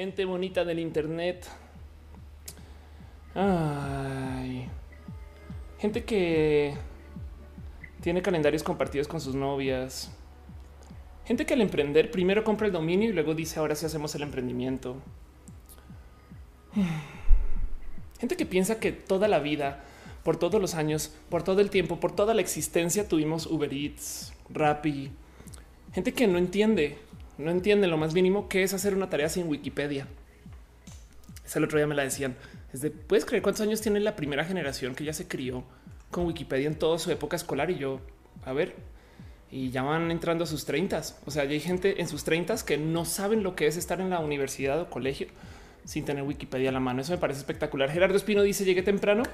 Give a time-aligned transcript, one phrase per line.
[0.00, 1.46] Gente bonita del Internet.
[3.34, 4.66] Ay.
[5.78, 6.72] Gente que
[8.00, 10.10] tiene calendarios compartidos con sus novias.
[11.26, 14.22] Gente que al emprender primero compra el dominio y luego dice ahora sí hacemos el
[14.22, 14.96] emprendimiento.
[18.20, 19.84] Gente que piensa que toda la vida,
[20.24, 24.32] por todos los años, por todo el tiempo, por toda la existencia tuvimos Uber Eats,
[24.48, 25.10] Rappi.
[25.92, 26.96] Gente que no entiende,
[27.40, 30.06] no entiende lo más mínimo que es hacer una tarea sin Wikipedia.
[31.44, 32.36] Ese el otro día me la decían.
[32.72, 35.64] Es de, ¿puedes creer cuántos años tiene la primera generación que ya se crió
[36.10, 37.70] con Wikipedia en toda su época escolar?
[37.70, 38.00] Y yo,
[38.44, 38.74] a ver,
[39.50, 41.02] y ya van entrando a sus 30.
[41.26, 44.00] O sea, ya hay gente en sus 30 que no saben lo que es estar
[44.00, 45.26] en la universidad o colegio
[45.84, 47.00] sin tener Wikipedia a la mano.
[47.00, 47.90] Eso me parece espectacular.
[47.90, 49.24] Gerardo Espino dice llegué temprano.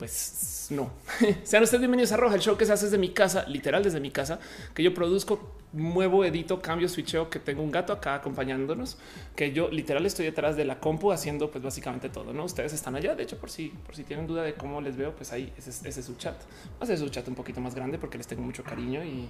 [0.00, 0.90] Pues no.
[1.42, 4.00] Sean ustedes bienvenidos a Roja, el show que se hace desde mi casa, literal desde
[4.00, 4.40] mi casa,
[4.72, 8.96] que yo produzco, muevo, edito, cambio, switcheo, que tengo un gato acá acompañándonos,
[9.36, 12.44] que yo literal estoy detrás de la compu haciendo pues básicamente todo, ¿no?
[12.46, 15.14] Ustedes están allá, de hecho, por si, por si tienen duda de cómo les veo,
[15.14, 16.40] pues ahí ese, ese es su chat.
[16.80, 19.28] Hace su chat un poquito más grande porque les tengo mucho cariño y,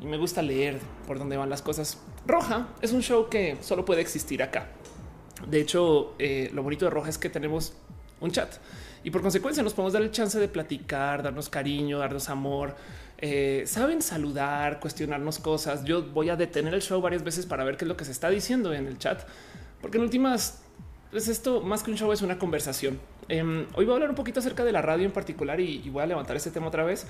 [0.00, 1.98] me gusta leer por dónde van las cosas.
[2.26, 4.68] Roja es un show que solo puede existir acá.
[5.46, 7.74] De hecho, eh, lo bonito de Roja es que tenemos
[8.22, 8.54] un chat
[9.02, 12.76] y por consecuencia nos podemos dar el chance de platicar, darnos cariño, darnos amor.
[13.18, 15.84] Eh, saben saludar, cuestionarnos cosas.
[15.84, 18.12] Yo voy a detener el show varias veces para ver qué es lo que se
[18.12, 19.22] está diciendo en el chat,
[19.80, 20.62] porque en últimas,
[21.10, 22.98] pues esto más que un show es una conversación.
[23.28, 25.90] Em, hoy voy a hablar un poquito acerca de la radio en particular y, y
[25.90, 27.06] voy a levantar este tema otra vez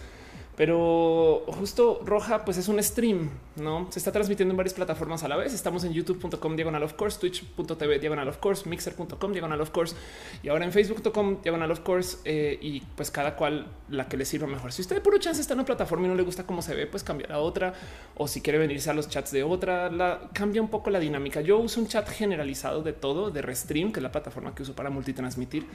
[0.57, 5.29] pero justo Roja, pues es un stream, no se está transmitiendo en varias plataformas a
[5.29, 5.55] la vez.
[5.55, 9.95] Estamos en youtube.com diagonal of course, twitch.tv diagonal of course, mixer.com diagonal of course
[10.43, 12.19] y ahora en facebook.com diagonal of course.
[12.25, 14.73] Eh, y pues cada cual la que le sirva mejor.
[14.73, 16.87] Si usted por chance está en una plataforma y no le gusta cómo se ve,
[16.87, 17.75] pues cambiar a otra
[18.17, 19.91] o si quiere venirse a los chats de otra,
[20.33, 21.41] cambia un poco la dinámica.
[21.41, 24.75] Yo uso un chat generalizado de todo de Restream, que es la plataforma que uso
[24.75, 25.67] para multitransmitir.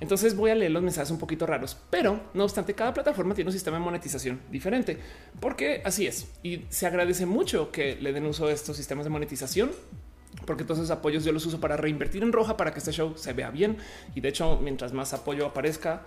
[0.00, 3.48] Entonces voy a leer los mensajes un poquito raros, pero no obstante, cada plataforma tiene
[3.48, 4.98] un sistema de monetización diferente,
[5.38, 6.28] porque así es.
[6.42, 9.70] Y se agradece mucho que le den uso a estos sistemas de monetización
[10.46, 13.14] porque todos esos apoyos yo los uso para reinvertir en roja para que este show
[13.16, 13.76] se vea bien.
[14.14, 16.02] Y de hecho, mientras más apoyo aparezca,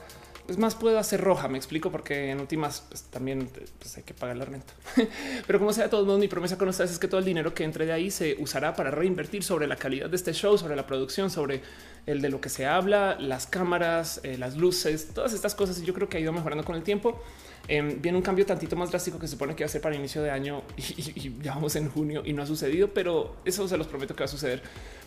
[0.46, 1.48] pues más puedo hacer roja.
[1.48, 3.50] Me explico porque en últimas pues, también
[3.80, 4.74] pues, hay que pagar la renta.
[5.48, 7.54] Pero como sea, de todos modos, mi promesa con ustedes es que todo el dinero
[7.54, 10.76] que entre de ahí se usará para reinvertir sobre la calidad de este show, sobre
[10.76, 11.62] la producción, sobre
[12.06, 15.80] el de lo que se habla, las cámaras, eh, las luces, todas estas cosas.
[15.80, 17.22] Y yo creo que ha ido mejorando con el tiempo.
[17.70, 19.96] Eh, viene un cambio tantito más drástico que se supone que va a ser para
[19.96, 23.78] inicio de año y, ya vamos en junio y no ha sucedido, pero eso se
[23.78, 24.62] los prometo que va a suceder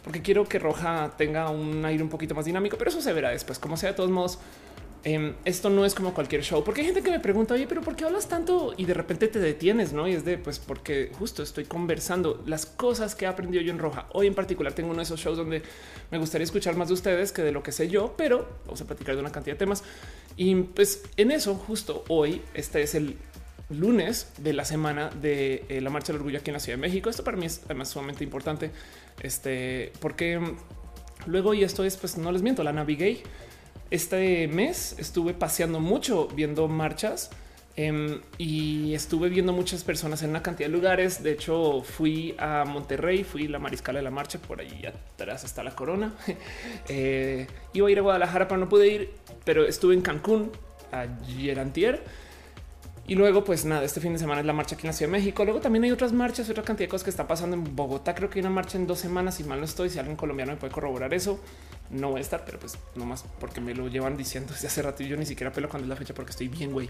[0.07, 3.31] porque quiero que Roja tenga un aire un poquito más dinámico, pero eso se verá
[3.31, 3.59] después.
[3.59, 4.39] Como sea, de todos modos,
[5.09, 7.81] Em, esto no es como cualquier show, porque hay gente que me pregunta, oye, pero
[7.81, 9.93] ¿por qué hablas tanto y de repente te detienes?
[9.93, 13.71] No, y es de pues porque justo estoy conversando las cosas que he aprendido yo
[13.71, 14.09] en Roja.
[14.15, 15.63] Hoy en particular tengo uno de esos shows donde
[16.11, 18.85] me gustaría escuchar más de ustedes que de lo que sé yo, pero vamos a
[18.85, 19.85] platicar de una cantidad de temas.
[20.37, 23.17] Y pues en eso, justo hoy, este es el
[23.71, 26.83] lunes de la semana de eh, la marcha del orgullo aquí en la Ciudad de
[26.83, 27.11] México.
[27.11, 28.73] Esto para mí es además sumamente importante,
[29.23, 30.41] este, porque
[31.27, 33.23] luego y esto es, pues no les miento, la navigué
[33.91, 37.31] este mes estuve paseando mucho viendo marchas
[37.77, 41.23] em, y estuve viendo muchas personas en una cantidad de lugares.
[41.23, 45.63] De hecho, fui a Monterrey, fui la Mariscala de la Marcha, por ahí atrás está
[45.63, 46.15] la corona.
[46.89, 49.11] Eh, iba a ir a Guadalajara, pero no pude ir,
[49.45, 50.53] pero estuve en Cancún
[50.93, 52.05] ayer antier
[53.09, 55.13] y luego, pues nada, este fin de semana es la marcha aquí en la Ciudad
[55.13, 55.45] de México.
[55.45, 58.17] Luego también hay otras marchas, otra cantidad de cosas que está pasando en Bogotá.
[58.17, 59.91] Creo que hay una marcha en dos semanas y mal no estoy.
[59.91, 61.39] Si alguien colombiano me puede corroborar eso,
[61.91, 64.83] no voy a estar, pero pues no más porque me lo llevan diciendo desde hace
[64.83, 66.89] rato y yo ni siquiera pelo cuando es la fecha porque estoy bien, güey.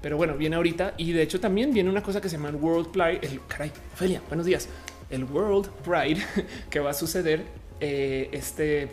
[0.00, 2.56] Pero bueno, viene ahorita y de hecho también viene una cosa que se llama el
[2.56, 3.20] World Pride.
[3.22, 4.68] El caray, Ophelia, buenos días.
[5.10, 6.24] El World Pride
[6.70, 7.44] que va a suceder
[7.80, 8.88] eh, este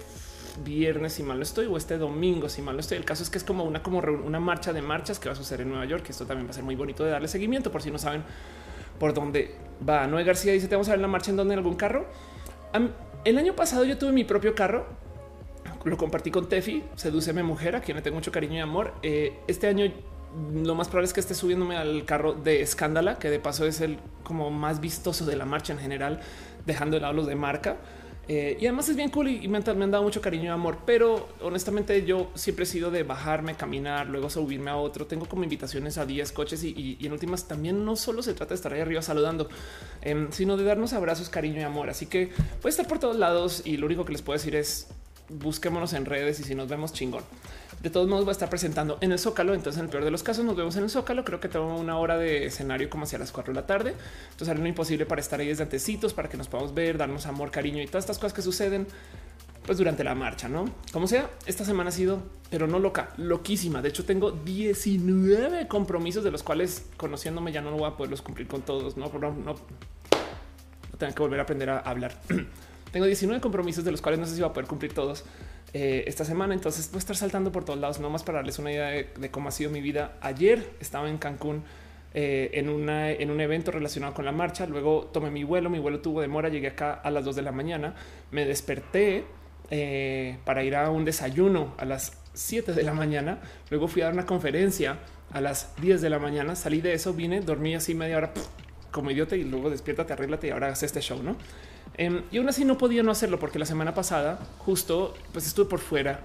[0.64, 2.98] viernes, si mal no estoy, o este domingo, si mal no estoy.
[2.98, 5.36] El caso es que es como una, como una marcha de marchas que va a
[5.36, 6.06] suceder en Nueva York.
[6.10, 8.24] Esto también va a ser muy bonito de darle seguimiento por si no saben
[9.00, 9.56] por dónde
[9.88, 10.08] va.
[10.08, 12.06] Noé García dice: Te vamos a ver la marcha en donde en algún carro.
[13.24, 14.86] El año pasado yo tuve mi propio carro.
[15.84, 18.94] Lo compartí con Tefi, seduce mi mujer, a quien le tengo mucho cariño y amor.
[19.04, 19.92] Eh, este año
[20.54, 23.82] lo más probable es que esté subiéndome al carro de Escándala, que de paso es
[23.82, 26.20] el como más vistoso de la marcha en general,
[26.66, 27.78] dejando de lado los de marca.
[28.28, 31.30] Eh, y además es bien cool y, me, han, dado mucho cariño y amor, pero
[31.42, 35.06] honestamente yo siempre he sido de bajarme, caminar, luego subirme a otro.
[35.06, 38.56] Tengo como invitaciones a 10 coches y, en últimas también no solo se trata de
[38.56, 39.48] estar ahí arriba saludando,
[40.02, 41.90] em, sino de darnos abrazos, cariño y amor.
[41.90, 42.32] Así que
[42.62, 44.88] puede estar por todos lados y lo único que les puedo decir es
[45.30, 47.24] busquémonos en redes y si nos vemos chingón.
[47.82, 49.54] De todos modos, va a estar presentando en el Zócalo.
[49.54, 51.24] Entonces, en el peor de los casos, nos vemos en el Zócalo.
[51.24, 53.94] Creo que tengo una hora de escenario como hacia las 4 de la tarde.
[54.32, 57.26] Entonces, haré lo imposible para estar ahí desde antecitos, para que nos podamos ver, darnos
[57.28, 58.88] amor, cariño y todas estas cosas que suceden
[59.66, 61.30] pues durante la marcha, no como sea.
[61.46, 63.82] Esta semana ha sido, pero no loca, loquísima.
[63.82, 68.22] De hecho, tengo 19 compromisos de los cuales conociéndome ya no lo voy a poderlos
[68.22, 68.96] cumplir con todos.
[68.98, 69.56] No, no, no,
[70.98, 72.20] tengo que volver a aprender a hablar.
[72.92, 75.24] tengo 19 compromisos de los cuales no sé si voy a poder cumplir todos
[75.78, 76.54] eh, esta semana.
[76.54, 79.30] Entonces voy a estar saltando por todos lados, no más para darles una idea de,
[79.30, 80.18] cómo ha sido mi vida.
[80.22, 81.64] Ayer estaba en Cancún.
[82.18, 84.66] Eh, en, una, en un evento relacionado con la marcha.
[84.68, 87.52] Luego tomé mi vuelo, mi vuelo tuvo demora, llegué acá a las 2 de la
[87.52, 87.94] mañana,
[88.32, 89.26] me desperté,
[89.70, 93.40] eh, para ir a un desayuno a las 7 de la mañana.
[93.70, 95.00] Luego fui a dar una conferencia
[95.30, 96.56] a las 10 de la mañana.
[96.56, 98.32] Salí de eso, vine, dormí así media hora
[98.92, 101.36] como idiota y luego despiértate, arréglate y ahora haces este show, ¿no?
[101.98, 105.66] Em, y aún así no podía no hacerlo porque la semana pasada justo pues estuve
[105.66, 106.20] por fuera.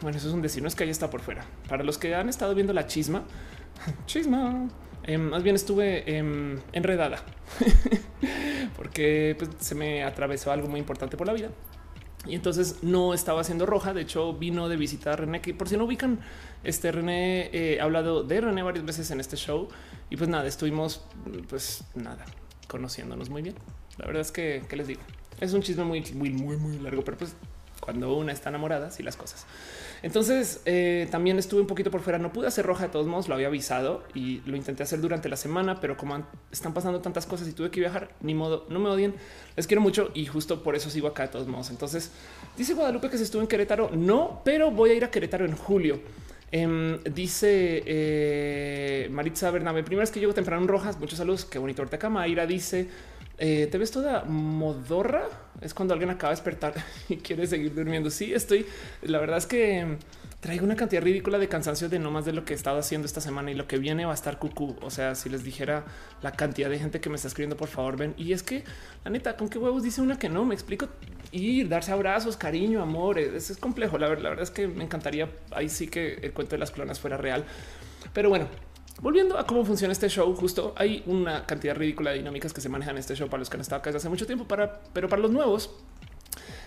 [0.00, 1.44] Bueno, eso es un decir, no es que haya estado por fuera.
[1.68, 3.24] Para los que han estado viendo la chisma,
[4.06, 4.68] chisma,
[5.04, 7.24] em, más bien estuve em, enredada
[8.76, 11.50] porque pues, se me atravesó algo muy importante por la vida
[12.26, 13.94] y entonces no estaba haciendo roja.
[13.94, 16.20] De hecho, vino de visitar a René, que por si no ubican,
[16.64, 19.68] este René eh, ha hablado de René varias veces en este show.
[20.10, 21.02] Y pues nada, estuvimos,
[21.48, 22.24] pues nada,
[22.68, 23.54] conociéndonos muy bien.
[24.00, 25.00] La verdad es que, ¿qué les digo?
[25.40, 27.34] Es un chisme muy, muy, muy, muy largo, pero pues
[27.80, 29.46] cuando una está enamorada, sí las cosas.
[30.02, 32.18] Entonces eh, también estuve un poquito por fuera.
[32.18, 35.28] No pude hacer roja de todos modos, lo había avisado y lo intenté hacer durante
[35.28, 38.80] la semana, pero como están pasando tantas cosas y tuve que viajar, ni modo, no
[38.80, 39.14] me odien.
[39.56, 41.70] Les quiero mucho y justo por eso sigo acá de todos modos.
[41.70, 42.10] Entonces
[42.56, 43.90] dice Guadalupe que se estuvo en Querétaro.
[43.92, 46.00] No, pero voy a ir a Querétaro en julio.
[46.52, 51.58] Em, dice eh, Maritza Bernabe, primera vez que llego temprano en Rojas, muchos saludos, qué
[51.58, 52.28] bonito ahorita acá.
[52.28, 52.88] Ira dice,
[53.42, 55.24] eh, ¿te ves toda modorra?
[55.62, 56.74] Es cuando alguien acaba de despertar
[57.08, 58.10] y quiere seguir durmiendo.
[58.10, 58.66] Sí, estoy,
[59.00, 59.96] la verdad es que
[60.40, 63.06] traigo una cantidad ridícula de cansancio de no más de lo que he estado haciendo
[63.06, 64.76] esta semana y lo que viene va a estar cucú.
[64.82, 65.86] O sea, si les dijera
[66.20, 68.14] la cantidad de gente que me está escribiendo, por favor, ven.
[68.18, 68.62] Y es que
[69.04, 70.88] la neta, con qué huevos dice una que no me explico
[71.32, 73.18] ir, darse abrazos, cariño, amor.
[73.18, 73.96] Es, es complejo.
[73.96, 76.70] La verdad, la verdad es que me encantaría ahí sí que el cuento de las
[76.70, 77.46] clonas fuera real.
[78.12, 78.48] Pero bueno,
[79.02, 82.68] Volviendo a cómo funciona este show, justo hay una cantidad ridícula de dinámicas que se
[82.68, 84.82] manejan en este show para los que han estado acá desde hace mucho tiempo, para,
[84.92, 85.70] pero para los nuevos,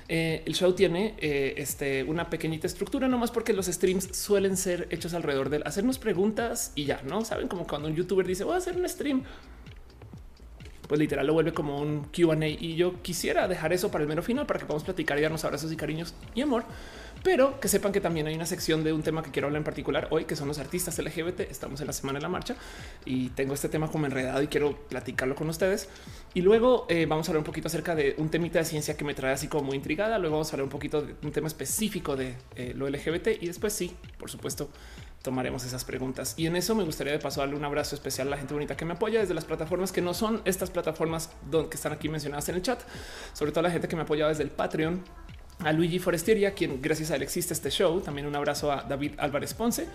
[0.10, 4.58] eh, el show tiene eh, este, una pequeñita estructura, no más porque los streams suelen
[4.58, 8.44] ser hechos alrededor de hacernos preguntas y ya no saben como cuando un youtuber dice
[8.44, 9.24] voy a hacer un stream.
[10.88, 14.22] Pues literal lo vuelve como un QA y yo quisiera dejar eso para el mero
[14.24, 16.66] final para que podamos platicar y darnos abrazos y cariños y amor
[17.24, 19.64] pero que sepan que también hay una sección de un tema que quiero hablar en
[19.64, 21.40] particular hoy, que son los artistas LGBT.
[21.42, 22.56] Estamos en la semana de la marcha
[23.06, 25.88] y tengo este tema como enredado y quiero platicarlo con ustedes.
[26.34, 29.06] Y luego eh, vamos a hablar un poquito acerca de un temita de ciencia que
[29.06, 30.20] me trae así como muy intrigada.
[30.20, 33.48] Luego vamos a hablar un poquito de un tema específico de eh, lo LGBT y
[33.48, 34.70] después sí, por supuesto,
[35.22, 36.34] tomaremos esas preguntas.
[36.36, 38.76] Y en eso me gustaría de paso darle un abrazo especial a la gente bonita
[38.76, 42.50] que me apoya desde las plataformas que no son estas plataformas que están aquí mencionadas
[42.50, 42.82] en el chat,
[43.32, 45.02] sobre todo la gente que me apoya desde el Patreon
[45.60, 48.02] a Luigi Foresteria, quien gracias a él existe este show.
[48.02, 49.88] También un abrazo a David Álvarez Ponce,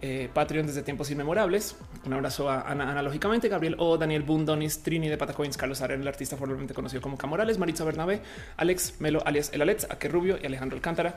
[0.00, 1.76] eh, Patreon desde tiempos inmemorables.
[2.06, 6.08] Un abrazo a Ana, analógicamente, Gabriel O, Daniel Bundonis, Trini de Patacoins, Carlos Aren, el
[6.08, 8.22] artista formalmente conocido como Camorales, Maritza Bernabé,
[8.56, 11.16] Alex Melo, alias El Alex, Aque Rubio y Alejandro Alcántara,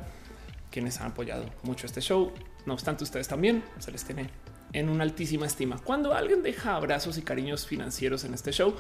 [0.71, 2.31] quienes han apoyado mucho este show.
[2.65, 4.29] No obstante, ustedes también se les tiene
[4.74, 5.77] en una altísima estima.
[5.83, 8.75] Cuando alguien deja abrazos y cariños financieros en este show,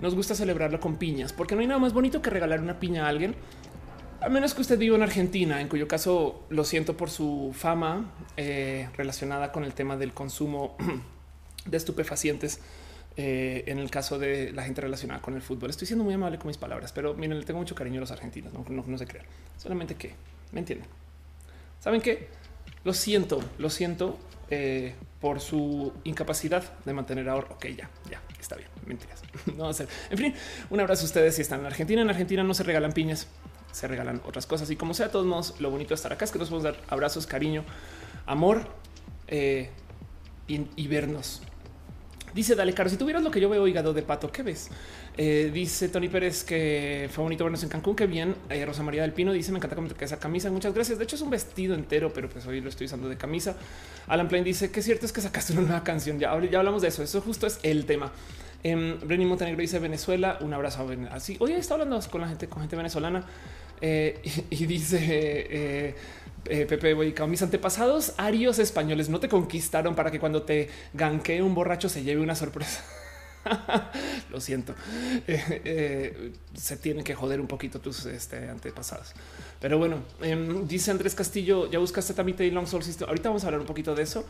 [0.00, 3.06] nos gusta celebrarlo con piñas, porque no hay nada más bonito que regalar una piña
[3.06, 3.34] a alguien
[4.20, 8.12] a menos que usted viva en Argentina, en cuyo caso lo siento por su fama
[8.36, 10.76] eh, relacionada con el tema del consumo
[11.66, 12.60] de estupefacientes.
[13.18, 16.38] Eh, en el caso de la gente relacionada con el fútbol, estoy siendo muy amable
[16.38, 18.52] con mis palabras, pero miren, le tengo mucho cariño a los argentinos.
[18.52, 19.24] No, no, se crean,
[19.56, 20.14] solamente que
[20.52, 20.86] me entienden.
[21.80, 22.28] Saben que
[22.84, 24.18] lo siento, lo siento
[24.50, 27.48] eh, por su incapacidad de mantener ahora.
[27.52, 28.68] Ok, ya, ya está bien.
[28.84, 29.22] Mentiras.
[29.56, 29.72] no a
[30.10, 30.34] En fin,
[30.68, 32.02] un abrazo a ustedes si están en Argentina.
[32.02, 33.28] En Argentina no se regalan piñas
[33.76, 34.70] se regalan otras cosas.
[34.70, 36.82] Y como sea, todos modos, lo bonito de estar acá es que nos podemos dar
[36.88, 37.62] abrazos, cariño,
[38.24, 38.66] amor
[39.28, 39.68] eh,
[40.48, 41.42] y, vernos.
[42.34, 44.70] Dice Dale Caro, si tuvieras lo que yo veo hígado de pato, ¿qué ves?
[45.18, 48.34] Eh, dice Tony Pérez que fue bonito vernos en Cancún, qué bien.
[48.48, 50.50] Eh, Rosa María del Pino dice me encanta cómo te esa camisa.
[50.50, 50.96] Muchas gracias.
[50.96, 53.56] De hecho es un vestido entero, pero pues hoy lo estoy usando de camisa.
[54.06, 56.18] Alan Plain dice que cierto es que sacaste una nueva canción.
[56.18, 57.02] Ya, ya hablamos de eso.
[57.02, 58.10] Eso justo es el tema.
[58.62, 60.38] Eh, Montenegro dice Venezuela.
[60.40, 60.88] Un abrazo.
[61.10, 63.24] Así hoy está hablando con la gente, con gente venezolana.
[63.80, 65.94] Eh, y, dice eh,
[66.46, 71.42] eh, Pepe Boicao, mis antepasados arios españoles no te conquistaron para que cuando te ganquee
[71.42, 72.84] un borracho se lleve una sorpresa.
[74.30, 74.74] Lo siento.
[75.26, 79.12] Se tienen que joder un poquito tus este, antepasados.
[79.60, 83.04] Pero bueno, em, dice Andrés Castillo, ya buscaste Tamite y Long Solstice.
[83.04, 84.26] Ahorita vamos a hablar un poquito de eso.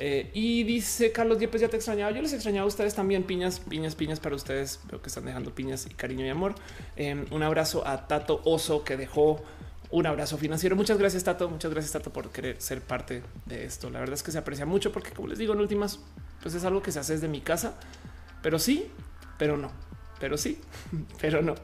[0.00, 2.12] Eh, y dice Carlos Diepes, ya te extrañaba.
[2.12, 3.24] Yo les extrañaba a ustedes también.
[3.24, 4.80] Piñas, piñas, piñas para ustedes.
[4.88, 6.54] Veo que están dejando piñas y cariño y amor.
[6.96, 9.42] Em, un abrazo a Tato Oso que dejó
[9.90, 10.76] un abrazo financiero.
[10.76, 11.48] Muchas gracias, Tato.
[11.48, 13.90] Muchas gracias, Tato, por querer ser parte de esto.
[13.90, 15.98] La verdad es que se aprecia mucho porque, como les digo, en últimas,
[16.42, 17.74] pues es algo que se hace desde mi casa,
[18.42, 18.90] pero sí,
[19.36, 19.72] pero no,
[20.20, 20.60] pero sí,
[21.20, 21.54] pero no.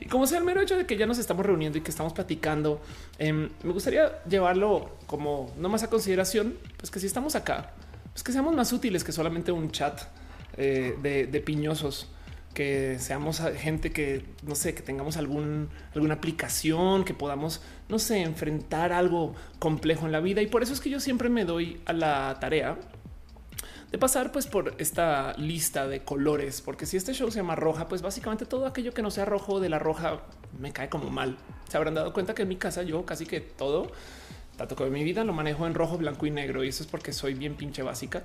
[0.00, 2.12] Y como sea el mero hecho de que ya nos estamos reuniendo y que estamos
[2.12, 2.80] platicando,
[3.18, 7.72] em, me gustaría llevarlo como no más a consideración, pues que si estamos acá,
[8.12, 10.00] pues que seamos más útiles que solamente un chat
[10.56, 12.08] eh, de, de piñosos
[12.54, 18.22] que seamos gente que no sé, que tengamos algún, alguna aplicación, que podamos, no sé,
[18.22, 20.42] enfrentar algo complejo en la vida.
[20.42, 22.76] Y por eso es que yo siempre me doy a la tarea
[23.90, 27.88] de pasar pues por esta lista de colores, porque si este show se llama roja,
[27.88, 30.20] pues básicamente todo aquello que no sea rojo de la roja
[30.58, 31.36] me cae como mal.
[31.68, 33.90] Se habrán dado cuenta que en mi casa yo casi que todo,
[34.56, 37.12] tanto como mi vida, lo manejo en rojo, blanco y negro, y eso es porque
[37.12, 38.22] soy bien pinche básica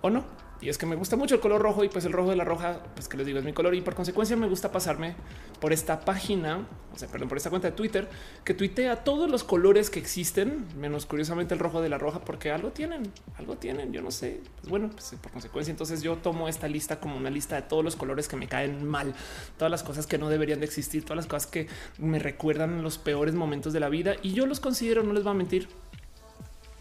[0.00, 0.24] o no.
[0.60, 2.44] Y es que me gusta mucho el color rojo y pues el rojo de la
[2.44, 5.14] roja, pues que les digo es mi color y por consecuencia me gusta pasarme
[5.60, 8.08] por esta página, o sea, perdón, por esta cuenta de Twitter
[8.42, 12.50] que tuitea todos los colores que existen, menos curiosamente el rojo de la roja, porque
[12.50, 14.40] algo tienen, algo tienen, yo no sé.
[14.56, 17.84] Pues bueno, pues por consecuencia entonces yo tomo esta lista como una lista de todos
[17.84, 19.14] los colores que me caen mal,
[19.58, 22.96] todas las cosas que no deberían de existir, todas las cosas que me recuerdan los
[22.96, 25.68] peores momentos de la vida y yo los considero, no les voy a mentir,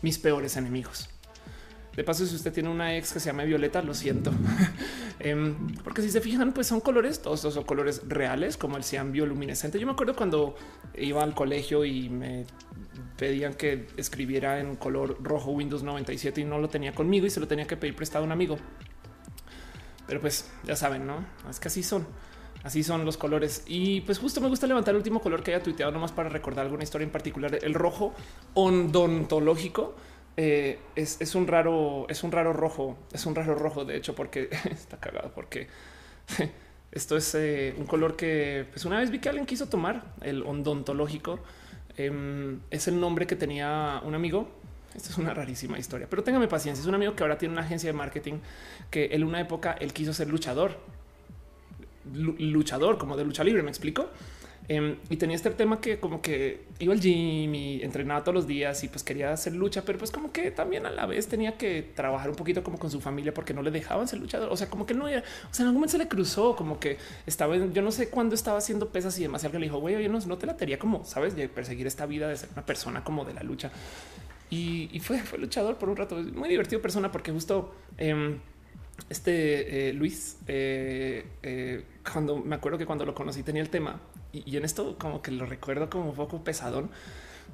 [0.02, 1.10] mis peores enemigos.
[1.96, 4.32] De paso, si usted tiene una ex que se llama Violeta, lo siento.
[5.18, 9.14] Em, porque si se fijan, pues son colores, todos son colores reales, como el cian
[9.14, 9.80] bioluminescente.
[9.80, 10.56] Yo me acuerdo cuando
[10.94, 12.46] iba al colegio y me
[13.18, 17.40] pedían que escribiera en color rojo Windows 97 y no lo tenía conmigo y se
[17.40, 18.58] lo tenía que pedir prestado a un amigo.
[20.06, 21.26] Pero pues ya saben, ¿no?
[21.50, 22.06] Es que así son.
[22.64, 23.64] Así son los colores.
[23.68, 26.66] Y pues justo me gusta levantar el último color que haya tuiteado nomás para recordar
[26.66, 27.60] alguna historia en particular.
[27.62, 28.14] El rojo
[28.54, 29.96] odontológico
[30.38, 34.50] eh, es, un raro, es un raro rojo, es un raro rojo, de hecho, porque
[34.70, 35.68] está cagado, porque
[36.92, 40.44] esto es eh, un color que pues una vez vi que alguien quiso tomar el
[40.44, 41.40] odontológico.
[41.98, 44.50] Em, es el nombre que tenía un amigo.
[44.94, 46.82] Esta es una rarísima historia, pero téngame paciencia.
[46.82, 48.36] Es un amigo que ahora tiene una agencia de marketing
[48.90, 50.80] que en una época él quiso ser luchador,
[52.14, 53.62] luchador como de lucha libre.
[53.62, 54.10] Me explico.
[54.68, 58.48] Em, y tenía este tema que como que iba al gym y entrenaba todos los
[58.48, 61.56] días y pues quería hacer lucha, pero pues como que también a la vez tenía
[61.56, 64.52] que trabajar un poquito como con su familia porque no le dejaban ser luchador.
[64.52, 66.80] O sea, como que no era, o sea, en algún momento se le cruzó como
[66.80, 69.44] que estaba, yo no sé cuándo estaba haciendo pesas y demás.
[69.44, 71.86] Y alguien le dijo, güey, yo no, no te la tenía como, sabes, de perseguir
[71.86, 73.72] esta vida de ser una persona como de la lucha.
[74.50, 76.16] Y, fue, fue luchador por un rato.
[76.16, 78.40] Muy divertido persona porque justo em,
[79.10, 84.00] este eh, Luis, eh, eh, cuando me acuerdo que cuando lo conocí tenía el tema
[84.46, 86.90] y, en esto como que lo recuerdo como un poco pesadón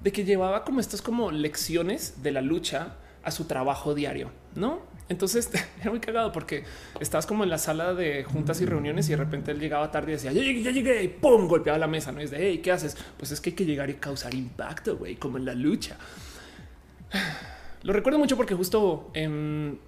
[0.01, 4.79] de que llevaba como estos como lecciones de la lucha a su trabajo diario, ¿no?
[5.09, 5.49] Entonces
[5.81, 6.63] era muy cagado porque
[6.99, 10.11] estabas como en la sala de juntas y reuniones y de repente él llegaba tarde
[10.11, 12.21] y decía, ya llegué, ya llegué, y pum, golpeaba la mesa, ¿no?
[12.21, 12.97] es de, hey, ¿qué haces?
[13.17, 15.97] Pues es que hay que llegar y causar impacto, güey, como en la lucha.
[17.83, 19.79] Lo recuerdo mucho porque justo, en,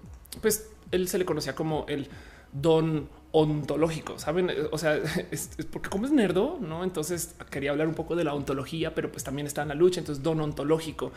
[0.41, 2.07] pues él se le conocía como el
[2.51, 4.51] don ontológico, saben?
[4.71, 4.95] O sea,
[5.31, 6.83] es, porque como es nerdo, no?
[6.83, 9.99] Entonces quería hablar un poco de la ontología, pero pues también está en la lucha.
[9.99, 11.11] Entonces, don ontológico.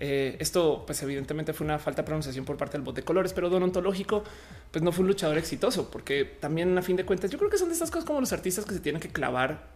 [0.00, 3.32] Eh, esto, pues evidentemente fue una falta de pronunciación por parte del bot de colores,
[3.32, 4.22] pero don ontológico,
[4.70, 7.58] pues no fue un luchador exitoso, porque también a fin de cuentas, yo creo que
[7.58, 9.66] son de estas cosas como los artistas que se tienen que clavar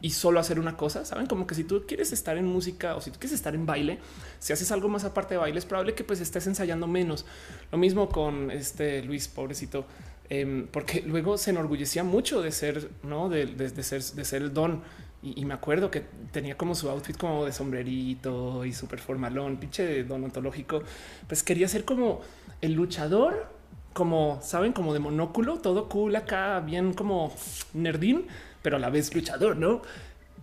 [0.00, 1.04] y solo hacer una cosa.
[1.04, 3.66] Saben como que si tú quieres estar en música o si tú quieres estar en
[3.66, 3.98] baile,
[4.38, 7.26] si haces algo más aparte de baile, es probable que pues estés ensayando menos.
[7.72, 9.86] Lo mismo con este Luis, pobrecito
[10.28, 13.46] Em, porque luego se enorgullecía mucho de ser, no de,
[13.82, 14.82] ser, de ser el don.
[15.22, 20.04] Y, me acuerdo que tenía como su outfit como de sombrerito y súper formalón, pinche
[20.04, 20.82] don ontológico.
[21.26, 22.20] Pues quería ser como
[22.60, 23.48] el luchador,
[23.92, 27.34] como saben, como de monóculo, todo cool acá, bien como
[27.74, 28.26] nerdín,
[28.62, 29.82] pero a la vez luchador, no?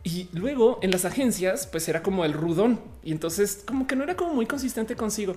[0.03, 2.81] Y luego en las agencias, pues era como el rudón.
[3.03, 5.35] Y entonces como que no era como muy consistente consigo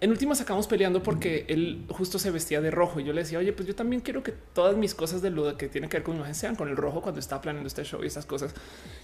[0.00, 3.38] en últimas acabamos peleando porque él justo se vestía de rojo y yo le decía,
[3.38, 6.04] oye, pues yo también quiero que todas mis cosas de lo que tiene que ver
[6.04, 8.54] con mi imagen sean con el rojo cuando estaba planeando este show y esas cosas.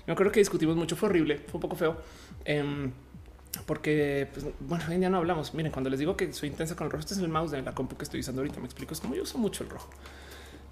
[0.07, 1.97] Yo creo que discutimos mucho, fue horrible, fue un poco feo.
[2.45, 2.93] Em,
[3.67, 5.55] porque, pues, bueno, hoy en día no hablamos.
[5.55, 7.63] Miren, cuando les digo que soy intensa con el rojo, este es el mouse de
[7.63, 8.61] la compu que estoy usando ahorita.
[8.61, 9.89] Me explico, es como yo uso mucho el rojo.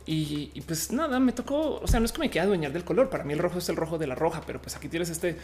[0.06, 2.84] Y, y, pues nada, me tocó, o sea, no es que me quede adueñar del
[2.84, 3.08] color.
[3.08, 5.36] Para mí el rojo es el rojo de la roja, pero pues aquí tienes este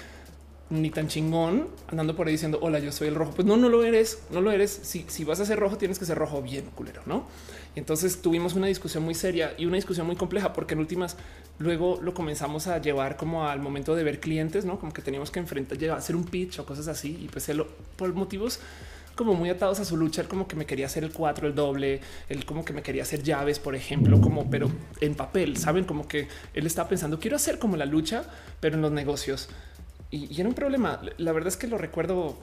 [0.68, 3.32] ni tan chingón andando por ahí diciendo hola, yo soy el rojo.
[3.32, 4.70] Pues no, no lo eres, no lo eres.
[4.82, 7.26] Si, si vas a ser rojo, tienes que ser rojo bien culero, no?
[7.74, 11.16] Y entonces tuvimos una discusión muy seria y una discusión muy compleja, porque en últimas
[11.58, 15.30] luego lo comenzamos a llevar como al momento de ver clientes, no como que teníamos
[15.30, 17.18] que enfrentar, hacer un pitch o cosas así.
[17.22, 17.64] Y pues él,
[17.96, 18.60] por motivos
[19.14, 22.00] como muy atados a su lucha, como que me quería hacer el cuatro, el doble,
[22.28, 24.70] el como que me quería hacer llaves, por ejemplo, como pero
[25.00, 28.24] en papel, saben como que él estaba pensando quiero hacer como la lucha,
[28.60, 29.48] pero en los negocios
[30.10, 31.00] y, era un problema.
[31.18, 32.36] La verdad es que lo recuerdo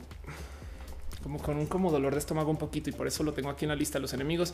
[1.22, 3.66] como con un como dolor de estómago un poquito y por eso lo tengo aquí
[3.66, 4.54] en la lista de los enemigos.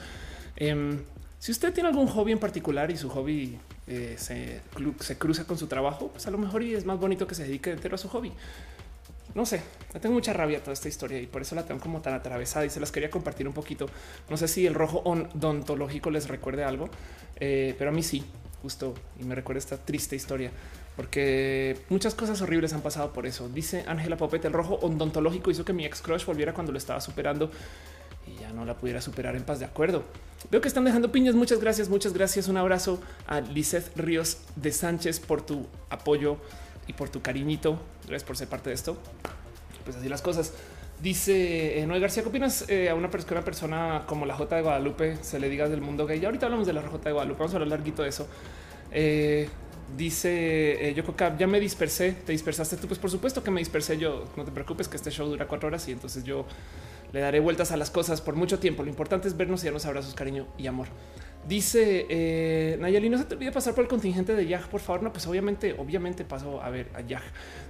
[0.56, 1.00] Em,
[1.40, 4.62] si usted tiene algún hobby en particular y su hobby eh, se,
[5.00, 7.44] se, cruza con su trabajo, pues a lo mejor y es más bonito que se
[7.44, 8.32] dedique entero a su hobby.
[9.36, 9.62] No sé,
[10.02, 12.70] tengo mucha rabia toda esta historia y por eso la tengo como tan atravesada y
[12.70, 13.88] se las quería compartir un poquito.
[14.30, 16.90] No sé si el rojo odontológico les recuerde algo,
[17.40, 18.24] eh, pero a mí sí,
[18.62, 20.52] justo y me recuerda esta triste historia
[21.00, 23.48] porque muchas cosas horribles han pasado por eso.
[23.48, 27.00] Dice Ángela Popete, el rojo odontológico hizo que mi ex crush volviera cuando lo estaba
[27.00, 27.50] superando
[28.28, 29.60] y ya no la pudiera superar en paz.
[29.60, 30.04] De acuerdo.
[30.52, 31.36] Veo que están dejando piñas.
[31.36, 32.50] Muchas gracias, muchas gracias.
[32.50, 36.36] Un abrazo a Lizeth Ríos de Sánchez por tu apoyo
[36.86, 37.80] y por tu cariñito.
[38.02, 38.98] Gracias por ser parte de esto.
[39.86, 40.52] Pues así las cosas.
[41.02, 45.16] Dice eh, Noé García, ¿qué opinas eh, a una persona, como la J de Guadalupe
[45.22, 46.20] se le diga del mundo gay?
[46.20, 48.28] Ya ahorita hablamos de la J de Guadalupe, vamos a hablar larguito de eso.
[48.92, 49.48] Eh,
[49.98, 51.04] Dice eh,
[51.38, 52.88] ya me dispersé, te dispersaste tú.
[52.88, 54.26] Pues por supuesto que me dispersé yo.
[54.38, 56.46] No te preocupes que este show dura cuatro horas y entonces yo
[57.12, 58.84] le daré vueltas a las cosas por mucho tiempo.
[58.84, 60.88] Lo importante es vernos y darnos abrazos, cariño y amor.
[61.48, 65.02] Dice eh, Nayeli, no se te olvide pasar por el contingente de Yag, por favor.
[65.02, 67.24] No, pues obviamente, obviamente paso a ver a Yag.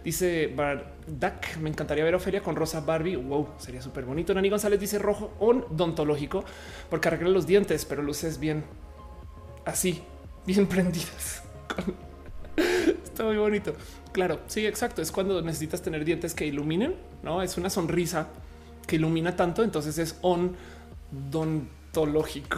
[0.03, 3.15] Dice Bardak, me encantaría ver a Ofelia con Rosa Barbie.
[3.15, 4.33] Wow, sería súper bonito.
[4.33, 6.43] Nani González dice rojo odontológico
[6.89, 8.63] porque arregla los dientes, pero luces bien
[9.65, 10.01] así,
[10.45, 11.43] bien prendidas.
[13.03, 13.73] Está muy bonito.
[14.11, 15.01] Claro, sí, exacto.
[15.01, 18.27] Es cuando necesitas tener dientes que iluminen, no es una sonrisa
[18.87, 19.63] que ilumina tanto.
[19.63, 20.55] Entonces es on
[21.11, 22.57] dontológico.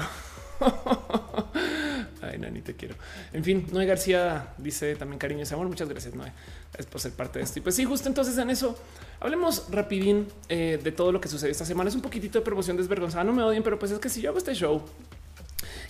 [2.21, 2.95] Ay, Nani, te quiero.
[3.33, 5.67] En fin, Noé García dice también cariño y amor.
[5.67, 6.31] Muchas gracias, Noé,
[6.77, 7.59] es por ser parte de esto.
[7.59, 8.77] Y pues sí, justo entonces en eso
[9.19, 11.89] hablemos rapidín eh, de todo lo que sucede esta semana.
[11.89, 13.23] Es un poquitito de promoción desvergonzada.
[13.23, 14.83] No me odien, pero pues es que si yo hago este show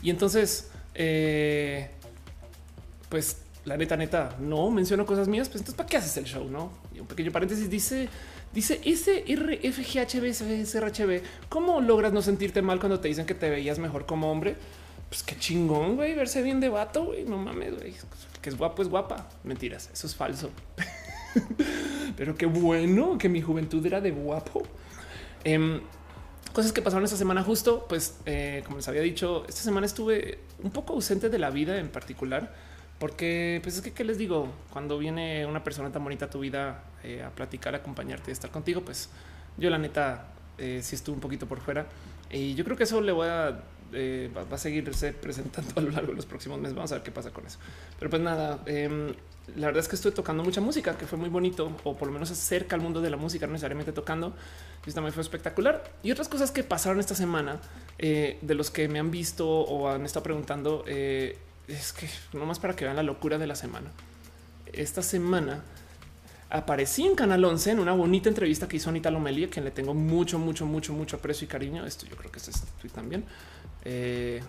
[0.01, 1.91] y entonces, eh,
[3.09, 6.50] pues la neta, neta, no menciono cosas mías, pues entonces, ¿para qué haces el show?
[6.50, 6.71] No?
[6.95, 8.10] Y un pequeño paréntesis dice,
[8.54, 9.91] dice SRFGHB,
[11.47, 14.56] ¿cómo logras no sentirte mal cuando te dicen que te veías mejor como hombre?
[15.10, 17.93] Pues qué chingón, güey, verse bien de vato, güey, no mames, güey,
[18.41, 19.30] que es guapo, es guapa.
[19.43, 20.50] Mentiras, eso es falso.
[22.17, 24.63] Pero qué bueno que mi juventud era de guapo.
[25.43, 25.82] Em,
[26.54, 30.39] cosas que pasaron esta semana justo, pues eh, como les había dicho, esta semana estuve
[30.63, 32.70] un poco ausente de la vida en particular
[33.01, 34.47] porque, pues es que, ¿qué les digo?
[34.69, 38.33] Cuando viene una persona tan bonita a tu vida eh, a platicar, a acompañarte, a
[38.33, 39.09] estar contigo, pues
[39.57, 40.27] yo la neta
[40.59, 41.87] eh, sí estuve un poquito por fuera.
[42.29, 45.89] Y yo creo que eso le voy a, eh, va, a seguirse presentando a lo
[45.89, 46.75] largo de los próximos meses.
[46.75, 47.57] Vamos a ver qué pasa con eso.
[47.97, 49.15] Pero pues nada, em,
[49.55, 52.13] la verdad es que estoy tocando mucha música, que fue muy bonito, o por lo
[52.13, 54.35] menos acerca al mundo de la música, no necesariamente tocando.
[54.85, 55.91] Y también fue espectacular.
[56.03, 57.61] Y otras cosas que pasaron esta semana,
[57.97, 60.85] de los que me han visto o han estado preguntando,
[61.71, 63.89] es que no más para que vean la locura de la semana.
[64.73, 65.63] Esta semana
[66.49, 69.93] aparecí en Canal 11 en una bonita entrevista que hizo Anita Lomelia, quien le tengo
[69.93, 71.86] mucho, mucho, mucho, mucho aprecio y cariño.
[71.86, 73.25] Esto yo creo que es este tweet también.
[73.84, 74.41] Eh,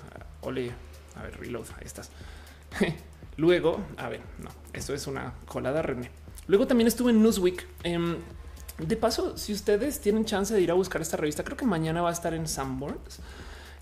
[0.42, 0.72] ole,
[1.16, 2.10] a ver, reload, ahí estás.
[3.36, 6.10] Luego, a ver, no, esto es una colada René.
[6.48, 7.66] Luego también estuve en Newsweek.
[7.84, 8.16] Em,
[8.78, 12.02] de paso, si ustedes tienen chance de ir a buscar esta revista, creo que mañana
[12.02, 13.20] va a estar en Sanborns.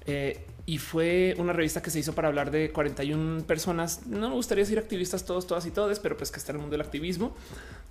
[0.06, 4.06] Eh, y fue una revista que se hizo para hablar de 41 personas.
[4.06, 6.60] No me gustaría decir activistas todos, todas y todas, pero pues que está en el
[6.60, 7.34] mundo del activismo,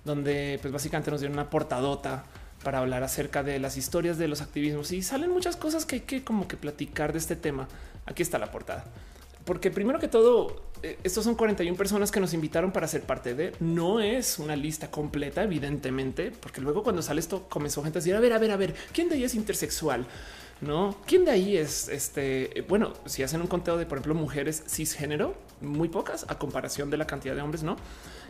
[0.04, 2.24] donde pues básicamente nos dieron una portadota
[2.62, 6.00] para hablar acerca de las historias de los activismos y salen muchas cosas que hay
[6.02, 7.68] que como que platicar de este tema.
[8.06, 8.84] Aquí está la portada.
[9.44, 13.34] Porque primero que todo, eh, estos son 41 personas que nos invitaron para ser parte
[13.34, 13.52] de.
[13.60, 18.14] No es una lista completa, evidentemente, porque luego cuando sale esto comenzó gente a decir,
[18.14, 20.06] a ver, a ver, a ver, ¿quién de ellos es intersexual?
[20.60, 22.64] No, ¿quién de ahí es este?
[22.68, 26.98] Bueno, si hacen un conteo de, por ejemplo, mujeres cisgénero, muy pocas a comparación de
[26.98, 27.76] la cantidad de hombres, no?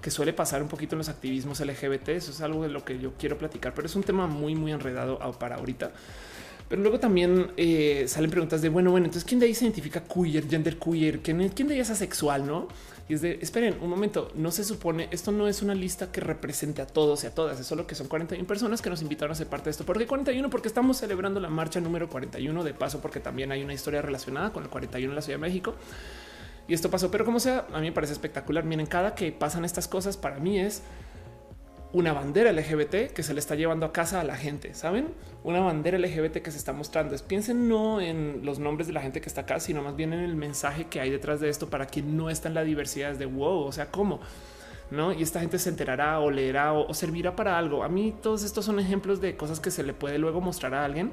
[0.00, 2.10] Que suele pasar un poquito en los activismos LGBT.
[2.10, 4.70] Eso es algo de lo que yo quiero platicar, pero es un tema muy, muy
[4.70, 5.90] enredado para ahorita.
[6.68, 10.04] Pero luego también eh, salen preguntas de bueno, bueno, entonces quién de ahí se identifica
[10.04, 12.68] queer, gender queer, quién de ahí es asexual, no?
[13.10, 16.20] Y es de esperen un momento, no se supone esto no es una lista que
[16.20, 19.32] represente a todos y a todas, es solo que son 41 personas que nos invitaron
[19.32, 19.84] a ser parte de esto.
[19.84, 20.48] ¿Por qué 41?
[20.48, 24.52] Porque estamos celebrando la marcha número 41 de paso, porque también hay una historia relacionada
[24.52, 25.74] con el 41 en la Ciudad de México.
[26.68, 28.62] Y esto pasó, pero como sea, a mí me parece espectacular.
[28.62, 30.84] Miren, cada que pasan estas cosas para mí es
[31.92, 35.08] una bandera LGBT que se le está llevando a casa a la gente, ¿saben?
[35.42, 37.14] Una bandera LGBT que se está mostrando.
[37.14, 40.12] Es, piensen no en los nombres de la gente que está acá, sino más bien
[40.12, 43.10] en el mensaje que hay detrás de esto para quien no está en la diversidad.
[43.10, 44.20] Es de wow, o sea, ¿cómo?
[44.90, 45.12] ¿no?
[45.12, 47.82] Y esta gente se enterará o leerá o, servirá para algo.
[47.82, 50.84] A mí todos estos son ejemplos de cosas que se le puede luego mostrar a
[50.84, 51.12] alguien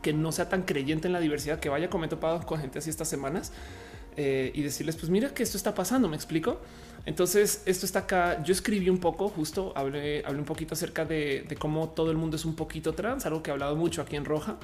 [0.00, 2.10] que no sea tan creyente en la diversidad, que vaya comer
[2.44, 3.52] con gente así estas semanas
[4.16, 6.58] eh, y decirles, pues mira que esto está pasando, ¿me explico?
[7.04, 8.42] Entonces, esto está acá.
[8.44, 12.16] Yo escribí un poco, justo hablé, hablé un poquito acerca de, de, cómo todo el
[12.16, 14.56] mundo es un poquito trans, algo que he hablado mucho aquí en Roja.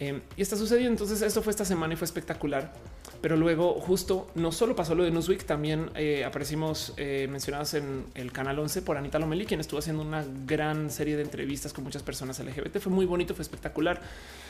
[0.00, 0.92] Em, y está sucediendo.
[0.92, 2.72] Entonces, esto fue esta semana y fue espectacular.
[3.20, 8.06] Pero luego, justo no solo pasó lo de Newsweek, también eh, aparecimos eh, mencionados en
[8.14, 11.84] el canal 11 por Anita Lomeli, quien estuvo haciendo una gran serie de entrevistas con
[11.84, 12.78] muchas personas LGBT.
[12.78, 14.00] Fue muy bonito, fue espectacular.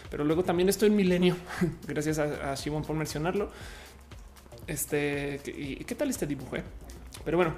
[0.09, 1.37] Pero luego también estoy en Milenio,
[1.89, 3.51] gracias a, a por mencionarlo.
[4.69, 6.59] Este, ¿y qué tal este dibujo?
[7.25, 7.55] Pero bueno,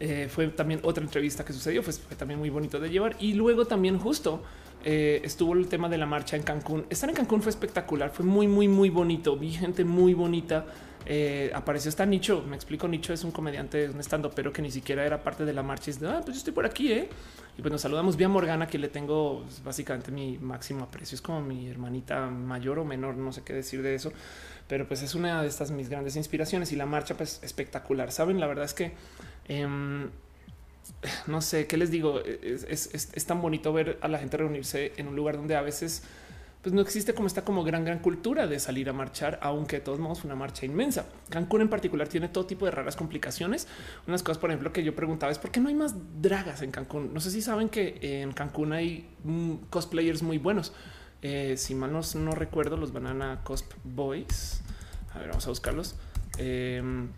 [0.00, 3.16] eh, fue también otra entrevista que sucedió, fue, fue, también muy bonito de llevar.
[3.20, 4.42] Y luego también justo
[4.84, 6.84] eh, estuvo el tema de la marcha en Cancún.
[6.90, 9.36] Estar en Cancún fue espectacular, fue muy, muy, muy bonito.
[9.36, 10.66] Vi gente muy bonita.
[11.06, 12.44] Eh, apareció esta Nicho.
[12.46, 12.86] Me explico.
[12.86, 15.90] Nicho es un comediante, un estando, pero que ni siquiera era parte de la marcha.
[15.90, 16.92] Y de ah, pues yo estoy por aquí.
[16.92, 17.08] ¿eh?
[17.56, 18.16] Y pues nos saludamos.
[18.16, 21.14] Vi a Morgana, que le tengo pues, básicamente mi máximo aprecio.
[21.14, 23.16] Es como mi hermanita mayor o menor.
[23.16, 24.12] No sé qué decir de eso,
[24.68, 28.12] pero pues es una de estas mis grandes inspiraciones y la marcha, pues espectacular.
[28.12, 28.92] Saben, la verdad es que
[29.46, 30.10] em,
[31.26, 32.20] no sé qué les digo.
[32.20, 36.02] Es, tan bonito ver a la gente reunirse en un lugar donde a veces
[36.62, 39.82] pues no existe como esta como gran, gran cultura de salir a marchar, aunque de
[39.82, 41.04] todos modos una marcha inmensa.
[41.28, 43.68] Cancún en particular tiene todo tipo de raras complicaciones.
[44.06, 46.70] Unas cosas, por ejemplo, que yo preguntaba es por qué no hay más dragas en
[46.70, 47.12] Cancún.
[47.12, 50.72] No sé si saben que en Cancún hay mm, cosplayers muy buenos.
[51.26, 54.60] Eh, si mal no, recuerdo, los Banana Cosp Boys.
[55.14, 55.96] A ver, vamos a buscarlos.
[56.36, 57.08] Em,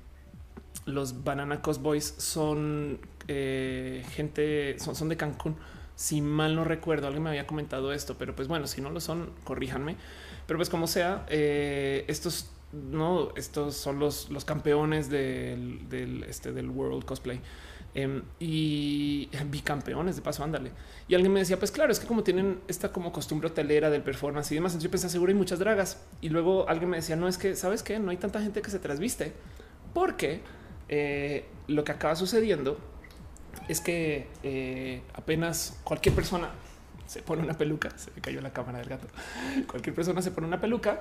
[0.85, 5.57] los Banana Cosp Boys son eh, gente, son, son de Cancún.
[5.97, 9.01] Si mal no recuerdo, alguien me había comentado esto, pero pues bueno, si no lo
[9.01, 9.97] son, corríjanme.
[10.47, 16.53] Pero pues como sea, eh, estos no, estos son los, los campeones del, del, este,
[16.53, 17.41] del World Cosplay.
[17.99, 20.71] Em, y bicampeones de paso, ándale.
[21.09, 24.03] Y alguien me decía, pues claro, es que como tienen esta como costumbre hotelera del
[24.03, 26.05] performance y demás, entonces yo pensé, seguro hay muchas dragas.
[26.21, 27.99] Y luego alguien me decía, no, es que, ¿sabes qué?
[27.99, 29.33] No hay tanta gente que se trasviste.
[29.95, 30.43] Porque
[30.91, 32.77] eh, lo que acaba sucediendo
[33.67, 36.51] es que eh, apenas cualquier persona
[37.07, 39.07] se pone una peluca, se me cayó la cámara del gato,
[39.67, 41.01] cualquier persona se pone una peluca,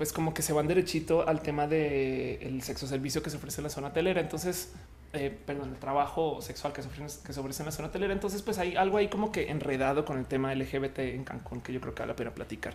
[0.00, 3.60] pues como que se van derechito al tema del el sexo servicio que se ofrece
[3.60, 4.22] en la zona telera.
[4.22, 4.72] Entonces,
[5.12, 8.14] eh, perdón, el trabajo sexual que se, ofrece, que en la zona telera.
[8.14, 11.74] Entonces, pues hay algo ahí como que enredado con el tema LGBT en Cancún que
[11.74, 12.74] yo creo que vale la pena platicar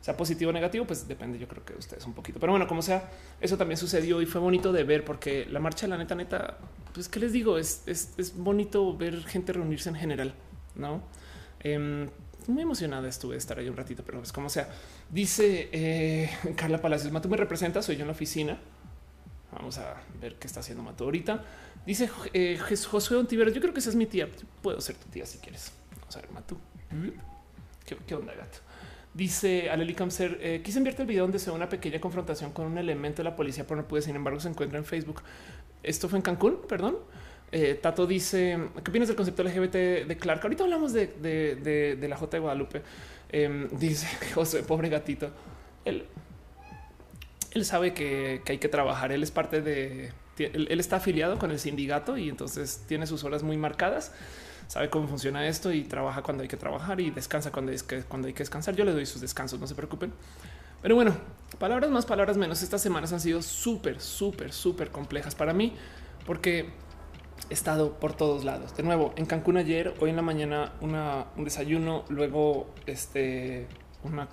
[0.00, 2.40] sea positivo o negativo, pues depende, yo creo que ustedes un poquito.
[2.40, 3.10] Pero bueno, como sea,
[3.42, 6.56] eso también sucedió y fue bonito de ver porque la marcha, la neta, neta,
[6.94, 10.34] pues qué les digo, es, es, bonito ver gente reunirse en general,
[10.76, 11.02] ¿no?
[11.60, 12.08] Eh,
[12.48, 14.68] muy emocionada estuve de estar ahí un ratito, pero es pues como sea.
[15.10, 18.58] Dice eh, Carla Palacios, Matu me representa, soy yo en la oficina.
[19.52, 21.44] Vamos a ver qué está haciendo Mato ahorita.
[21.86, 24.28] Dice eh, Josué yo creo que esa es mi tía.
[24.62, 25.72] Puedo ser tu tía si quieres.
[26.00, 26.58] Vamos a ver, Matu.
[27.86, 28.58] ¿Qué, qué onda, gato?
[29.14, 32.66] Dice Aleli Camser, eh, quise enviarte el video donde se ve una pequeña confrontación con
[32.66, 34.02] un elemento de la policía, pero no pude.
[34.02, 35.22] Sin embargo, se encuentra en Facebook.
[35.84, 36.96] Esto fue en Cancún, perdón.
[37.56, 40.40] Eh, Tato dice, ¿qué opinas del concepto LGBT de Clark?
[40.42, 42.82] Ahorita hablamos de, la J de Guadalupe.
[43.30, 45.30] Em, dice José, pobre gatito.
[45.84, 46.04] Él,
[47.52, 49.12] él sabe que, hay que trabajar.
[49.12, 50.10] Él es parte de...
[50.38, 54.10] Él, él está afiliado con el sindicato y entonces tiene sus horas muy marcadas
[54.66, 58.02] sabe cómo funciona esto y trabaja cuando hay que trabajar y descansa cuando, es que,
[58.02, 58.74] cuando hay que descansar.
[58.74, 60.12] Yo le doy sus descansos, no se preocupen.
[60.82, 61.14] Pero bueno,
[61.60, 62.62] palabras más, palabras menos.
[62.62, 65.74] Estas semanas han sido súper, súper, súper complejas para mí
[66.26, 66.70] porque
[67.50, 68.76] estado por todos lados.
[68.76, 73.66] De nuevo, en Cancún ayer, hoy en la mañana un desayuno, luego este,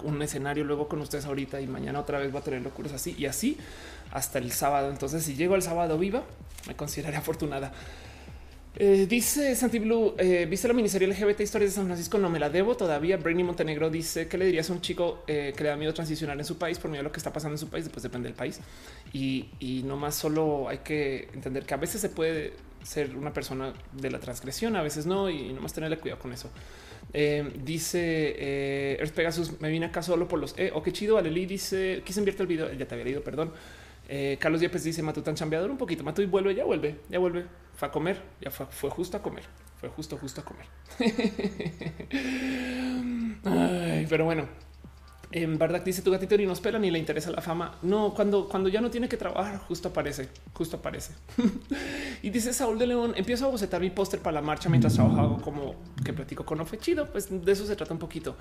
[0.04, 3.15] un escenario, luego con ustedes ahorita y mañana otra vez va a tener locuras así
[3.17, 3.58] y así
[4.12, 4.89] hasta el sábado.
[4.89, 6.24] Entonces, si llego el sábado viva,
[6.67, 7.71] me consideraré afortunada.
[8.74, 12.17] Eh, dice Santi Blue, eh, ¿viste la miniserie LGBT Historias de San Francisco?
[12.17, 13.17] No me la debo todavía.
[13.17, 16.39] Brainy Montenegro dice que le dirías a un chico eh, que le da miedo transicionar
[16.39, 17.84] en su país por miedo a lo que está pasando en su país.
[17.86, 18.62] Después depende del país.
[19.12, 23.34] Y, y no más solo hay que entender que a veces se puede ser una
[23.34, 26.50] persona de la transgresión, a veces no, y no más tenerle cuidado con eso.
[27.63, 30.54] dice eh, Pegasus, me vine acá solo por los.
[30.58, 31.17] Eh, oh, qué chido.
[31.17, 32.72] Aleli dice, quise invierte el video.
[32.74, 33.54] Ya te había leído, perdón.
[34.08, 36.04] Eh, Carlos Diepes dice Matu tan chambeador un poquito.
[36.04, 37.46] Matu y vuelve, ya vuelve, ya vuelve.
[37.76, 39.44] Fue a comer, ya fue, fue justo a comer.
[39.80, 40.65] Fue justo, justo a comer.
[44.10, 44.48] pero bueno,
[45.34, 47.78] En verdad dice tu gatito ni nos pela ni le interesa la fama.
[47.82, 51.13] No, cuando, cuando ya no tiene que trabajar, justo aparece, justo aparece.
[52.22, 55.38] y dice Saúl de León, empiezo a bocetar mi póster para la marcha mientras trabajaba
[55.41, 56.78] como que platico con Ofe.
[56.78, 58.36] Chido, pues de eso se trata un poquito.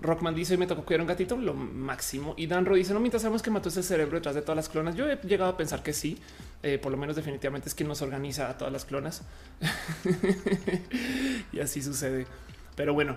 [0.00, 2.34] Rockman dice, me tocó cuidar un gatito, lo máximo.
[2.36, 4.96] Y Danro dice, no, mientras sabemos que mató ese cerebro detrás de todas las clonas.
[4.96, 6.18] Yo he llegado a pensar que sí,
[6.62, 9.22] eh, por lo menos definitivamente es quien nos organiza a todas las clonas.
[11.52, 12.26] y así sucede.
[12.76, 13.16] Pero bueno,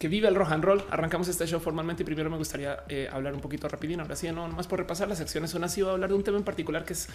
[0.00, 0.82] que vive el rock and roll.
[0.88, 4.00] Arrancamos este show formalmente y primero me gustaría eh, hablar un poquito rapidín.
[4.00, 5.50] Ahora sí, no más por repasar las secciones.
[5.50, 7.06] Son así, voy a hablar de un tema en particular que es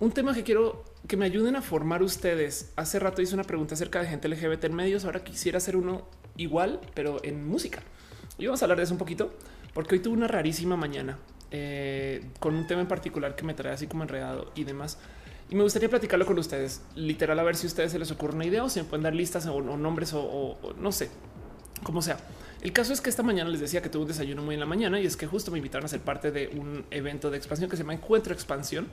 [0.00, 2.72] un tema que quiero que me ayuden a formar ustedes.
[2.76, 5.04] Hace rato hice una pregunta acerca de gente LGBT en medios.
[5.04, 6.08] Ahora quisiera hacer uno
[6.38, 7.82] igual, pero en música.
[8.38, 9.34] Y vamos a hablar de eso un poquito
[9.74, 11.18] porque hoy tuve una rarísima mañana
[11.50, 14.96] eh, con un tema en particular que me trae así como enredado y demás.
[15.50, 18.34] Y me gustaría platicarlo con ustedes, literal, a ver si a ustedes se les ocurre
[18.34, 21.10] una idea o se me pueden dar listas o, nombres o no sé,
[21.84, 22.16] como sea.
[22.62, 24.66] El caso es que esta mañana les decía que tuve un desayuno muy en la
[24.66, 27.68] mañana y es que justo me invitaron a ser parte de un evento de expansión
[27.70, 28.88] que se llama Encuentro Expansión,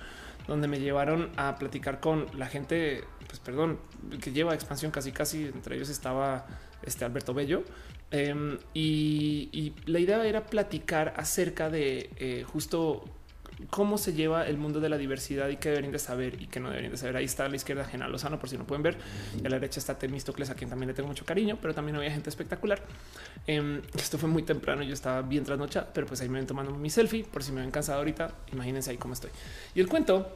[0.45, 3.80] donde me llevaron a platicar con la gente, pues perdón,
[4.21, 6.45] que lleva expansión casi casi, entre ellos estaba
[6.84, 7.63] este Alberto Bello.
[8.12, 13.06] Em, y, la idea era platicar acerca de eh, justo
[13.69, 16.60] cómo se lleva el mundo de la diversidad y qué deberían de saber y qué
[16.60, 17.17] no deberían de saber.
[17.17, 18.97] Ahí está a la izquierda Genal Lozano, por si no pueden ver.
[19.41, 21.95] Y a la derecha está Temístocles, a quien también le tengo mucho cariño, pero también
[21.95, 22.82] había gente espectacular.
[23.47, 26.71] Em, esto fue muy temprano, yo estaba bien trasnochada, pero pues ahí me ven tomando
[26.71, 29.32] mi selfie, por si me ven cansado ahorita, imagínense ahí cómo estoy.
[29.76, 30.36] Y el cuento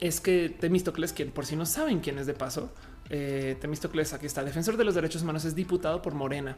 [0.00, 2.72] es que Temístocles, quien por si no saben quién es de paso,
[3.10, 6.56] eh, aquí está, defensor de los derechos humanos, es diputado por Morena.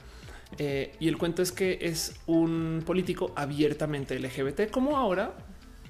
[0.59, 5.35] Eh, y el cuento es que es un político abiertamente LGBT, como ahora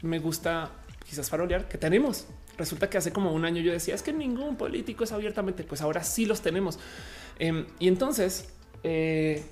[0.04, 0.70] me gusta
[1.08, 2.26] quizás farolear que tenemos.
[2.56, 5.80] Resulta que hace como un año yo decía es que ningún político es abiertamente, pues
[5.80, 6.78] ahora sí los tenemos.
[7.38, 8.48] Em, y entonces,
[8.82, 9.42] eh,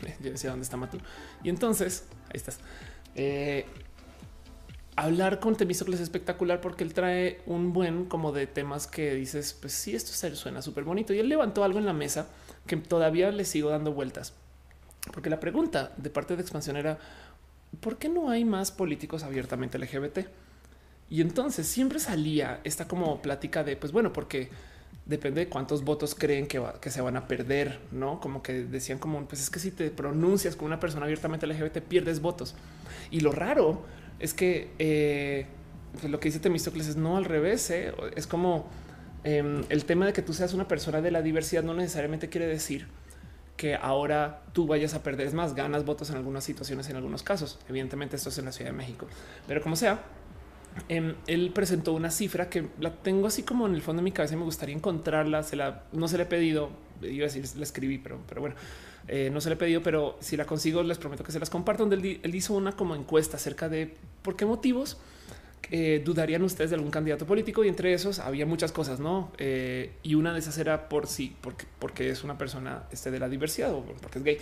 [0.20, 0.98] yo decía dónde está Matu.
[1.42, 2.58] Y entonces, ahí estás.
[3.14, 3.66] Eh,
[4.96, 9.56] hablar con Temístocles es espectacular porque él trae un buen como de temas que dices,
[9.58, 11.14] pues sí, esto suena súper bonito.
[11.14, 12.28] Y él levantó algo en la mesa
[12.66, 14.34] que todavía le sigo dando vueltas.
[15.12, 16.98] Porque la pregunta de parte de expansión era,
[17.80, 20.20] ¿por qué no hay más políticos abiertamente LGBT?
[21.10, 24.50] Y entonces siempre salía esta como plática de, pues bueno, porque
[25.06, 28.20] depende de cuántos votos creen que, se van a perder, ¿no?
[28.20, 31.78] Como que decían como, pues es que si te pronuncias como una persona abiertamente LGBT
[31.78, 32.54] pierdes votos.
[33.10, 33.84] Y lo raro
[34.18, 35.46] es que eh,
[35.92, 37.94] pues lo que dice Temístocles es no al revés, ¿eh?
[38.16, 38.68] es como
[39.24, 42.46] em, el tema de que tú seas una persona de la diversidad no necesariamente quiere
[42.46, 42.86] decir
[43.58, 47.58] que ahora tú vayas a perder más ganas votos en algunas situaciones, en algunos casos.
[47.68, 49.06] Evidentemente esto es en la Ciudad de México,
[49.48, 50.00] pero como sea,
[50.88, 54.12] em, él presentó una cifra que la tengo así como en el fondo de mi
[54.12, 55.42] cabeza y me gustaría encontrarla.
[55.42, 56.70] Se la no se le he pedido,
[57.02, 58.54] iba a decir, la escribí, pero, pero bueno,
[59.08, 61.50] eh, no se le he pedido, pero si la consigo, les prometo que se las
[61.50, 61.84] comparto.
[61.84, 64.98] Donde él hizo una como encuesta acerca de por qué motivos
[65.70, 69.30] eh, dudarían ustedes de algún candidato político y entre esos había muchas cosas, no?
[69.38, 71.36] Eh, y una de esas era por sí,
[71.78, 74.38] porque, es una persona este, de la diversidad o porque es gay.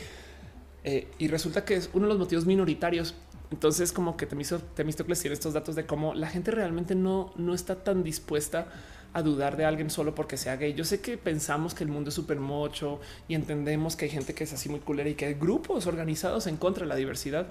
[0.85, 3.15] Eh, y resulta que es uno de los motivos minoritarios.
[3.51, 7.83] Entonces, como que Temístocles tiene estos datos de cómo la gente realmente no, no está
[7.83, 8.69] tan dispuesta
[9.13, 10.75] a dudar de alguien solo porque sea gay.
[10.75, 14.35] Yo sé que pensamos que el mundo es súper mocho y entendemos que hay gente
[14.35, 17.47] que es así muy culera y que hay grupos organizados en contra de la diversidad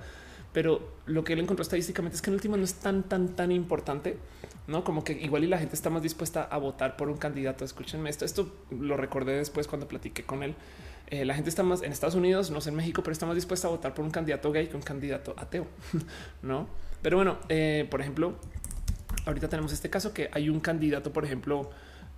[0.55, 3.51] pero lo que él encontró estadísticamente es que en último no es tan, tan, tan
[3.51, 4.17] importante,
[4.67, 7.65] no como que igual y la gente está más dispuesta a votar por un candidato.
[7.65, 8.23] Escúchenme esto.
[8.23, 10.55] Esto lo recordé después cuando platiqué con él.
[11.07, 13.35] Eh, la gente está más en Estados Unidos, no sé en México, pero está más
[13.35, 15.67] dispuesta a votar por un candidato gay que un candidato ateo,
[16.41, 16.69] no?
[17.01, 18.35] Pero bueno, eh, por ejemplo,
[19.25, 21.69] ahorita tenemos este caso que hay un candidato, por ejemplo,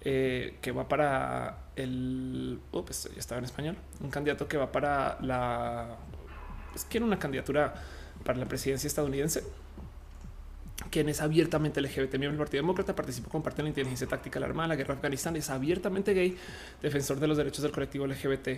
[0.01, 2.59] eh, que va para el.
[2.69, 3.77] Oh, pues ya estaba en español.
[3.99, 5.97] Un candidato que va para la.
[6.75, 7.73] Es que una candidatura
[8.27, 9.41] para la presidencia estadounidense,
[10.91, 14.37] quien es abiertamente LGBT, miembro del Partido Demócrata, participó con parte de la inteligencia táctica
[14.41, 16.37] la Armada, la guerra de Afganistán, es abiertamente gay,
[16.81, 18.49] defensor de los derechos del colectivo LGBT,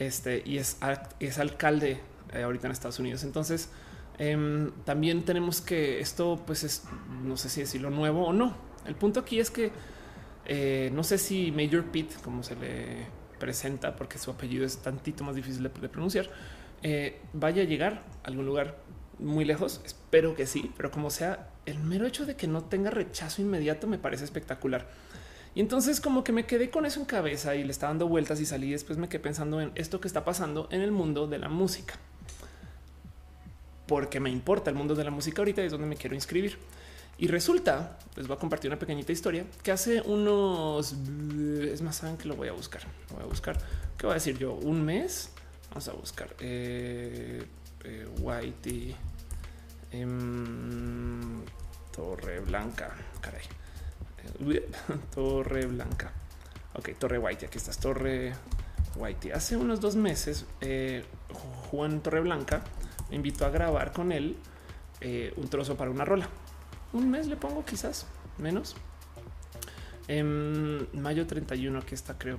[0.00, 0.78] este, y es,
[1.20, 2.00] es alcalde
[2.32, 3.22] eh, ahorita en Estados Unidos.
[3.22, 3.70] Entonces,
[4.18, 6.82] em, también tenemos que esto, pues es,
[7.22, 8.56] no sé si decirlo nuevo o no.
[8.86, 9.70] El punto aquí es que
[10.46, 13.06] eh, no sé si Major Pitt, como se le
[13.38, 16.28] presenta, porque su apellido es tantito más difícil de, de pronunciar,
[16.82, 18.76] eh, vaya a llegar a algún lugar
[19.18, 19.80] muy lejos.
[19.84, 23.86] Espero que sí, pero como sea, el mero hecho de que no tenga rechazo inmediato
[23.86, 24.86] me parece espectacular.
[25.54, 28.40] Y entonces como que me quedé con eso en cabeza y le estaba dando vueltas
[28.40, 31.38] y salí después me quedé pensando en esto que está pasando en el mundo de
[31.38, 31.94] la música.
[33.86, 36.58] Porque me importa el mundo de la música ahorita es donde me quiero inscribir.
[37.18, 42.18] Y resulta, les voy a compartir una pequeñita historia que hace unos, es más, saben
[42.18, 42.82] que lo voy a buscar,
[43.14, 43.56] voy a buscar,
[43.96, 44.52] ¿qué voy a decir yo?
[44.52, 45.30] Un mes,
[45.70, 47.42] vamos a buscar, eh,
[47.86, 48.94] eh, Whitey
[49.92, 51.42] em,
[51.94, 52.94] Torre Blanca.
[53.20, 53.44] Caray.
[55.14, 56.12] Torre Blanca.
[56.74, 57.46] Ok, Torre Whitey.
[57.46, 58.34] Aquí estás, Torre
[58.96, 59.30] Whitey.
[59.30, 61.04] Hace unos dos meses, eh,
[61.70, 62.62] Juan Torreblanca
[63.08, 64.36] me invitó a grabar con él
[65.00, 66.28] eh, un trozo para una rola.
[66.92, 68.06] Un mes le pongo, quizás
[68.38, 68.74] menos.
[70.08, 72.38] En mayo 31, aquí está, creo.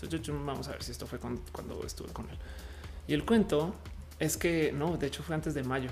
[0.00, 2.38] Entonces, vamos a ver si esto fue cuando estuve con él.
[3.06, 3.74] Y el cuento
[4.18, 5.90] es que no, de hecho fue antes de mayo.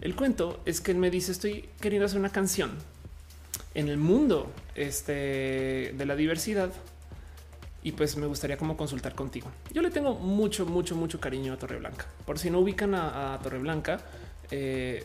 [0.00, 2.72] El cuento es que él me dice: Estoy queriendo hacer una canción
[3.74, 6.70] en el mundo este, de la diversidad
[7.82, 9.50] y pues me gustaría como consultar contigo.
[9.72, 12.06] Yo le tengo mucho, mucho, mucho cariño a Torreblanca.
[12.24, 14.00] Por si no ubican a, a Torreblanca,
[14.50, 15.04] eh,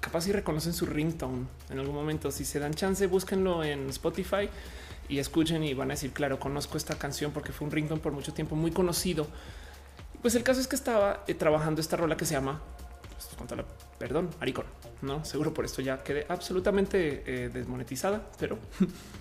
[0.00, 2.30] capaz si reconocen su ringtone en algún momento.
[2.30, 4.48] Si se dan chance, búsquenlo en Spotify
[5.08, 8.12] y escuchen y van a decir, claro, conozco esta canción porque fue un ringtone por
[8.12, 9.26] mucho tiempo muy conocido.
[10.22, 12.60] Pues el caso es que estaba eh, trabajando esta rola que se llama,
[13.10, 13.64] pues,
[13.98, 14.66] perdón, Aricon.
[15.00, 18.58] No, seguro por esto ya quedé absolutamente eh, desmonetizada, pero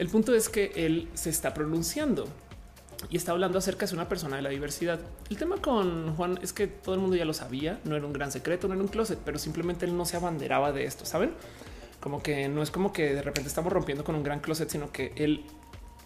[0.00, 2.26] El punto es que él se está pronunciando
[3.10, 4.98] y está hablando acerca de una persona de la diversidad.
[5.28, 8.14] El tema con Juan es que todo el mundo ya lo sabía, no era un
[8.14, 11.34] gran secreto, no era un closet, pero simplemente él no se abanderaba de esto, ¿saben?
[12.00, 14.90] Como que no es como que de repente estamos rompiendo con un gran closet, sino
[14.90, 15.44] que él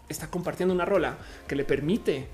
[0.08, 2.26] está compartiendo una rola que le permite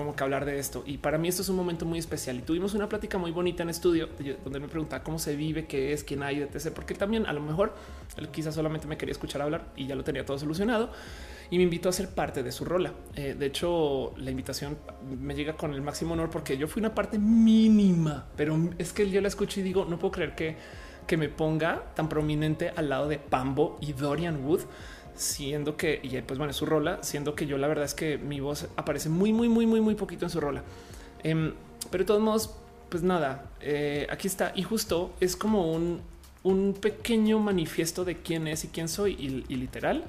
[0.00, 0.82] como que hablar de esto.
[0.86, 2.38] Y para mí esto es un momento muy especial.
[2.38, 4.08] Y tuvimos una plática muy bonita en estudio
[4.42, 6.70] donde me preguntaba cómo se vive, qué es, quién hay, etc.
[6.74, 7.74] Porque también a lo mejor
[8.16, 10.90] él quizás solamente me quería escuchar hablar y ya lo tenía todo solucionado.
[11.50, 12.94] Y me invitó a ser parte de su rola.
[13.14, 14.78] Eh, de hecho, la invitación
[15.20, 19.10] me llega con el máximo honor porque yo fui una parte mínima, pero es que
[19.10, 20.56] yo la escucho y digo, no puedo creer que,
[21.06, 24.62] que me ponga tan prominente al lado de Pambo y Dorian Wood
[25.20, 28.40] siendo que, y pues bueno, su rola, siendo que yo la verdad es que mi
[28.40, 30.62] voz aparece muy, muy, muy, muy, muy poquito en su rola.
[31.22, 31.52] Em,
[31.90, 32.54] pero de todos modos,
[32.88, 34.52] pues nada, eh, aquí está.
[34.54, 36.00] Y justo es como un,
[36.42, 39.12] un pequeño manifiesto de quién es y quién soy.
[39.48, 40.04] Y, literal,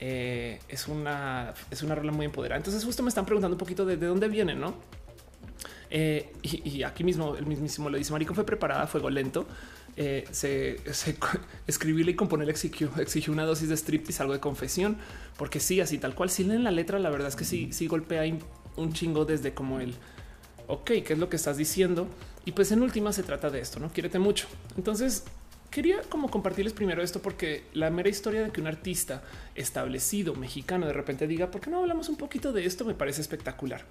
[0.00, 2.56] eh, es una, es una rola muy empoderada.
[2.56, 4.74] Entonces justo me están preguntando un poquito de, de dónde viene, ¿no?
[5.90, 9.46] Eh, y, aquí mismo el mismísimo le dice Marico fue preparada a fuego lento.
[10.00, 11.16] Eh, se, se
[11.66, 14.96] escribirle y componer exigió, exigió una dosis de striptease, algo de confesión,
[15.36, 16.30] porque sí, así tal cual.
[16.30, 18.22] Si leen la letra, la verdad es que sí, sí golpea
[18.76, 19.94] un chingo desde como el
[20.68, 22.06] ok, qué es lo que estás diciendo.
[22.44, 24.46] Y pues en última se trata de esto, no quiérete mucho.
[24.76, 25.24] Entonces
[25.70, 29.22] quería como compartirles primero esto porque la mera historia de que un artista
[29.54, 32.84] establecido mexicano de repente diga, ¿por qué no hablamos un poquito de esto?
[32.84, 33.84] Me parece espectacular.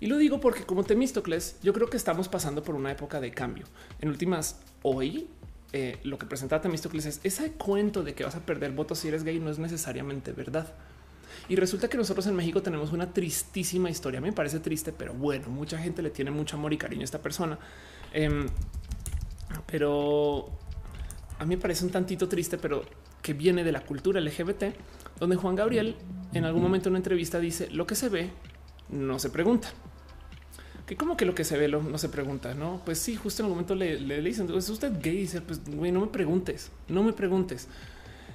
[0.00, 3.32] Y lo digo porque como Temístocles, yo creo que estamos pasando por una época de
[3.32, 3.66] cambio.
[4.00, 5.28] En últimas, hoy
[5.74, 9.08] eh, lo que presenta Temístocles es ese cuento de que vas a perder votos si
[9.08, 10.72] eres gay no es necesariamente verdad.
[11.50, 14.22] Y resulta que nosotros en México tenemos una tristísima historia.
[14.22, 17.20] me parece triste, pero bueno, mucha gente le tiene mucho amor y cariño a esta
[17.20, 17.58] persona.
[18.14, 18.46] Em,
[19.66, 20.46] pero
[21.38, 22.84] a mí me parece un tantito triste, pero
[23.20, 24.64] que viene de la cultura LGBT,
[25.18, 25.96] donde Juan Gabriel
[26.32, 28.30] en algún momento en una entrevista dice lo que se ve
[28.88, 29.72] no se pregunta
[30.90, 32.82] que como que lo que se ve no se pregunta, no?
[32.84, 35.18] Pues sí, justo en el momento le, le, dicen, ¿es usted gay?
[35.18, 37.68] Y dice, pues güey, no me preguntes, no me preguntes.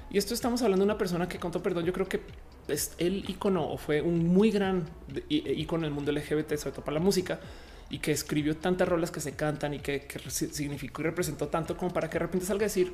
[0.09, 2.21] Y esto estamos hablando de una persona que contó perdón, yo creo que
[2.69, 4.85] es el icono o fue un muy gran
[5.27, 7.41] icono en el mundo LGBT, sobre todo para la música
[7.89, 11.91] y que escribió tantas rolas que se cantan y que, significó y representó tanto como
[11.91, 12.93] para que de repente salga a decir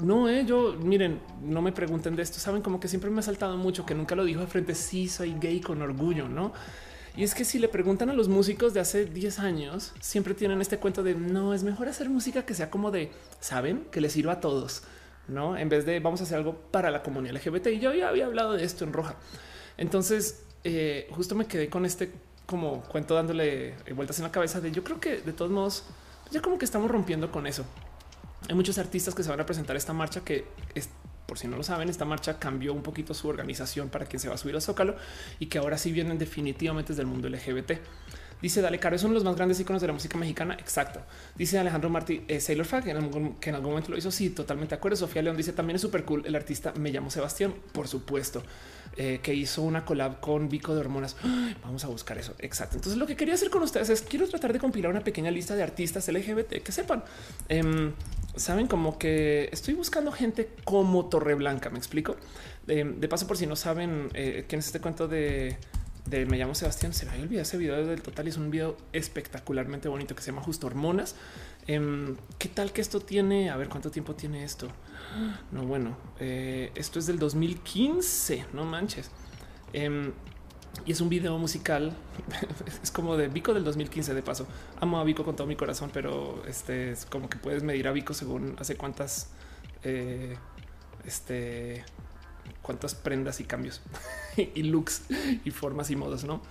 [0.00, 2.40] no, eh, yo miren, no me pregunten de esto.
[2.40, 4.74] Saben como que siempre me ha saltado mucho que nunca lo dijo de frente.
[4.74, 6.52] Sí, soy gay con orgullo, no?
[7.16, 10.60] Y es que si le preguntan a los músicos de hace 10 años, siempre tienen
[10.60, 14.12] este cuento de no es mejor hacer música que sea como de saben que les
[14.12, 14.82] sirva a todos,
[15.26, 17.68] no en vez de vamos a hacer algo para la comunidad LGBT.
[17.68, 19.16] Y yo ya había hablado de esto en roja.
[19.78, 22.12] Entonces, eh, justo me quedé con este
[22.44, 25.84] como cuento dándole vueltas en la cabeza de yo creo que de todos modos,
[26.30, 27.64] ya como que estamos rompiendo con eso.
[28.48, 30.44] Hay muchos artistas que se van a presentar esta marcha que
[31.26, 34.28] por si no lo saben, esta marcha cambió un poquito su organización para quien se
[34.28, 34.96] va a subir al Zócalo
[35.38, 37.72] y que ahora sí vienen definitivamente desde el mundo LGBT.
[38.40, 40.54] Dice Dale Caro es uno de los más grandes iconos de la música mexicana.
[40.54, 41.00] Exacto.
[41.36, 44.10] Dice Alejandro Martí, eh, Sailor Fag, que en, algún, momento lo hizo.
[44.10, 44.96] Sí, totalmente de acuerdo.
[44.96, 46.22] Sofía León dice también es súper cool.
[46.26, 48.42] El artista me llamo Sebastián, por supuesto,
[48.96, 51.16] eh, que hizo una collab con Vico de Hormonas.
[51.62, 52.34] Vamos a buscar eso.
[52.38, 52.76] Exacto.
[52.76, 55.54] Entonces, lo que quería hacer con ustedes es quiero tratar de compilar una pequeña lista
[55.54, 57.04] de artistas LGBT que sepan.
[57.48, 57.92] Em,
[58.34, 61.70] saben como que estoy buscando gente como Torreblanca.
[61.70, 62.16] Me explico.
[62.68, 65.56] Em, de paso, por si no saben eh, quién es este cuento de
[66.06, 66.92] de Me llamo Sebastián.
[66.92, 68.28] Se me había olvidado ese video del total.
[68.28, 71.16] Es un video espectacularmente bonito que se llama Justo Hormonas.
[71.66, 73.50] Em, ¿Qué tal que esto tiene?
[73.50, 74.68] A ver cuánto tiempo tiene esto.
[75.52, 78.46] No, bueno, eh, esto es del 2015.
[78.52, 79.10] No manches.
[79.72, 80.12] Em,
[80.84, 81.92] y es un video musical.
[82.82, 84.14] es como de Vico del 2015.
[84.14, 84.46] De paso,
[84.80, 87.92] amo a Vico con todo mi corazón, pero este es como que puedes medir a
[87.92, 89.30] Vico según hace cuántas,
[89.82, 90.36] eh,
[91.04, 91.84] este,
[92.62, 93.80] cuántas prendas y cambios
[94.54, 95.02] y looks
[95.44, 96.42] y formas y modos, no?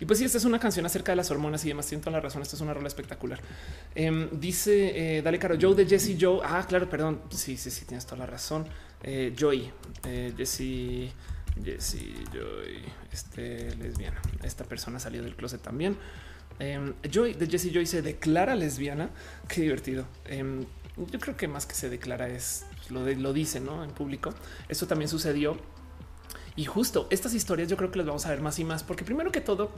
[0.00, 1.86] Y pues sí, esta es una canción acerca de las hormonas y demás.
[1.86, 2.42] Siento la razón.
[2.42, 3.40] Esta es una rola espectacular.
[3.94, 6.40] Em, dice eh, Dale Caro Joe de Jesse Joe.
[6.44, 7.20] Ah, claro, perdón.
[7.30, 8.66] Sí, sí, sí, tienes toda la razón.
[9.02, 9.70] Eh, Joy,
[10.04, 11.12] eh, Jesse,
[11.62, 12.82] Jesse Joy,
[13.12, 14.20] este lesbiana.
[14.42, 15.96] Esta persona salió del closet también.
[16.58, 19.10] Em, Joy de Jesse Joy se declara lesbiana.
[19.48, 20.06] Qué divertido.
[20.26, 20.64] Em,
[20.96, 23.82] yo creo que más que se declara es lo, lo dice ¿no?
[23.84, 24.32] en público.
[24.68, 25.58] Esto también sucedió
[26.56, 29.04] y justo estas historias yo creo que las vamos a ver más y más, porque
[29.04, 29.70] primero que todo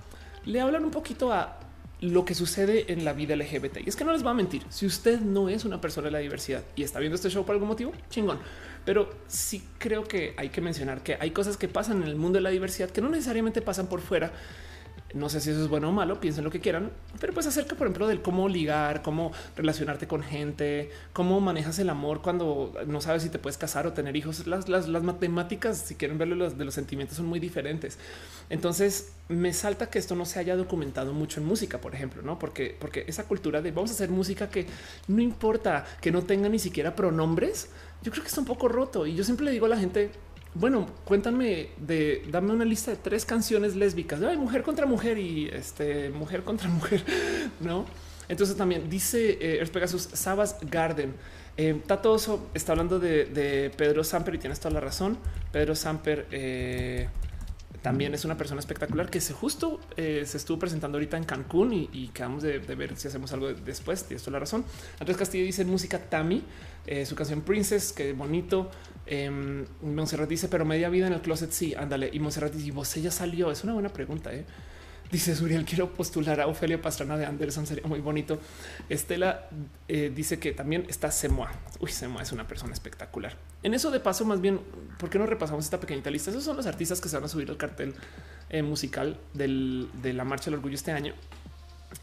[0.44, 1.58] le hablan un poquito a
[2.00, 3.78] lo que sucede en la vida LGBT.
[3.84, 6.12] Y es que no les va a mentir, si usted no es una persona de
[6.12, 8.38] la diversidad y está viendo este show por algún motivo, chingón.
[8.84, 12.36] Pero sí creo que hay que mencionar que hay cosas que pasan en el mundo
[12.36, 14.32] de la diversidad que no necesariamente pasan por fuera
[15.16, 16.90] no sé si eso es bueno o malo, piensen lo que quieran,
[17.20, 21.88] pero pues acerca, por ejemplo, del cómo ligar, cómo relacionarte con gente, cómo manejas el
[21.88, 24.46] amor cuando no sabes si te puedes casar o tener hijos.
[24.46, 27.98] Las, las, matemáticas, si quieren verlo, los, de los sentimientos son muy diferentes.
[28.50, 32.38] Entonces me salta que esto no se haya documentado mucho en música, por ejemplo, no?
[32.38, 34.66] Porque, porque esa cultura de vamos a hacer música que
[35.08, 37.70] no importa que no tenga ni siquiera pronombres.
[38.02, 40.10] Yo creo que está un poco roto y yo siempre le digo a la gente,
[40.58, 44.22] bueno, cuéntame de dame una lista de tres canciones lésbicas.
[44.22, 47.04] Hay mujer contra mujer y este mujer contra mujer,
[47.60, 47.86] no?
[48.28, 51.14] Entonces también dice eh, Pegasus Sabas Garden.
[51.58, 55.16] Eh, Tatoso está hablando de, Pedro Samper y tienes toda la razón.
[55.52, 57.08] Pedro Samper eh,
[57.80, 61.72] también es una persona espectacular que se justo eh, se estuvo presentando ahorita en Cancún
[61.72, 64.04] y, y quedamos de, ver si hacemos algo después.
[64.04, 64.64] Tienes toda la razón.
[65.00, 66.42] Andrés Castillo dice música Tami,
[67.04, 68.70] su canción Princess, que bonito.
[69.06, 71.50] Eh, Monserrat dice, pero media vida en el closet.
[71.50, 72.10] Sí, ándale.
[72.12, 73.50] Y Monserrat dice, vos ella salió.
[73.50, 74.32] Es una buena pregunta.
[74.32, 74.44] ¿eh?
[75.10, 78.40] Dice Suriel, quiero postular a Ofelia Pastrana de Anderson, sería muy bonito.
[78.88, 79.48] Estela
[79.86, 81.52] eh, dice que también está Semoa.
[81.78, 83.36] Uy, Semoa es una persona espectacular.
[83.62, 84.60] En eso de paso, más bien,
[84.98, 86.30] ¿por qué no repasamos esta pequeñita lista?
[86.30, 87.94] Esos son los artistas que se van a subir al cartel
[88.50, 91.14] eh, musical de la Marcha del Orgullo este año.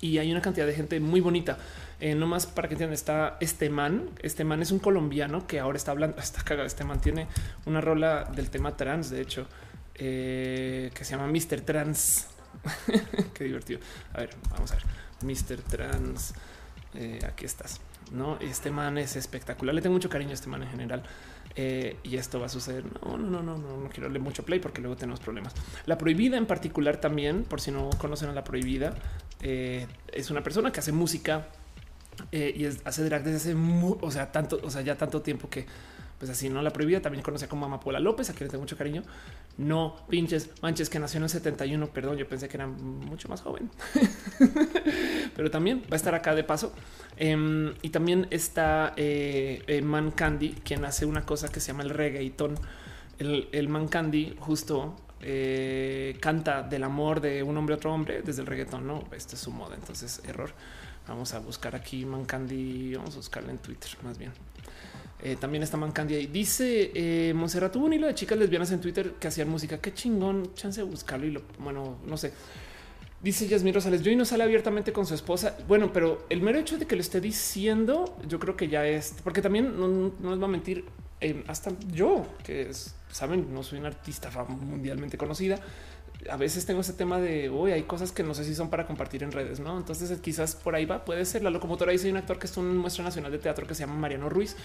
[0.01, 1.57] Y hay una cantidad de gente muy bonita.
[1.99, 4.09] Eh, no más para que entiendan, está este man.
[4.21, 6.17] Este man es un colombiano que ahora está hablando.
[6.21, 6.67] Está cagado.
[6.67, 7.27] Este man tiene
[7.65, 9.47] una rola del tema trans, de hecho,
[9.95, 11.61] eh, que se llama Mr.
[11.61, 12.27] Trans.
[13.33, 13.79] Qué divertido.
[14.13, 14.83] A ver, vamos a ver.
[15.21, 15.61] Mr.
[15.61, 16.33] Trans.
[16.95, 17.79] Eh, aquí estás.
[18.11, 19.73] No, este man es espectacular.
[19.73, 21.03] Le tengo mucho cariño a este man en general.
[21.55, 22.83] Eh, y esto va a suceder.
[23.03, 25.53] No, no, no, no, no, no quiero darle mucho play porque luego tenemos problemas.
[25.85, 28.95] La prohibida en particular también, por si no conocen a la prohibida,
[29.43, 31.47] eh, es una persona que hace música
[32.31, 35.65] y hace drag desde hace, o sea, tanto, o sea, ya tanto tiempo que
[36.23, 38.77] pues así no la prohibida también conocía como Amapola López, a quien le tengo mucho
[38.77, 39.03] cariño.
[39.57, 41.87] No pinches manches que nació en el 71.
[41.87, 43.69] Perdón, yo pensé que era mucho más joven,
[45.35, 46.71] pero también va a estar acá de paso.
[47.17, 51.83] Em, y también está eh, eh, Man Candy, quien hace una cosa que se llama
[51.83, 52.55] el reggaeton.
[53.19, 58.21] El, el Man Candy justo eh, canta del amor de un hombre a otro hombre
[58.21, 58.85] desde el reggaetón.
[58.85, 59.75] No, este es su moda.
[59.75, 60.51] Entonces, error.
[61.07, 62.95] Vamos a buscar aquí Man Candy.
[62.95, 64.31] Vamos a buscarla en Twitter más bien.
[65.25, 68.81] Eh, también está Mancandia y dice eh, Monserrat tuvo un hilo de chicas lesbianas en
[68.81, 69.77] Twitter que hacían música.
[69.77, 72.33] Qué chingón, chance de buscarlo y lo bueno, no sé.
[73.21, 75.55] Dice Yasmin Rosales, Joy no sale abiertamente con su esposa.
[75.65, 79.15] Bueno, pero el mero hecho de que lo esté diciendo, yo creo que ya es
[79.23, 80.83] porque también no, les va a mentir.
[81.23, 82.69] Eh, hasta yo, que
[83.11, 85.59] saben, no soy una artista mundialmente conocida
[86.29, 88.85] a veces tengo ese tema de hoy hay cosas que no sé si son para
[88.85, 89.77] compartir en redes, no?
[89.77, 91.43] Entonces, eh, quizás por ahí va, puede ser.
[91.43, 93.95] La locomotora dice un actor que es un muestra nacional de teatro que se llama
[93.95, 94.55] Mariano Ruiz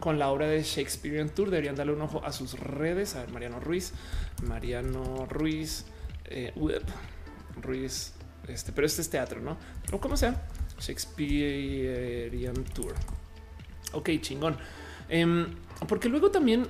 [0.00, 1.50] con la obra de Shakespeare Tour.
[1.50, 3.16] Deberían darle un ojo a sus redes.
[3.16, 3.92] A ver, Mariano Ruiz,
[4.42, 5.86] Mariano Ruiz,
[6.26, 6.52] eh,
[7.60, 8.12] Ruiz,
[8.46, 9.56] este, pero este es teatro, no?
[9.92, 10.46] O como sea,
[10.78, 12.94] Shakespearean Tour.
[13.92, 14.56] Ok, chingón.
[15.08, 15.46] Em,
[15.86, 16.66] porque luego también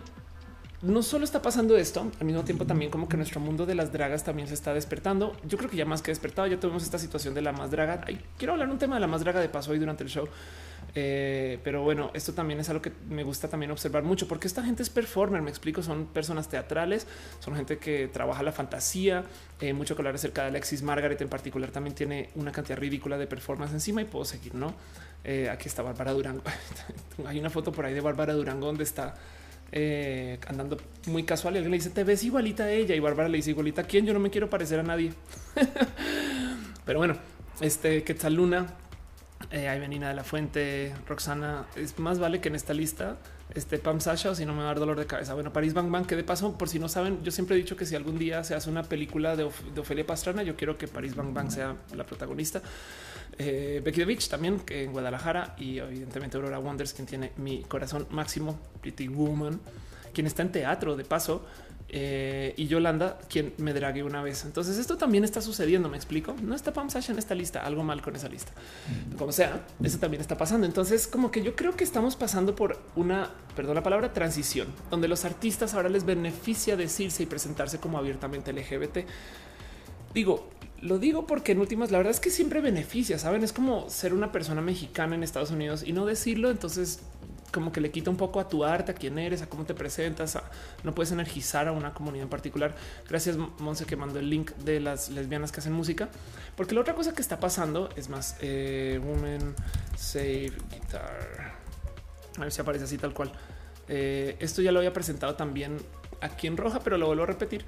[0.80, 3.92] no solo está pasando esto, al mismo tiempo también como que nuestro mundo de las
[3.92, 5.36] dragas también se está despertando.
[5.44, 8.04] Yo creo que ya más que despertado, ya tuvimos esta situación de la más draga.
[8.36, 10.28] quiero hablar un tema de la más draga de paso hoy durante el show.
[10.94, 14.62] Eh, pero bueno, esto también es algo que me gusta también observar mucho porque esta
[14.62, 15.42] gente es performer.
[15.42, 17.06] Me explico, son personas teatrales,
[17.40, 19.24] son gente que trabaja la fantasía.
[19.60, 23.18] Eh, mucho que hablar acerca de Alexis Margaret en particular también tiene una cantidad ridícula
[23.18, 24.54] de performance encima y puedo seguir.
[24.54, 24.74] No,
[25.24, 26.42] eh, aquí está Bárbara Durango.
[27.26, 29.14] Hay una foto por ahí de Bárbara Durango donde está
[29.72, 33.28] eh, andando muy casual y alguien le dice te ves igualita a ella y Bárbara
[33.28, 35.12] le dice igualita a quién yo no me quiero parecer a nadie
[36.86, 37.18] pero bueno
[37.60, 38.66] este Quetzal Luna
[39.50, 41.66] Eh, de la Fuente, Roxana.
[41.76, 43.16] Es más vale que en esta lista
[43.54, 45.34] este Pam Sasha o si no me va a dar dolor de cabeza.
[45.34, 47.76] Bueno, París Bang Bang, que de paso, por si no saben, yo siempre he dicho
[47.76, 50.88] que si algún día se hace una película de, de Ofelia Pastrana, yo quiero que
[50.88, 52.62] París Bang Bang sea la protagonista.
[53.38, 57.62] Eh, Becky the Beach también, que en Guadalajara y evidentemente Aurora Wonders, quien tiene mi
[57.62, 59.60] corazón máximo, Pretty Woman,
[60.12, 61.44] quien está en teatro de paso.
[61.90, 64.44] Eh, y Yolanda, quien me drague una vez.
[64.44, 65.88] Entonces, esto también está sucediendo.
[65.88, 66.34] Me explico.
[66.42, 68.52] No está Pam Sasha en esta lista, algo mal con esa lista.
[69.16, 70.66] Como sea, eso también está pasando.
[70.66, 75.08] Entonces, como que yo creo que estamos pasando por una, perdón la palabra, transición, donde
[75.08, 78.98] los artistas ahora les beneficia decirse y presentarse como abiertamente LGBT.
[80.12, 80.50] Digo,
[80.82, 83.42] lo digo porque en últimas, la verdad es que siempre beneficia, saben?
[83.42, 86.50] Es como ser una persona mexicana en Estados Unidos y no decirlo.
[86.50, 87.00] Entonces,
[87.52, 89.74] como que le quita un poco a tu arte, a quién eres, a cómo te
[89.74, 90.38] presentas.
[90.84, 92.74] no puedes energizar a una comunidad en particular.
[93.08, 96.08] Gracias, Monse, que mandó el link de las lesbianas que hacen música.
[96.56, 99.54] Porque la otra cosa que está pasando es más eh, Women
[99.96, 101.58] Save Guitar.
[102.36, 103.32] A ver si aparece así tal cual.
[103.88, 105.78] Eh, esto ya lo había presentado también
[106.20, 107.64] aquí en Roja, pero lo vuelvo a repetir.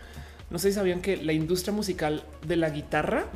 [0.50, 3.26] No sé si sabían que la industria musical de la guitarra,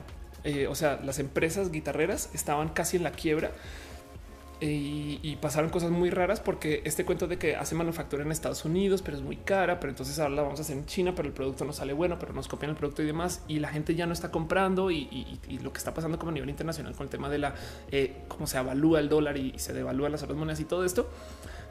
[0.43, 3.53] eh, o sea, las empresas guitarreras estaban casi en la quiebra
[4.61, 9.03] y, pasaron cosas muy raras porque este cuento de que hace manufactura en Estados Unidos,
[9.03, 11.35] pero es muy cara, pero entonces ahora la vamos a hacer en China, pero el
[11.35, 14.07] producto no sale bueno, pero nos copian el producto y demás, y la gente ya
[14.07, 17.29] no está comprando y, lo que está pasando como a nivel internacional con el tema
[17.29, 17.55] de la
[17.91, 21.11] eh, cómo se evalúa el dólar y se devalúan las otras monedas y todo esto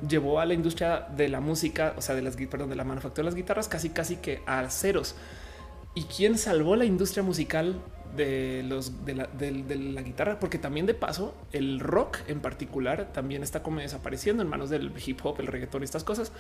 [0.08, 3.24] llevó a la industria de la música, o sea, de las perdón, de la manufactura
[3.24, 5.16] de las guitarras casi casi que a ceros.
[5.96, 7.80] ¿Y quién salvó la industria musical
[8.16, 13.64] de los de la, guitarra, porque también de paso el rock en particular también está
[13.64, 16.32] como desapareciendo en manos del hip hop, el reggaetón estas cosas.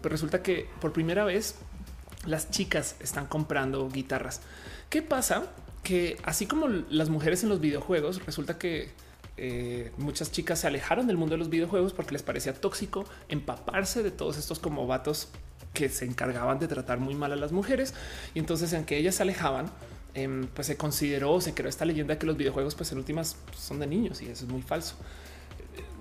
[0.00, 1.56] Pero resulta que por primera vez
[2.26, 4.40] las chicas están comprando guitarras.
[4.88, 5.44] ¿Qué pasa?
[5.82, 8.90] Que así como las mujeres en los videojuegos, resulta que
[9.40, 14.02] eh, muchas chicas se alejaron del mundo de los videojuegos porque les parecía tóxico empaparse
[14.02, 15.28] de todos estos como vatos
[15.72, 17.94] que se encargaban de tratar muy mal a las mujeres.
[18.34, 19.70] Y entonces en que ellas se alejaban,
[20.14, 23.78] Em, pues se consideró, se creó esta leyenda que los videojuegos, pues en últimas son
[23.78, 24.96] de niños y eso es muy falso.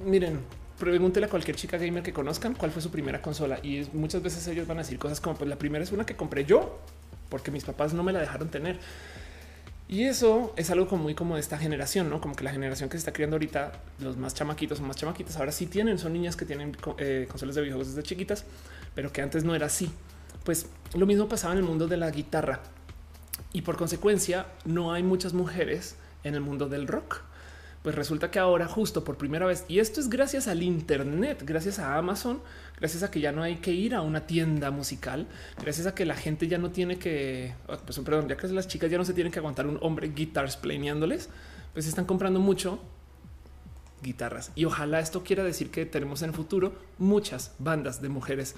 [0.04, 0.40] miren,
[0.80, 4.48] pregúntele a cualquier chica gamer que conozcan cuál fue su primera consola y muchas veces
[4.48, 6.80] ellos van a decir cosas como pues la primera es una que compré yo
[7.30, 8.80] porque mis papás no me la dejaron tener.
[9.90, 12.90] Y eso es algo como muy como de esta generación, no como que la generación
[12.90, 16.14] que se está criando ahorita, los más chamaquitos o más chamaquitas, ahora sí tienen, son
[16.14, 18.46] niñas que tienen eh, consolas de videojuegos desde chiquitas,
[18.94, 19.92] pero que antes no era así.
[20.44, 22.60] Pues lo mismo pasaba en el mundo de la guitarra
[23.52, 27.24] y por consecuencia no hay muchas mujeres en el mundo del rock.
[27.84, 31.80] Pues resulta que ahora justo por primera vez, y esto es gracias al Internet, gracias
[31.80, 32.42] a Amazon,
[32.78, 35.28] gracias a que ya no hay que ir a una tienda musical,
[35.62, 38.68] gracias a que la gente ya no tiene que, oh, pues, perdón, ya que las
[38.68, 41.30] chicas ya no se tienen que aguantar un hombre guitars planeándoles,
[41.74, 42.82] pues están comprando mucho
[44.02, 44.52] guitarras.
[44.56, 48.56] Y ojalá esto quiera decir que tenemos en el futuro muchas bandas de mujeres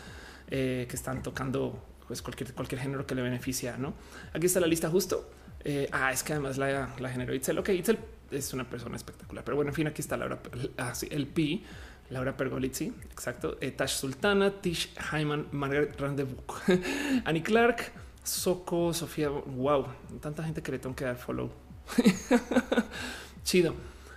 [0.49, 3.77] eh, que están tocando pues cualquier, cualquier género que le beneficia.
[3.77, 3.93] No
[4.33, 5.29] aquí está la lista justo.
[5.63, 7.59] Eh, ah, es que además la, la generó Itzel.
[7.59, 7.99] Ok, Itzel
[8.31, 10.41] es una persona espectacular, pero bueno, en fin, aquí está Laura,
[10.77, 11.63] ah, el Pi,
[12.11, 13.57] Laura Pergolizzi, exacto.
[13.61, 16.61] Eh, Tash Sultana, Tish Hyman, Margaret Randevuk,
[17.25, 17.91] Annie Clark,
[18.23, 19.29] Soco, Sofía.
[19.29, 19.87] Wow,
[20.21, 21.49] tanta gente que le tengo que dar follow.
[23.43, 23.73] Chido.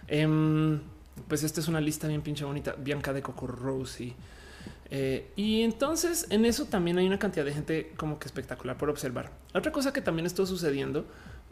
[0.09, 0.81] Em,
[1.29, 2.75] pues esta es una lista bien pinche bonita.
[2.77, 4.15] Bianca de Coco Rossi.
[4.91, 8.91] Eh, y entonces en eso también hay una cantidad de gente como que espectacular por
[8.91, 9.31] observar.
[9.55, 11.07] Otra cosa que también estuvo sucediendo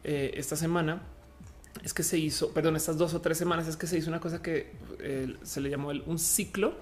[0.05, 1.03] eh, esta semana
[1.83, 4.21] es que se hizo, perdón, estas dos o tres semanas es que se hizo una
[4.21, 6.75] cosa que eh, se le llamó un ciclo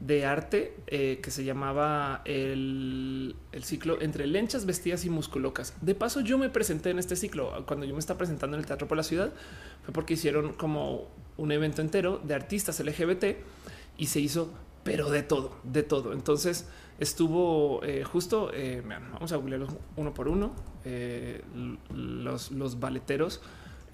[0.00, 5.72] de arte que se llamaba el, el, ciclo entre lenchas, vestidas y musculocas.
[5.80, 8.66] De paso, yo me presenté en este ciclo cuando yo me estaba presentando en el
[8.66, 9.32] Teatro por la Ciudad,
[9.84, 13.36] fue porque hicieron como un evento entero de artistas LGBT
[13.96, 14.50] y se hizo
[14.84, 16.12] pero de todo, de todo.
[16.12, 16.68] Entonces
[17.00, 18.82] estuvo eh, justo, eh,
[19.12, 20.52] vamos a googlearlos uno por uno,
[20.84, 21.42] eh,
[21.90, 23.40] los, los baleteros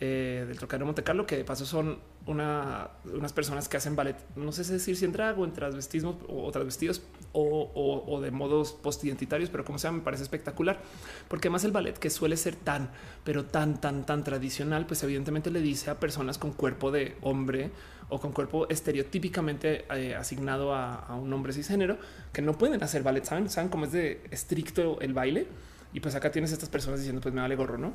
[0.07, 4.53] del Trocadero Monte Carlo, que de paso son una, unas personas que hacen ballet, no
[4.53, 8.73] sé si decir si en drag o en transvestismo o, transvestidos o, o, de modos
[8.73, 10.81] postidentitarios, pero como sea, me parece espectacular,
[11.29, 12.91] porque además el ballet que suele ser tan,
[13.25, 17.71] pero tan, tan, tan tradicional, pues evidentemente le dice a personas con cuerpo de hombre,
[18.11, 21.97] o con cuerpo estereotípicamente eh, asignado a, un hombre cisgénero
[22.33, 23.25] que no pueden hacer ballet.
[23.25, 25.47] Saben, saben cómo es de estricto el baile.
[25.93, 27.95] Y pues acá tienes estas personas diciendo, pues me vale gorro, no?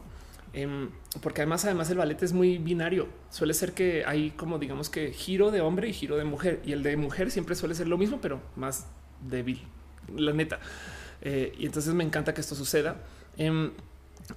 [0.54, 0.90] Em,
[1.22, 3.08] porque además, además el ballet es muy binario.
[3.30, 6.62] Suele ser que hay como digamos que giro de hombre y giro de mujer.
[6.66, 8.88] Y el de mujer siempre suele ser lo mismo, pero más
[9.22, 9.62] débil,
[10.16, 10.60] la neta.
[11.22, 13.02] Eh, y entonces me encanta que esto suceda.
[13.38, 13.72] Em,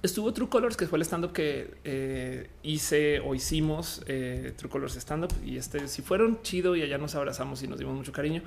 [0.03, 4.69] Estuvo True Colors, que fue el stand up que eh, hice o hicimos eh, True
[4.69, 5.33] Colors stand up.
[5.43, 8.43] Y este, si fueron chido y allá nos abrazamos y nos dimos mucho cariño.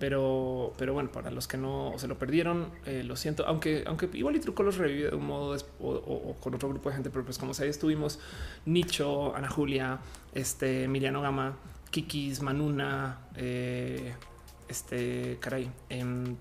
[0.00, 3.46] Pero, pero bueno, para los que no se lo perdieron, eh, lo siento.
[3.46, 6.96] Aunque, aunque igual y True Colors revive de un modo o, con otro grupo de
[6.96, 8.18] gente, pero pues como sea, estuvimos
[8.64, 10.00] Nicho, Ana Julia,
[10.34, 11.56] este Miriano Gama,
[11.90, 13.18] Kikis, Manuna,
[14.68, 16.34] este caray, em,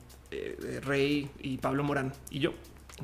[0.84, 2.54] Rey y Pablo Morán y yo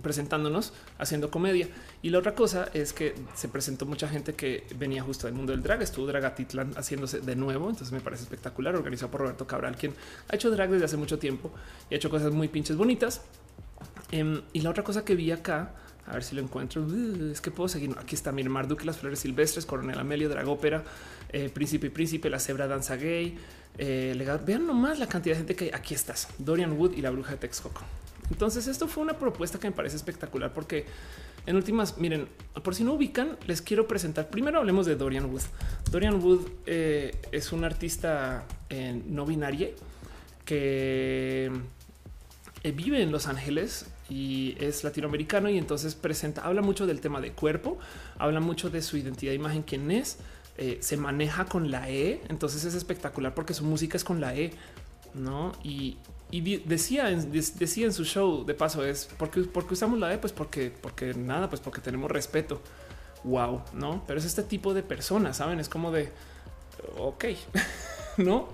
[0.02, 1.68] presentándonos, haciendo comedia.
[2.06, 5.54] Y la otra cosa es que se presentó mucha gente que venía justo del mundo
[5.54, 5.82] del drag.
[5.82, 7.68] Estuvo Dragatitlan haciéndose de nuevo.
[7.68, 8.76] Entonces me parece espectacular.
[8.76, 9.96] Organizado por Roberto Cabral, quien
[10.30, 11.52] ha hecho drag desde hace mucho tiempo
[11.90, 13.22] y ha hecho cosas muy pinches bonitas.
[14.12, 15.74] Em, y la otra cosa que vi acá,
[16.06, 17.90] a ver si lo encuentro, uh, es que puedo seguir.
[17.98, 20.84] Aquí está Mir Marduk, las flores silvestres, Coronel Amelio, Dragópera,
[21.30, 23.36] eh, Príncipe y Príncipe, la cebra danza gay.
[23.80, 25.72] Eh, vean nomás la cantidad de gente que hay.
[25.74, 27.82] Aquí estás, Dorian Wood y la bruja de Texcoco.
[28.30, 30.86] Entonces esto fue una propuesta que me parece espectacular porque
[31.46, 32.28] en últimas, miren,
[32.64, 34.30] por si no ubican, les quiero presentar.
[34.30, 35.44] Primero hablemos de Dorian Wood.
[35.92, 39.70] Dorian Wood eh, es un artista eh, no binario
[40.44, 41.52] que
[42.64, 47.22] eh, vive en Los Ángeles y es latinoamericano y entonces presenta, habla mucho del tema
[47.22, 47.78] de cuerpo,
[48.18, 50.20] habla mucho de su identidad, imagen, quién es,
[50.80, 54.52] se maneja con la E, entonces es espectacular porque su música es con la E,
[55.14, 55.52] ¿no?
[55.64, 55.98] Y,
[56.32, 60.34] y decía, decía en su show de paso es porque, porque usamos la E, pues
[60.34, 62.62] porque, porque nada, pues porque tenemos respeto.
[63.24, 65.60] Wow, no, pero es este tipo de personas, saben?
[65.60, 66.12] Es como de
[66.98, 67.26] ok,
[68.18, 68.50] no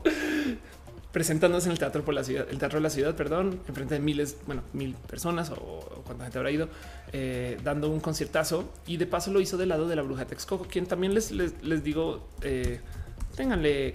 [1.11, 3.99] presentándose en el teatro por la ciudad, el teatro de la ciudad, perdón, enfrente de
[3.99, 6.69] miles, bueno, mil personas o, cuánta gente habrá ido
[7.11, 8.69] eh, dando un conciertazo.
[8.88, 11.84] Y de paso lo hizo del lado de la bruja Texcoco, quien también les, les,
[11.84, 12.80] digo, eh,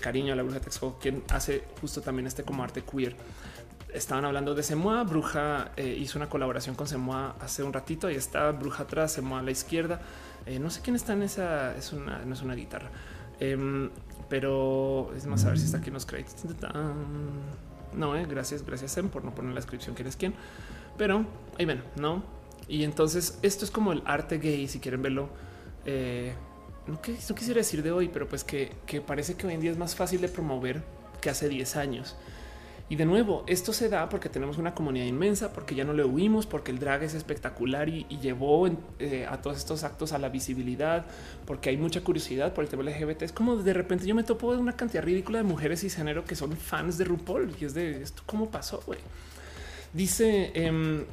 [0.00, 3.16] cariño a la bruja Texcoco, quien hace justo también este como arte queer
[3.96, 5.04] estaban hablando de Semoa.
[5.04, 8.10] Bruja eh, hizo una colaboración con Semoa hace un ratito.
[8.10, 10.00] y está Bruja atrás, Semoa a la izquierda.
[10.46, 11.76] Eh, no sé quién está en esa.
[11.76, 12.90] Es una, no es una guitarra,
[13.40, 13.90] em,
[14.28, 16.44] pero es más a ver si está aquí en los créditos.
[17.92, 20.34] No, eh, gracias, gracias Sem por no poner la descripción quién es quién.
[20.98, 21.24] Pero
[21.58, 22.22] ahí ven, no?
[22.68, 24.68] Y entonces esto es como el arte gay.
[24.68, 25.28] Si quieren verlo,
[26.86, 29.60] no, que, no quisiera decir de hoy, pero pues que, que parece que hoy en
[29.60, 30.82] día es más fácil de promover
[31.20, 32.16] que hace 10 años.
[32.88, 36.04] Y de nuevo, esto se da porque tenemos una comunidad inmensa, porque ya no le
[36.04, 38.68] huimos, porque el drag es espectacular y, llevó
[39.00, 41.04] eh, a todos estos actos a la visibilidad,
[41.46, 43.22] porque hay mucha curiosidad por el tema LGBT.
[43.22, 46.24] Es como de repente yo me topo de una cantidad ridícula de mujeres y género
[46.24, 48.80] que son fans de RuPaul y es de esto, ¿cómo pasó?
[49.92, 51.04] Dice em,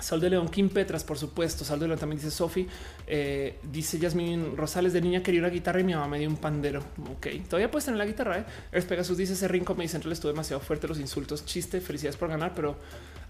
[0.00, 1.64] Sal de León, Kim Petras, por supuesto.
[1.64, 2.66] Sal de León también dice Sofi.
[3.06, 6.36] Eh, dice Yasmin Rosales de niña quería una guitarra y mi mamá me dio un
[6.36, 6.80] pandero.
[7.12, 8.38] Ok, todavía puedes tener la guitarra.
[8.38, 8.44] ¿eh?
[8.72, 11.44] Eres Pegasus dice ese rinco me dice estuvo demasiado fuerte los insultos.
[11.44, 12.76] Chiste, felicidades por ganar, pero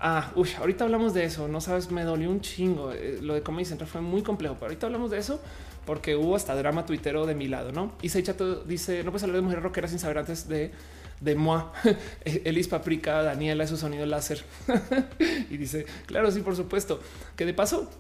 [0.01, 1.49] ah, uy, ahorita hablamos de eso.
[1.49, 2.93] No sabes, me dolió un chingo.
[2.93, 5.41] Eh, lo de Comedy Central fue muy complejo, pero ahorita hablamos de eso
[5.87, 7.93] porque hubo hasta drama tuitero de mi lado, no?
[8.03, 10.73] Y Seichato dice no puedes hablar de mujer rockera sin saber antes de
[11.21, 11.63] de moi,
[12.25, 14.43] Elis Paprika, Daniela, su sonido láser.
[15.51, 17.01] y dice, claro, sí, por supuesto.
[17.37, 17.91] Que de paso,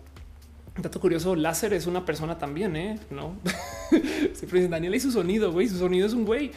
[0.77, 2.99] dato curioso, láser es una persona también, ¿eh?
[3.11, 3.37] No.
[4.33, 6.53] Siempre dicen Daniela y su sonido, güey, su sonido es un güey.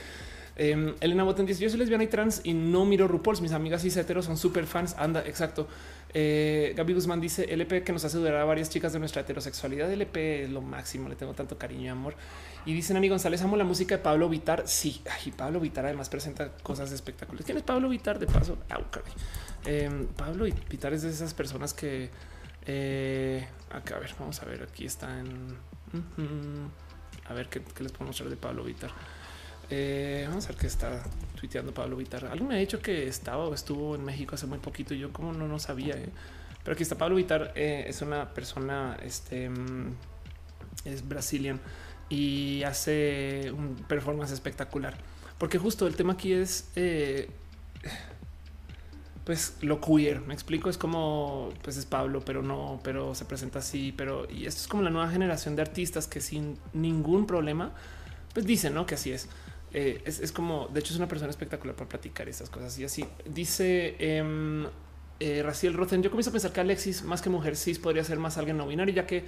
[0.55, 3.41] Eh, Elena Boten dice: Yo soy lesbiana y trans y no miro RuPaul's.
[3.41, 4.95] Mis amigas y heteros son súper fans.
[4.97, 5.67] Anda, exacto.
[6.13, 9.91] Eh, Gaby Guzmán dice: LP que nos hace durar a varias chicas de nuestra heterosexualidad.
[9.91, 11.09] LP es lo máximo.
[11.09, 12.15] Le tengo tanto cariño y amor.
[12.65, 14.63] Y dice Nani González: Amo la música de Pablo Vitar.
[14.65, 17.45] Sí, y Pablo Vitar además presenta cosas espectaculares.
[17.45, 18.19] ¿Quién es Pablo Vitar?
[18.19, 18.57] De paso,
[19.65, 22.09] eh, Pablo Vitar es de esas personas que
[22.65, 24.63] eh, acá, a ver, vamos a ver.
[24.63, 25.57] Aquí está en
[27.29, 28.91] a ver qué, les puedo mostrar de Pablo Vitar.
[29.69, 31.03] Eh, vamos a ver qué está
[31.39, 32.25] tuiteando Pablo Vitar.
[32.25, 35.11] Alguien me ha dicho que estaba o estuvo en México hace muy poquito y yo
[35.11, 35.95] como no, no sabía.
[35.95, 36.09] Eh.
[36.63, 39.95] Pero aquí está Pablo Vitar, es una persona, este, mm,
[40.85, 41.59] es brasilian
[42.13, 44.95] y hace un performance espectacular.
[45.37, 46.69] Porque justo el tema aquí es,
[49.23, 50.21] pues lo queer.
[50.21, 54.45] Me explico, es como, pues es Pablo, pero no, pero se presenta así, pero y
[54.45, 57.71] esto es como la nueva generación de artistas que sin ningún problema,
[58.33, 58.85] pues dicen, ¿no?
[58.85, 59.29] Que así es.
[59.73, 63.05] Eh, es, como, de hecho, es una persona espectacular para platicar estas cosas y así.
[63.25, 64.67] Dice eh,
[65.19, 68.19] eh, Raciel Roten, yo comienzo a pensar que Alexis, más que mujer cis, podría ser
[68.19, 69.25] más alguien no binario, ya que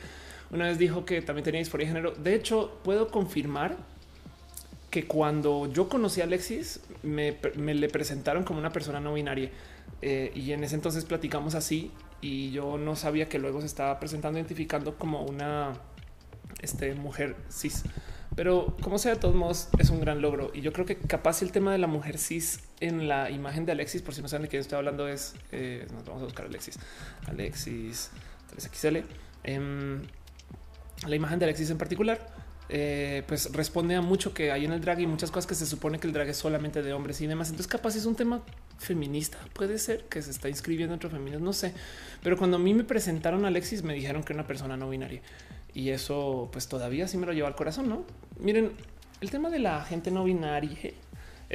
[0.52, 2.12] una vez dijo que también tenía disforia de género.
[2.12, 3.78] De hecho, puedo confirmar
[4.89, 9.52] que cuando yo conocí a Alexis, me, le presentaron como una persona no binaria
[10.02, 11.91] eh, y en ese entonces platicamos así
[12.22, 15.74] y yo no sabía que luego se estaba presentando, identificando como una
[16.62, 17.84] este, mujer cis.
[18.36, 20.52] Pero como sea, de todos modos es un gran logro.
[20.54, 23.72] Y yo creo que capaz el tema de la mujer cis en la imagen de
[23.72, 26.46] Alexis, por si no saben de quién estoy hablando, es, eh, nos vamos a buscar
[26.46, 26.80] Alexis,
[27.28, 28.12] Alexis
[28.54, 29.04] 3XL.
[29.43, 30.02] Em,
[31.08, 32.28] la imagen de Alexis en particular,
[32.68, 35.66] eh, pues responde a mucho que hay en el drag y muchas cosas que se
[35.66, 37.50] supone que el drag es solamente de hombres y demás.
[37.50, 38.41] Entonces, capaz es un tema
[38.80, 39.38] feminista.
[39.54, 41.74] Puede ser que se está inscribiendo entre femeninos, no sé.
[42.24, 44.89] Pero cuando a mí me presentaron a Alexis, me dijeron que era una persona no
[44.89, 45.22] binaria
[45.76, 47.89] y eso, pues todavía sí me lo lleva al corazón.
[47.89, 48.06] No
[48.39, 48.72] miren,
[49.22, 50.93] el tema de la gente no binaria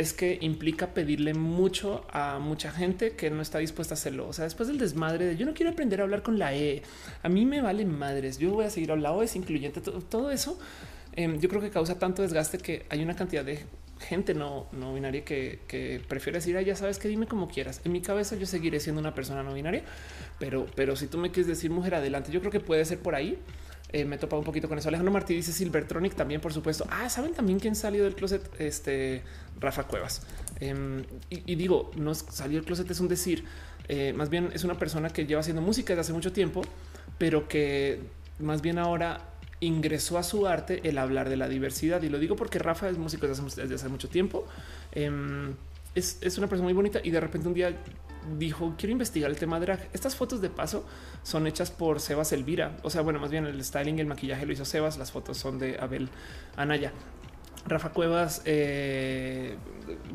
[0.01, 4.27] es que implica pedirle mucho a mucha gente que no está dispuesta a hacerlo.
[4.27, 6.83] O sea, después del desmadre de yo no quiero aprender a hablar con la E,
[7.23, 10.59] a mí me vale madres, yo voy a seguir hablando, es incluyente, todo, eso.
[11.13, 13.67] Em, yo creo que causa tanto desgaste que hay una cantidad de
[13.99, 17.83] gente no, no binaria que, prefiere decir, ya sabes que dime como quieras.
[17.85, 19.83] En mi cabeza yo seguiré siendo una persona no binaria,
[20.39, 23.15] pero, pero si tú me quieres decir mujer adelante, yo creo que puede ser por
[23.15, 23.39] ahí.
[23.93, 24.89] Eh, me he topado un poquito con eso.
[24.89, 26.87] Alejandro Martí dice Silvertronic también, por supuesto.
[26.91, 28.49] Ah, saben también quién salió del closet.
[28.61, 29.23] Este
[29.61, 30.23] Rafa Cuevas.
[30.61, 33.45] Em, y, digo, no salió del closet, es un decir.
[33.89, 36.63] Eh, más bien es una persona que lleva haciendo música desde hace mucho tiempo,
[37.19, 38.01] pero que
[38.39, 39.27] más bien ahora
[39.61, 42.03] ingresó a su arte el hablar de la diversidad.
[42.03, 44.47] Y lo digo porque Rafa es músico desde hace, mucho tiempo.
[44.93, 45.55] Em,
[45.95, 47.77] es, es, una persona muy bonita y de repente un día
[48.39, 49.89] dijo quiero investigar el tema drag.
[49.93, 50.85] Estas fotos de paso
[51.23, 52.77] son hechas por Sebas Elvira.
[52.83, 54.99] O sea, bueno, más bien el styling el maquillaje lo hizo Sebas.
[54.99, 56.09] Las fotos son de Abel
[56.57, 56.93] Anaya.
[57.67, 59.57] Rafa Cuevas, eh,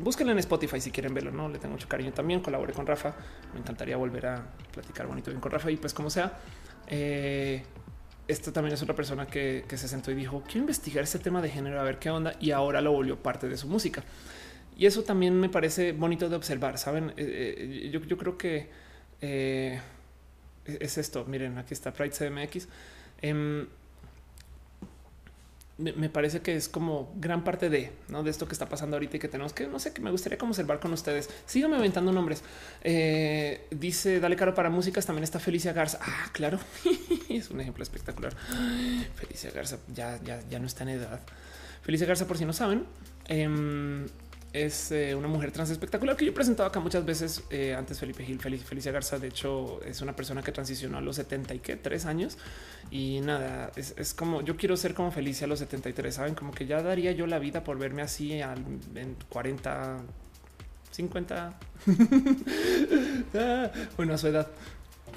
[0.00, 1.30] búsquenla en Spotify si quieren verlo.
[1.30, 2.40] No le tengo mucho cariño también.
[2.40, 3.14] Colaboré con Rafa.
[3.54, 6.38] Me encantaría volver a platicar bonito bien con Rafa y pues como sea.
[6.88, 7.62] Eh,
[8.28, 11.48] esto también es otra persona que, se sentó y dijo quiero investigar este tema de
[11.48, 14.02] género a ver qué onda y ahora lo volvió parte de su música.
[14.76, 17.10] Y eso también me parece bonito de observar, ¿saben?
[17.16, 18.68] Eh, eh, yo, creo que
[19.22, 19.80] eh,
[20.66, 21.24] es esto.
[21.24, 22.68] Miren, aquí está Pride CMX.
[25.78, 28.22] Me parece que es como gran parte de, ¿no?
[28.22, 30.38] de esto que está pasando ahorita y que tenemos que, no sé, que me gustaría
[30.38, 31.28] como observar con ustedes.
[31.44, 32.42] Síganme aventando nombres.
[33.70, 35.98] dice, dale caro para músicas, también está Felicia Garza.
[36.00, 36.58] Ah, claro,
[37.28, 38.34] es un ejemplo espectacular.
[39.16, 41.20] Felicia Garza ya, ya, ya no está en edad.
[41.86, 42.84] Felicia Garza, por si no saben,
[43.28, 44.06] em,
[44.64, 47.42] es eh, una mujer trans espectacular que yo he presentado acá muchas veces.
[47.50, 51.16] Eh, antes Felipe Gil, Felicia Garza, de hecho, es una persona que transicionó a los
[51.16, 52.38] 70 y que tres años.
[52.90, 56.14] Y nada, es, como yo quiero ser como Felicia a los 73.
[56.14, 59.98] Saben, como que ya daría yo la vida por verme así en 40,
[60.90, 61.58] 50.
[63.38, 64.48] Ah, bueno, a su edad.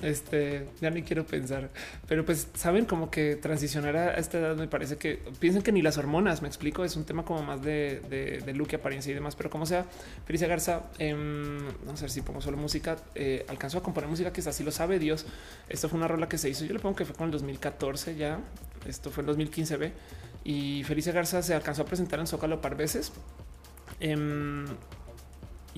[0.01, 1.69] Este ya ni quiero pensar,
[2.07, 5.81] pero pues saben como que transicionar a esta edad me parece que piensen que ni
[5.81, 6.85] las hormonas me explico.
[6.85, 8.01] Es un tema como más de,
[8.45, 9.85] de, look y apariencia y demás, pero como sea,
[10.25, 14.41] Felicia Garza, em, no sé si pongo solo música, eh, alcanzó a componer música que
[14.41, 15.25] así lo sabe Dios.
[15.67, 16.65] Esto fue una rola que se hizo.
[16.65, 18.39] Yo le pongo que fue con el 2014 ya.
[18.87, 19.91] Esto fue en 2015 B
[20.43, 23.11] y Felicia Garza se alcanzó a presentar en Zócalo par veces.
[23.99, 24.65] Em,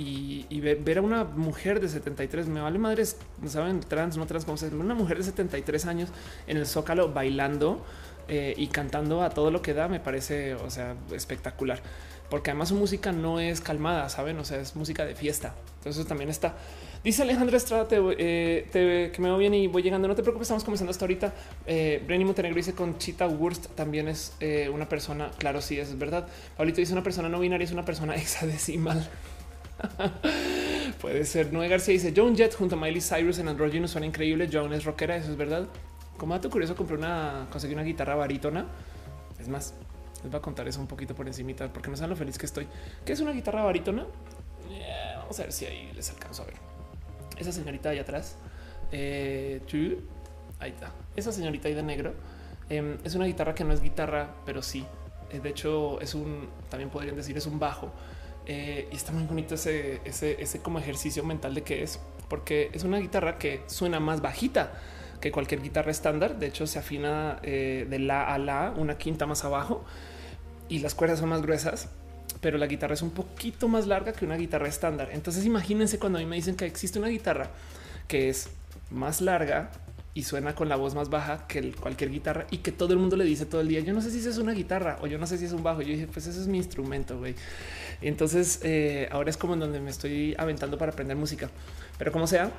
[0.02, 4.46] y, ver, a una mujer de 73, me vale madres, no saben, trans, no trans,
[4.46, 6.10] como se una mujer de 73 años
[6.48, 7.86] en el Zócalo bailando
[8.28, 11.82] eh, y cantando a todo lo que da, me parece, o sea, espectacular.
[12.30, 15.54] Porque además su música no es calmada, saben, o sea, es música de fiesta.
[15.80, 16.56] Entonces también está.
[17.04, 20.08] Dice Alejandra Estrada eh, que me veo bien y voy llegando.
[20.08, 21.34] No te preocupes, estamos comenzando hasta ahorita.
[21.66, 25.32] Eh, Brenny Montenegro dice con Chita Wurst también es eh, una persona.
[25.40, 26.28] Claro, sí, es verdad.
[26.56, 29.10] Pablito dice una persona no binaria, es una persona hexadecimal.
[31.02, 31.52] Puede ser.
[31.52, 34.50] Noé García dice Joan Jett junto a Miley Cyrus en Androgyno suena increíble.
[34.52, 35.68] Joan es rockera, eso es verdad.
[36.18, 38.68] Como dato curioso, compré una, conseguí una guitarra barítona.
[39.40, 39.74] Es más,
[40.22, 42.46] les voy a contar eso un poquito por encimita porque no saben lo feliz que
[42.46, 42.68] estoy.
[43.04, 44.06] ¿Qué es una guitarra barítona?
[45.18, 46.56] vamos a ver si ahí les alcanzo a ver.
[47.38, 48.36] Esa señorita ahí atrás.
[48.92, 49.62] Eh,
[50.60, 50.92] ahí está.
[51.16, 52.14] Esa señorita ahí de negro
[52.70, 54.86] em, es una guitarra que no es guitarra, pero sí.
[55.32, 57.92] Eh, de hecho, es un, también podrían decir, es un bajo
[58.54, 62.84] eh, y está muy bonito ese, ese, como ejercicio mental de que es, porque es
[62.84, 64.74] una guitarra que suena más bajita
[65.22, 66.38] que cualquier guitarra estándar.
[66.38, 69.86] De hecho, se afina eh, de la a la, una quinta más abajo
[70.68, 71.88] y las cuerdas son más gruesas,
[72.42, 75.12] pero la guitarra es un poquito más larga que una guitarra estándar.
[75.14, 77.52] Entonces, imagínense cuando a mí me dicen que existe una guitarra
[78.10, 78.50] que es
[78.90, 79.72] más larga
[80.14, 83.16] y suena con la voz más baja que cualquier guitarra y que todo el mundo
[83.16, 83.80] le dice todo el día.
[83.80, 85.82] Yo no sé si es una guitarra o yo no sé si es un bajo.
[85.82, 87.18] Yo dije, pues ese es mi instrumento.
[87.18, 87.36] güey.
[88.02, 91.50] Entonces eh, ahora es como en donde me estoy aventando para aprender música,
[91.98, 92.52] pero como sea,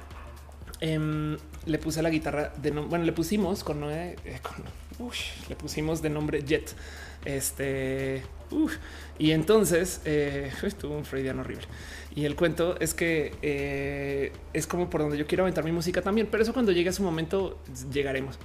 [0.80, 1.36] em,
[1.66, 4.16] le puse la guitarra de bueno, le pusimos con, eh,
[5.48, 6.74] le pusimos de nombre Jet.
[7.24, 8.22] Este
[9.18, 11.64] y entonces eh, estuvo un Freudian horrible.
[12.14, 16.28] Y el cuento es que es como por donde yo quiero aventar mi música también,
[16.30, 17.58] pero eso cuando llegue a su momento
[17.90, 18.38] llegaremos.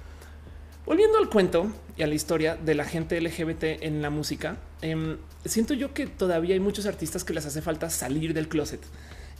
[0.88, 5.18] Volviendo al cuento y a la historia de la gente LGBT en la música, em,
[5.44, 8.80] siento yo que todavía hay muchos artistas que les hace falta salir del closet.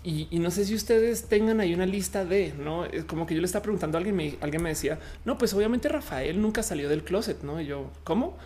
[0.04, 3.40] Y, no sé si ustedes tengan ahí una lista de no es como que yo
[3.40, 7.06] le estaba preguntando a alguien, alguien me decía, no, pues obviamente Rafael nunca salió del
[7.06, 7.62] closet, no?
[7.62, 8.38] Y yo, ¿cómo?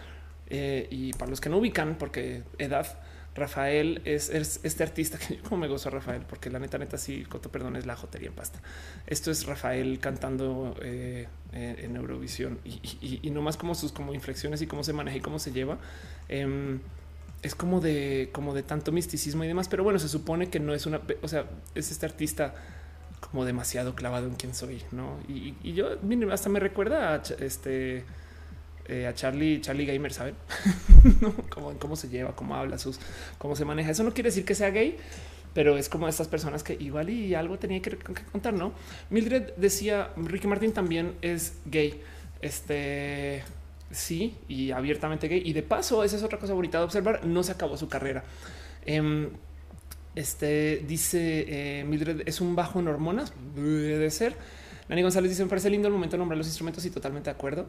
[0.52, 3.00] Eh, y para los que no ubican, porque edad,
[3.34, 6.98] Rafael es, este artista que yo como me gozo a Rafael, porque la neta, neta,
[6.98, 8.62] sí, coto, perdón, es la jotería en pasta.
[9.08, 14.68] Esto es Rafael cantando eh, en Eurovisión y, no más como sus como inflexiones y
[14.68, 15.78] cómo se maneja y cómo se lleva.
[16.28, 16.80] Em,
[17.42, 20.74] es como de, como de tanto misticismo y demás, pero bueno, se supone que no
[20.74, 22.54] es una, o sea, es este artista
[23.20, 25.20] como demasiado clavado en quién soy, no?
[25.28, 25.98] Y, yo
[26.32, 28.04] hasta me recuerda a este
[28.88, 30.36] eh, a Charlie, Charlie Gamer, ¿saben?
[31.50, 33.00] ¿Cómo, cómo se lleva, cómo habla, sus,
[33.38, 33.92] cómo se maneja.
[33.92, 34.98] Eso no quiere decir que sea gay,
[35.54, 37.98] pero es como estas personas que igual y algo tenía que,
[38.32, 38.74] contar, ¿no?
[39.10, 42.02] Mildred decía, Ricky Martin también es gay.
[42.42, 43.44] Este
[43.92, 45.42] sí, y abiertamente gay.
[45.44, 47.26] Y de paso, esa es otra cosa bonita de observar.
[47.26, 48.24] No se acabó su carrera.
[48.86, 49.30] Em,
[50.16, 53.34] este dice eh, Mildred es un bajo en hormonas.
[53.56, 54.36] Debe ser.
[54.88, 57.36] Nani González dice: Me parece lindo el momento de nombrar los instrumentos y totalmente de
[57.36, 57.68] acuerdo.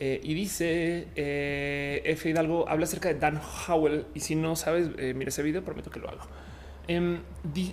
[0.00, 2.30] Eh, y dice eh, F.
[2.30, 4.06] Hidalgo habla acerca de Dan Howell.
[4.14, 6.20] Y si no sabes, eh, ese video, prometo que lo hago.
[6.86, 7.20] Em,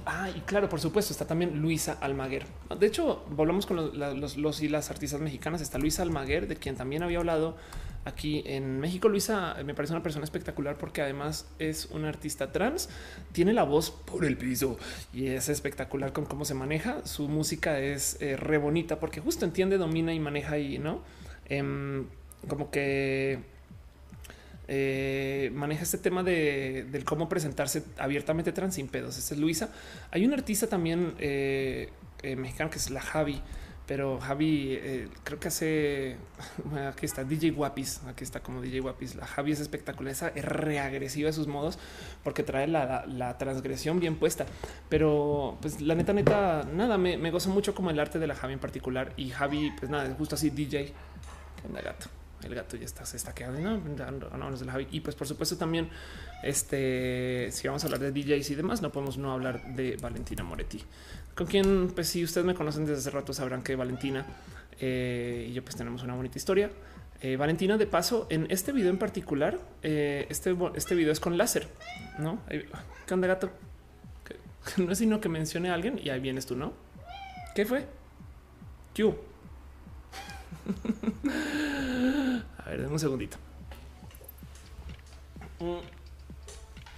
[0.08, 2.48] ah, y claro, por supuesto, está también Luisa Almaguer.
[2.80, 5.62] De hecho, volvamos con los, los, y las artistas mexicanas.
[5.62, 7.56] Está Luisa Almaguer, de quien también había hablado
[8.06, 9.08] aquí en México.
[9.08, 12.90] Luisa me parece una persona espectacular porque además es una artista trans,
[13.34, 14.78] tiene la voz por el piso
[15.14, 17.06] y es espectacular con cómo se maneja.
[17.06, 21.02] Su música es re bonita porque justo entiende, domina y maneja y no
[21.50, 22.06] Em,
[22.48, 23.40] como que
[24.68, 29.18] eh, maneja este tema de, del cómo presentarse abiertamente trans sin pedos.
[29.18, 29.70] Esta es Luisa.
[30.12, 31.90] Hay un artista también eh,
[32.24, 33.42] eh, mexicano que es la Javi,
[33.86, 34.80] pero Javi
[35.24, 36.18] creo que hace
[36.88, 38.02] aquí está DJ Guapis.
[38.08, 39.14] Aquí está como DJ Guapis.
[39.14, 41.78] La Javi es espectacular, es reagresiva de sus modos
[42.24, 44.48] porque trae la, transgresión bien puesta.
[44.90, 48.34] Pero pues la neta, neta, nada, me, me gozo mucho como el arte de la
[48.34, 50.92] Javi en particular y Javi, pues nada, justo así DJ
[51.76, 52.08] el gato.
[52.44, 53.60] El gato ya está, se está quedando.
[53.60, 54.88] No, no, Javi.
[54.92, 55.90] Y pues por supuesto también,
[56.44, 60.44] este, si vamos a hablar de DJs y demás, no podemos no hablar de Valentina
[60.44, 60.84] Moretti,
[61.34, 64.26] con quien, pues si ustedes me conocen desde hace rato, sabrán que Valentina
[64.80, 66.70] eh, y yo pues tenemos una bonita historia.
[67.22, 71.38] Eh, Valentina, de paso, en este video en particular, eh, este, este video es con
[71.38, 71.68] láser,
[72.20, 72.40] ¿no?
[72.48, 73.50] ¿Qué onda, gato?
[74.78, 76.74] No es sino que mencione a alguien y ahí vienes tú, ¿no?
[77.54, 77.86] ¿Qué fue?
[78.94, 79.04] ¿Qué
[82.58, 83.38] a ver, denme un segundito.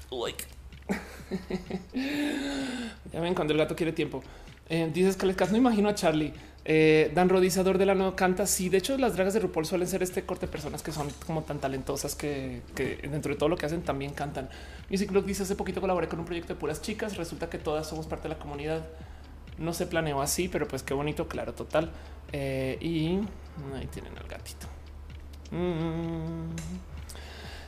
[3.12, 4.24] ya ven cuando el gato quiere tiempo.
[4.70, 6.34] Eh, dices que no imagino a Charlie.
[6.70, 8.46] Eh, Dan Rodizador de la no canta.
[8.46, 11.08] Sí, de hecho, las dragas de RuPaul suelen ser este corte de personas que son
[11.26, 12.62] como tan talentosas que,
[13.10, 14.50] dentro de todo lo que hacen también cantan.
[14.90, 17.16] Music Blog dice hace poquito colaboré con un proyecto de puras chicas.
[17.16, 18.86] Resulta que todas somos parte de la comunidad.
[19.58, 21.92] No se planeó así, pero pues qué bonito, claro, total.
[22.32, 23.20] Eh, y
[23.76, 24.68] ahí tienen al gatito.
[25.52, 26.56] Mm.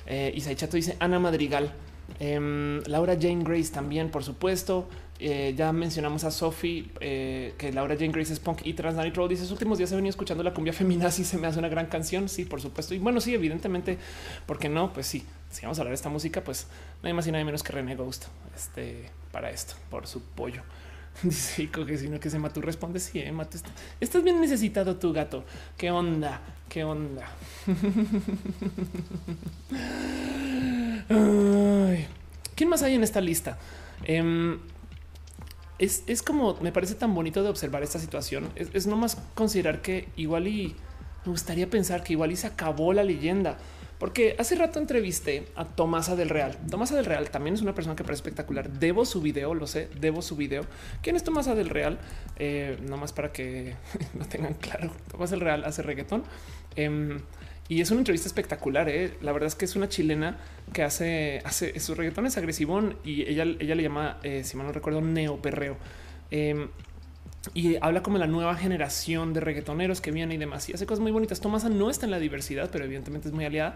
[0.05, 1.71] Eh, Isai Chato dice Ana Madrigal.
[2.19, 4.87] Em, Laura Jane Grace también, por supuesto.
[5.21, 8.95] Eh, ya mencionamos a Sophie, eh, que Laura Jane Grace es punk y trans.
[8.95, 11.09] Danny Troll dice: últimos días he venido escuchando la cumbia feminina.
[11.09, 12.29] y se me hace una gran canción.
[12.29, 12.95] Sí, por supuesto.
[12.95, 13.97] Y bueno, sí, evidentemente,
[14.45, 14.93] porque no?
[14.93, 16.67] Pues sí, si vamos a hablar de esta música, pues
[17.03, 18.25] hay más y nada menos que René Ghost
[18.55, 20.63] este, para esto, por su pollo.
[21.23, 23.33] Dice que si no que se mató, responde sí, eh,
[23.99, 25.43] Estás bien necesitado tu gato.
[25.77, 26.41] ¿Qué onda?
[26.67, 27.25] ¿Qué onda?
[32.55, 33.57] ¿Quién más hay en esta lista?
[34.03, 34.59] Em,
[35.79, 38.49] es, como me parece tan bonito de observar esta situación.
[38.55, 40.75] Es, es no más considerar que igual y
[41.25, 43.57] me gustaría pensar que igual y se acabó la leyenda
[43.99, 46.57] porque hace rato entrevisté a Tomasa del Real.
[46.69, 48.69] Tomasa del Real también es una persona que parece espectacular.
[48.69, 50.65] Debo su video, lo sé, debo su video.
[51.01, 51.99] ¿Quién es Tomasa del Real?
[52.37, 53.75] Eh, más para que
[54.17, 54.91] lo tengan claro.
[55.11, 56.23] Tomasa del Real hace reggaetón.
[56.77, 57.19] Em,
[57.67, 58.87] y es una entrevista espectacular.
[58.87, 59.17] Eh.
[59.21, 60.37] La verdad es que es una chilena
[60.71, 64.65] que hace, hace su reggaetón es agresivón y ella, ella le llama, eh, si mal
[64.65, 65.75] no recuerdo, neoperreo.
[66.31, 66.69] Eh,
[67.53, 71.01] y habla como la nueva generación de reggaetoneros que viene y demás y hace cosas
[71.01, 71.39] muy bonitas.
[71.39, 73.75] Tomasa no está en la diversidad, pero evidentemente es muy aliada.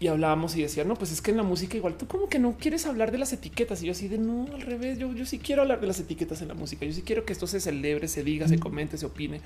[0.00, 2.38] Y hablábamos y decía, no, pues es que en la música igual tú como que
[2.38, 3.82] no quieres hablar de las etiquetas.
[3.82, 6.42] Y yo así de no, al revés, yo, yo sí quiero hablar de las etiquetas
[6.42, 6.84] en la música.
[6.84, 9.40] Yo sí quiero que esto se celebre, se diga, se comente, se opine.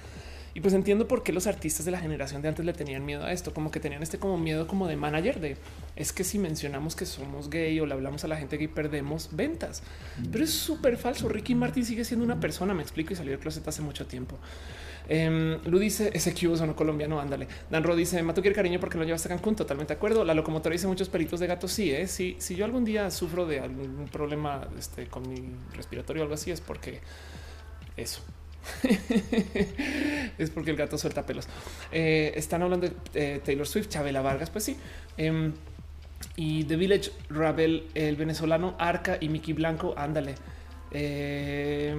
[0.54, 3.24] Y pues entiendo por qué los artistas de la generación de antes le tenían miedo
[3.24, 5.56] a esto, como que tenían este como miedo como de manager de
[5.96, 9.30] es que si mencionamos que somos gay o le hablamos a la gente gay perdemos
[9.32, 9.82] ventas.
[10.30, 11.28] Pero es súper falso.
[11.28, 14.38] Ricky Martin sigue siendo una persona, me explico, y salió del closet hace mucho tiempo.
[15.08, 17.20] Eh, Lu dice ese cubo no colombiano.
[17.20, 17.48] Ándale.
[17.70, 19.56] Dan Ro dice Mato quiere cariño porque lo llevaste a Cancún.
[19.56, 20.24] Totalmente de acuerdo.
[20.24, 21.68] La locomotora dice muchos pelitos de gato.
[21.68, 22.06] Sí, eh.
[22.06, 26.34] Si, si yo algún día sufro de algún problema este, con mi respiratorio o algo
[26.34, 27.00] así, es porque
[27.96, 28.22] eso.
[30.38, 31.48] es porque el gato suelta pelos.
[31.92, 34.76] Eh, están hablando de eh, Taylor Swift, Chabela Vargas, pues sí.
[35.16, 35.52] Eh,
[36.36, 40.34] y The Village, Ravel, el venezolano, Arca y Mickey Blanco, ándale.
[40.90, 41.94] Eh,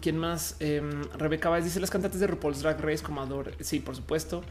[0.00, 0.56] ¿Quién más?
[0.60, 0.82] Eh,
[1.16, 3.52] Rebeca Baez dice las cantantes de RuPaul's Drag Race, Comador.
[3.60, 4.42] Sí, por supuesto.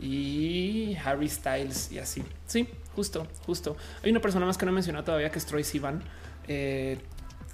[0.00, 2.24] Y Harry Styles y así.
[2.46, 3.76] Sí, justo, justo.
[4.02, 6.02] Hay una persona más que no he mencionado todavía que es Troy Sivan.
[6.48, 6.98] Eh,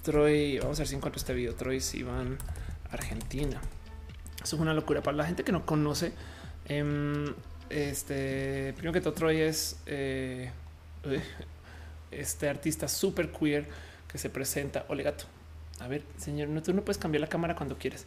[0.03, 1.55] Troy, vamos a ver si encuentro este video.
[1.55, 2.39] Troy Sivan,
[2.91, 3.61] Argentina.
[4.43, 6.12] Eso es una locura para la gente que no conoce.
[6.66, 7.34] Eh,
[7.70, 10.51] este, primero que todo, Troy es eh,
[12.11, 13.66] este artista súper queer
[14.11, 14.86] que se presenta.
[14.89, 15.24] Ole gato.
[15.80, 18.07] A ver, señor, no, tú no puedes cambiar la cámara cuando quieres.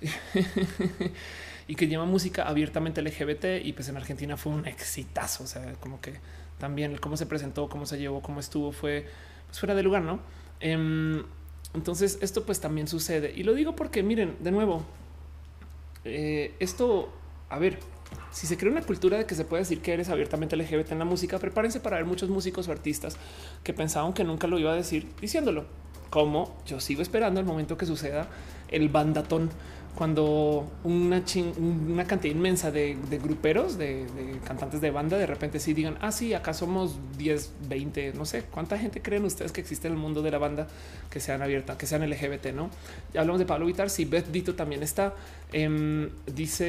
[1.68, 5.44] y que llama música abiertamente LGBT y pues en Argentina fue un exitazo.
[5.44, 6.14] O sea, como que
[6.58, 9.06] también cómo se presentó, cómo se llevó, cómo estuvo, fue
[9.46, 10.20] pues, fuera de lugar, ¿no?
[10.60, 11.22] Eh,
[11.74, 13.32] entonces esto pues también sucede.
[13.34, 14.82] Y lo digo porque miren, de nuevo,
[16.04, 17.12] eh, esto,
[17.48, 17.78] a ver,
[18.30, 20.98] si se crea una cultura de que se puede decir que eres abiertamente LGBT en
[20.98, 23.16] la música, prepárense para ver muchos músicos o artistas
[23.62, 25.66] que pensaban que nunca lo iba a decir diciéndolo.
[26.10, 28.28] Como yo sigo esperando el momento que suceda
[28.70, 29.50] el bandatón
[29.94, 31.24] cuando una,
[31.58, 34.06] una cantidad inmensa de, gruperos, de,
[34.44, 38.44] cantantes de banda, de repente sí digan, ah, sí, acá somos 10, 20, no sé
[38.44, 40.68] cuánta gente creen ustedes que existe en el mundo de la banda
[41.10, 42.70] que sean abiertas, que sean LGBT, no?
[43.12, 45.14] Ya hablamos de Pablo Vitar, sí, Beth Dito también está.
[45.52, 46.66] Em, dice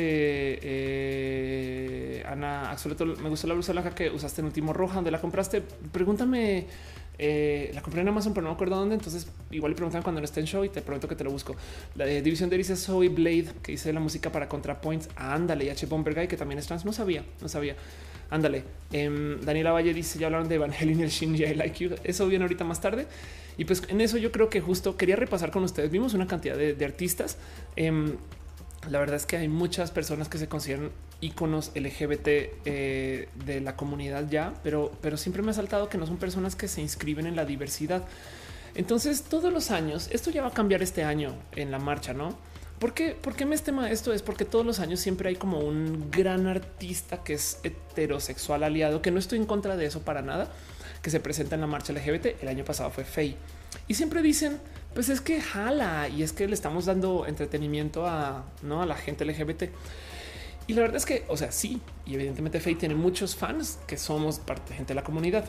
[0.61, 5.22] eh, Ana Axoleto, me gustó la blusa blanca que usaste en último roja, ¿dónde la
[5.22, 5.61] compraste?
[5.91, 6.67] Pregúntame
[7.20, 8.95] eh, la compré en Amazon, pero no me acuerdo dónde.
[8.95, 11.32] Entonces, igual le preguntan cuando no esté en show y te prometo que te lo
[11.32, 11.55] busco.
[11.95, 15.09] La de división de dice Zoe Blade, que hice la música para ContraPoints.
[15.15, 15.86] Ándale, y H.
[15.86, 16.86] Bomberguy, que también es trans.
[16.86, 17.76] No sabía, no sabía.
[18.30, 18.63] Ándale.
[18.93, 21.95] Eh, Daniela Valle dice: Ya hablaron de Evangeline el Shinji, I like you.
[22.03, 23.05] Eso viene ahorita más tarde.
[23.57, 25.91] Y pues en eso yo creo que justo quería repasar con ustedes.
[25.91, 27.38] Vimos una cantidad de, artistas.
[28.88, 33.76] La verdad es que hay muchas personas que se consideran íconos LGBT eh, de la
[33.76, 37.28] comunidad ya, pero, pero siempre me ha saltado que no son personas que se inscriben
[37.28, 38.04] en la diversidad.
[38.76, 42.38] Entonces, todos los años, esto ya va a cambiar este año en la marcha, ¿no?
[42.80, 44.14] ¿Por qué, ¿Por qué me estima esto?
[44.14, 49.02] Es porque todos los años siempre hay como un gran artista que es heterosexual aliado,
[49.02, 50.50] que no estoy en contra de eso para nada,
[51.02, 52.42] que se presenta en la marcha LGBT.
[52.42, 53.36] El año pasado fue Faye.
[53.90, 54.60] Y siempre dicen,
[54.94, 58.82] pues es que jala y es que le estamos dando entretenimiento a, ¿no?
[58.82, 59.66] a la gente LGBT.
[60.68, 63.98] Y la verdad es que, o sea, sí, y evidentemente Faye tiene muchos fans que
[63.98, 65.46] somos parte gente de la comunidad.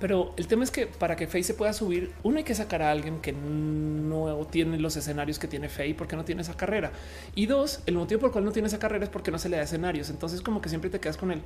[0.00, 2.80] Pero el tema es que para que Faye se pueda subir, uno hay que sacar
[2.80, 6.90] a alguien que no tiene los escenarios que tiene Faye porque no tiene esa carrera.
[7.34, 9.50] Y dos, el motivo por el cual no tiene esa carrera es porque no se
[9.50, 10.08] le da escenarios.
[10.08, 11.42] Entonces como que siempre te quedas con él.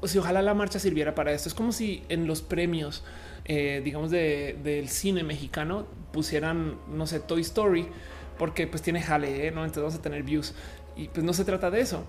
[0.00, 1.48] O si ojalá la marcha sirviera para esto.
[1.48, 3.02] Es como si en los premios,
[3.44, 7.88] eh, digamos, del cine mexicano pusieran, no sé, Toy Story,
[8.38, 9.50] porque pues tiene jale, ¿eh?
[9.50, 9.64] ¿no?
[9.64, 10.54] Entonces vamos a tener views
[10.96, 12.04] y pues no se trata de eso.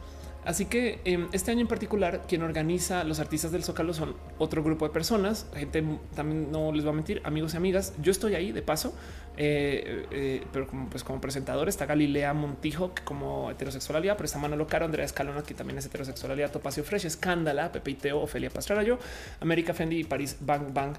[0.45, 4.63] Así que em, este año en particular, quien organiza los artistas del Zócalo son otro
[4.63, 5.83] grupo de personas, gente
[6.15, 7.93] también no les va a mentir, amigos y amigas.
[8.01, 8.93] Yo estoy ahí de paso,
[9.35, 14.39] eh, eh, pero como, pues como presentador está Galilea Montijo que como heterosexualidad, pero está
[14.39, 18.83] Manolo Caro, Andrea Escalona, que también es heterosexualidad, Topacio Fresh, Escándala, Pepe Teo, Ofelia Pastrana,
[18.83, 18.97] yo,
[19.41, 20.95] América Fendi y París Bang Bang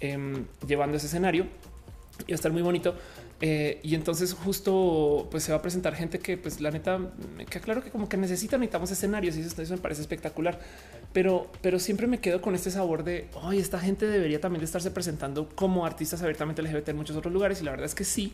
[0.00, 1.46] em, llevando ese escenario
[2.26, 2.94] y va a estar muy bonito.
[3.44, 6.98] Eh, y entonces justo pues se va a presentar gente que pues la neta
[7.36, 10.60] me queda claro que como que necesitan, necesitamos escenarios y eso, me parece espectacular.
[11.12, 14.66] Pero, pero siempre me quedo con este sabor de hoy esta gente debería también de
[14.66, 18.04] estarse presentando como artistas abiertamente LGBT en muchos otros lugares y la verdad es que
[18.04, 18.32] sí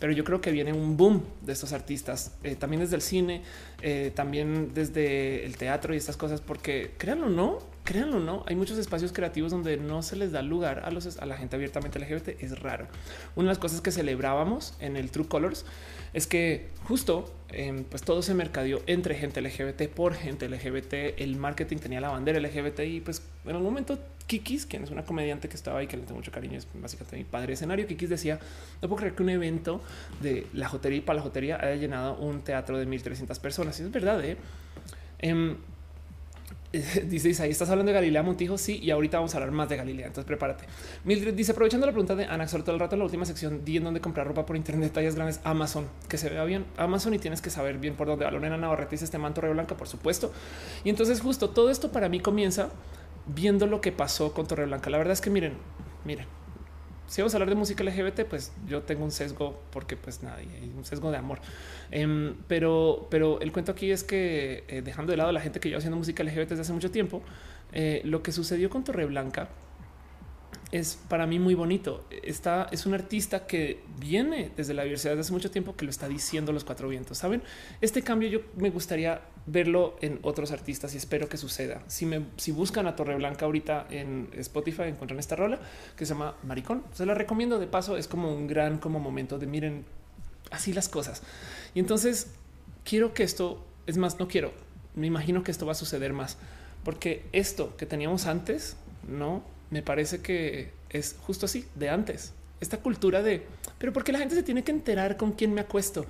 [0.00, 3.42] pero yo creo que viene un boom de estos artistas, eh, también desde el cine,
[3.82, 8.76] eh, también desde el teatro y estas cosas, porque créanlo no, créanlo no, hay muchos
[8.76, 12.42] espacios creativos donde no se les da lugar a, los, a la gente abiertamente LGBT,
[12.42, 12.86] es raro.
[13.34, 15.64] Una de las cosas que celebrábamos en el True Colors
[16.12, 21.36] es que justo em, pues todo se mercadeó entre gente LGBT por gente LGBT, el
[21.36, 25.48] marketing tenía la bandera LGBT y pues en un momento Kikis, quien es una comediante
[25.48, 27.86] que estaba ahí, que le tengo mucho cariño, es básicamente mi padre escenario.
[27.86, 28.38] Kikis decía:
[28.82, 29.80] No puedo creer que un evento
[30.20, 33.80] de la jotería y para la jotería haya llenado un teatro de 1300 personas.
[33.80, 34.36] Y es verdad, ¿eh?
[35.20, 35.56] Em,
[37.06, 38.58] dice ahí estás hablando de Galilea Montijo.
[38.58, 40.06] Sí, y ahorita vamos a hablar más de Galilea.
[40.06, 40.66] Entonces prepárate.
[41.04, 43.64] Mildred dice aprovechando la pregunta de Ana, sobre todo el rato en la última sección,
[43.64, 47.14] di en dónde comprar ropa por internet, tallas grandes, Amazon, que se vea bien Amazon
[47.14, 48.30] y tienes que saber bien por dónde va.
[48.30, 50.32] Lorena Navarrete dice este manto re blanca, por supuesto.
[50.84, 52.70] Y entonces justo todo esto para mí comienza
[53.26, 54.90] viendo lo que pasó con Torre Blanca.
[54.90, 55.54] La verdad es que miren,
[56.04, 56.26] miren,
[57.08, 60.72] si vamos a hablar de música LGBT, pues yo tengo un sesgo porque pues hay
[60.76, 61.40] un sesgo de amor.
[61.90, 65.58] Em, pero, pero el cuento aquí es que eh, dejando de lado a la gente
[65.58, 67.22] que lleva haciendo música LGBT desde hace mucho tiempo,
[67.72, 69.48] eh, lo que sucedió con Torre Blanca
[70.70, 72.04] es para mí muy bonito.
[72.22, 75.90] Está, es un artista que viene desde la diversidad desde hace mucho tiempo que lo
[75.90, 77.18] está diciendo los cuatro vientos.
[77.18, 77.42] Saben,
[77.80, 81.82] este cambio yo me gustaría verlo en otros artistas y espero que suceda.
[81.86, 85.58] Si me si buscan a Torre Blanca ahorita en Spotify, encuentran esta rola
[85.96, 86.84] que se llama Maricón.
[86.92, 87.96] Se la recomiendo de paso.
[87.96, 89.84] Es como un gran como momento de miren
[90.50, 91.22] así las cosas.
[91.74, 92.32] Y entonces
[92.84, 94.52] quiero que esto es más, no quiero.
[94.94, 96.38] Me imagino que esto va a suceder más
[96.84, 98.76] porque esto que teníamos antes
[99.06, 102.32] no me parece que es justo así de antes.
[102.60, 103.46] Esta cultura de,
[103.78, 106.06] pero porque la gente se tiene que enterar con quién me acuesto.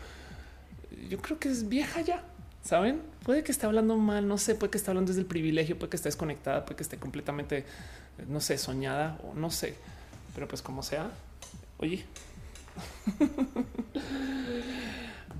[1.09, 2.25] Yo creo que es vieja ya,
[2.63, 3.03] saben?
[3.29, 5.91] Puede que esté hablando mal, no sé, puede que esté hablando desde el privilegio, puede
[5.91, 7.67] que esté desconectada, puede que esté completamente,
[8.27, 9.75] no sé, soñada o no sé,
[10.35, 11.11] pero pues como sea,
[11.77, 12.07] oye.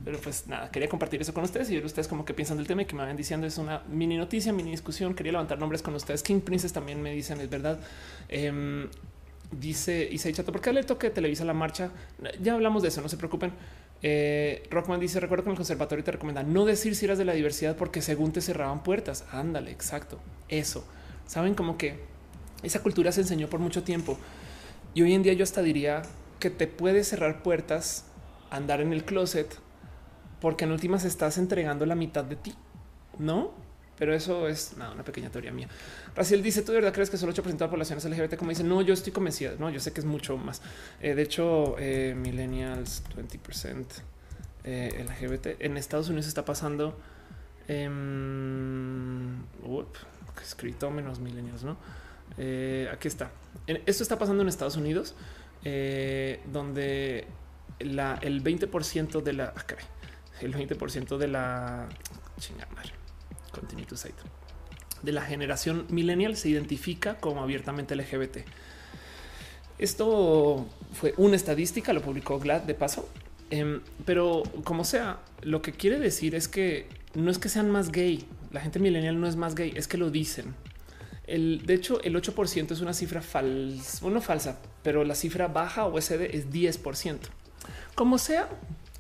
[0.05, 2.67] Pero pues nada, quería compartir eso con ustedes y ver ustedes como que piensan del
[2.67, 5.15] tema y que me van diciendo es una mini noticia, mini discusión.
[5.15, 6.23] Quería levantar nombres con ustedes.
[6.23, 7.79] King Princess también me dicen, es verdad.
[8.29, 8.89] Eh,
[9.51, 11.91] dice Isai Chato, ¿por qué le toque Televisa la marcha?
[12.41, 13.53] Ya hablamos de eso, no se preocupen.
[14.03, 17.33] Eh, Rockman dice: Recuerdo que el conservatorio te recomienda no decir si eras de la
[17.33, 19.25] diversidad porque según te cerraban puertas.
[19.33, 20.19] Ándale, exacto.
[20.49, 20.85] Eso
[21.27, 21.99] saben como que
[22.63, 24.19] esa cultura se enseñó por mucho tiempo
[24.95, 26.03] y hoy en día yo hasta diría
[26.41, 28.05] que te puede cerrar puertas,
[28.51, 29.59] andar en el closet
[30.41, 32.55] porque en últimas estás entregando la mitad de ti,
[33.19, 33.53] ¿no?
[33.99, 35.69] Pero eso es una pequeña teoría mía.
[36.15, 38.37] Raciel dice, ¿tú de verdad crees que solo 8% de la población es LGBT?
[38.37, 39.55] Como dice, no, yo estoy convencida.
[39.59, 40.63] No, yo sé que es mucho más.
[41.01, 43.87] Eh, de hecho, eh, millennials, 20%
[44.65, 45.61] eh, LGBT.
[45.61, 46.99] En Estados Unidos está pasando...
[47.69, 49.43] Um,
[50.41, 51.77] escrito menos millennials, ¿no?
[52.39, 53.33] Eh, aquí está.
[53.67, 55.15] Esto está pasando en Estados Unidos,
[56.53, 57.27] donde
[57.81, 59.53] la, el 20% de la...
[59.57, 59.65] Ah,
[60.41, 61.89] el 20% de la
[63.59, 64.23] continue to site
[65.03, 68.39] de la generación millennial se identifica como abiertamente LGBT.
[69.79, 73.09] Esto fue una estadística, lo publicó GLAD de paso,
[73.51, 77.93] em, pero como sea, lo que quiere decir es que no es que sean más
[77.93, 78.27] gay.
[78.51, 80.55] La gente millennial no es más gay, es que lo dicen.
[81.27, 86.01] De hecho, el 8% es una cifra falsa, bueno, falsa, pero la cifra baja o
[86.01, 87.19] SD es 10%.
[87.95, 88.49] Como sea,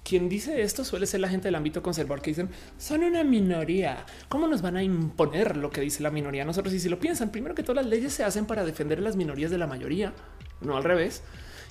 [0.08, 2.48] quien dice esto suele ser la gente del ámbito conservador que dicen
[2.78, 4.06] son una minoría.
[4.30, 6.46] ¿Cómo nos van a imponer lo que dice la minoría?
[6.46, 9.16] Nosotros, y si lo piensan, primero que todas las leyes se hacen para defender las
[9.16, 10.14] minorías de la mayoría,
[10.62, 11.22] no al revés.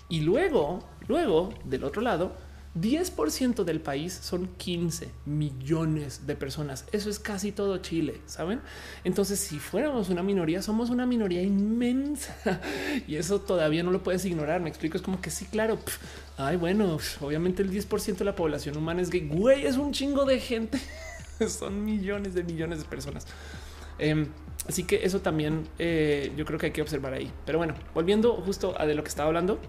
[0.07, 2.35] Y luego, luego del otro lado,
[2.81, 6.85] 10% del país son 15 millones de personas.
[6.91, 8.61] Eso es casi todo Chile, ¿saben?
[9.03, 12.35] Entonces, si fuéramos una minoría, somos una minoría inmensa
[13.07, 14.61] y eso todavía no lo puedes ignorar.
[14.61, 15.79] Me explico, es como que sí, claro.
[16.37, 19.27] ay, bueno, obviamente el 10% de la población humana es gay.
[19.27, 20.79] Güey, es un chingo de gente.
[21.47, 23.25] son millones de millones de personas.
[23.99, 24.27] Em,
[24.67, 27.31] así que eso también eh, yo creo que hay que observar ahí.
[27.45, 29.59] Pero bueno, volviendo justo a de lo que estaba hablando,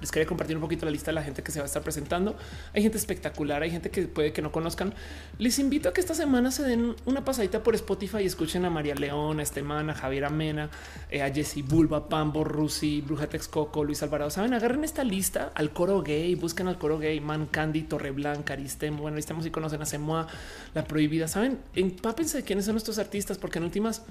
[0.00, 1.82] les quería compartir un poquito la lista de la gente que se va a estar
[1.82, 2.36] presentando.
[2.74, 4.94] Hay gente espectacular, hay gente que puede que no conozcan.
[5.38, 8.70] Les invito a que esta semana se den una pasadita por Spotify y escuchen a
[8.70, 10.70] María León, a Estemana, a Javier Amena,
[11.10, 14.30] eh, a Jesse Bulba, Pambo, Rusi, Bruja Texcoco, Luis Alvarado.
[14.30, 19.02] Saben, agarren esta lista al coro gay, busquen al coro gay, Man Candy, Torreblanca, Aristemo.
[19.02, 20.26] Bueno, estamos y conocen a Semoa,
[20.74, 21.28] La Prohibida.
[21.28, 24.02] Saben, empápense de quiénes son nuestros artistas, porque en últimas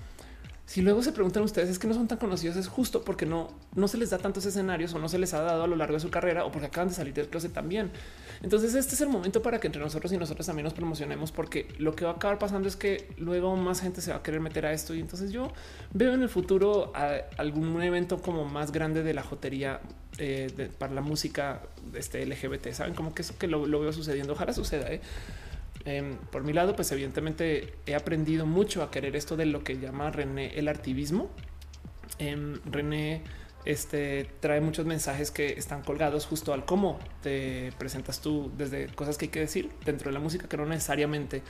[0.67, 3.47] si luego se preguntan ustedes es que no son tan conocidos, es justo porque no,
[3.73, 5.93] no se les da tantos escenarios o no se les ha dado a lo largo
[5.93, 7.89] de su carrera o porque acaban de salir del closet también.
[8.43, 11.69] Entonces este es el momento para que entre nosotros y nosotros también nos promocionemos porque
[11.79, 14.41] lo que va a acabar pasando es que luego más gente se va a querer
[14.41, 15.53] meter a esto y entonces yo
[15.93, 16.91] veo en el futuro
[17.37, 19.79] algún evento como más grande de la jotería
[20.17, 21.61] eh, para la música
[21.93, 22.73] este LGBT.
[22.73, 24.33] Saben como que eso que lo, veo sucediendo.
[24.33, 24.91] Ojalá suceda.
[24.91, 24.99] ¿eh?
[25.87, 29.79] Em, por mi lado, pues evidentemente he aprendido mucho a querer esto de lo que
[29.79, 31.29] llama René el activismo.
[32.19, 33.23] Em, René
[33.63, 39.17] este, trae muchos mensajes que están colgados justo al cómo te presentas tú desde cosas
[39.17, 41.41] que hay que decir dentro de la música que no necesariamente,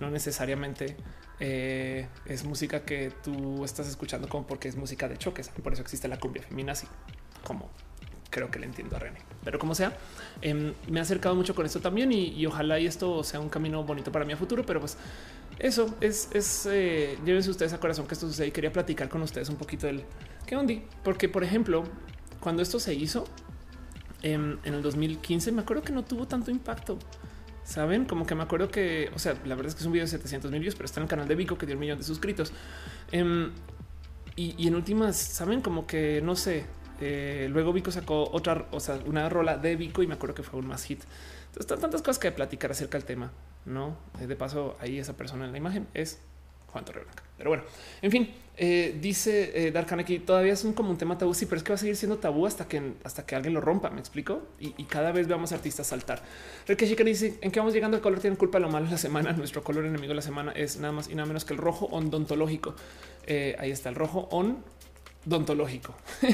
[0.00, 0.96] no necesariamente
[1.38, 5.50] eh, es música que tú estás escuchando como porque es música de choques.
[5.50, 6.86] Por eso existe la cumbia feminazi
[7.44, 7.68] como
[8.30, 9.18] creo que le entiendo a René.
[9.44, 9.92] Pero como sea,
[10.42, 13.82] em, me ha acercado mucho con esto también y, ojalá y esto sea un camino
[13.84, 14.64] bonito para mi futuro.
[14.66, 14.96] Pero pues
[15.58, 19.22] eso es, es eh, llévense ustedes a corazón que esto sucede y quería platicar con
[19.22, 20.02] ustedes un poquito del
[20.46, 21.84] qué onda, porque por ejemplo,
[22.40, 23.24] cuando esto se hizo
[24.22, 26.98] em, en el 2015, me acuerdo que no tuvo tanto impacto.
[27.64, 30.04] Saben, como que me acuerdo que, o sea, la verdad es que es un video
[30.04, 31.98] de 700 mil views, pero está en el canal de Vico que dio un millón
[31.98, 32.52] de suscritos.
[33.10, 33.50] Em,
[34.36, 36.66] y, y, en últimas, saben, como que no sé,
[37.00, 40.42] Eh, luego Vico sacó otra, o sea, una rola de Vico y me acuerdo que
[40.42, 41.02] fue un más hit.
[41.02, 43.32] Entonces, están tantas cosas que platicar acerca del tema,
[43.64, 43.96] no?
[44.20, 46.20] Eh, de paso, ahí esa persona en la imagen es
[46.68, 47.22] Juan Torreblanca.
[47.36, 47.64] Pero bueno,
[48.02, 51.34] en fin, eh, dice eh, Dark aquí todavía es un como un tema tabú.
[51.34, 53.60] Sí, pero es que va a seguir siendo tabú hasta que hasta que alguien lo
[53.60, 53.90] rompa.
[53.90, 56.22] Me explico y, cada vez veamos artistas saltar.
[56.66, 57.96] Rekeshi dice en qué vamos llegando.
[57.96, 59.32] El color tiene culpa lo malo de la semana.
[59.36, 61.86] Nuestro color enemigo de la semana es nada más y nada menos que el rojo
[61.86, 62.74] odontológico.
[63.26, 64.28] Eh, ahí está el rojo
[65.26, 65.94] odontológico.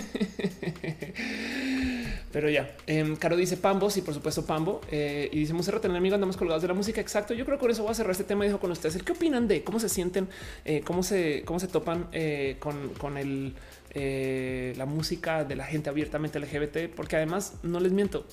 [2.32, 4.80] Pero ya, eh, Caro dice Pambos y por supuesto Pambo.
[4.90, 7.00] Eh, y dice Monserrat, el amigo andamos colgados de la música.
[7.00, 7.34] Exacto.
[7.34, 8.44] Yo creo que con eso voy a cerrar este tema.
[8.44, 10.28] Dijo con ustedes qué opinan de cómo se sienten,
[10.64, 13.54] eh, cómo se, cómo se topan eh, con, con el,
[13.94, 18.24] la música de la gente abiertamente LGBT, porque además no les miento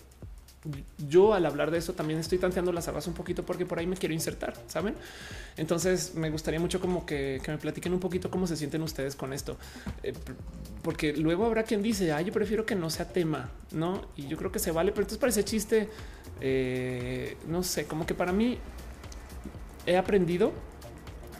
[1.07, 3.87] yo al hablar de eso también estoy tanteando las aguas un poquito porque por ahí
[3.87, 4.95] me quiero insertar, ¿saben?
[5.55, 9.31] Entonces me gustaría mucho como que, me platiquen un poquito cómo se sienten ustedes con
[9.31, 9.57] esto,
[10.03, 10.13] eh,
[10.81, 14.05] porque luego habrá quien dice, ay, yo prefiero que no sea tema, ¿no?
[14.17, 15.89] Y yo creo que se vale, pero entonces parece chiste,
[16.41, 18.57] eh, no sé, como que para mí
[19.85, 20.51] he aprendido,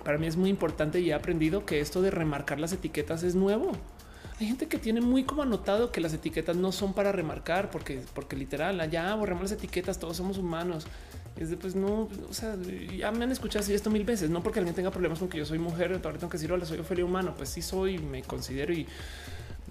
[0.06, 3.36] para mí es muy importante y he aprendido que esto de remarcar las etiquetas es
[3.36, 3.74] nuevo.
[4.40, 8.02] Hay gente que tiene muy como anotado que las etiquetas no son para remarcar, porque,
[8.14, 10.88] porque literal, ya borramos las etiquetas, todos somos humanos.
[11.38, 12.56] Es de pues no, o sea,
[12.98, 15.38] ya me han escuchado así esto mil veces, no porque alguien tenga problemas con que
[15.38, 18.24] yo soy mujer, ahora tengo que decir hola, soy Ophelia humano, pues sí soy, me
[18.24, 18.88] considero y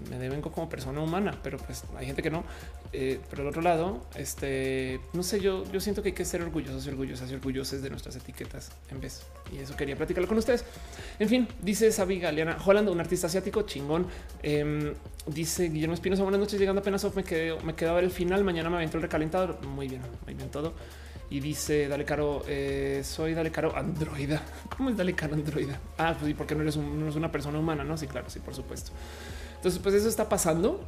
[0.09, 2.43] me devengo como persona humana, pero pues hay gente que no.
[2.91, 6.41] Eh, pero al otro lado, este no sé, yo, yo siento que hay que ser
[6.41, 9.23] orgullosos y orgullosas y orgullosos de nuestras etiquetas en vez.
[9.53, 10.65] Y eso quería platicarlo con ustedes.
[11.19, 14.07] En fin, dice Sabi Galeana Holland, un artista asiático chingón.
[14.41, 14.93] Em,
[15.27, 18.11] dice Guillermo Espinosa, buenas noches, llegando apenas off, me quedé, me quedó a ver el
[18.11, 18.43] final.
[18.43, 19.63] Mañana me aventó el recalentador.
[19.65, 20.73] Muy bien, muy bien todo.
[21.31, 24.41] Y dice Dale Caro, eh, soy Dale Caro androida.
[24.75, 25.79] ¿Cómo es Dale Caro androida?
[25.97, 27.97] Ah, pues sí, porque no eres, no eres una persona humana, no?
[27.97, 28.91] Sí, claro, sí, por supuesto.
[29.59, 30.79] Entonces, pues eso está pasando.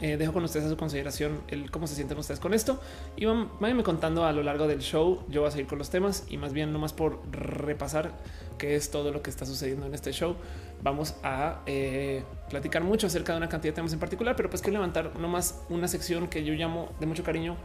[0.00, 2.80] Eh, dejo con ustedes a su consideración el cómo se sienten ustedes con esto
[3.16, 5.24] y váyanme contando a lo largo del show.
[5.28, 8.12] Yo voy a seguir con los temas y más bien, no más por repasar
[8.58, 10.36] qué es todo lo que está sucediendo en este show.
[10.82, 14.62] Vamos a eh, platicar mucho acerca de una cantidad de temas en particular, pero pues
[14.62, 17.56] quiero levantar nomás una sección que yo llamo de mucho cariño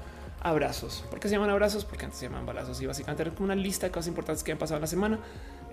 [0.44, 1.04] abrazos.
[1.10, 1.86] ¿Por qué se llaman abrazos?
[1.86, 4.58] Porque antes se llaman balazos y básicamente como una lista de cosas importantes que han
[4.58, 5.20] pasado en la semana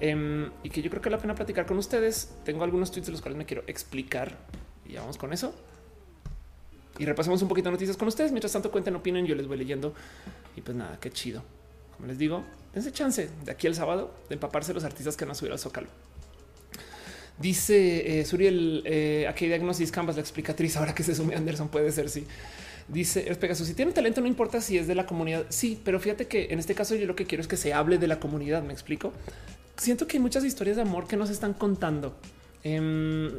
[0.01, 2.31] em, y que yo creo que vale la pena platicar con ustedes.
[2.45, 4.37] Tengo algunos tweets de los cuales me quiero explicar
[4.87, 5.55] y vamos con eso.
[6.99, 8.31] Y repasamos un poquito de noticias con ustedes.
[8.31, 9.95] Mientras tanto, cuenten, opinen, yo les voy leyendo.
[10.57, 11.43] Y pues nada, qué chido.
[11.97, 15.35] Como les digo, dense chance de aquí el sábado de empaparse los artistas que no
[15.35, 15.89] subieron al Zócalo.
[17.39, 20.77] Dice eh, Suriel, eh, aquí diagnosis Canvas, la explicatriz.
[20.77, 22.27] Ahora que se sume Anderson, puede ser sí.
[22.91, 25.47] Dice Pegasus, si tiene talento, no importa si es de la comunidad.
[25.49, 27.99] Sí, pero fíjate que en este caso yo lo que quiero es que se hable
[27.99, 28.65] de la comunidad.
[28.65, 29.13] Me explico.
[29.77, 32.17] Siento que hay muchas historias de amor que nos están contando.
[32.65, 33.31] Em,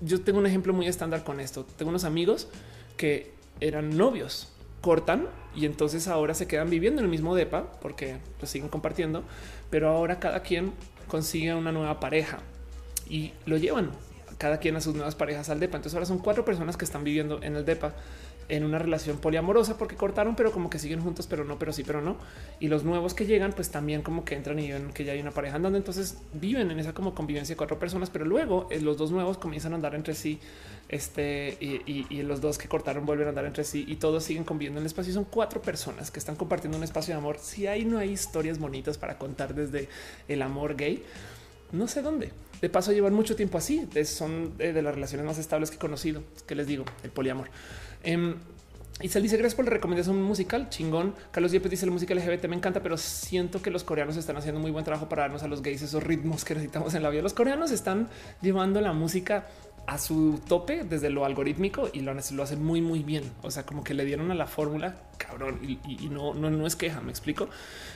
[0.00, 1.64] yo tengo un ejemplo muy estándar con esto.
[1.76, 2.48] Tengo unos amigos
[2.96, 8.18] que eran novios, cortan y entonces ahora se quedan viviendo en el mismo depa porque
[8.40, 9.22] lo siguen compartiendo,
[9.70, 10.72] pero ahora cada quien
[11.06, 12.40] consigue una nueva pareja
[13.08, 13.92] y lo llevan
[14.38, 15.76] cada quien a sus nuevas parejas al depa.
[15.76, 17.94] Entonces ahora son cuatro personas que están viviendo en el depa
[18.48, 21.82] en una relación poliamorosa porque cortaron, pero como que siguen juntos, pero no, pero sí,
[21.84, 22.16] pero no.
[22.60, 25.20] Y los nuevos que llegan, pues también como que entran y ven que ya hay
[25.20, 25.78] una pareja andando.
[25.78, 29.38] Entonces viven en esa como convivencia de cuatro personas, pero luego eh, los dos nuevos
[29.38, 30.38] comienzan a andar entre sí.
[30.88, 34.78] Este y, los dos que cortaron vuelven a andar entre sí y todos siguen conviviendo
[34.78, 35.12] en el espacio.
[35.12, 37.38] Son cuatro personas que están compartiendo un espacio de amor.
[37.40, 39.88] Si ahí no hay historias bonitas para contar desde
[40.28, 41.02] el amor gay,
[41.72, 42.30] no sé dónde.
[42.60, 43.86] De paso, llevan mucho tiempo así.
[44.04, 46.22] Son de las relaciones más estables que he conocido.
[46.46, 47.48] Que les digo, el poliamor.
[49.02, 51.14] Y se dice gracias por la recomendación musical chingón.
[51.30, 54.58] Carlos Yepes dice la música LGBT me encanta, pero siento que los coreanos están haciendo
[54.58, 57.20] muy buen trabajo para darnos a los gays esos ritmos que necesitamos en la vida.
[57.20, 58.08] Los coreanos están
[58.40, 59.48] llevando la música
[59.86, 63.30] a su tope desde lo algorítmico y lo, lo hacen muy, muy bien.
[63.42, 66.74] O sea, como que le dieron a la fórmula cabrón y, no, no, no, es
[66.74, 67.00] queja.
[67.00, 67.48] Me explico.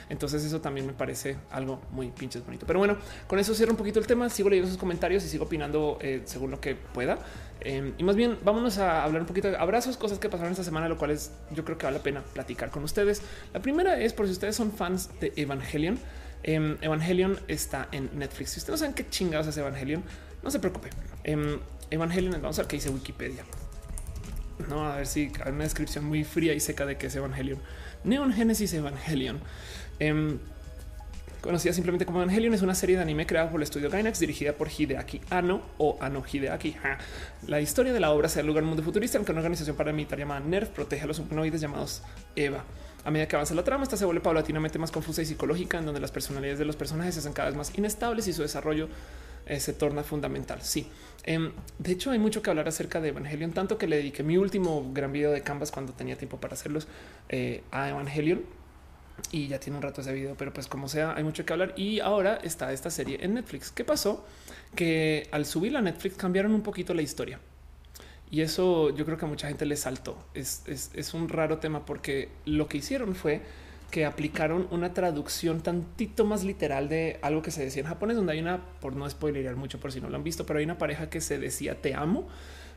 [0.09, 2.65] Entonces, eso también me parece algo muy pinches bonito.
[2.65, 2.97] Pero bueno,
[3.27, 4.29] con eso cierro un poquito el tema.
[4.29, 7.19] Sigo leyendo sus comentarios y sigo opinando eh, según lo que pueda.
[7.59, 10.63] Em, y más bien, vámonos a hablar un poquito de abrazos, cosas que pasaron esta
[10.63, 13.21] semana, lo cual es yo creo que vale la pena platicar con ustedes.
[13.53, 15.99] La primera es por si ustedes son fans de Evangelion.
[16.43, 18.51] Em, Evangelion está en Netflix.
[18.51, 20.03] Si ustedes no saben qué chingados es Evangelion,
[20.41, 20.89] no se preocupe.
[21.91, 23.43] Em, Evangelion, vamos a ver qué dice Wikipedia.
[24.69, 27.59] No, a ver si hay una descripción muy fría y seca de qué es Evangelion.
[28.03, 29.39] Neon Genesis Evangelion.
[29.99, 30.37] Eh,
[31.41, 34.53] conocida simplemente como Evangelion, es una serie de anime creada por el estudio Gainax, dirigida
[34.53, 36.75] por Hideaki Anno o Anno Hideaki.
[37.47, 39.41] La historia de la obra se da lugar en un mundo futurista en que una
[39.41, 42.03] organización paramilitar llamada NERF protege a los humanoides llamados
[42.35, 42.63] Eva.
[43.03, 45.85] A medida que avanza la trama, esta se vuelve paulatinamente más confusa y psicológica, en
[45.85, 48.87] donde las personalidades de los personajes se hacen cada vez más inestables y su desarrollo
[49.51, 50.61] eh, se torna fundamental.
[50.61, 50.87] Sí.
[51.25, 54.37] Em, de hecho, hay mucho que hablar acerca de Evangelion, tanto que le dediqué mi
[54.37, 56.87] último gran video de Canvas cuando tenía tiempo para hacerlos
[57.27, 58.43] eh, a Evangelion
[59.29, 61.73] y ya tiene un rato ese video, pero pues como sea, hay mucho que hablar.
[61.75, 63.71] Y ahora está esta serie en Netflix.
[63.71, 64.25] ¿Qué pasó?
[64.73, 67.41] Que al subir a Netflix cambiaron un poquito la historia.
[68.29, 70.17] Y eso yo creo que a mucha gente le saltó.
[70.33, 73.41] Es, es un raro tema porque lo que hicieron fue
[73.91, 78.33] que aplicaron una traducción tantito más literal de algo que se decía en japonés, donde
[78.33, 80.77] hay una, por no spoilerear mucho por si no lo han visto, pero hay una
[80.77, 82.27] pareja que se decía te amo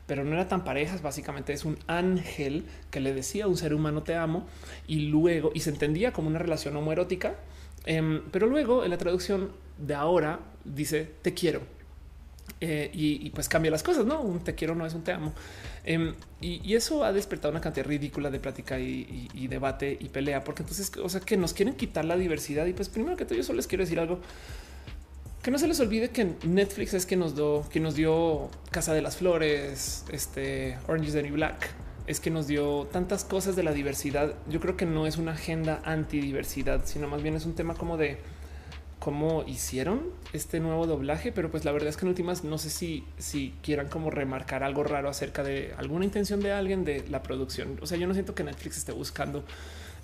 [0.06, 1.02] pero no era tan parejas.
[1.02, 4.46] Básicamente es un ángel que le decía a un ser humano te amo
[4.86, 7.36] y luego y se entendía como una relación homoerótica.
[7.86, 11.62] Em, pero luego en la traducción de ahora dice te quiero
[12.60, 14.06] eh, y, pues cambia las cosas.
[14.06, 15.32] No un te quiero no es un te amo.
[15.84, 20.62] Em, y, eso ha despertado una cantidad ridícula de plática y, debate y pelea, porque
[20.62, 22.66] entonces, o sea, que nos quieren quitar la diversidad.
[22.66, 24.20] Y pues primero que todo, yo solo les quiero decir algo
[25.42, 28.94] que no se les olvide que Netflix es que nos dio, que nos dio Casa
[28.94, 31.68] de las Flores, este Orange is the New Black,
[32.06, 34.32] es que nos dio tantas cosas de la diversidad.
[34.48, 37.98] Yo creo que no es una agenda antidiversidad, sino más bien es un tema como
[37.98, 38.16] de
[39.04, 40.00] cómo hicieron
[40.32, 43.52] este nuevo doblaje, pero pues la verdad es que en últimas no sé si, si
[43.62, 47.78] quieran como remarcar algo raro acerca de alguna intención de alguien de la producción.
[47.82, 49.44] O sea, yo no siento que Netflix esté buscando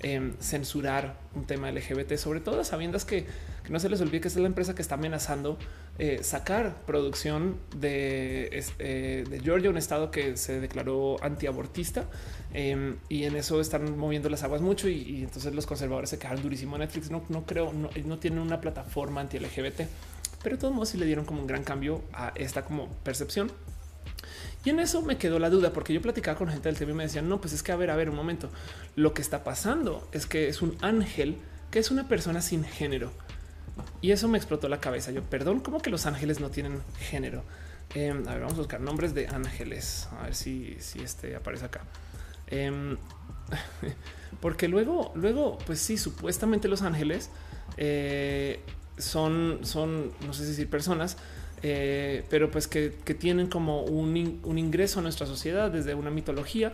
[0.02, 3.26] Em, censurar un tema LGBT, sobre todo sabiendo que,
[3.70, 5.58] no se les olvide que es la empresa que está amenazando
[5.98, 12.04] eh, sacar producción de, eh, de, Georgia, un estado que se declaró antiabortista
[12.52, 16.42] em, y en eso están moviendo las aguas mucho y, entonces los conservadores se quedaron
[16.42, 16.76] durísimo.
[16.76, 19.82] Netflix no, no creo, no, tienen una plataforma anti LGBT,
[20.42, 23.50] pero de todos modos sí le dieron como un gran cambio a esta como percepción
[24.64, 26.94] y en eso me quedó la duda, porque yo platicaba con gente del TV y
[26.94, 28.50] me decían, no, pues es que a ver, a ver, un momento,
[28.94, 31.36] lo que está pasando es que es un ángel
[31.70, 33.10] que es una persona sin género.
[34.00, 35.10] Y eso me explotó la cabeza.
[35.10, 37.42] Yo, perdón, ¿cómo que los ángeles no tienen género?
[37.94, 41.64] Em, a ver, vamos a buscar nombres de ángeles, a ver si, si este aparece
[41.64, 41.82] acá.
[42.46, 42.96] Em,
[44.40, 47.30] porque luego, luego, pues sí, supuestamente los ángeles
[47.76, 48.60] eh,
[48.96, 51.16] son, son, no sé si decir personas,
[51.62, 56.72] eh, pero pues que, tienen como un, ingreso a nuestra sociedad desde una mitología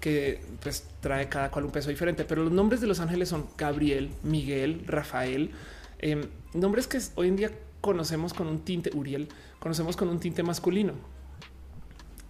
[0.00, 2.24] que pues trae cada cual un peso diferente.
[2.24, 5.50] Pero los nombres de los ángeles son Gabriel, Miguel, Rafael,
[6.04, 6.22] em,
[6.52, 7.50] nombres que hoy en día
[7.80, 9.28] conocemos con un tinte, Uriel,
[9.58, 10.92] conocemos con un tinte masculino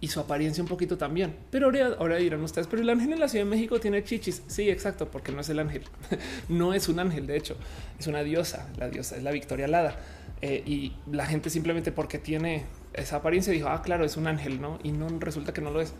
[0.01, 1.35] y su apariencia un poquito también.
[1.51, 4.43] Pero ahora, ahora, dirán ustedes, pero el ángel en la Ciudad de México tiene chichis.
[4.47, 5.83] Sí, exacto, porque no es el ángel.
[6.49, 7.55] no es un ángel, de hecho,
[7.99, 8.69] es una diosa.
[8.77, 9.99] La diosa es la Victoria Alada.
[10.41, 14.61] Eh, y la gente simplemente porque tiene esa apariencia dijo, ah, claro, es un ángel,
[14.61, 14.79] ¿no?
[14.83, 15.93] Y no resulta que no lo es.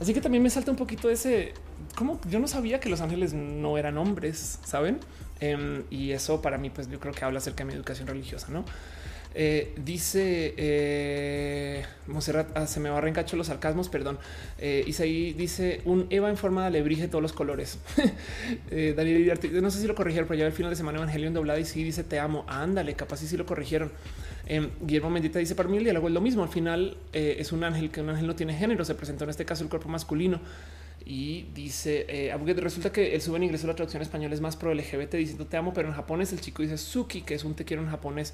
[0.00, 1.52] Así que también me salta un poquito ese,
[1.96, 4.98] como yo no sabía que los ángeles no eran hombres, ¿saben?
[5.40, 8.48] Em, y eso para mí, pues yo creo que habla acerca de mi educación religiosa,
[8.50, 8.64] ¿no?
[9.36, 14.18] Eh, dice eh, Monserrat, ah, se me va a reencacho los sarcasmos, perdón.
[14.58, 17.78] Eh, Isaí dice un Eva en forma de alebrije todos los colores.
[18.70, 21.58] eh, Daniel no sé si lo corrigieron, pero ya al final de semana Evangelion doblada
[21.58, 22.44] y sí dice te amo.
[22.46, 23.90] Ándale, capaz sí, sí lo corrigieron.
[24.46, 26.42] Eh, Guillermo Mendita dice para mí el diálogo es lo mismo.
[26.42, 28.84] Al final eh, es un ángel que un ángel no tiene género.
[28.84, 30.40] Se presentó en este caso el cuerpo masculino
[31.06, 34.56] y dice eh, resulta que el sube en inglés o la traducción español es más
[34.56, 37.54] pro LGBT diciendo te amo, pero en japonés el chico dice Suki, que es un
[37.54, 38.32] te quiero en japonés.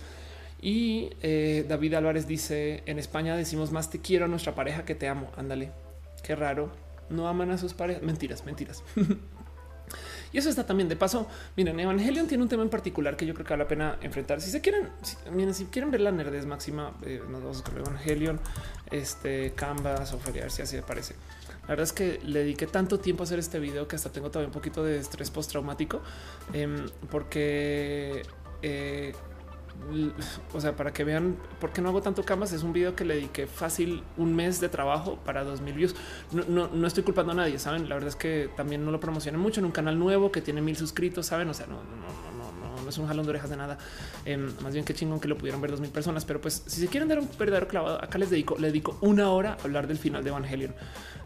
[0.63, 4.95] Y eh, David Álvarez dice en España decimos más te quiero a nuestra pareja que
[4.95, 5.31] te amo.
[5.37, 5.73] Ándale,
[6.23, 6.71] qué raro.
[7.09, 8.03] No aman a sus parejas.
[8.03, 8.85] Mentiras, mentiras.
[10.33, 11.27] y eso está también de paso.
[11.57, 14.41] Miren, Evangelion tiene un tema en particular que yo creo que vale la pena enfrentar.
[14.41, 17.79] Si se quieren, si, miren, si quieren ver la nerdez máxima, eh, nos vamos a
[17.79, 18.39] Evangelion,
[18.93, 21.17] este Canvas o Feriar, si así me parece.
[21.71, 24.29] La verdad es que le dediqué tanto tiempo a hacer este video que hasta tengo
[24.29, 26.01] todavía un poquito de estrés postraumático
[26.53, 28.25] em, porque
[28.61, 29.13] eh,
[30.53, 33.05] o sea, para que vean por qué no hago tanto camas, es un video que
[33.05, 35.95] le dediqué fácil un mes de trabajo para 2000 views.
[36.33, 37.89] No, no, estoy culpando a nadie, saben?
[37.89, 40.61] La verdad es que también no lo promocioné mucho en un canal nuevo que tiene
[40.61, 41.49] mil suscritos, saben?
[41.51, 42.30] O sea, no, no, no,
[42.91, 43.79] no, es un jalón de orejas de nada.
[44.25, 46.81] Em, más bien que chingón que lo pudieron ver dos mil personas, pero pues si
[46.81, 49.87] se quieren dar un verdadero clavado, acá les dedico, le dedico una hora a hablar
[49.87, 50.75] del final de Evangelion.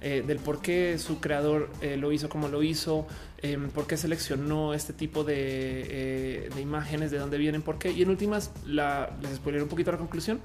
[0.00, 3.06] Eh, del por qué su creador eh, lo hizo como lo hizo,
[3.38, 7.90] eh, por qué seleccionó este tipo de, imágenes, de dónde vienen, por qué.
[7.90, 10.40] Y en últimas, les spoiler un poquito la conclusión.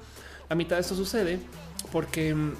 [0.48, 1.38] La mitad de esto sucede
[1.92, 2.54] porque mm,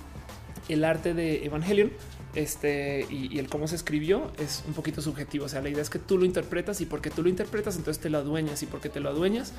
[0.68, 1.90] el arte de Evangelion
[2.34, 5.46] este y, el cómo se escribió es un poquito subjetivo.
[5.46, 8.00] O sea, la idea es que tú lo interpretas y porque tú lo interpretas, entonces
[8.02, 9.52] te lo adueñas y porque te lo adueñas,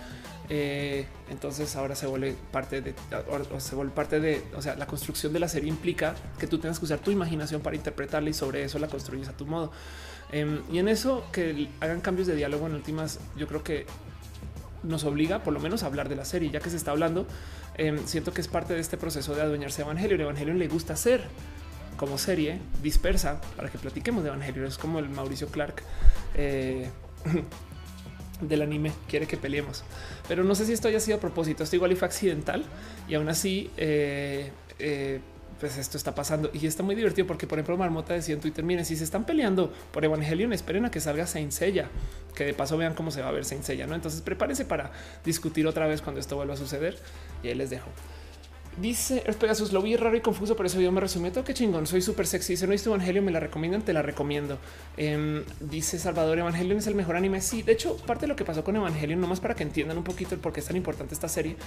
[0.50, 2.94] eh, entonces ahora se vuelve parte de,
[3.60, 6.80] se vuelve parte de, o sea, la construcción de la serie implica que tú tengas
[6.80, 9.72] que usar tu imaginación para interpretarla y sobre eso la construyes a tu modo.
[10.32, 13.86] Em, y en eso que hagan cambios de diálogo en últimas, yo creo que
[14.84, 17.28] nos obliga por lo menos a hablar de la serie, ya que se está hablando.
[17.76, 20.22] Em, siento que es parte de este proceso de adueñarse de Evangelion.
[20.22, 21.24] Evangelion le gusta hacer
[21.98, 24.66] como serie dispersa para que platiquemos de Evangelion.
[24.66, 25.84] Es como el Mauricio Clark.
[26.36, 26.90] Eh,
[28.42, 29.84] del anime quiere que peleemos,
[30.28, 31.64] pero no sé si esto haya sido a propósito.
[31.64, 32.64] Esto igual y fue accidental
[33.08, 35.20] y aún así eh, eh,
[35.60, 38.66] pues esto está pasando y está muy divertido porque por ejemplo Marmota decía en Twitter,
[38.66, 41.88] miren, si se están peleando por Evangelion, esperen a que salga Saint Seiya,
[42.36, 43.94] que de paso vean cómo se va a ver Saint Seiya, ¿no?
[43.94, 44.92] Entonces prepárense para
[45.24, 46.98] discutir otra vez cuando esto vuelva a suceder
[47.44, 47.90] y ahí les dejo.
[48.78, 51.30] Dice Earth Pegasus, lo vi raro y confuso, por eso yo me resumí.
[51.30, 52.56] Todo que chingón, soy súper sexy.
[52.56, 54.60] Si no viste Evangelio, me la recomiendan, te la recomiendo.
[54.96, 57.42] Em, dice Salvador, Evangelion es el mejor anime.
[57.42, 60.06] Sí, de hecho, parte de lo que pasó con Evangelion, nomás para que entiendan un
[60.06, 61.58] poquito el por qué es tan importante esta serie.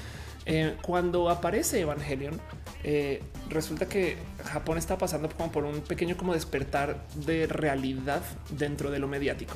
[0.46, 2.40] Eh, cuando aparece Evangelion,
[2.82, 8.90] eh, resulta que Japón está pasando como por un pequeño como despertar de realidad dentro
[8.90, 9.54] de lo mediático.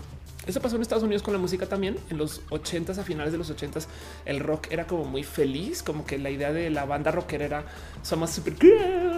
[0.48, 1.98] Eso pasó en Estados Unidos con la música también.
[2.08, 3.86] En los 80s, a finales de los 80s,
[4.24, 7.64] el rock era como muy feliz, como que la idea de la banda rockera era
[8.02, 8.54] somos súper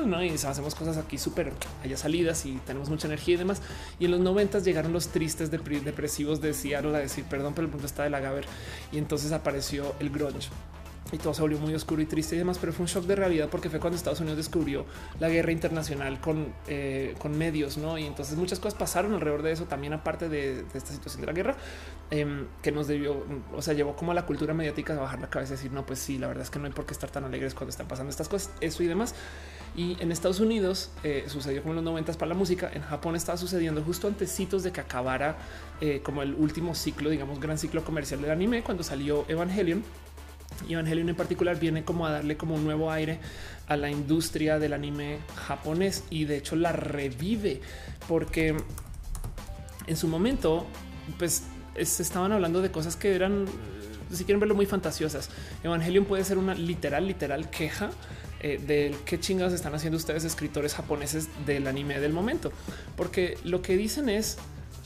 [0.07, 0.25] ¿no?
[0.25, 1.53] y hacemos cosas aquí súper
[1.85, 3.63] allá salidas y tenemos mucha energía y demás.
[4.01, 7.71] Y en los 90 llegaron los tristes depresivos de Seattle a decir perdón, pero el
[7.71, 8.47] punto está de la Gaber.
[8.91, 10.49] Y entonces apareció el grunge
[11.13, 13.17] y todo se volvió muy oscuro y triste y demás, pero fue un shock de
[13.17, 14.85] realidad porque fue cuando Estados Unidos descubrió
[15.19, 17.99] la guerra internacional con, eh, con medios, ¿no?
[17.99, 21.33] Y entonces muchas cosas pasaron alrededor de eso también, aparte de, esta situación de la
[21.33, 21.57] guerra,
[22.11, 23.25] em, que nos debió,
[23.55, 25.85] o sea, llevó como a la cultura mediática a bajar la cabeza y decir, no,
[25.85, 27.89] pues sí, la verdad es que no hay por qué estar tan alegres cuando están
[27.89, 29.15] pasando estas cosas, eso y demás.
[29.77, 33.15] Y en Estados Unidos eh, sucedió como en los noventas para la música, en Japón
[33.15, 35.37] estaba sucediendo justo antecitos de que acabara
[35.81, 39.85] eh, como el último ciclo, digamos, gran ciclo comercial del anime, cuando salió Evangelion
[40.69, 43.19] Evangelion en particular viene como a darle como un nuevo aire
[43.67, 47.61] a la industria del anime japonés y de hecho la revive
[48.09, 48.57] porque
[49.87, 50.67] en su momento
[51.19, 51.45] pues
[51.77, 53.47] estaban hablando de cosas que eran
[54.13, 55.31] si quieren verlo muy fantasiosas.
[55.63, 57.91] Evangelion puede ser una literal, literal queja
[58.41, 62.53] eh, del qué chingados están haciendo ustedes escritores japoneses del anime del momento,
[62.97, 64.39] porque lo que dicen es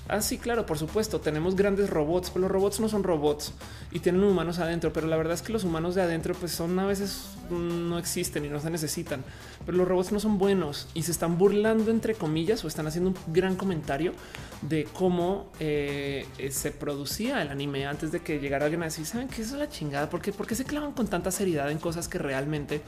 [0.06, 1.20] Ah, sí, claro, por supuesto.
[1.20, 3.52] Tenemos grandes robots, pero los robots no son robots
[3.90, 4.92] y tienen humanos adentro.
[4.92, 7.98] Pero la verdad es que los humanos de adentro, pues son a veces mm, no
[7.98, 9.24] existen y no se necesitan.
[9.64, 13.10] Pero los robots no son buenos y se están burlando, entre comillas, o están haciendo
[13.10, 14.12] un gran comentario
[14.60, 19.28] de cómo eh, se producía el anime antes de que llegara alguien a decir, saben
[19.28, 22.18] que es la chingada, porque por qué se clavan con tanta seriedad en cosas que
[22.18, 22.82] realmente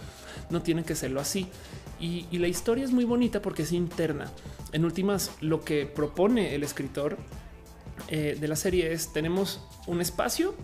[0.50, 1.48] no tienen que serlo así.
[1.98, 4.30] Y, la historia es muy bonita porque es interna.
[4.72, 7.05] En últimas, lo que propone el escritor
[8.08, 10.54] eh, de la serie es tenemos un espacio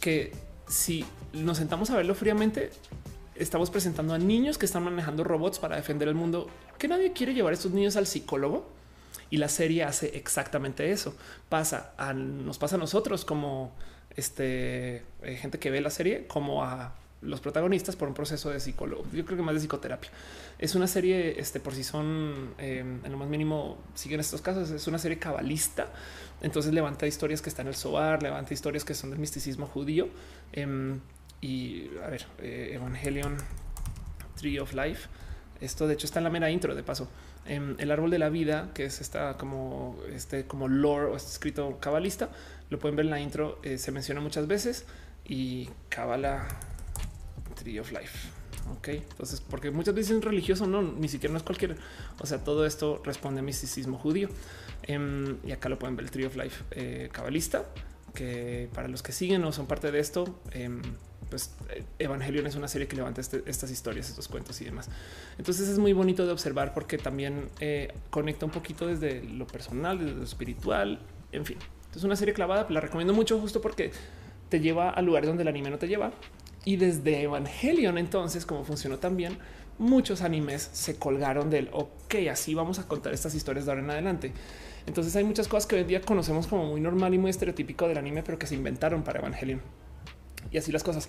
[0.00, 0.32] que
[0.68, 2.70] si nos sentamos a verlo fríamente,
[3.34, 6.48] estamos presentando a niños que están manejando robots para defender el mundo,
[6.78, 8.70] que nadie quiere llevar a estos niños al psicólogo.
[9.30, 11.14] Y la serie hace exactamente eso.
[11.50, 13.74] Pasa a, nos pasa a nosotros como
[14.16, 18.60] este eh, gente que ve la serie, como a los protagonistas por un proceso de
[18.60, 19.04] psicólogo.
[19.12, 20.10] Yo creo que más de psicoterapia.
[20.58, 24.70] Es una serie, este, por si son em, en lo más mínimo, siguen estos casos,
[24.70, 25.92] es una serie cabalista.
[26.40, 30.08] Entonces levanta historias que están en el Soar, levanta historias que son del misticismo judío.
[30.52, 31.00] Em,
[31.40, 33.36] y a ver, eh, Evangelion,
[34.36, 35.08] Tree of Life.
[35.60, 37.08] Esto de hecho está en la mera intro de paso.
[37.46, 41.30] Em, el árbol de la vida, que es esta como este como lore o este
[41.30, 42.28] escrito cabalista,
[42.70, 44.84] lo pueden ver en la intro, eh, se menciona muchas veces
[45.24, 46.46] y cabala
[47.58, 48.28] Tree of Life.
[48.76, 51.76] Ok, entonces, porque muchas veces es religioso, no, ni siquiera no es cualquier.
[52.20, 54.28] O sea, todo esto responde a misticismo judío.
[54.82, 57.66] Em, y acá lo pueden ver el Tree of Life eh, cabalista,
[58.14, 60.82] que para los que siguen o son parte de esto, em,
[61.30, 64.88] pues eh, Evangelion es una serie que levanta este, estas historias, estos cuentos y demás.
[65.38, 69.98] Entonces es muy bonito de observar porque también eh, conecta un poquito desde lo personal,
[69.98, 71.00] desde lo espiritual,
[71.32, 71.58] en fin.
[71.94, 73.92] Es una serie clavada, la recomiendo mucho justo porque
[74.48, 76.12] te lleva a lugares donde el anime no te lleva
[76.68, 79.38] y desde Evangelion, entonces, como funcionó también,
[79.78, 83.90] muchos animes se colgaron del ok, así vamos a contar estas historias de ahora en
[83.90, 84.32] adelante.
[84.86, 87.88] Entonces hay muchas cosas que hoy en día conocemos como muy normal y muy estereotípico
[87.88, 89.62] del anime, pero que se inventaron para Evangelion.
[90.52, 91.08] Y así las cosas.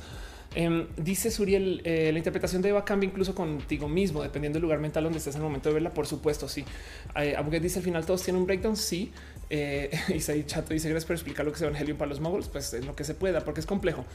[0.55, 4.79] Em, dice Suriel, eh, la interpretación de Eva cambia incluso contigo mismo, dependiendo del lugar
[4.79, 5.89] mental donde estés en el momento de verla.
[5.89, 6.63] Por supuesto, sí.
[7.17, 8.77] Eh, dice al final todos tienen un breakdown.
[8.77, 9.11] Sí.
[9.49, 12.47] Eh, y Chato dice gracias por explicar lo que es Evangelion para los moguls.
[12.47, 14.05] Pues en lo que se pueda, porque es complejo.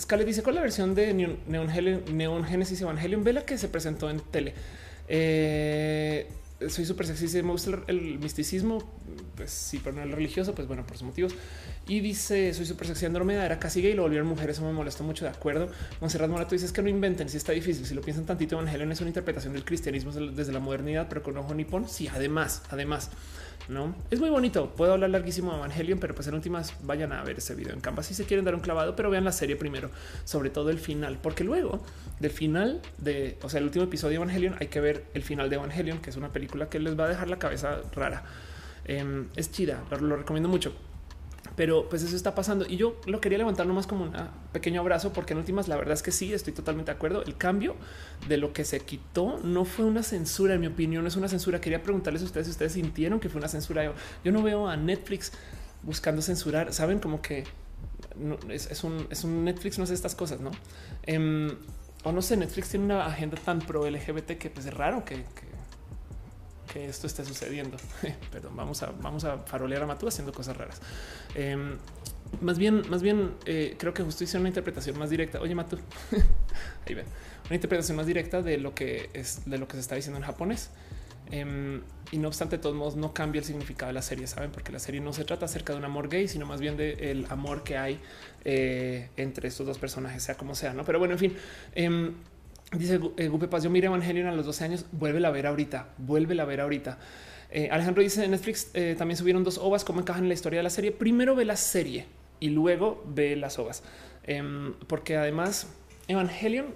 [0.00, 4.20] Scarlett dice con la versión de Neon, Neon Genesis Evangelion, vela que se presentó en
[4.20, 4.54] tele.
[5.08, 6.26] Eh,
[6.68, 8.82] soy súper sexy, me gusta el, misticismo,
[9.36, 11.34] pues sí, pero no el religioso, pues bueno, por sus motivos.
[11.86, 15.04] Y dice, soy súper sexy, Andrómeda era casi gay, lo volvieron mujeres, eso me molestó
[15.04, 15.70] mucho, de acuerdo.
[16.00, 18.92] Monserrat Morato dice, es que no inventen, si está difícil, si lo piensan tantito, Evangelion
[18.92, 23.10] es una interpretación del cristianismo desde la modernidad, pero con ojo nipón, sí, además, además.
[23.68, 24.70] No es muy bonito.
[24.76, 27.80] Puedo hablar larguísimo de Evangelion, pero pues en últimas vayan a ver ese video en
[27.80, 29.90] Canva si se quieren dar un clavado, pero vean la serie primero,
[30.24, 31.82] sobre todo el final, porque luego
[32.20, 35.50] del final de, o sea, el último episodio de Evangelion, hay que ver el final
[35.50, 38.24] de Evangelion, que es una película que les va a dejar la cabeza rara.
[38.84, 40.72] Em, es chida, lo recomiendo mucho.
[41.56, 44.12] Pero pues eso está pasando y yo lo quería levantar nomás como un
[44.52, 47.22] pequeño abrazo porque en últimas la verdad es que sí, estoy totalmente de acuerdo.
[47.24, 47.76] El cambio
[48.28, 51.60] de lo que se quitó no fue una censura, en mi opinión, es una censura.
[51.60, 53.92] Quería preguntarles a ustedes si ustedes sintieron que fue una censura.
[54.24, 55.32] Yo, no veo a Netflix
[55.82, 57.44] buscando censurar, saben como que
[58.48, 60.50] es, un, es un Netflix, no sé estas cosas, ¿no?
[61.02, 61.50] Em,
[62.04, 65.24] o no sé, Netflix tiene una agenda tan pro LGBT que pues es raro que
[66.74, 67.76] esto esté sucediendo.
[68.30, 70.80] Perdón, vamos a, vamos a farolear a Matú haciendo cosas raras.
[71.34, 71.76] Em,
[72.40, 75.40] más bien, más bien, eh, creo que justo hice una interpretación más directa.
[75.40, 75.78] Oye, Matú,
[76.86, 77.06] ahí ven,
[77.46, 80.24] una interpretación más directa de lo que es de lo que se está diciendo en
[80.24, 80.70] japonés.
[81.30, 81.80] Em,
[82.10, 84.70] y no obstante, de todos modos, no cambia el significado de la serie, saben, porque
[84.70, 87.62] la serie no se trata acerca de un amor gay, sino más bien del amor
[87.62, 88.00] que hay
[88.44, 90.84] eh, entre estos dos personajes, sea como sea, no?
[90.84, 91.36] Pero bueno, en fin,
[91.74, 92.14] em,
[92.72, 95.88] Dice eh, Gupe Paz, yo miré Evangelion a los 12 años, vuelve a ver ahorita,
[95.98, 96.98] vuelve a ver ahorita.
[97.50, 100.60] Eh, Alejandro dice en Netflix eh, también subieron dos ovas, cómo encajan en la historia
[100.60, 100.90] de la serie.
[100.90, 102.06] Primero ve la serie
[102.40, 103.82] y luego ve las ovas,
[104.24, 105.68] em, porque además
[106.08, 106.66] Evangelion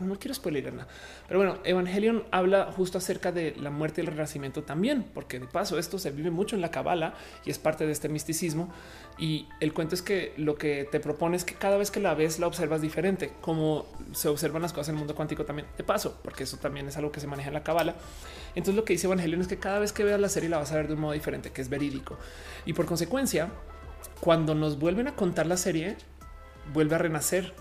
[0.00, 0.88] no quiero spoiler nada,
[1.28, 5.46] pero bueno, Evangelion habla justo acerca de la muerte y el renacimiento también, porque de
[5.46, 7.14] paso esto se vive mucho en la cabala
[7.44, 8.72] y es parte de este misticismo.
[9.18, 12.14] Y el cuento es que lo que te propone es que cada vez que la
[12.14, 15.84] ves, la observas diferente, como se observan las cosas en el mundo cuántico también de
[15.84, 17.94] paso, porque eso también es algo que se maneja en la cabala.
[18.54, 20.72] Entonces lo que dice Evangelion es que cada vez que veas la serie la vas
[20.72, 22.18] a ver de un modo diferente, que es verídico.
[22.64, 23.50] Y por consecuencia,
[24.20, 25.96] cuando nos vuelven a contar la serie,
[26.72, 27.54] vuelve a renacer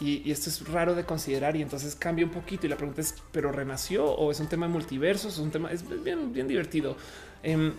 [0.00, 3.14] y, esto es raro de considerar y entonces cambia un poquito y la pregunta es,
[3.30, 5.34] ¿pero renació o es un tema de multiversos?
[5.34, 6.96] Es un tema, es bien, divertido.
[7.42, 7.74] Em,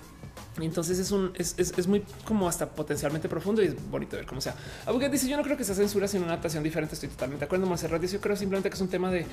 [0.62, 4.56] entonces es un es, muy como hasta potencialmente profundo y es bonito ver cómo sea.
[4.86, 6.96] Aunque dice yo no creo que sea censura, sino una adaptación diferente.
[6.96, 7.66] Estoy totalmente de acuerdo.
[7.66, 9.26] Monserrat dice yo creo simplemente que es un tema de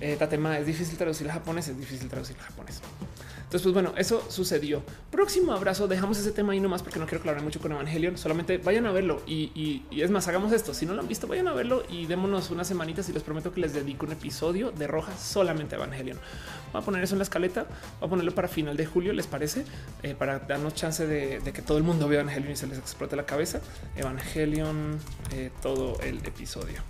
[0.00, 0.58] eh, Tatema.
[0.58, 2.80] Es difícil traducir a japonés, es difícil traducir a japonés.
[3.54, 4.82] Entonces, pues bueno, eso sucedió.
[5.12, 5.86] Próximo abrazo.
[5.86, 8.18] Dejamos ese tema ahí nomás porque no quiero hablar mucho con Evangelion.
[8.18, 10.74] Solamente vayan a verlo y, es más, hagamos esto.
[10.74, 13.52] Si no lo han visto, vayan a verlo y démonos unas semanitas y les prometo
[13.52, 16.18] que les dedico un episodio de Roja solamente a Evangelion.
[16.72, 17.68] Voy a poner eso en la escaleta.
[18.00, 19.64] Voy a ponerlo para final de julio, ¿les parece?
[20.02, 23.14] Eh, para darnos chance de, que todo el mundo vea Evangelion y se les explote
[23.14, 23.60] la cabeza.
[23.94, 24.98] Evangelion,
[25.30, 26.80] eh, todo el episodio.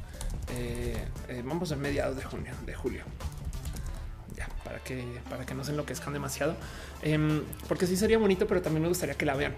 [0.48, 0.96] Eh,
[1.44, 3.04] vamos a mediados de junio, de julio
[4.36, 6.56] ya para que para que no se enloquezcan demasiado,
[7.02, 9.54] em, porque sí sería bonito, pero también me gustaría que la vean.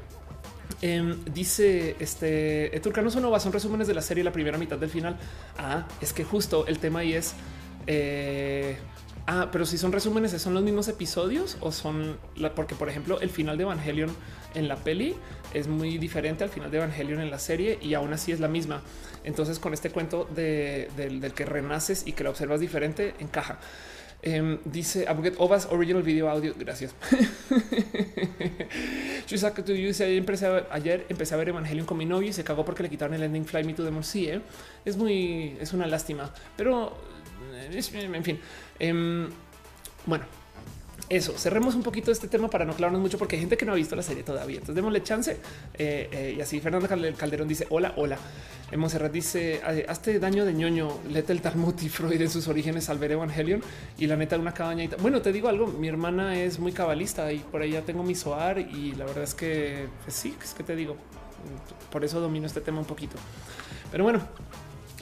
[0.83, 5.17] Em, dice este Turcano Sonova son resúmenes de la serie, la primera mitad del final.
[5.59, 7.35] Ah, es que justo el tema ahí es.
[7.87, 8.77] Eh,
[9.27, 13.21] ah, pero si son resúmenes, ¿son los mismos episodios o son la, porque, por ejemplo,
[13.21, 14.11] el final de Evangelion
[14.55, 15.15] en la peli
[15.55, 18.49] es muy diferente al final de Evangelion en la serie y aún así es la
[18.49, 18.83] misma.
[19.25, 23.59] Entonces, con este cuento del que renaces y que lo observas diferente, encaja.
[24.23, 26.55] Em, dice Abuget Ovas Original Video Audio.
[26.59, 26.95] Gracias.
[30.05, 32.83] ayer empecé, a, ayer empecé a ver Evangelion con mi novio y se cagó porque
[32.83, 34.05] le quitaron el ending Fly Me to the Moon.
[34.15, 34.41] ¿eh?
[34.85, 36.97] es muy, es una lástima, pero
[37.53, 38.41] eh, en fin.
[38.79, 39.29] Em,
[40.07, 40.25] bueno,
[41.09, 43.73] eso, cerremos un poquito este tema para no clavarnos mucho, porque hay gente que no
[43.73, 44.57] ha visto la serie todavía.
[44.57, 45.37] Entonces démosle chance.
[45.75, 48.19] Eh, eh, y así Fernando Calderón dice: Hola, hola.
[48.77, 52.99] Monserrat dice: Hazte daño de ñoño, lete el Talmud y Freud en sus orígenes al
[52.99, 53.63] ver Evangelion
[53.99, 54.97] y la neta, una cabañita.
[54.97, 58.17] Bueno, te digo algo: mi hermana es muy cabalista y por ahí ya tengo mi
[58.17, 58.59] soar.
[58.59, 60.97] Y la verdad es que pues sí, es que te digo,
[61.93, 63.17] por eso domino este tema un poquito.
[63.93, 64.21] Pero bueno,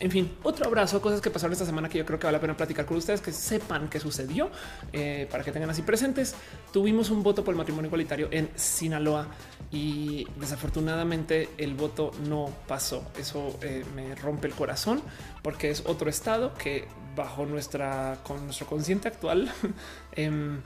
[0.01, 2.41] en fin, otro abrazo, cosas que pasaron esta semana que yo creo que vale la
[2.41, 4.51] pena platicar con ustedes, que sepan qué sucedió
[4.93, 6.35] eh, para que tengan así presentes.
[6.73, 9.29] Tuvimos un voto por el matrimonio igualitario en Sinaloa
[9.71, 13.07] y desafortunadamente el voto no pasó.
[13.19, 15.01] Eso eh, me rompe el corazón
[15.43, 19.53] porque es otro estado que bajo nuestra con nuestro consciente actual
[20.12, 20.61] em,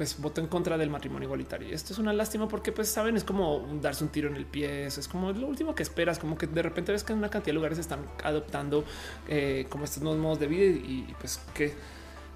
[0.00, 1.74] pues votó en contra del matrimonio igualitario.
[1.74, 4.86] Esto es una lástima porque, pues saben, es como darse un tiro en el pie.
[4.86, 7.48] es como lo último que esperas, como que de repente ves que en una cantidad
[7.48, 8.82] de lugares están adoptando
[9.28, 11.74] eh, como estos nuevos modos de vida y, pues que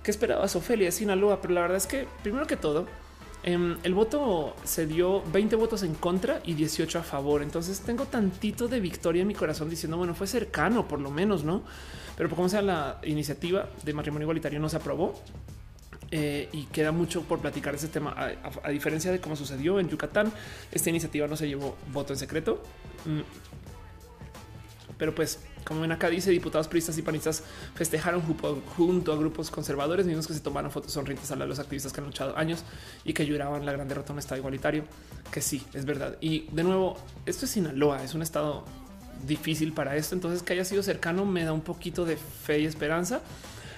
[0.03, 1.41] qué esperabas, Ofelia, Sinaloa.
[1.41, 2.87] Pero la verdad es que primero que todo,
[3.45, 7.41] em, el voto se dio 20 votos en contra y 18 a favor.
[7.41, 11.45] Entonces tengo tantito de victoria en mi corazón diciendo, bueno, fue cercano por lo menos,
[11.45, 11.63] no?
[12.15, 15.15] Pero como sea, la iniciativa de matrimonio igualitario no se aprobó.
[16.17, 18.15] Eh, y queda mucho por platicar ese tema.
[18.63, 20.33] A, diferencia de cómo sucedió en Yucatán,
[20.71, 22.63] esta iniciativa no se llevó voto en secreto.
[23.05, 23.23] Mm.
[24.97, 27.43] Pero pues Como en acá dice, diputados priistas y panistas
[27.75, 32.01] festejaron junto a grupos conservadores, mismos que se tomaron fotos sonrientes a los activistas que
[32.01, 32.63] han luchado años
[33.05, 34.85] y que lloraban la gran derrota en un estado igualitario,
[35.33, 36.17] que sí, es verdad.
[36.21, 36.97] Y de nuevo,
[37.27, 38.65] esto es Sinaloa, es un estado
[39.27, 42.67] difícil para esto, entonces que haya sido cercano me da un poquito de fe y
[42.67, 43.21] esperanza,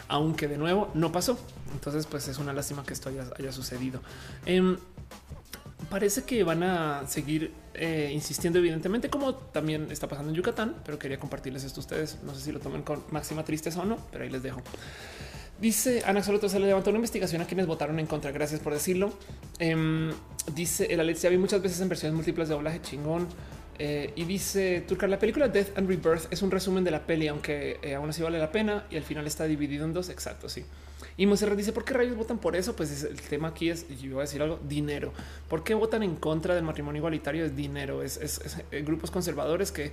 [0.08, 1.38] aunque de nuevo no pasó.
[1.76, 4.00] Entonces, pues es una lástima que esto haya, sucedido.
[4.46, 4.78] Em,
[5.90, 10.98] parece que van a seguir eh, insistiendo, evidentemente, como también está pasando en Yucatán, pero
[10.98, 12.18] quería compartirles esto a ustedes.
[12.24, 14.62] No sé si lo tomen con máxima tristeza o no, pero ahí les dejo.
[15.60, 18.30] Dice Ana Soloto, se le levantó una investigación a quienes votaron en contra.
[18.32, 19.12] Gracias por decirlo.
[19.58, 20.12] Eh,
[20.54, 23.28] dice el Alex, ya vi muchas veces en versiones múltiples de doblaje chingón.
[23.78, 27.28] Eh, y dice Turcar, la película Death and Rebirth es un resumen de la peli,
[27.28, 30.08] aunque eh, aún así vale la pena y al final está dividido en dos.
[30.08, 30.64] Exacto, sí.
[31.16, 32.76] Y Monserrat dice, ¿por qué rayos votan por eso?
[32.76, 35.12] Pues el tema aquí es, yo voy a decir algo, dinero.
[35.48, 37.44] ¿Por qué votan en contra del matrimonio igualitario?
[37.44, 38.18] Es dinero, es,
[38.70, 39.92] eh, grupos conservadores que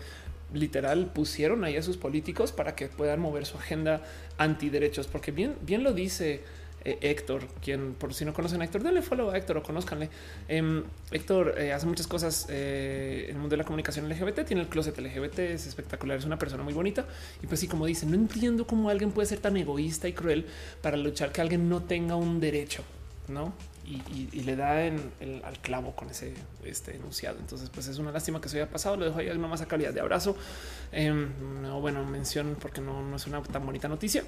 [0.54, 4.04] literal pusieron ahí a sus políticos para que puedan mover su agenda
[4.38, 6.44] antiderechos, porque bien, bien lo dice
[6.86, 10.10] eh, Héctor, quien por si no conocen a Héctor, denle follow a Héctor o conozcanle.
[10.48, 14.62] Em, Héctor eh, hace muchas cosas eh, en el mundo de la comunicación LGBT, tiene
[14.62, 17.06] el closet LGBT, es espectacular, es una persona muy bonita.
[17.42, 20.46] Y pues sí, como dice, no entiendo cómo alguien puede ser tan egoísta y cruel
[20.82, 22.84] para luchar que alguien no tenga un derecho,
[23.30, 23.54] ¿no?
[23.86, 25.02] Y, le da el,
[25.44, 26.34] al clavo con ese
[26.64, 27.38] este enunciado.
[27.40, 28.96] Entonces, pues es una lástima que se haya pasado.
[28.96, 30.38] Lo dejo ahí más a calidad de abrazo.
[30.92, 31.30] Em,
[31.62, 34.24] no, bueno, mención porque no es una tan bonita noticia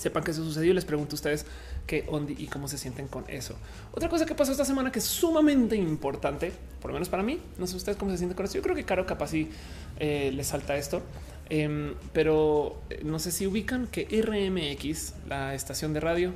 [0.00, 0.72] sepan que eso sucedió.
[0.72, 1.46] Les pregunto a ustedes
[1.86, 3.54] qué onda y cómo se sienten con eso.
[3.92, 7.38] Otra cosa que pasó esta semana que es sumamente importante, por lo menos para mí,
[7.58, 8.54] no sé ustedes cómo se sienten con eso.
[8.54, 9.50] Yo creo que Caro capaz sí
[9.98, 11.02] eh, le salta esto,
[11.50, 16.32] em, pero eh, no sé si ubican que RMX, la estación de radio,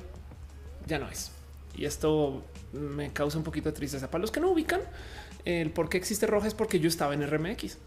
[0.86, 1.30] ya no es.
[1.76, 2.42] Y esto
[2.72, 4.10] me causa un poquito de tristeza.
[4.10, 4.80] Para los que no ubican,
[5.44, 7.78] el por qué existe roja es porque yo estaba en RMX.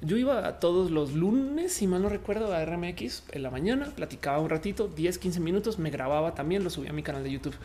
[0.00, 4.38] Yo iba todos los lunes, si mal no recuerdo, a RMX en la mañana, platicaba
[4.38, 7.56] un ratito, 10, 15 minutos, me grababa también, lo subía a mi canal de YouTube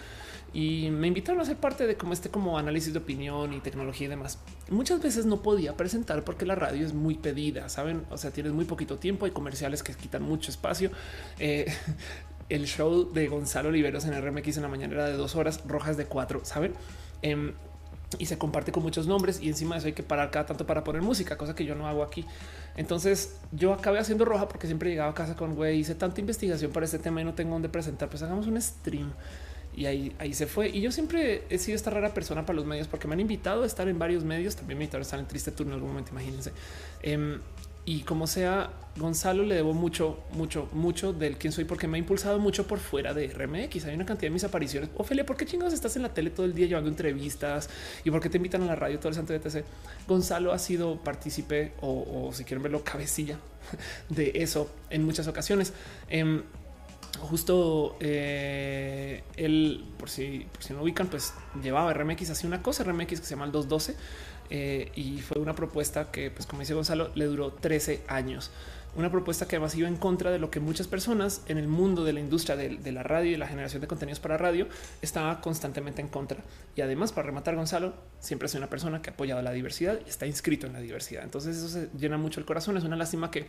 [0.54, 4.08] y me invitaron a ser parte de como este como análisis de opinión y tecnología
[4.08, 4.40] y demás.
[4.70, 8.04] Muchas veces no podía presentar porque la radio es muy pedida, saben?
[8.12, 10.92] O sea, tienes muy poquito tiempo, hay comerciales que quitan mucho espacio.
[11.40, 11.66] Eh,
[12.50, 15.98] el show de Gonzalo Oliveros en RMX en la mañana era de dos horas, rojas
[15.98, 16.74] de cuatro, saben?
[17.24, 17.54] Em,
[18.20, 20.66] y se comparte con muchos nombres y encima de eso hay que parar cada tanto
[20.66, 22.26] para poner música, cosa que yo no hago aquí.
[22.76, 26.72] Entonces yo acabé haciendo roja porque siempre llegaba a casa con güey, hice tanta investigación
[26.72, 29.12] para este tema y no tengo dónde presentar, pues hagamos un stream.
[29.76, 30.70] Y ahí, ahí se fue.
[30.70, 33.64] Y yo siempre he sido esta rara persona para los medios porque me han invitado
[33.64, 34.56] a estar en varios medios.
[34.56, 36.52] También me invitaron a estar en Triste Turno en algún momento, imagínense.
[37.02, 37.40] Em,
[37.86, 42.00] y como sea, Gonzalo le debo mucho, mucho, mucho del quién soy, porque me ha
[42.00, 43.86] impulsado mucho por fuera de RMX.
[43.86, 44.90] Hay una cantidad de mis apariciones.
[44.96, 47.70] Ophelia, ¿por qué chingados estás en la tele todo el día llevando entrevistas
[48.04, 49.66] y por qué te invitan a la radio todo el santo de TC?
[50.08, 53.40] Gonzalo ha sido partícipe o, si quieren verlo, cabecilla
[54.10, 55.74] de eso en muchas ocasiones.
[56.08, 56.44] Em,
[57.20, 62.84] justo eh, él, por si, por si no ubican, pues llevaba RMX así una cosa,
[62.84, 63.96] RMX que se llama el 212
[64.50, 68.52] eh, y fue una propuesta que, pues como dice Gonzalo, le duró 13 años.
[68.96, 72.04] Una propuesta que además iba en contra de lo que muchas personas en el mundo
[72.04, 74.68] de la industria de, la radio y la generación de contenidos para radio
[75.02, 76.44] estaba constantemente en contra.
[76.76, 80.00] Y además, para rematar, Gonzalo siempre ha sido una persona que ha apoyado la diversidad
[80.06, 81.24] y está inscrito en la diversidad.
[81.24, 82.78] Entonces eso se llena mucho el corazón.
[82.78, 83.48] Es una lástima que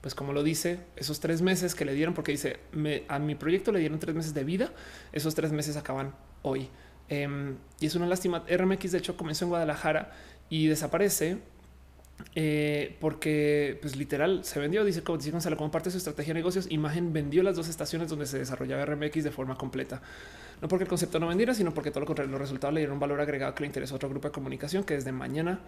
[0.00, 2.60] pues como lo dice, esos tres meses que le dieron, porque dice,
[3.08, 4.72] a mi proyecto le dieron tres meses de vida,
[5.12, 6.68] esos tres meses acaban hoy.
[7.08, 8.44] Em, y es una lástima.
[8.48, 10.12] RMX de hecho comenzó en Guadalajara
[10.50, 11.38] y desaparece
[12.34, 16.66] eh, porque pues literal se vendió, dice Gonzalo, como parte de su estrategia de negocios,
[16.70, 20.02] Imagen vendió las dos estaciones donde se desarrollaba RMX de forma completa.
[20.60, 22.94] No porque el concepto no vendiera, sino porque todo lo contrario, los resultados le dieron
[22.94, 25.60] un valor agregado que le interesó a otro grupo de comunicación que desde mañana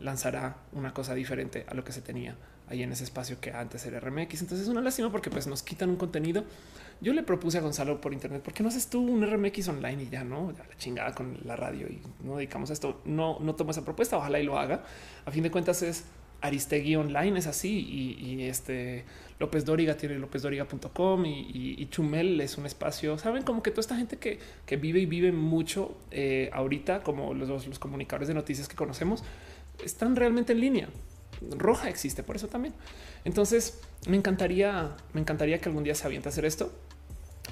[0.00, 2.36] lanzará una cosa diferente a lo que se tenía
[2.68, 4.42] ahí en ese espacio que antes era RMX.
[4.42, 6.44] Entonces es una lástima porque pues nos quitan un contenido.
[7.00, 10.02] Yo le propuse a Gonzalo por internet, ¿por qué no haces tú un RMX online
[10.02, 10.52] y ya no?
[10.52, 13.00] la chingada con la radio y no dedicamos a esto.
[13.04, 14.82] No, no tomo esa propuesta, ojalá y lo haga.
[15.24, 16.04] A fin de cuentas es
[16.40, 17.78] Aristegui Online, es así.
[17.78, 19.04] Y, este
[19.38, 23.16] López Dóriga tiene lópezdoriga.com y, y, Chumel es un espacio.
[23.16, 27.32] Saben como que toda esta gente que, que vive y vive mucho eh, ahorita, como
[27.32, 29.22] los, los comunicadores de noticias que conocemos,
[29.84, 30.88] están realmente en línea
[31.56, 32.74] roja existe por eso también.
[33.24, 36.72] Entonces me encantaría, me encantaría que algún día se aviente a hacer esto,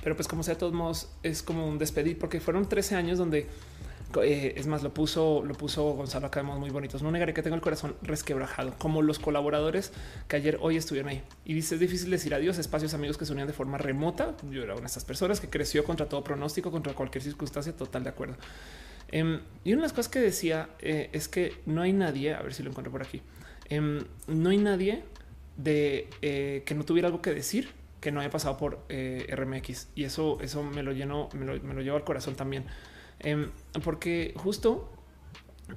[0.07, 3.19] pero pues como sea, de todos modos es como un despedir porque fueron 13 años
[3.19, 3.49] donde
[4.23, 7.03] eh, es más, lo puso, lo puso Gonzalo acá muy bonitos.
[7.03, 9.91] No negaré que tengo el corazón resquebrajado, como los colaboradores
[10.29, 11.25] que ayer hoy estuvieron ahí.
[11.45, 14.37] Y dice: es difícil decir adiós, espacios amigos que se unían de forma remota.
[14.49, 18.05] Yo era una de estas personas que creció contra todo pronóstico, contra cualquier circunstancia, total
[18.05, 18.37] de acuerdo.
[19.09, 22.43] Em, y una de las cosas que decía eh, es que no hay nadie, a
[22.43, 23.23] ver si lo encuentro por aquí
[23.69, 25.03] Em, no hay nadie
[25.57, 27.71] de eh, que no tuviera algo que decir
[28.01, 31.61] que no haya pasado por eh, RMX y eso, eso me lo lleno, me lo,
[31.63, 32.65] me lo llevo al corazón también,
[33.21, 33.51] em,
[33.83, 34.93] porque justo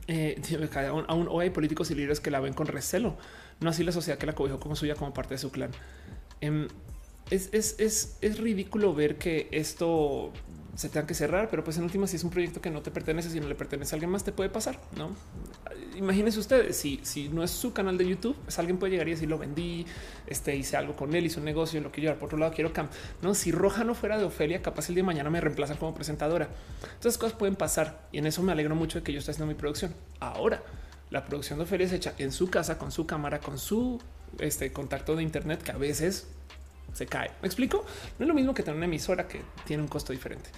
[0.07, 0.41] eh,
[1.07, 3.17] aún, hoy hay políticos y líderes que la ven con recelo,
[3.59, 5.71] no así la sociedad que la cobijó como suya como parte de su clan.
[6.41, 6.67] Em,
[7.29, 10.31] es, es, es, es ridículo ver que esto
[10.79, 12.89] se tengan que cerrar, pero pues en última si es un proyecto que no te
[12.89, 15.13] pertenece, si no le pertenece a alguien más, te puede pasar, ¿no?
[15.97, 19.11] Imagínense ustedes, si, si no es su canal de YouTube, pues alguien puede llegar y
[19.11, 19.85] decir, lo vendí,
[20.25, 22.71] este, hice algo con él, hice un negocio, lo que yo, por otro lado quiero
[22.71, 22.87] cam.
[23.21, 25.93] No, si Roja no fuera de Ofelia, capaz el día de mañana me reemplazan como
[25.93, 26.47] presentadora.
[26.93, 29.51] Entonces cosas pueden pasar y en eso me alegro mucho de que yo esté haciendo
[29.51, 29.93] mi producción.
[30.21, 30.63] Ahora,
[31.09, 33.99] la producción de Ofelia es hecha en su casa, con su cámara, con su
[34.37, 36.27] este, contacto de internet, que a veces
[36.93, 37.31] se cae.
[37.41, 37.85] ¿Me explico?
[38.17, 40.49] No es lo mismo que tener una emisora que tiene un costo diferente.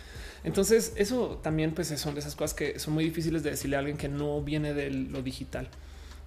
[0.43, 3.80] Entonces, eso también pues, son de esas cosas que son muy difíciles de decirle a
[3.80, 5.69] alguien que no viene de lo digital.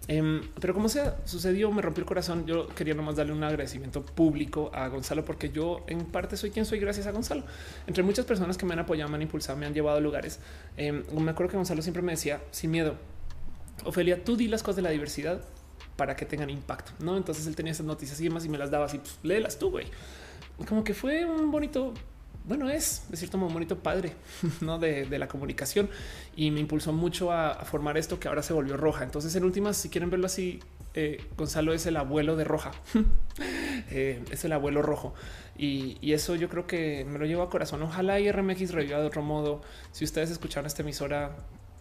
[0.06, 2.46] Em, pero como sea, sucedió, me rompió el corazón.
[2.46, 6.66] Yo quería nomás darle un agradecimiento público a Gonzalo, porque yo en parte soy quien
[6.66, 7.44] soy gracias a Gonzalo.
[7.86, 10.40] Entre muchas personas que me han apoyado, me han impulsado, me han llevado a lugares.
[10.76, 12.96] Em, me acuerdo que Gonzalo siempre me decía, sin miedo,
[13.84, 15.42] Ofelia, tú di las cosas de la diversidad
[15.96, 16.92] para que tengan impacto.
[17.00, 19.58] No, entonces él tenía esas noticias y demás y me las daba así, pues, léelas
[19.58, 19.86] tú, güey.
[20.68, 21.94] Como que fue un bonito
[22.44, 24.12] bueno, es de cierto modo bonito padre
[24.60, 24.78] ¿no?
[24.78, 25.88] de, la comunicación
[26.36, 29.04] y me impulsó mucho a, formar esto que ahora se volvió roja.
[29.04, 30.60] Entonces, en últimas, si quieren verlo así,
[30.94, 32.72] eh, Gonzalo es el abuelo de roja,
[33.90, 35.14] eh, es el abuelo rojo
[35.56, 37.82] y, y, eso yo creo que me lo llevo a corazón.
[37.82, 39.62] Ojalá y RMX reviva de otro modo.
[39.92, 41.36] Si ustedes escucharon esta emisora,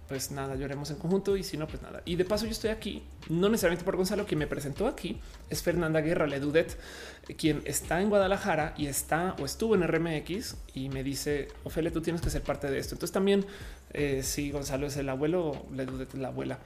[0.08, 2.02] pues nada, lloremos en conjunto y si no, pues nada.
[2.06, 5.20] Y de paso yo estoy aquí, no necesariamente por Gonzalo, quien me presentó aquí
[5.50, 6.78] es Fernanda Guerra Ledudet,
[7.38, 12.02] quien está en Guadalajara y está o estuvo en RMX y me dice, Ophelia, tú
[12.02, 12.96] tienes que ser parte de esto.
[12.96, 13.46] Entonces también,
[13.94, 16.60] eh, si Gonzalo es el abuelo, Ledudet es la abuela.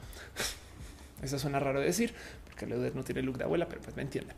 [1.22, 2.14] Eso suena raro de decir,
[2.46, 4.34] porque Ledudet no tiene look de abuela, pero pues me entiende.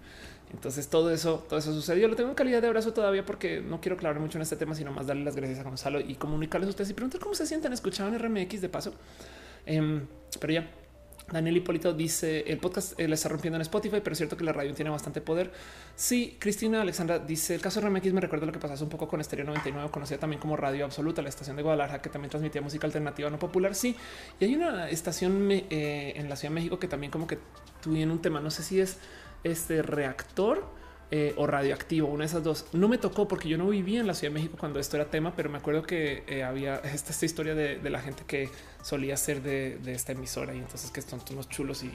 [0.51, 2.07] Entonces todo eso, todo eso sucedió.
[2.07, 4.75] Lo tengo en calidad de abrazo todavía porque no quiero clavar mucho en este tema,
[4.75, 7.45] sino más darle las gracias a Gonzalo y comunicarles a ustedes y preguntar cómo se
[7.45, 7.71] sienten.
[7.73, 8.93] Escuchaban RMX de paso.
[9.65, 10.07] Em,
[10.39, 10.71] pero ya,
[11.31, 14.43] Daniel Hipólito dice el podcast eh, le está rompiendo en Spotify, pero es cierto que
[14.43, 15.51] la radio tiene bastante poder.
[15.95, 19.07] Sí, Cristina Alexandra dice el caso de RMX me recuerda lo que pasó un poco
[19.07, 22.61] con Estéreo 99, conocida también como Radio Absoluta, la estación de Guadalajara que también transmitía
[22.61, 23.75] música alternativa no popular.
[23.75, 23.95] Sí,
[24.39, 27.37] y hay una estación eh, en la Ciudad de México que también como que
[27.81, 28.97] tuvieron un tema, no sé si es
[29.43, 30.79] este reactor
[31.11, 32.67] eh, o radioactivo, una de esas dos.
[32.71, 35.05] No me tocó porque yo no vivía en la Ciudad de México cuando esto era
[35.05, 38.51] tema, pero me acuerdo que eh, había esta, esta historia de, la gente que
[38.83, 41.91] solía ser de, esta emisora y entonces que son unos chulos y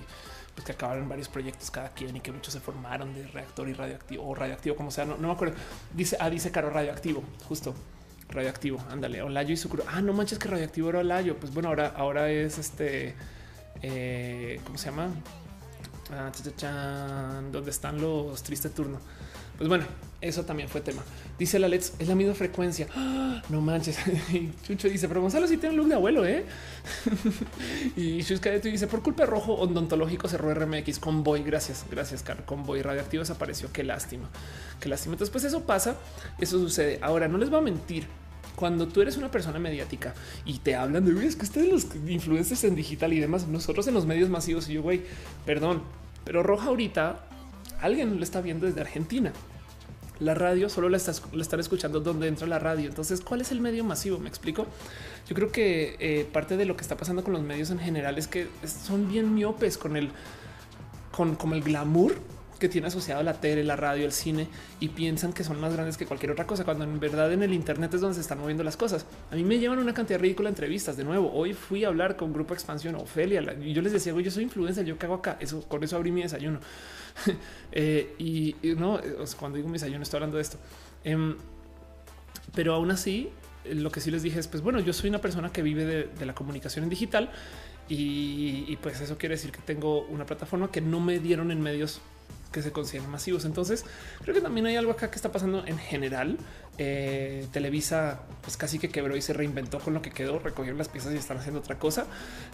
[0.57, 3.73] pues que acabaron varios proyectos cada quien y que muchos se formaron de reactor y
[3.73, 5.05] radioactivo o radioactivo, como sea.
[5.05, 5.55] No, me acuerdo.
[5.93, 7.73] Dice, ah, dice Caro radioactivo, justo
[8.31, 8.81] radioactivo.
[8.91, 9.85] Ándale, Olayo y Sucuro.
[9.87, 11.37] Ah, no manches que radioactivo era Olayo.
[11.37, 13.15] Pues bueno, ahora, ahora es este,
[13.81, 15.11] eh, ¿cómo se llama?
[17.53, 19.01] Donde están los tristes turnos.
[19.57, 19.85] Pues bueno,
[20.21, 21.03] eso también fue tema.
[21.39, 22.89] Dice la Let's, es la misma frecuencia.
[22.95, 23.43] ¡Ah!
[23.49, 23.99] no manches.
[24.67, 26.45] Chucho dice, pero Gonzalo sí tiene un look de abuelo, ¿eh?
[27.97, 30.99] y Chuscadeto dice, por culpa de rojo odontológico cerró RMX.
[30.99, 32.45] Convoy, gracias, gracias, Car.
[32.45, 33.71] Convoy radioactivo desapareció.
[33.73, 34.29] Qué lástima,
[34.81, 35.15] qué lástima.
[35.15, 35.97] Entonces, pues eso pasa,
[36.41, 36.99] eso sucede.
[37.03, 38.07] Ahora, no les va a mentir.
[38.57, 40.15] Cuando tú eres una persona mediática
[40.45, 44.31] y te hablan de ustedes los influencers en digital y demás, nosotros en los medios
[44.31, 45.03] masivos y yo, güey,
[45.45, 45.83] perdón,
[46.25, 47.27] pero Roja ahorita
[47.81, 49.33] alguien lo está viendo desde Argentina.
[50.21, 52.89] La radio solo la, están escuchando donde entra la radio.
[52.89, 54.19] Entonces, ¿cuál es el medio masivo?
[54.19, 54.67] Me explico.
[55.29, 58.17] Yo creo que eh, parte de lo que está pasando con los medios en general
[58.17, 60.11] es que son bien miopes con el
[61.11, 62.15] con el glamour
[62.65, 64.49] que tiene asociado la tele, la radio, el cine
[64.81, 67.53] y piensan que son más grandes que cualquier otra cosa, cuando en verdad en el
[67.53, 69.05] Internet es donde se están moviendo las cosas.
[69.31, 70.97] A mí me llevan una cantidad ridícula de entrevistas.
[70.97, 74.31] De nuevo, hoy fui a hablar con Grupo Expansión, Ofelia, y yo les decía, yo
[74.31, 75.37] soy influencer, yo cago acá.
[75.41, 76.61] Eso con eso abrí mi desayuno.
[77.77, 79.01] Eh, y, no,
[79.39, 80.59] cuando digo mi desayuno, estoy hablando de esto.
[81.03, 81.37] Em,
[82.55, 83.31] pero aún así,
[83.65, 86.27] lo que sí les dije es, pues bueno, yo soy una persona que vive de,
[86.27, 87.31] la comunicación en digital
[87.89, 92.01] y, pues eso quiere decir que tengo una plataforma que no me dieron en medios
[92.55, 93.45] que se consideran masivos.
[93.45, 93.85] Entonces
[94.23, 96.39] creo que también hay algo acá que está pasando en general.
[96.79, 100.89] Eh, Televisa pues casi que quebró y se reinventó con lo que quedó, recogieron las
[100.89, 102.07] piezas y están haciendo otra cosa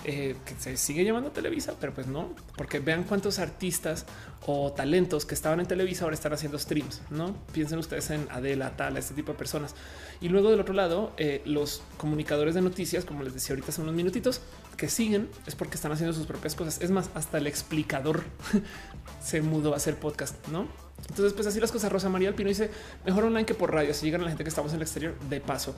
[0.04, 4.06] eh, que se sigue llamando Televisa, pero pues no, porque vean cuántos artistas
[4.46, 8.76] o talentos que estaban en Televisa ahora están haciendo streams, no piensen ustedes en Adela,
[8.76, 9.74] tal, este tipo de personas.
[10.20, 13.80] Y luego del otro lado, eh, los comunicadores de noticias, como les decía ahorita hace
[13.80, 14.42] unos minutitos,
[14.76, 16.80] que siguen es porque están haciendo sus propias cosas.
[16.80, 18.22] Es más, hasta el explicador
[19.22, 20.68] se mudó a hacer podcast, ¿no?
[21.08, 21.90] Entonces, pues así las cosas.
[21.90, 22.70] Rosa María Alpino dice
[23.04, 23.90] mejor online que por radio.
[23.90, 25.74] Así llegan a la gente que estamos en el exterior de paso.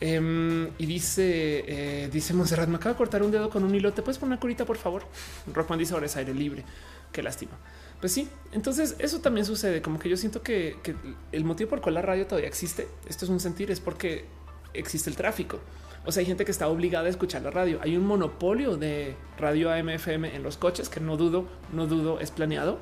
[0.00, 3.92] Em, y dice, eh, dice Monserrat, me acaba de cortar un dedo con un hilo.
[3.92, 5.04] ¿Te puedes poner una curita, por favor?
[5.52, 6.64] Rockman dice ahora es aire libre.
[7.12, 7.52] Qué lástima.
[8.00, 10.94] Pues sí, entonces eso también sucede, como que yo siento que, que
[11.32, 14.26] el motivo por el cual la radio todavía existe, esto es un sentir, es porque
[14.74, 15.60] existe el tráfico.
[16.06, 17.78] O sea, hay gente que está obligada a escuchar la radio.
[17.82, 22.30] Hay un monopolio de radio AM/FM en los coches que no dudo, no dudo es
[22.30, 22.78] planeado.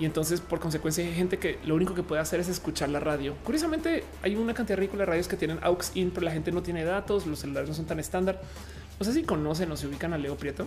[0.00, 2.98] Y entonces, por consecuencia, hay gente que lo único que puede hacer es escuchar la
[2.98, 3.34] radio.
[3.44, 6.62] Curiosamente, hay una cantidad ridícula de radios que tienen aux in, pero la gente no
[6.62, 7.26] tiene datos.
[7.26, 8.40] Los celulares no son tan estándar.
[8.98, 10.66] No sé si conocen o se ubican a Leo Prieto.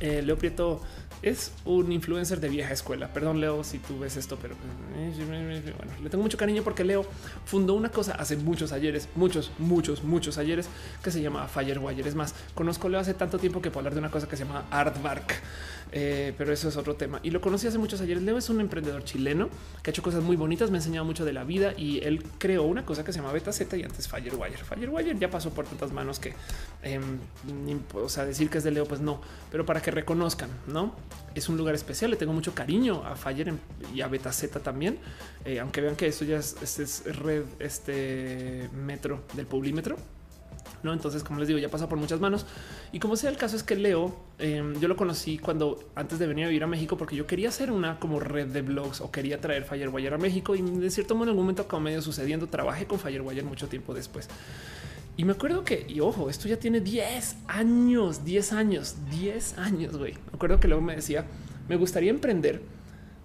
[0.00, 0.80] Eh, Leo Prieto
[1.22, 3.08] es un influencer de vieja escuela.
[3.12, 7.04] Perdón, Leo, si tú ves esto, pero bueno, le tengo mucho cariño porque Leo
[7.44, 10.68] fundó una cosa hace muchos ayeres, muchos, muchos, muchos ayeres
[11.02, 12.08] que se llama Firewire.
[12.08, 14.44] Es más, conozco Leo hace tanto tiempo que puedo hablar de una cosa que se
[14.44, 15.34] llama Artbark.
[15.92, 17.20] Eh, pero eso es otro tema.
[17.22, 18.22] Y lo conocí hace muchos ayeres.
[18.22, 19.48] Leo es un emprendedor chileno
[19.82, 22.22] que ha hecho cosas muy bonitas, me ha enseñado mucho de la vida y él
[22.38, 24.56] creó una cosa que se llama Beta Z y antes Firewire.
[24.56, 26.34] Firewire ya pasó por tantas manos que,
[26.82, 27.00] eh,
[27.94, 29.20] o sea, decir que es de Leo, pues no,
[29.50, 30.94] pero para que reconozcan, no
[31.34, 32.10] es un lugar especial.
[32.10, 33.54] Le tengo mucho cariño a Fire
[33.94, 34.98] y a Beta Z también,
[35.44, 39.96] eh, aunque vean que esto ya es, es, red este metro del Publimetro.
[40.82, 42.46] No, entonces, como les digo, ya pasa por muchas manos.
[42.90, 46.26] Y como sea el caso es que Leo, em, yo lo conocí cuando antes de
[46.26, 49.10] venir a vivir a México, porque yo quería hacer una como red de blogs o
[49.10, 50.54] quería traer Firewire a México.
[50.54, 53.92] Y de cierto modo, en algún momento, como medio sucediendo, trabajé con Firewire mucho tiempo
[53.92, 54.28] después.
[55.20, 59.98] Y me acuerdo que, y ojo, esto ya tiene 10 años, 10 años, 10 años,
[59.98, 60.14] güey.
[60.14, 61.26] Me acuerdo que luego me decía,
[61.68, 62.62] me gustaría emprender.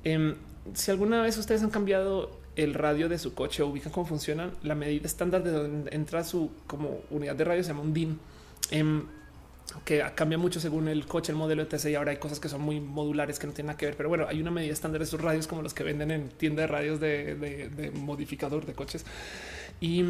[0.03, 0.35] Em,
[0.73, 4.51] si alguna vez ustedes han cambiado el radio de su coche o ubican cómo funcionan,
[4.61, 8.19] la medida estándar de donde entra su como unidad de radio se llama un DIN.
[8.71, 9.05] Em,
[9.85, 11.85] que cambia mucho según el coche, el modelo etc.
[11.85, 13.95] Y ahora hay cosas que son muy modulares que no tienen nada que ver.
[13.95, 16.63] Pero bueno, hay una medida estándar de esos radios como los que venden en tienda
[16.63, 19.05] de radios de, de modificador de coches.
[19.79, 20.03] Y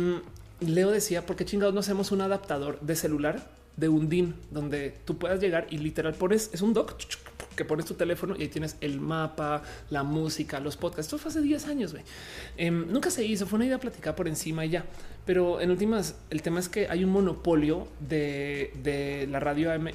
[0.60, 4.96] Leo decía, ¿por qué chingados no hacemos un adaptador de celular de un DIN donde
[5.06, 6.96] tú puedas llegar y literal pones, es un dock
[7.56, 11.08] que pones tu teléfono y ahí tienes el mapa, la música, los podcasts.
[11.08, 11.96] Esto fue hace 10 años.
[12.58, 14.86] Em, nunca se hizo, fue una idea platicada por encima y ya.
[15.26, 19.90] Pero en últimas, el tema es que hay un monopolio de, la radio AM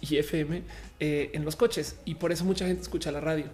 [0.00, 0.62] y FM
[1.00, 3.44] eh, en los coches y por eso mucha gente escucha la radio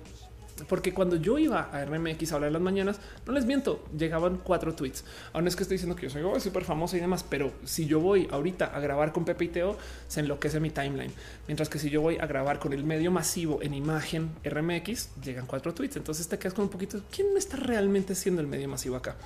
[0.68, 4.74] porque cuando yo iba a RMX a hablar las mañanas, no les miento, llegaban cuatro
[4.74, 5.04] tweets.
[5.32, 8.00] Aún es que estoy diciendo que yo soy súper famoso y demás, pero si yo
[8.00, 9.76] voy ahorita a grabar con Pepe y Teo,
[10.08, 11.12] se enloquece mi timeline.
[11.48, 15.46] Mientras que si yo voy a grabar con el medio masivo en imagen RMX, llegan
[15.46, 15.96] cuatro tweets.
[15.96, 19.16] Entonces te quedas con un poquito, ¿quién está realmente siendo el medio masivo acá?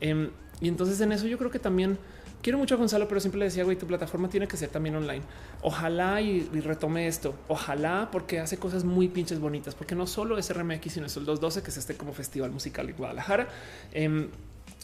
[0.00, 0.30] Em,
[0.60, 1.98] y entonces en eso yo creo que también
[2.42, 4.96] quiero mucho a Gonzalo, pero siempre le decía, güey, tu plataforma tiene que ser también
[4.96, 5.22] online.
[5.62, 7.34] Ojalá y, retome esto.
[7.48, 11.24] Ojalá porque hace cosas muy pinches bonitas, porque no solo es RMX, sino es el
[11.24, 13.48] 212, que es este como festival musical en Guadalajara.
[13.92, 14.28] Em,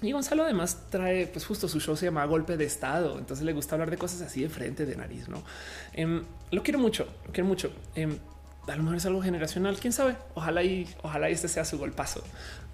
[0.02, 3.18] y Gonzalo además trae, pues justo su show se llama Golpe de Estado.
[3.18, 5.42] Entonces le gusta hablar de cosas así de frente, de nariz, no?
[5.92, 7.72] Em, lo quiero mucho, lo quiero mucho.
[7.94, 8.18] Em,
[8.66, 10.16] a lo mejor es algo generacional, quién sabe.
[10.34, 12.22] Ojalá y ojalá este sea su golpazo.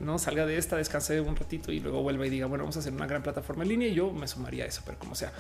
[0.01, 2.81] No salga de esta, descanse un ratito y luego vuelva y diga, bueno, vamos a
[2.81, 5.33] hacer una gran plataforma en línea y yo me sumaría a eso, pero como sea.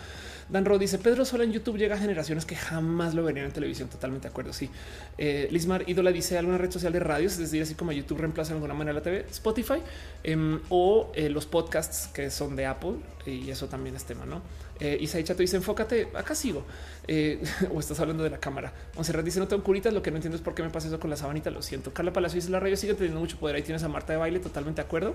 [0.50, 3.52] Dan Ro dice Pedro Sola en YouTube llega a generaciones que jamás lo verían en
[3.52, 3.88] televisión.
[3.88, 4.52] Totalmente de acuerdo.
[4.52, 4.68] Sí.
[5.16, 8.50] Eh, Lismar Ídola dice alguna red social de radios, es decir, así como YouTube reemplaza
[8.50, 9.80] de alguna manera la TV, Spotify
[10.24, 12.96] em, o eh, los podcasts que son de Apple
[13.26, 14.42] y eso también es tema, no?
[14.80, 16.64] Eh, Isaí Chato dice enfócate, acá sigo.
[17.06, 17.42] Eh,
[17.74, 18.72] o estás hablando de la cámara.
[18.96, 20.98] Monserrat dice no tengo curitas, lo que no entiendo es por qué me pasa eso
[20.98, 21.92] con la sabanita, lo siento.
[21.92, 24.40] Carla Palacio dice la radio sigue teniendo mucho poder, ahí tienes a Marta de baile,
[24.40, 25.14] totalmente de acuerdo.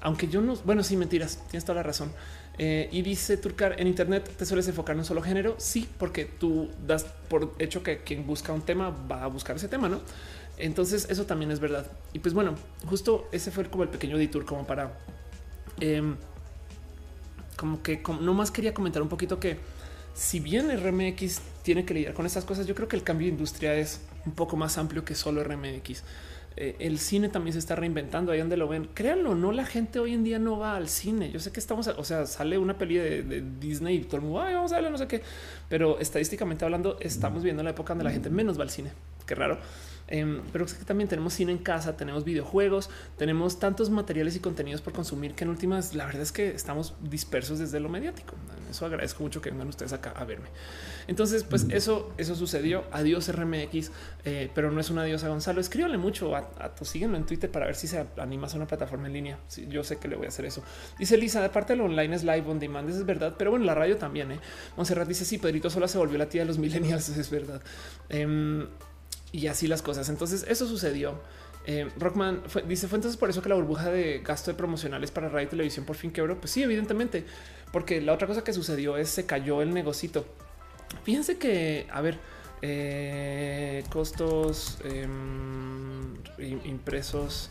[0.00, 2.12] Aunque yo no, bueno, sí, mentiras, tienes toda la razón.
[2.58, 6.24] Eh, y dice Turcar, en internet te sueles enfocar en un solo género, sí, porque
[6.24, 10.00] tú das por hecho que quien busca un tema va a buscar ese tema, ¿no?
[10.58, 11.86] Entonces eso también es verdad.
[12.12, 12.54] Y pues bueno,
[12.86, 14.92] justo ese fue como el pequeño detour como para...
[15.80, 16.16] Em,
[17.56, 19.58] como que no más quería comentar un poquito que
[20.14, 23.32] si bien RMX tiene que lidiar con estas cosas, yo creo que el cambio de
[23.32, 26.02] industria es un poco más amplio que solo RMX.
[26.56, 28.88] Eh, el cine también se está reinventando ahí donde lo ven.
[28.92, 31.30] Créanlo, no la gente hoy en día no va al cine.
[31.30, 34.40] Yo sé que estamos, o sea, sale una peli de, Disney y todo el mundo
[34.40, 35.22] vamos a ver, no sé qué,
[35.68, 38.90] pero estadísticamente hablando, estamos viendo la época donde la gente menos va al cine.
[39.26, 39.58] Qué raro.
[40.08, 44.40] Em, pero es que también tenemos cine en casa, tenemos videojuegos, tenemos tantos materiales y
[44.40, 48.34] contenidos por consumir que en últimas la verdad es que estamos dispersos desde lo mediático.
[48.70, 50.48] Eso agradezco mucho que vengan ustedes acá a verme.
[51.06, 52.84] Entonces, pues eso, eso sucedió.
[52.92, 53.90] Adiós RMX,
[54.24, 55.60] eh, pero no es un adiós a Gonzalo.
[55.60, 59.06] Escríbanle mucho a, a síguenlo en Twitter para ver si se anima a una plataforma
[59.06, 59.38] en línea.
[59.68, 60.62] yo sé que le voy a hacer eso.
[60.98, 63.64] Dice Lisa, aparte de lo online es live on demand, eso es verdad, pero bueno,
[63.64, 64.32] la radio también.
[64.32, 64.40] ¿eh?
[64.76, 67.62] Monserrat dice sí, Pedrito sola se volvió la tía de los millennials, es verdad.
[68.08, 68.66] Em,
[69.32, 70.08] y así las cosas.
[70.08, 71.20] Entonces eso sucedió.
[71.64, 75.28] Eh, Rockman dice fue entonces por eso que la burbuja de gasto de promocionales para
[75.28, 76.38] radio y televisión por fin quebró.
[76.38, 77.24] Pues sí, evidentemente,
[77.72, 80.26] porque la otra cosa que sucedió es se cayó el negocito.
[81.04, 82.18] Fíjense que, a ver,
[82.64, 86.14] Eh, costos em,
[86.64, 87.50] impresos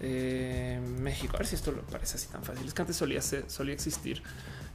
[0.00, 1.36] eh, México.
[1.36, 2.66] A ver si esto lo parece así tan fácil.
[2.66, 4.22] Es que antes solía, solía existir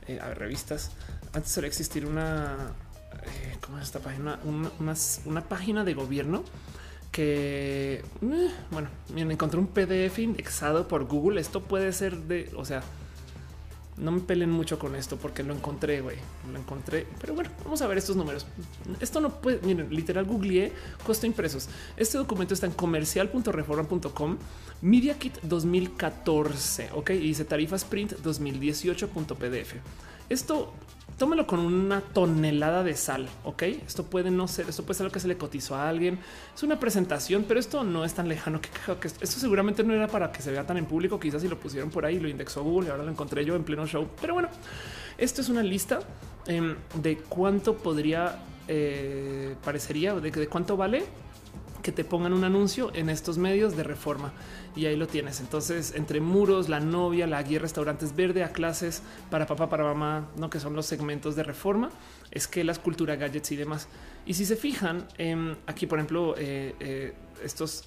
[0.08, 0.92] eh, a ver, revistas.
[1.34, 2.76] Antes solía existir una,
[3.24, 4.40] eh, ¿cómo es esta página?
[4.44, 4.96] Una,
[5.26, 6.44] una, página de gobierno
[7.12, 11.40] que, eh, bueno, encontré un PDF indexado por Google.
[11.42, 12.84] Esto puede ser de, o sea,
[13.98, 16.18] no me pelen mucho con esto porque lo encontré, güey.
[16.52, 17.06] Lo encontré.
[17.20, 18.46] Pero bueno, vamos a ver estos números.
[19.00, 20.74] Esto no puede, miren, literal googleé
[21.06, 21.70] costo impresos.
[21.98, 24.38] Este documento está en comercial.reforma.com,
[24.82, 29.76] Media Kit 2014, ok, y dice tarifas print 2018.pdf.
[30.30, 30.74] Esto
[31.22, 33.30] tómelo con una tonelada de sal.
[33.44, 36.18] Ok, esto puede no ser, esto puede ser lo que se le cotizó a alguien.
[36.56, 38.70] Es una presentación, pero esto no es tan lejano que,
[39.08, 41.20] esto seguramente no era para que se vea tan en público.
[41.20, 43.64] Quizás si lo pusieron por ahí, lo indexó Google y ahora lo encontré yo en
[43.64, 44.08] pleno show.
[44.20, 44.50] Pero bueno,
[45.20, 46.00] esto es una lista
[46.48, 51.04] em, de cuánto podría eh, parecería de cuánto vale
[51.82, 54.34] que te pongan un anuncio en estos medios de reforma
[54.76, 55.40] y ahí lo tienes.
[55.40, 60.30] Entonces, entre muros, la novia, la guía, restaurantes verde, a clases para papá, para mamá,
[60.38, 61.90] no que son los segmentos de reforma,
[62.32, 63.88] es que las cultura, gadgets y demás.
[64.26, 67.14] Y si se fijan em, aquí, por ejemplo, eh, eh,
[67.44, 67.86] estos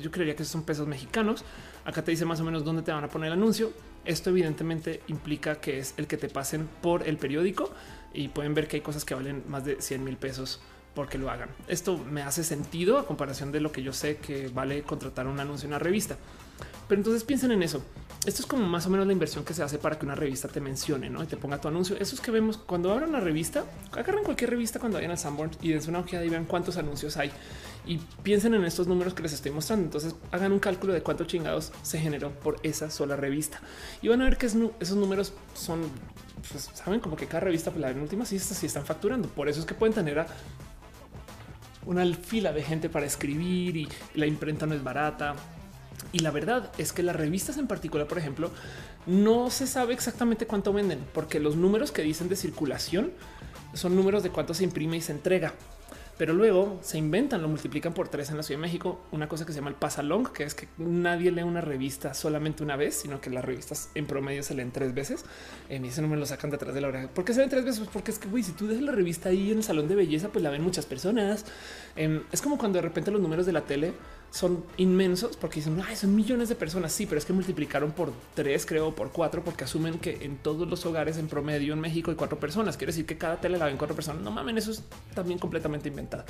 [0.00, 1.44] yo creería que son pesos mexicanos.
[1.84, 3.72] Acá te dice más o menos dónde te van a poner el anuncio.
[4.04, 7.70] Esto evidentemente implica que es el que te pasen por el periódico
[8.12, 10.60] y pueden ver que hay cosas que valen más de 100 mil pesos
[10.96, 11.50] porque lo hagan.
[11.68, 15.38] Esto me hace sentido a comparación de lo que yo sé que vale contratar un
[15.38, 16.16] anuncio en una revista.
[16.88, 17.82] Pero entonces piensen en eso.
[18.24, 20.48] Esto es como más o menos la inversión que se hace para que una revista
[20.48, 21.22] te mencione ¿no?
[21.22, 21.96] y te ponga tu anuncio.
[22.00, 25.50] Eso es que vemos cuando abran una revista, agarren cualquier revista cuando vayan a Sanborn
[25.62, 27.30] y dense una ojeada y vean cuántos anuncios hay
[27.86, 29.84] y piensen en estos números que les estoy mostrando.
[29.84, 33.60] Entonces hagan un cálculo de cuántos chingados se generó por esa sola revista
[34.02, 35.82] y van a ver que esos números son,
[36.50, 39.28] pues, saben como que cada revista, pues, la última sí, sí están facturando.
[39.28, 40.26] Por eso es que pueden tener a
[41.86, 45.34] una fila de gente para escribir y la imprenta no es barata.
[46.12, 48.50] Y la verdad es que las revistas en particular, por ejemplo,
[49.06, 53.12] no se sabe exactamente cuánto venden, porque los números que dicen de circulación
[53.72, 55.54] son números de cuánto se imprime y se entrega
[56.18, 59.44] pero luego se inventan, lo multiplican por tres en la Ciudad de México, una cosa
[59.44, 62.94] que se llama el pasalong, que es que nadie lee una revista solamente una vez,
[62.94, 65.24] sino que las revistas en promedio se leen tres veces.
[65.68, 67.08] En ese número lo sacan detrás de la hora.
[67.08, 67.80] ¿Por qué se ven tres veces?
[67.80, 69.94] Pues porque es que, güey, si tú dejas la revista ahí en el salón de
[69.94, 71.44] belleza, pues la ven muchas personas.
[71.96, 73.92] Em, es como cuando de repente los números de la tele
[74.30, 76.92] son inmensos porque dicen, ay, son millones de personas.
[76.92, 80.68] Sí, pero es que multiplicaron por tres, creo, por cuatro, porque asumen que en todos
[80.68, 82.76] los hogares en promedio en México hay cuatro personas.
[82.76, 84.22] Quiere decir que cada tele la ven cuatro personas.
[84.22, 84.82] No mamen, eso es
[85.14, 86.24] también completamente inventado.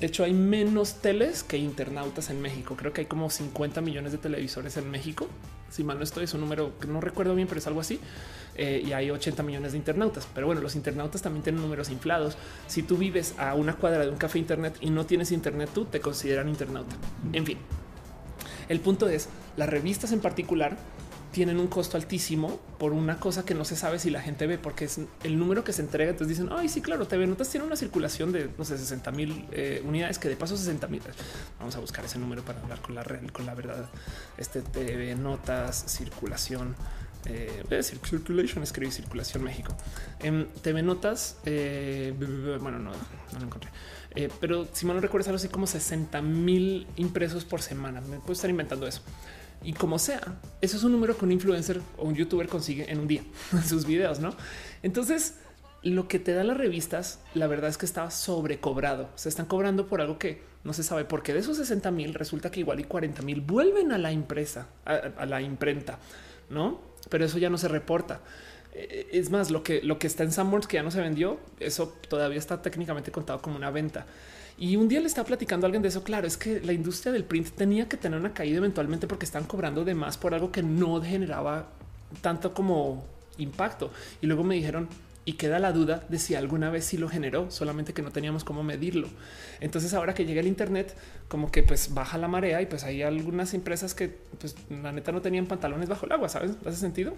[0.00, 2.76] De hecho, hay menos teles que internautas en México.
[2.76, 5.26] Creo que hay como 50 millones de televisores en México.
[5.70, 7.98] Si mal no estoy, es un número que no recuerdo bien, pero es algo así.
[8.54, 10.28] Eh, y hay 80 millones de internautas.
[10.34, 12.36] Pero bueno, los internautas también tienen números inflados.
[12.68, 15.84] Si tú vives a una cuadra de un café internet y no tienes internet, tú
[15.84, 16.94] te consideran internauta.
[17.32, 17.58] En fin,
[18.68, 20.76] el punto es las revistas en particular
[21.38, 24.58] tienen un costo altísimo por una cosa que no se sabe si la gente ve,
[24.58, 26.10] porque es el número que se entrega.
[26.10, 29.46] Entonces dicen, ay, sí, claro, TV Notas tiene una circulación de no sé, 60 mil
[29.52, 31.00] eh, unidades, que de paso 60 mil.
[31.60, 33.88] Vamos a buscar ese número para hablar con la red, con la verdad.
[34.36, 36.74] Este TV Notas, circulación.
[37.26, 39.76] Eh, voy a decir circulation, escribí circulación México.
[40.18, 42.12] En TV Notas, eh,
[42.60, 43.70] bueno, no, no lo encontré.
[44.16, 48.00] Eh, pero si mal no recuerdo, algo así como 60 mil impresos por semana.
[48.00, 49.02] Me puedo estar inventando eso.
[49.62, 50.20] Y como sea,
[50.60, 53.22] eso es un número que un influencer o un youtuber consigue en un día
[53.52, 54.34] en sus videos, ¿no?
[54.82, 55.34] Entonces,
[55.82, 59.08] lo que te da las revistas, la verdad es que estaba sobrecobrado.
[59.14, 62.50] Se están cobrando por algo que no se sabe, porque de esos 60 mil resulta
[62.50, 65.98] que igual y 40 mil vuelven a la empresa, a, la imprenta,
[66.50, 66.80] ¿no?
[67.08, 68.20] Pero eso ya no se reporta.
[68.72, 71.38] Eh, es más, lo que, lo que está en Sanborns que ya no se vendió,
[71.60, 74.06] eso todavía está técnicamente contado como una venta.
[74.58, 76.02] Y un día le estaba platicando a alguien de eso.
[76.02, 79.44] Claro, es que la industria del print tenía que tener una caída eventualmente porque están
[79.44, 81.68] cobrando de más por algo que no generaba
[82.20, 83.04] tanto como
[83.38, 83.92] impacto.
[84.20, 84.88] Y luego me dijeron,
[85.24, 88.44] y queda la duda de si alguna vez sí lo generó, solamente que no teníamos
[88.44, 89.08] cómo medirlo.
[89.60, 90.96] Entonces ahora que llega el Internet,
[91.28, 94.08] como que pues baja la marea y pues hay algunas empresas que
[94.40, 96.52] pues la neta no tenían pantalones bajo el agua, ¿sabes?
[96.64, 97.12] ¿Hace sentido?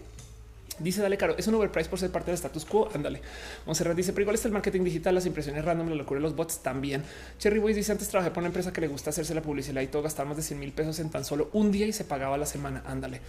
[0.81, 2.89] Dice Dale Caro, es un overprice por ser parte del status quo.
[2.95, 3.21] Ándale.
[3.67, 6.35] Monserrat dice, pero igual está el marketing digital, las impresiones random, la locura de los
[6.35, 7.03] bots también.
[7.39, 9.87] Cherry Boys dice, antes trabajé por una empresa que le gusta hacerse la publicidad y
[9.87, 12.39] todo gastar más de 100 mil pesos en tan solo un día y se pagaba
[12.39, 12.83] la semana.
[12.87, 13.21] Ándale.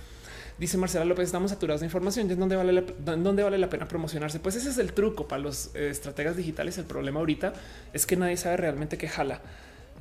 [0.57, 2.29] Dice Marcela López, estamos saturados de información.
[2.29, 4.39] ¿Y dónde vale, la, dónde vale la pena promocionarse?
[4.39, 6.77] Pues ese es el truco para los eh, estrategas digitales.
[6.77, 7.53] El problema ahorita
[7.93, 9.41] es que nadie sabe realmente qué jala.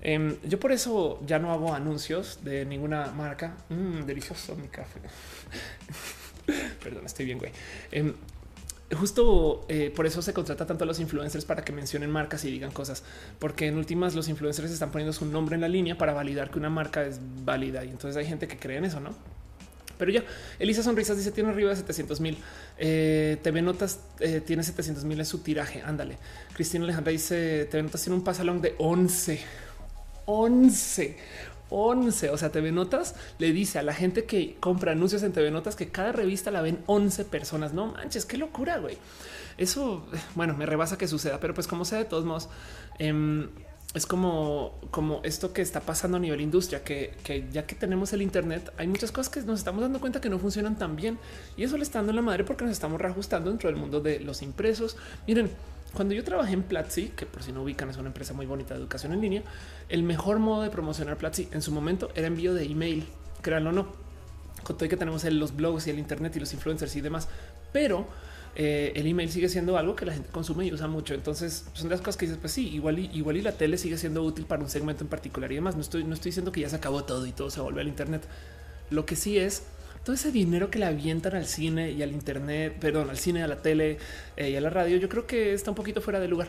[0.03, 3.57] Em, yo por eso ya no hago anuncios de ninguna marca.
[3.69, 5.01] Mm, delicioso mi café.
[6.83, 7.53] Perdón, estoy bien, güey.
[7.91, 8.15] Em,
[8.97, 12.51] justo eh, por eso se contrata tanto a los influencers para que mencionen marcas y
[12.51, 13.03] digan cosas,
[13.39, 16.59] porque en últimas los influencers están poniendo su nombre en la línea para validar que
[16.59, 19.15] una marca es válida y entonces hay gente que cree en eso, ¿no?
[20.01, 20.25] Pero ya,
[20.59, 22.39] Elisa Sonrisas dice tiene arriba de 700 mil.
[22.79, 25.83] Eh, TV Notas eh, tiene 700 mil en su tiraje.
[25.85, 26.17] Ándale.
[26.55, 29.41] Cristina Alejandra dice TV Notas tiene un pasalón de 11.
[30.25, 31.17] 11.
[31.71, 32.31] 11.
[32.31, 35.77] O sea, TV Notas le dice a la gente que compra anuncios en TV Notas
[35.77, 37.73] que cada revista la ven 11 personas.
[37.73, 38.99] No manches, qué locura, güey.
[39.59, 42.49] Eso, bueno, me rebasa que suceda, pero pues como sea, de todos modos,
[42.99, 43.49] eh,
[43.95, 47.13] es como, como esto que está pasando a nivel industria, que,
[47.53, 50.39] ya que tenemos el Internet, hay muchas cosas que nos estamos dando cuenta que no
[50.39, 51.19] funcionan tan bien
[51.57, 54.21] y eso le está dando la madre porque nos estamos reajustando dentro del mundo de
[54.21, 54.97] los impresos.
[55.27, 55.51] Miren,
[55.95, 58.75] cuando yo trabajé en Platzi, que por si no ubican es una empresa muy bonita
[58.75, 59.43] de educación en línea,
[59.89, 63.07] el mejor modo de promocionar Platzi en su momento era envío de email,
[63.43, 63.93] créanlo o no,
[64.63, 67.29] con todo que tenemos los blogs y el Internet y los influencers y demás,
[67.73, 68.07] pero
[68.57, 71.15] eh, el email sigue siendo algo que la gente consume y usa mucho.
[71.15, 73.97] Entonces son las cosas que dices, pues sí, igual y, igual y la tele sigue
[73.97, 75.77] siendo útil para un segmento en particular y demás.
[75.77, 77.89] No estoy, no estoy diciendo que ya se acabó todo y todo se vuelve al
[77.89, 78.23] Internet.
[78.91, 79.63] Lo que sí es
[80.05, 83.47] todo ese dinero que le avientan al cine y al Internet, perdón, al cine, a
[83.47, 83.99] la tele
[84.37, 86.49] eh, y a la radio, yo creo que está un poquito fuera de lugar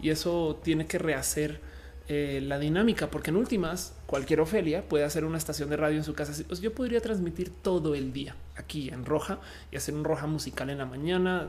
[0.00, 1.60] y eso tiene que rehacer
[2.08, 6.04] eh, la dinámica, porque en últimas cualquier Ofelia puede hacer una estación de radio en
[6.04, 6.32] su casa.
[6.48, 9.38] Pues yo podría transmitir todo el día aquí en Roja
[9.70, 11.48] y hacer un Roja musical en la mañana.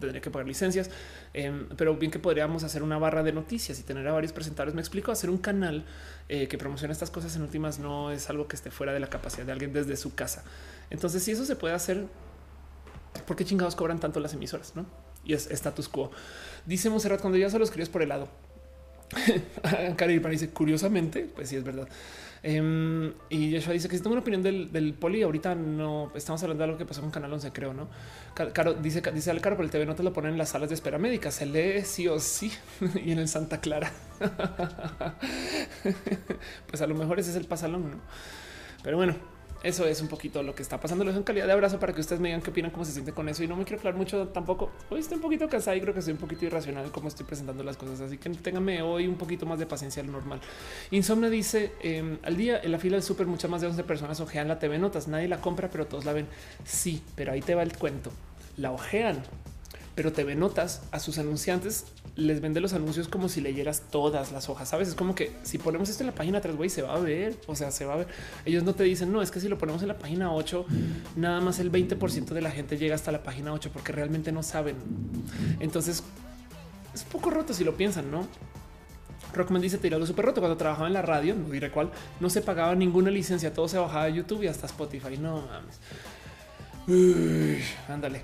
[0.00, 0.90] Tendría que pagar licencias,
[1.32, 4.74] em, pero bien que podríamos hacer una barra de noticias y tener a varios presentadores.
[4.74, 5.84] Me explico, hacer un canal
[6.28, 9.06] eh, que promociona estas cosas en últimas no es algo que esté fuera de la
[9.06, 10.42] capacidad de alguien desde su casa.
[10.92, 12.04] Entonces, si eso se puede hacer,
[13.26, 14.76] ¿por qué chingados cobran tanto las emisoras?
[14.76, 14.84] No?
[15.24, 16.10] Y es status quo.
[16.66, 18.28] Dice Monserrat, cuando ya se los críos por el lado,
[19.96, 21.88] Cari dice curiosamente, pues sí es verdad.
[22.44, 26.42] Um, y Yeshua dice que si tengo una opinión del, del, poli, ahorita no estamos
[26.42, 27.88] hablando de algo que pasó con Canal 11, creo, no?
[28.34, 30.68] Caro dice, dice al caro, pero el TV no te lo ponen en las salas
[30.68, 32.52] de espera médica, se lee sí o sí
[33.02, 33.90] y en el Santa Clara.
[36.66, 37.96] pues a lo mejor ese es el pasalón, no?
[38.82, 39.14] Pero bueno,
[39.62, 41.04] eso es un poquito lo que está pasando.
[41.04, 43.12] Les doy calidad de abrazo para que ustedes me digan qué opinan, cómo se siente
[43.12, 43.44] con eso.
[43.44, 44.70] Y no me quiero hablar mucho tampoco.
[44.90, 47.62] Hoy estoy un poquito cansado y creo que estoy un poquito irracional como estoy presentando
[47.62, 48.00] las cosas.
[48.00, 50.40] Así que ténganme hoy un poquito más de paciencia lo normal.
[50.90, 54.20] Insomnia dice em, al día en la fila del súper muchas más de 11 personas
[54.20, 55.08] ojean la TV Notas.
[55.08, 56.26] Nadie la compra, pero todos la ven.
[56.64, 58.10] Sí, pero ahí te va el cuento.
[58.56, 59.22] La ojean
[59.94, 61.84] pero TV Notas a sus anunciantes
[62.14, 64.68] les vende los anuncios como si leyeras todas las hojas.
[64.68, 66.98] Sabes, es como que si ponemos esto en la página 3, güey, se va a
[66.98, 67.36] ver.
[67.46, 68.08] O sea, se va a ver.
[68.44, 70.66] Ellos no te dicen, no, es que si lo ponemos en la página 8,
[71.16, 74.42] nada más el 20% de la gente llega hasta la página 8 porque realmente no
[74.42, 74.76] saben.
[75.60, 76.02] Entonces
[76.94, 78.26] es poco roto si lo piensan, no?
[79.34, 81.90] Rockman dice tirado súper roto cuando trabajaba en la radio, no diré cuál,
[82.20, 85.16] no se pagaba ninguna licencia, todo se bajaba de YouTube y hasta Spotify.
[85.18, 85.80] No mames.
[87.88, 88.22] ándale.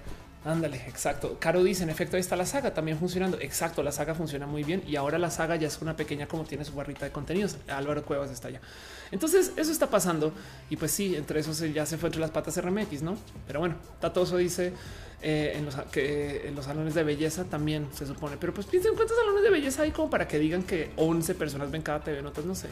[0.48, 1.36] Ándale, exacto.
[1.38, 3.38] Caro dice, en efecto, ahí está la saga también funcionando.
[3.38, 6.44] Exacto, la saga funciona muy bien y ahora la saga ya es una pequeña como
[6.44, 7.58] tiene su barrita de contenidos.
[7.68, 8.62] Álvaro Cuevas está allá.
[9.10, 10.32] Entonces, eso está pasando
[10.70, 13.18] y pues sí, entre esos ya se fue entre las patas RMX, ¿no?
[13.46, 14.72] Pero bueno, Tatoso dice
[15.20, 18.38] eh, en los que en los salones de belleza también se supone.
[18.40, 21.70] Pero pues piensen cuántos salones de belleza hay como para que digan que 11 personas
[21.70, 22.68] ven cada TV Notas, no sé.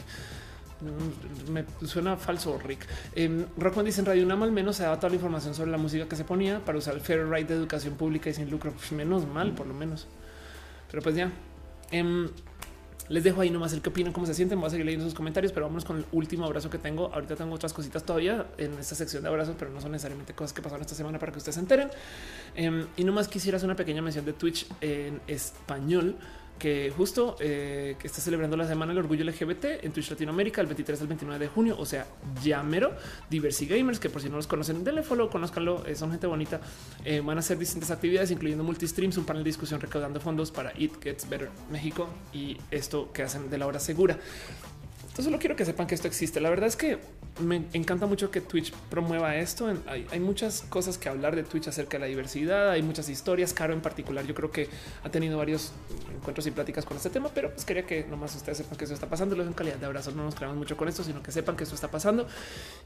[0.81, 2.87] Mm, me suena falso, Rick.
[3.15, 5.79] Eh, Rockman dice en Radio Nama al menos se daba toda la información sobre la
[5.79, 8.73] música que se ponía para usar el Fair Right de educación pública y sin lucro.
[8.73, 10.07] Pues menos mal, por lo menos.
[10.91, 11.33] Pero pues ya.
[11.91, 12.29] Em,
[13.09, 14.59] les dejo ahí nomás el que opinan, cómo se sienten.
[14.59, 17.13] Voy a seguir leyendo sus comentarios, pero vamos con el último abrazo que tengo.
[17.15, 20.53] Ahorita tengo otras cositas todavía en esta sección de abrazos, pero no son necesariamente cosas
[20.53, 21.89] que pasaron esta semana para que ustedes se enteren.
[22.57, 26.17] Eh, y nomás quisiera hacer una pequeña mención de Twitch en español
[26.59, 30.67] que justo eh, que está celebrando la semana del orgullo LGBT en Twitch Latinoamérica el
[30.67, 31.77] 23 al 29 de junio.
[31.79, 32.07] O sea,
[32.43, 32.93] ya mero
[33.29, 36.61] Diversity Gamers, que por si no los conocen, denle follow, conozcanlo, eh, son gente bonita.
[37.05, 40.73] Eh, van a hacer distintas actividades, incluyendo multistreams, un panel de discusión recaudando fondos para
[40.79, 44.19] It Gets Better México y esto que hacen de la hora segura.
[45.17, 46.43] Entonces solo quiero que sepan que esto existe.
[46.43, 46.99] La verdad es que
[47.41, 49.67] me encanta mucho que Twitch promueva esto.
[49.87, 52.73] Hay, muchas cosas que hablar de Twitch acerca de la diversidad.
[52.73, 53.55] Hay muchas historias.
[53.55, 54.69] Caro en particular, yo creo que
[55.03, 55.73] ha tenido varios
[56.15, 58.93] encuentros y pláticas con este tema, pero pues quería que nomás ustedes sepan que eso
[58.93, 59.35] está pasando.
[59.37, 61.65] Luego en calidad de abrazo no nos creamos mucho con esto, sino que sepan que
[61.65, 62.27] esto está pasando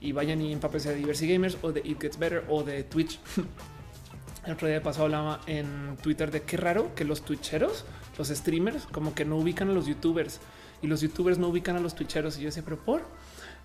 [0.01, 3.19] y vayan y empápense de Diversity Gamers o de It Gets Better o de Twitch.
[4.47, 7.85] El otro día de paso hablaba en Twitter de qué raro que los twitcheros,
[8.17, 10.39] los streamers, como que no ubican a los youtubers
[10.83, 12.39] y los youtubers no ubican a los twitcheros.
[12.39, 13.03] Y yo decía, pero por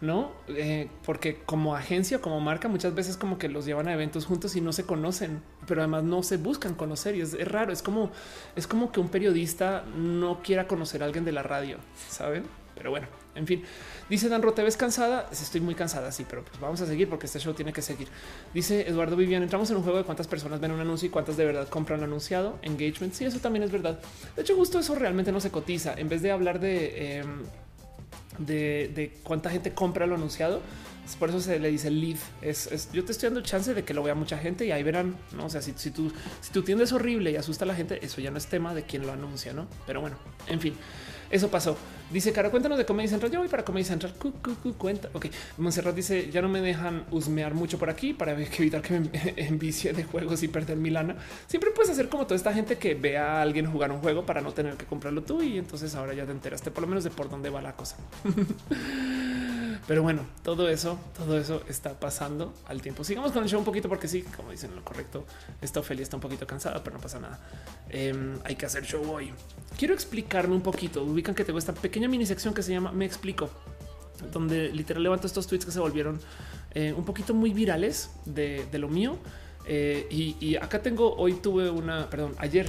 [0.01, 4.25] no, eh, porque como agencia, como marca, muchas veces como que los llevan a eventos
[4.25, 7.71] juntos y no se conocen, pero además no se buscan conocer y es, raro.
[7.71, 8.11] Es como
[8.55, 11.77] es como que un periodista no quiera conocer a alguien de la radio,
[12.09, 12.43] saben?
[12.75, 13.63] Pero bueno, en fin,
[14.09, 15.29] dice Dan ¿te ves cansada?
[15.31, 18.07] Estoy muy cansada, sí, pero pues vamos a seguir porque este show tiene que seguir.
[18.53, 21.37] Dice Eduardo Vivian, entramos en un juego de cuántas personas ven un anuncio y cuántas
[21.37, 22.59] de verdad compran anunciado.
[22.61, 23.99] Engagement, sí, eso también es verdad.
[24.35, 25.93] De hecho, justo eso realmente no se cotiza.
[25.97, 27.43] En vez de hablar de, em,
[28.39, 30.61] de cuánta gente compra lo anunciado,
[31.19, 32.17] por eso se le dice lead.
[32.41, 35.15] Es, yo te estoy dando chance de que lo vea mucha gente y ahí verán.
[35.35, 36.11] No o sea, si, si tú,
[36.41, 38.73] si tu tienda es horrible y asusta a la gente, eso ya no es tema
[38.73, 39.67] de quien lo anuncia, no?
[39.85, 40.17] Pero bueno,
[40.47, 40.73] en fin,
[41.35, 41.77] eso pasó.
[42.11, 43.31] Dice Cara, cuéntanos de Comedy Central.
[43.31, 44.13] Yo voy para Comedy Central.
[44.77, 45.09] cuenta.
[45.13, 45.27] Ok.
[45.57, 49.93] Monserrat dice ya no me dejan husmear mucho por aquí para evitar que me envicie
[49.93, 51.15] de juegos y perder mi lana.
[51.47, 54.41] Siempre puedes hacer como toda esta gente que ve a alguien jugar un juego para
[54.41, 55.41] no tener que comprarlo tú.
[55.41, 57.97] Y entonces ahora ya te enteraste por lo menos de por dónde va la cosa.
[59.87, 63.03] Pero bueno, todo eso, todo eso está pasando al tiempo.
[63.03, 65.25] Sigamos con el show un poquito porque sí, como dicen lo correcto,
[65.61, 67.39] esta Ofelia está un poquito cansada, pero no pasa nada.
[67.89, 69.31] Em, hay que hacer show hoy.
[69.77, 71.03] Quiero explicarme un poquito.
[71.03, 73.49] Ubican que tengo esta pequeña mini sección que se llama Me explico,
[74.31, 76.19] donde literal levanto estos tweets que se volvieron
[76.73, 79.17] eh, un poquito muy virales de, lo mío.
[79.67, 82.67] Eh, y acá tengo, hoy tuve una, perdón, ayer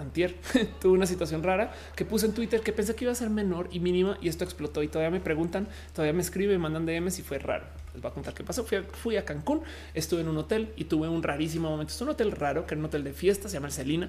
[0.00, 0.36] antier,
[0.80, 3.68] tuve una situación rara que puse en Twitter que pensé que iba a ser menor
[3.70, 7.18] y mínima y esto explotó y todavía me preguntan, todavía me escriben, me mandan DMs
[7.18, 7.64] y fue raro.
[7.92, 8.64] Les voy a contar qué pasó.
[8.64, 9.62] Fui a, Cancún,
[9.94, 11.92] estuve en un hotel y tuve un rarísimo momento.
[11.92, 14.08] Es un hotel raro, que era un hotel de fiesta, se llama Celina,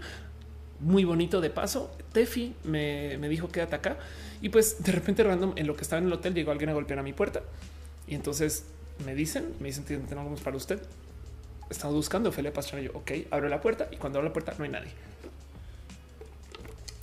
[0.79, 1.91] muy bonito de paso.
[2.11, 3.97] Tefi me, dijo quédate acá
[4.41, 6.73] y pues de repente random en lo que estaba en el hotel llegó alguien a
[6.73, 7.41] golpear a mi puerta
[8.07, 8.65] y entonces
[9.05, 10.81] me dicen, me dicen tenemos para usted.
[11.69, 12.83] Estamos buscando Ophelia Pastrana.
[12.83, 14.91] Yo, ok, abro la puerta y cuando abro la puerta no hay nadie.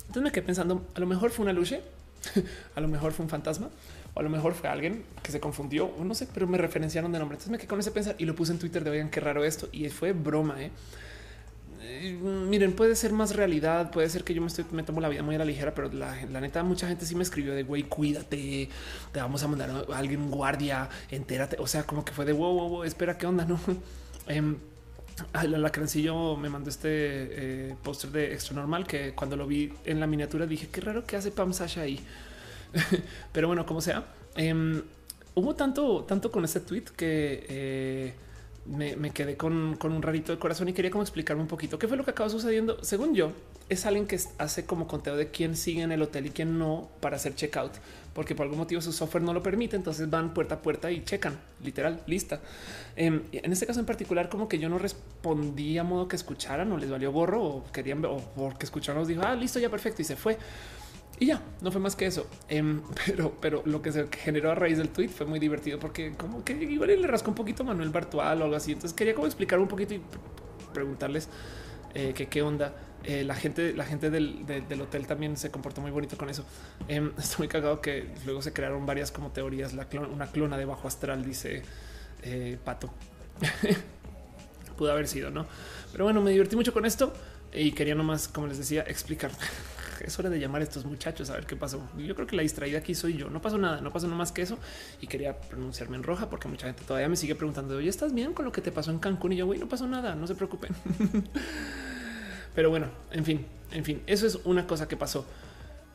[0.09, 1.81] Entonces me quedé pensando, a lo mejor fue una luche,
[2.75, 3.69] a lo mejor fue un fantasma,
[4.15, 7.11] o a lo mejor fue alguien que se confundió, o no sé, pero me referenciaron
[7.11, 7.35] de nombre.
[7.35, 9.45] Entonces me quedé con ese pensar y lo puse en Twitter de oigan qué raro
[9.45, 9.69] esto.
[9.71, 10.63] Y fue broma.
[10.63, 10.71] ¿eh?
[11.83, 15.09] eh miren, puede ser más realidad, puede ser que yo me estoy, me tomo la
[15.09, 17.83] vida muy a la ligera, pero la, neta, mucha gente sí me escribió de güey,
[17.83, 18.67] cuídate,
[19.11, 21.57] te vamos a mandar a alguien guardia, entérate.
[21.59, 23.59] O sea, como que fue de wow, wow, wow espera, qué onda, no?
[24.27, 24.57] Em,
[25.47, 29.99] la Crancillo me mandó este eh, póster de extra normal que cuando lo vi en
[29.99, 31.99] la miniatura dije qué raro que hace Pam Sasha ahí.
[33.31, 34.05] Pero bueno, como sea,
[34.35, 34.81] em,
[35.35, 38.13] hubo tanto, tanto con ese tweet que eh,
[38.65, 41.97] me, quedé con, un rarito de corazón y quería como explicarme un poquito qué fue
[41.97, 42.83] lo que acaba sucediendo.
[42.83, 43.31] Según yo,
[43.69, 46.89] es alguien que hace como conteo de quién sigue en el hotel y quién no
[46.99, 47.73] para hacer checkout,
[48.13, 49.75] porque por algún motivo su software no lo permite.
[49.75, 52.41] Entonces van puerta a puerta y checan literal lista.
[52.95, 56.71] Em, en este caso en particular, como que yo no respondí a modo que escucharan
[56.71, 60.05] o les valió borro o querían o porque escucharon, dijo ah, listo, ya perfecto y
[60.05, 60.37] se fue.
[61.19, 62.25] Y ya, no fue más que eso.
[62.47, 66.13] Em, pero, pero lo que se generó a raíz del tweet fue muy divertido porque
[66.17, 68.71] como que igual le rascó un poquito Manuel Bartual o algo así.
[68.71, 70.01] Entonces quería como explicar un poquito y
[70.73, 71.29] preguntarles
[71.93, 72.73] eh, qué onda.
[73.03, 74.45] Eh, la gente, la gente del,
[74.81, 76.45] hotel también se comportó muy bonito con eso.
[76.87, 79.73] Em, estoy muy cagado que luego se crearon varias como teorías.
[79.73, 81.63] La una clona de bajo astral, dice
[82.23, 82.93] eh, Pato.
[84.77, 85.45] Pudo haber sido, no?
[85.91, 87.13] Pero bueno, me divertí mucho con esto
[87.53, 89.31] y quería nomás, como les decía, explicar
[90.05, 91.81] es hora de llamar a estos muchachos a ver qué pasó.
[91.97, 93.29] Yo creo que la distraída aquí soy yo.
[93.29, 94.57] No pasó nada, no pasó nada más que eso.
[95.01, 98.33] Y quería pronunciarme en roja porque mucha gente todavía me sigue preguntando, oye, ¿estás bien
[98.33, 99.33] con lo que te pasó en Cancún?
[99.33, 100.71] Y yo, güey, no pasó nada, no se preocupen.
[102.59, 105.25] Pero bueno, en fin, en fin, eso es una cosa que pasó.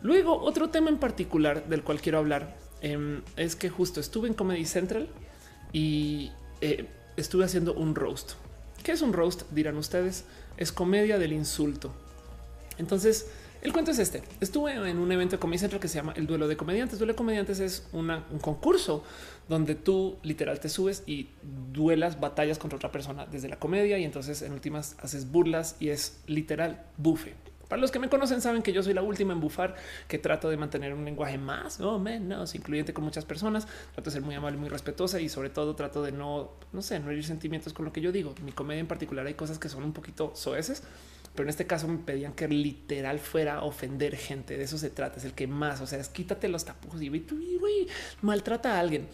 [0.01, 4.33] Luego, otro tema en particular del cual quiero hablar em, es que justo estuve en
[4.33, 5.07] Comedy Central
[5.75, 6.31] y
[6.63, 6.89] eh,
[7.19, 8.33] estuve haciendo un roast.
[8.83, 9.43] ¿Qué es un roast?
[9.51, 10.25] Dirán ustedes.
[10.57, 11.93] Es comedia del insulto.
[12.79, 13.29] Entonces,
[13.61, 14.23] el cuento es este.
[14.41, 16.99] Estuve en un evento de Comedy Central que se llama el duelo de comediantes.
[16.99, 18.11] Duelo de comediantes es un
[18.41, 19.05] concurso
[19.49, 21.29] donde tú literal te subes y
[21.73, 25.91] duelas batallas contra otra persona desde la comedia y entonces en últimas haces burlas y
[25.91, 27.35] es literal bufe.
[27.69, 29.75] Para los que me conocen saben que yo soy la última en bufar,
[30.07, 34.13] que trato de mantener un lenguaje más o menos incluyente con muchas personas, trato de
[34.13, 37.25] ser muy amable, muy respetuosa y sobre todo trato de no, no sé, no herir
[37.25, 38.35] sentimientos con lo que yo digo.
[38.45, 40.83] Mi comedia en particular hay cosas que son un poquito soeces,
[41.35, 44.57] pero en este caso me pedían que literal fuera a ofender gente.
[44.57, 45.17] De eso se trata.
[45.17, 47.89] Es el que más, o sea, es quítate los tapujos y güey,
[48.23, 49.09] maltrata a alguien.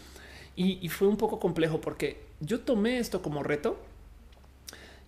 [0.56, 3.78] Y, fue un poco complejo porque yo tomé esto como reto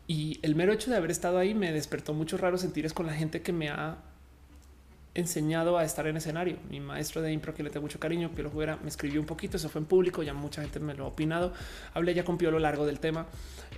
[0.07, 3.13] y el mero hecho de haber estado ahí me despertó muchos raros sentires con la
[3.13, 3.99] gente que me ha
[5.15, 6.57] enseñado a estar en escenario.
[6.71, 9.57] Mi maestro de impro, que le tengo mucho cariño, Piolo Juera, me escribió un poquito,
[9.57, 11.53] eso fue en público, ya mucha gente me lo ha opinado.
[11.93, 13.27] Hablé ya con Piolo largo del tema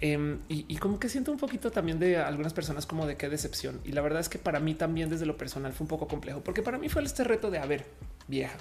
[0.00, 3.80] em, y, como que siento un poquito también de algunas personas como de qué decepción.
[3.84, 6.40] Y la verdad es que para mí también desde lo personal fue un poco complejo,
[6.40, 7.84] porque para mí fue este reto de, a ver,
[8.28, 8.56] vieja,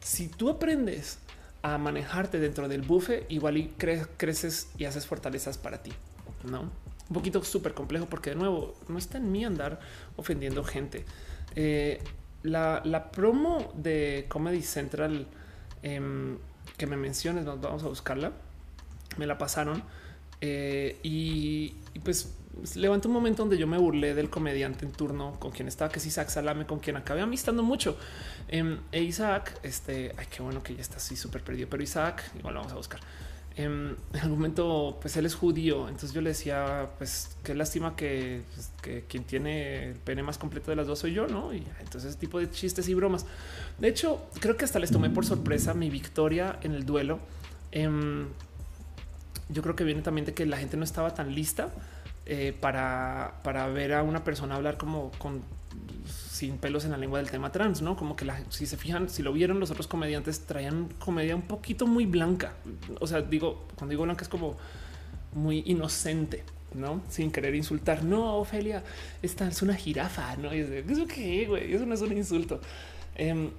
[0.00, 1.18] si tú aprendes
[1.62, 5.92] a manejarte dentro del buffet, igual y creces y haces fortalezas para ti,
[6.44, 6.62] ¿no?
[6.62, 9.80] Un poquito súper complejo porque de nuevo no está en mí andar
[10.16, 11.04] ofendiendo gente.
[11.54, 12.02] Eh,
[12.42, 15.26] la, promo de Comedy Central
[15.82, 16.38] em,
[16.76, 18.32] que me menciones, vamos a buscarla.
[19.18, 19.82] Me la pasaron
[20.40, 22.34] eh, y, pues
[22.74, 25.98] levantó un momento donde yo me burlé del comediante en turno con quien estaba, que
[25.98, 27.96] es Isaac Salame, con quien acabé amistando mucho.
[28.48, 32.22] Em, e Isaac, este, ay, qué bueno que ya está así súper perdido, pero Isaac,
[32.38, 33.00] igual lo vamos a buscar.
[33.56, 35.88] Em, en algún momento, pues él es judío.
[35.88, 38.70] Entonces yo le decía, pues qué lástima que, pues,
[39.08, 41.52] quien tiene el pene más completo de las dos soy yo, no?
[41.54, 43.26] Y entonces tipo de chistes y bromas.
[43.78, 47.18] De hecho, creo que hasta les tomé por sorpresa mi victoria en el duelo.
[47.72, 48.28] Em,
[49.48, 51.70] yo creo que viene también de que la gente no estaba tan lista
[52.26, 55.42] eh, para, para ver a una persona hablar como con
[56.06, 59.08] sin pelos en la lengua del tema trans, no como que la, si se fijan,
[59.08, 62.54] si lo vieron, los otros comediantes traían comedia un poquito muy blanca.
[63.00, 64.56] O sea, digo, cuando digo blanca es como
[65.34, 66.44] muy inocente,
[66.74, 68.04] no sin querer insultar.
[68.04, 68.82] No, Ofelia,
[69.22, 72.60] esta es una jirafa, no es eso que güey, eso no es un insulto.
[73.14, 73.50] Em,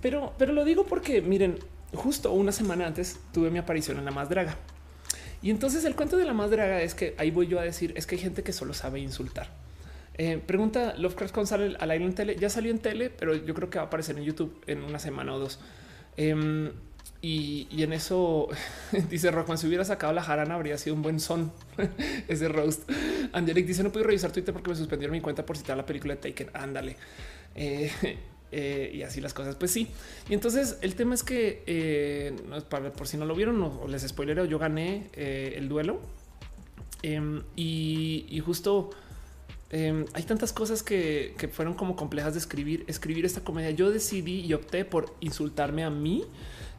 [0.00, 1.58] pero, pero lo digo porque miren,
[1.94, 4.56] justo una semana antes tuve mi aparición en la más draga.
[5.42, 7.92] Y entonces el cuento de la más draga es que ahí voy yo a decir
[7.96, 9.48] es que hay gente que solo sabe insultar.
[10.18, 12.36] Eh, pregunta Lovecraft González al aire en tele.
[12.36, 14.98] Ya salió en tele, pero yo creo que va a aparecer en YouTube en una
[14.98, 15.58] semana o dos.
[16.16, 16.70] Em,
[17.20, 18.48] y, en eso
[19.10, 21.52] dice Rockman, si hubiera sacado la jarana habría sido un buen son
[22.28, 22.88] ese roast.
[23.32, 26.14] Angelic dice no puedo revisar Twitter porque me suspendieron mi cuenta por citar la película
[26.14, 26.50] de Taken.
[26.54, 26.96] Ándale.
[27.54, 27.90] Eh,
[28.52, 29.56] eh, y así las cosas.
[29.56, 29.88] Pues sí.
[30.28, 32.34] Y entonces el tema es que
[32.68, 36.00] por si no lo vieron o les spoilero, yo gané el duelo
[37.02, 38.90] em, y, justo
[39.72, 43.70] Em, hay tantas cosas que, fueron como complejas de escribir, escribir esta comedia.
[43.70, 46.24] Yo decidí y opté por insultarme a mí,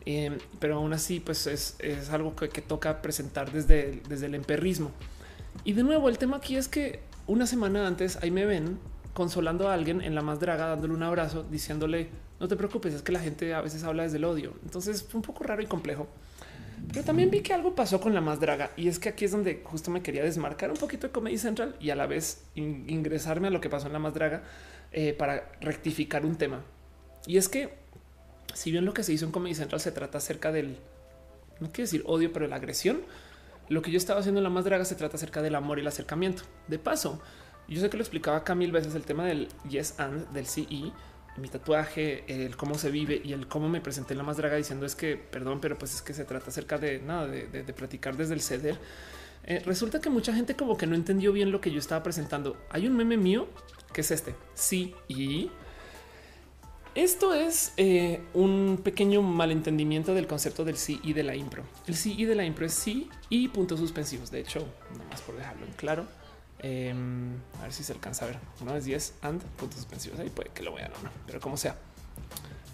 [0.05, 1.75] em, pero aún así, pues es,
[2.11, 4.91] algo que, toca presentar desde, desde el emperrismo.
[5.63, 8.77] Y de nuevo, el tema aquí es que una semana antes ahí me ven
[9.13, 12.09] consolando a alguien en la más draga, dándole un abrazo, diciéndole
[12.39, 14.53] no te preocupes, es que la gente a veces habla desde el odio.
[14.63, 16.07] Entonces fue un poco raro y complejo.
[16.91, 19.31] Pero también vi que algo pasó con la más draga y es que aquí es
[19.31, 23.47] donde justo me quería desmarcar un poquito de Comedy Central y a la vez ingresarme
[23.47, 24.43] a lo que pasó en la más draga
[24.91, 26.61] eh, para rectificar un tema.
[27.25, 27.73] Y es que
[28.53, 30.77] si bien lo que se hizo en Comedy Central se trata acerca del,
[31.61, 33.01] no quiero decir odio, pero la agresión,
[33.69, 35.81] lo que yo estaba haciendo en la más draga se trata acerca del amor y
[35.81, 36.43] el acercamiento.
[36.67, 37.21] De paso,
[37.67, 40.91] yo sé que lo explicaba acá mil veces el tema del yes and del CE
[41.37, 44.55] mi tatuaje, el cómo se vive y el cómo me presenté en la más draga
[44.55, 48.15] diciendo es que perdón, pero pues es que se trata acerca de nada, de, platicar
[48.15, 48.77] desde el ceder.
[49.45, 52.55] Eh, resulta que mucha gente como que no entendió bien lo que yo estaba presentando.
[52.69, 53.47] Hay un meme mío
[53.93, 54.35] que es este.
[54.53, 55.49] Sí y
[56.95, 61.63] esto es eh, un pequeño malentendimiento del concepto del sí y de la impro.
[61.87, 64.29] El sí y de la impro es sí y puntos suspensivos.
[64.29, 64.65] De hecho,
[65.09, 66.05] más por dejarlo en claro,
[66.59, 68.39] Em, a ver si se alcanza a ver.
[68.63, 70.19] No es 10 and puntos suspensivos.
[70.19, 71.75] Ahí puede que lo vean o no, pero como sea.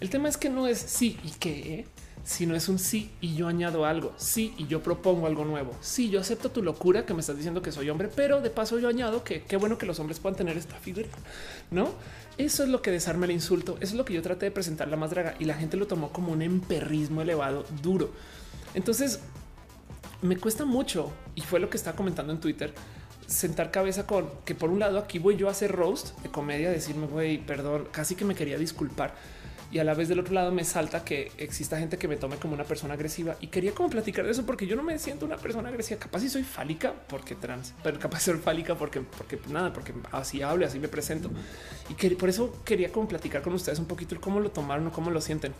[0.00, 1.86] El tema es que no es sí y qué,
[2.24, 4.14] sino es un sí y yo añado algo.
[4.16, 5.76] Sí y yo propongo algo nuevo.
[5.80, 8.78] Sí, yo acepto tu locura que me estás diciendo que soy hombre, pero de paso
[8.78, 11.08] yo añado que qué bueno que los hombres puedan tener esta figura.
[11.70, 11.90] No,
[12.38, 13.76] eso es lo que desarma el insulto.
[13.80, 15.86] Eso es lo que yo traté de presentar la más draga y la gente lo
[15.86, 18.10] tomó como un emperrismo elevado, duro.
[18.74, 19.20] Entonces
[20.22, 22.72] me cuesta mucho y fue lo que estaba comentando en Twitter
[23.30, 26.70] sentar cabeza con que por un lado aquí voy yo a hacer roast de comedia,
[26.70, 29.14] decirme, güey, perdón, casi que me quería disculpar.
[29.72, 32.38] Y a la vez del otro lado me salta que exista gente que me tome
[32.38, 35.24] como una persona agresiva y quería como platicar de eso porque yo no me siento
[35.24, 36.00] una persona agresiva.
[36.00, 40.42] Capaz si soy fálica porque trans, pero capaz ser fálica porque, porque nada, porque así
[40.42, 41.30] hablo, así me presento.
[41.88, 44.92] Y que por eso quería como platicar con ustedes un poquito cómo lo tomaron o
[44.92, 45.54] cómo lo sienten.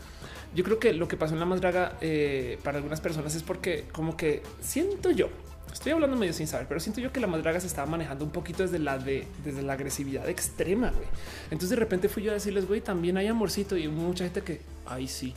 [0.53, 3.43] Yo creo que lo que pasó en la más draga eh, para algunas personas es
[3.43, 5.29] porque como que siento yo
[5.71, 8.31] Estoy hablando medio sin saber, pero siento yo que la madraga se estaba manejando un
[8.31, 10.91] poquito desde la de desde la agresividad extrema.
[10.91, 11.07] Güey.
[11.45, 14.61] Entonces de repente fui yo a decirles, güey, también hay amorcito y mucha gente que,
[14.85, 15.33] ay, sí,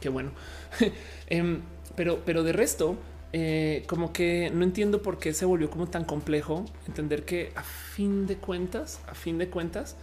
[0.00, 0.30] qué bueno.
[1.26, 1.62] Em,
[1.96, 2.96] pero, pero de resto,
[3.32, 7.62] eh, como que no entiendo por qué se volvió como tan complejo entender que a
[7.62, 9.96] fin de cuentas, a fin de cuentas,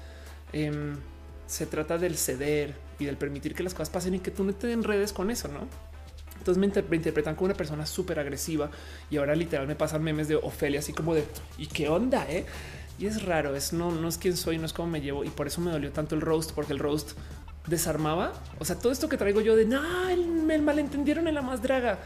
[0.52, 0.98] em,
[1.48, 4.54] se trata del ceder y del permitir que las cosas pasen y que tú no
[4.54, 5.91] te enredes con eso, no?
[6.42, 6.58] Entonces
[6.90, 8.72] me, interpretan como una persona súper agresiva
[9.12, 11.24] y ahora literal me pasan memes de Ofelia así como de
[11.60, 12.26] ¿y qué onda?
[12.28, 12.48] Eh?
[12.98, 15.30] Y es raro, es no, no es quién soy, no es cómo me llevo y
[15.30, 17.12] por eso me dolió tanto el roast porque el roast
[17.68, 18.34] desarmaba.
[18.58, 19.84] O sea, todo esto que traigo yo de no,
[20.18, 22.00] me malentendieron en la más draga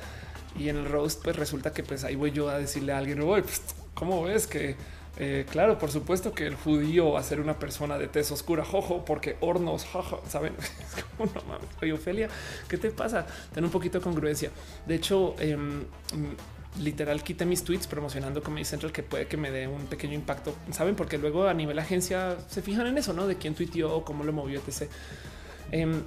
[0.60, 3.20] y en el roast, pues resulta que pues ahí voy yo a decirle a alguien,
[3.22, 3.62] pues,
[3.94, 4.76] ¿cómo ves que
[5.18, 8.66] eh, claro, por supuesto que el judío va a ser una persona de tez oscura,
[8.66, 10.54] jojo, porque hornos, jojo, saben?
[11.20, 12.28] no mames, oye, Ofelia,
[12.68, 13.26] ¿qué te pasa?
[13.54, 14.52] Ten un poquito de congruencia.
[14.86, 15.86] De hecho, em,
[16.82, 20.54] literal quité mis tweets promocionando Comedy Central que puede que me dé un pequeño impacto,
[20.72, 20.96] saben?
[20.96, 24.34] Porque luego a nivel agencia se fijan en eso, no de quién tuiteó cómo lo
[24.34, 24.90] movió, etc.
[25.72, 26.02] Em,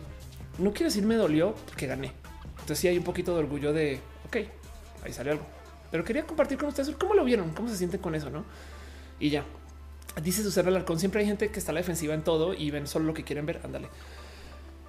[0.59, 2.13] no quiero decir me dolió porque gané.
[2.53, 4.37] Entonces sí hay un poquito de orgullo de ok,
[5.05, 5.47] ahí sale algo,
[5.91, 8.45] pero quería compartir con ustedes cómo lo vieron, cómo se sienten con eso, no?
[9.21, 9.45] Y ya
[10.23, 10.99] dice su ser Alarcón.
[10.99, 13.25] Siempre hay gente que está a la defensiva en todo y ven solo lo que
[13.25, 13.61] quieren ver.
[13.65, 13.89] Ándale.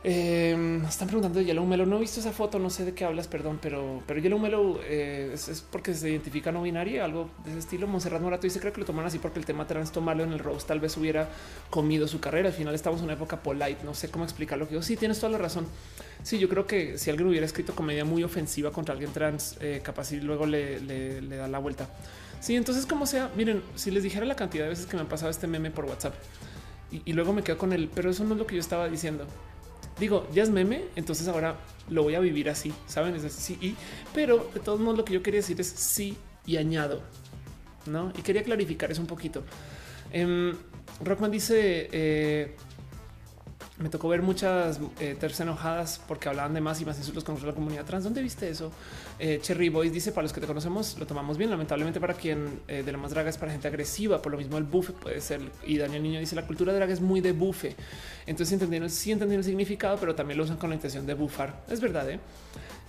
[0.01, 1.85] Eh, están preguntando de Yellow Melo.
[1.85, 4.79] No he visto esa foto, no sé de qué hablas, perdón, pero, pero Yellow Melo
[4.85, 7.85] eh, es, porque se identifica no binario, algo de ese estilo.
[7.85, 10.39] Monserrat Morato dice creo que lo toman así porque el tema trans tomarlo en el
[10.39, 11.29] Rose tal vez hubiera
[11.69, 12.47] comido su carrera.
[12.47, 13.83] Al final estamos en una época polite.
[13.83, 14.69] No sé cómo explicarlo.
[14.69, 15.67] Que yo sí tienes toda la razón.
[16.23, 19.81] Sí, yo creo que si alguien hubiera escrito comedia muy ofensiva contra alguien trans, eh,
[19.83, 21.89] capaz y luego le da la vuelta.
[22.39, 25.09] Sí, entonces como sea, miren, si les dijera la cantidad de veces que me han
[25.09, 26.13] pasado este meme por WhatsApp
[26.91, 29.27] y, luego me quedo con él, pero eso no es lo que yo estaba diciendo
[29.99, 31.57] digo, ya es meme, entonces ahora
[31.89, 33.15] lo voy a vivir así, saben?
[33.15, 33.75] Es así y,
[34.13, 37.01] pero de todos modos, lo que yo quería decir es sí y añado,
[37.85, 38.13] no?
[38.17, 39.43] Y quería clarificar eso un poquito.
[40.11, 40.53] Eh,
[41.03, 42.55] Rockman dice, eh,
[43.79, 47.53] me tocó ver muchas eh, enojadas porque hablaban de más y más insultos contra la
[47.53, 48.03] comunidad trans.
[48.03, 48.71] ¿Dónde viste eso?
[49.17, 51.49] Eh, Cherry Boys dice para los que te conocemos lo tomamos bien.
[51.49, 54.21] Lamentablemente para quien eh, de la más draga es para gente agresiva.
[54.21, 55.41] Por lo mismo el bufe puede ser.
[55.65, 57.75] Y Daniel Niño dice la cultura draga es muy de bufe.
[58.27, 61.63] Entonces entendieron, sí entendieron el significado, pero también lo usan con la intención de bufar.
[61.69, 62.19] Es verdad.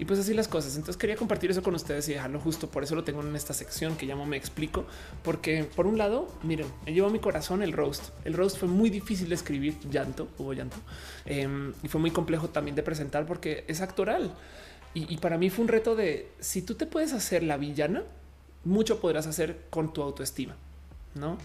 [0.00, 0.76] Y pues así las cosas.
[0.76, 2.70] Entonces quería compartir eso con ustedes y dejarlo justo.
[2.70, 4.86] Por eso lo tengo en esta sección que llamo Me explico.
[5.22, 8.08] Porque por un lado, miren, me llevó a mi corazón el roast.
[8.24, 10.78] El roast fue muy difícil de escribir, llanto, hubo llanto.
[11.26, 14.32] Em, y fue muy complejo también de presentar porque es actoral.
[14.94, 18.02] Y, para mí fue un reto de si tú te puedes hacer la villana,
[18.64, 20.56] mucho podrás hacer con tu autoestima,
[21.14, 21.38] ¿no?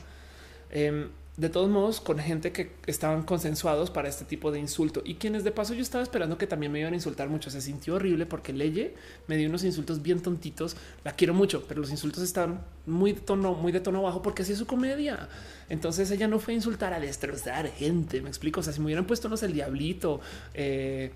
[0.71, 5.15] Eh, de todos modos con gente que estaban consensuados para este tipo de insulto y
[5.15, 7.49] quienes de paso yo estaba esperando que también me iban a insultar mucho.
[7.49, 8.93] Se sintió horrible porque Leye
[9.27, 10.77] me dio unos insultos bien tontitos.
[11.03, 14.43] La quiero mucho, pero los insultos están muy de tono, muy de tono bajo porque
[14.43, 15.27] así es su comedia.
[15.67, 18.21] Entonces ella no fue a insultar a destrozar gente.
[18.21, 18.61] Me explico.
[18.61, 20.21] O sea, si me hubieran puesto no sé, el diablito,
[20.53, 21.11] eh,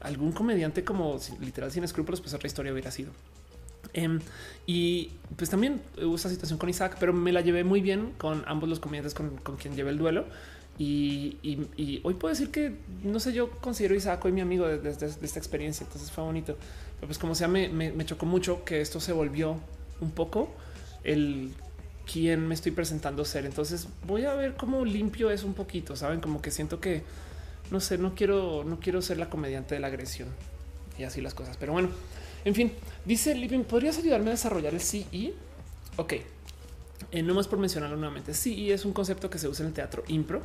[0.00, 3.10] algún comediante como literal sin escrúpulos, pues otra historia hubiera sido.
[3.96, 4.20] Um,
[4.66, 8.44] y pues también hubo esa situación con Isaac, pero me la llevé muy bien con
[8.46, 10.26] ambos los comediantes con, con quien llevé el duelo.
[10.78, 12.74] Y, hoy puedo decir que
[13.04, 15.84] no sé, yo considero a Isaac hoy mi amigo desde de, esta experiencia.
[15.84, 16.56] Entonces fue bonito,
[16.96, 19.60] pero pues como sea, me, me, me, chocó mucho que esto se volvió
[20.00, 20.50] un poco
[21.04, 21.52] el
[22.10, 23.44] quien me estoy presentando ser.
[23.46, 25.94] Entonces voy a ver cómo limpio es un poquito.
[25.94, 27.02] Saben, como que siento que
[27.70, 30.28] no sé, no quiero, no quiero ser la comediante de la agresión
[30.98, 31.56] y así las cosas.
[31.58, 31.90] Pero bueno,
[32.44, 32.72] en fin,
[33.04, 35.34] dice Living, ¿podrías ayudarme a desarrollar el CI?
[35.96, 36.14] Ok,
[37.10, 38.34] eh, no más por mencionarlo nuevamente.
[38.34, 40.42] CI es un concepto que se usa en el teatro impro,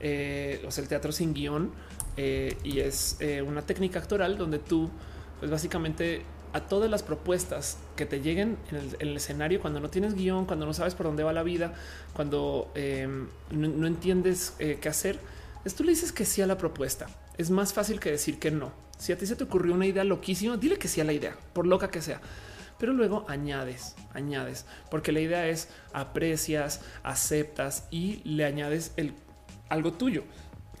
[0.00, 1.70] eh, o sea, el teatro sin guion,
[2.16, 4.90] eh, y es eh, una técnica actoral donde tú,
[5.38, 6.22] pues básicamente
[6.52, 10.14] a todas las propuestas que te lleguen en el, en el escenario, cuando no tienes
[10.14, 11.74] guion, cuando no sabes por dónde va la vida,
[12.14, 15.20] cuando em, no, entiendes qué hacer,
[15.76, 17.06] tú le dices que sí a la propuesta.
[17.38, 18.72] Es más fácil que decir que no.
[19.00, 21.34] Si a ti se te ocurrió una idea loquísima, dile que sí a la idea,
[21.54, 22.20] por loca que sea.
[22.78, 29.14] Pero luego añades, añades, porque la idea es aprecias, aceptas y le añades el,
[29.70, 30.24] algo tuyo.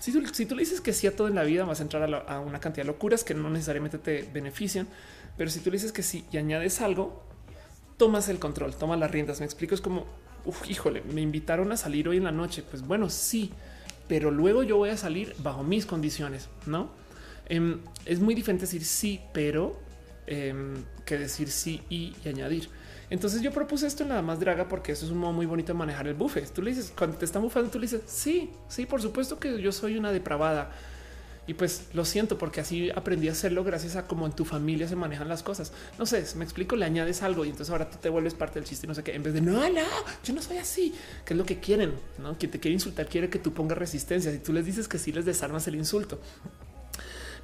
[0.00, 0.20] Si tú,
[0.54, 2.84] le dices que sí a todo en la vida, vas a entrar a, una cantidad
[2.84, 4.86] de locuras que no necesariamente te benefician.
[5.38, 7.22] Pero si tú le dices que sí y añades algo,
[7.96, 9.40] tomas el control, tomas las riendas.
[9.40, 10.04] Me explico, es como,
[10.68, 12.62] híjole, me invitaron a salir hoy en la noche.
[12.68, 13.52] Pues bueno, sí,
[14.08, 16.90] pero luego yo voy a salir bajo mis condiciones, ¿no?
[17.50, 19.76] Eh, es muy diferente decir sí, pero
[20.26, 20.54] eh,
[21.04, 22.68] que decir sí y, añadir.
[23.10, 25.72] Entonces yo propuse esto en la más draga porque eso es un modo muy bonito
[25.72, 26.48] de manejar el buffet.
[26.52, 29.60] Tú le dices, cuando te están bufando, tú le dices, sí, sí, por supuesto que
[29.60, 30.70] yo soy una depravada.
[31.48, 34.86] Y pues lo siento porque así aprendí a hacerlo gracias a cómo en tu familia
[34.86, 35.72] se manejan las cosas.
[35.98, 38.68] No sé, me explico, le añades algo y entonces ahora tú te vuelves parte del
[38.68, 39.82] chiste no sé qué, en vez de no, no,
[40.22, 40.94] yo no soy así,
[41.24, 42.38] que es lo que quieren, ¿no?
[42.38, 44.30] Quien te quiere insultar quiere que tú pongas resistencia.
[44.30, 46.20] Si tú les dices que sí les desarmas el insulto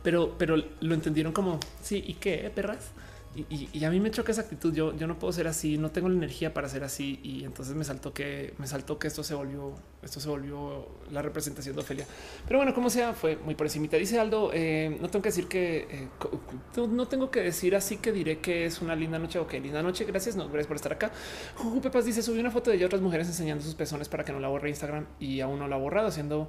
[0.06, 2.92] pero, pero lo entendieron como sí y qué perras.
[3.34, 4.72] Y, y, a mí me choca esa actitud.
[4.72, 7.18] Yo, yo no puedo ser así, no tengo la energía para ser así.
[7.24, 9.74] Y entonces me saltó que me saltó que esto se volvió,
[10.04, 12.06] esto se volvió la representación de Ofelia.
[12.46, 13.88] Pero bueno, como sea, fue muy por encima.
[13.88, 16.08] Dice Aldo, eh, no tengo que decir que eh,
[16.88, 19.40] no tengo que decir así que diré que es una linda noche.
[19.40, 20.04] Ok, linda noche.
[20.04, 20.36] Gracias.
[20.36, 21.10] No, gracias por estar acá.
[21.82, 24.38] Pepas dice: subí una foto de ella, otras mujeres enseñando sus pezones para que no
[24.38, 26.48] la borre Instagram y aún no la ha borrado, haciendo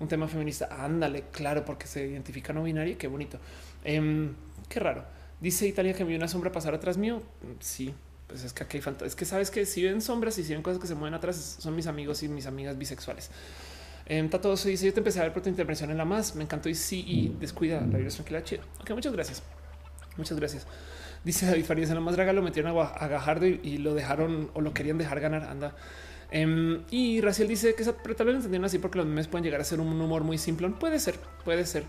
[0.00, 0.68] un tema feminista.
[0.70, 2.96] Ándale, claro, porque se identifica no binaria.
[2.98, 3.38] Qué bonito.
[3.84, 4.30] Eh,
[4.68, 5.04] qué raro.
[5.40, 7.22] Dice Italia que me vio una sombra pasar atrás mío.
[7.60, 7.94] Sí,
[8.26, 9.04] pues es que aquí hay falta.
[9.04, 11.56] Es que sabes que si ven sombras y si ven cosas que se mueven atrás,
[11.58, 13.30] son mis amigos y mis amigas bisexuales.
[14.06, 16.34] Eh, todo eso dice: Yo te empecé a ver por tu intervención en la más.
[16.36, 18.42] Me encantó y sí, y descuida la vida tranquila.
[18.42, 18.62] Chido.
[18.80, 19.42] Ok, muchas gracias.
[20.16, 20.66] Muchas gracias.
[21.24, 24.60] Dice David Farías, en la más draga lo metieron a, a y, lo dejaron o
[24.60, 25.44] lo querían dejar ganar.
[25.44, 25.74] Anda.
[26.30, 29.44] Em, y Raciel dice que pero tal vez lo entendieron así porque los memes pueden
[29.44, 30.68] llegar a ser un humor muy simple.
[30.70, 31.84] Puede ser, puede ser.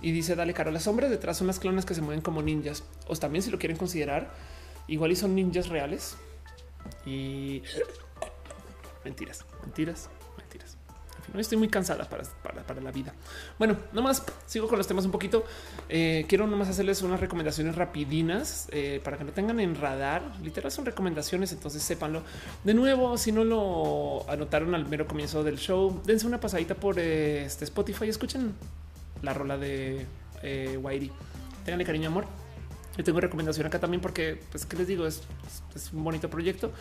[0.00, 2.84] Y dice, dale, caro, las sombras detrás son las clonas que se mueven como ninjas.
[3.06, 4.32] O también si lo quieren considerar,
[4.88, 6.16] igual y son ninjas reales.
[7.06, 7.62] Y
[9.04, 10.08] mentiras, mentiras,
[11.38, 12.24] estoy muy cansada para,
[12.66, 13.12] para, la vida.
[13.58, 15.44] Bueno, nomás sigo con los temas un poquito.
[15.88, 20.22] Eh, quiero nomás hacerles unas recomendaciones rapidinas eh, para que no tengan en radar.
[20.42, 22.22] Literal son recomendaciones, entonces sépanlo.
[22.64, 26.98] De nuevo, si no lo anotaron al mero comienzo del show, dense una pasadita por
[26.98, 28.54] eh, este Spotify escuchen
[29.22, 30.06] la rola de
[30.42, 31.10] eh, Whitey.
[31.64, 32.26] Ténganle cariño, amor.
[32.96, 35.06] Yo tengo recomendación acá también porque, pues, ¿qué les digo?
[35.06, 35.22] Es,
[35.74, 36.72] es un bonito proyecto.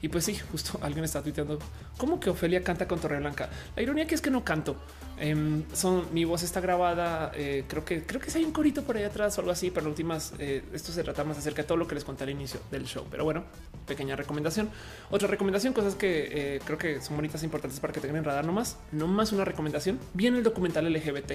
[0.00, 1.58] Y pues sí, justo alguien está tuiteando
[1.96, 3.48] cómo que Ofelia canta con Torre Blanca.
[3.76, 4.76] La ironía que es que no canto.
[5.20, 7.32] Em, son mi voz está grabada.
[7.34, 9.88] Eh, creo que creo que hay un corito por ahí atrás o algo así, pero
[9.88, 12.60] últimas eh, esto se trata más acerca de todo lo que les conté al inicio
[12.70, 13.04] del show.
[13.10, 13.44] Pero bueno,
[13.86, 14.70] pequeña recomendación.
[15.10, 18.24] Otra recomendación, cosas que eh, creo que son bonitas e importantes para que tengan en
[18.24, 18.76] radar nomás.
[18.92, 19.98] No más una recomendación.
[20.14, 21.32] Viene el documental LGBT.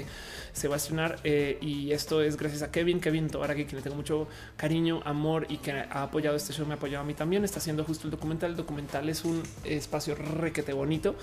[0.54, 3.96] Se va a estrenar y esto es gracias a Kevin, Kevin Tobaraki, quien le tengo
[3.96, 7.44] mucho cariño, amor y que ha apoyado este show, me ha apoyado a mí también.
[7.44, 11.16] Está haciendo justo el documental documental es un espacio requete bonito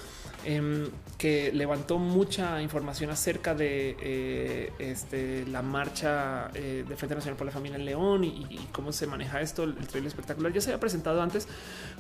[0.45, 0.89] em,
[1.19, 7.47] que levantó mucha información acerca de eh, este, la marcha eh, de Frente Nacional por
[7.47, 9.65] la Familia en León y, cómo se maneja esto.
[9.65, 11.47] El, trailer espectacular ya se había presentado antes.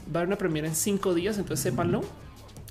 [0.07, 2.03] Va a haber una premiera en cinco días, entonces sépanlo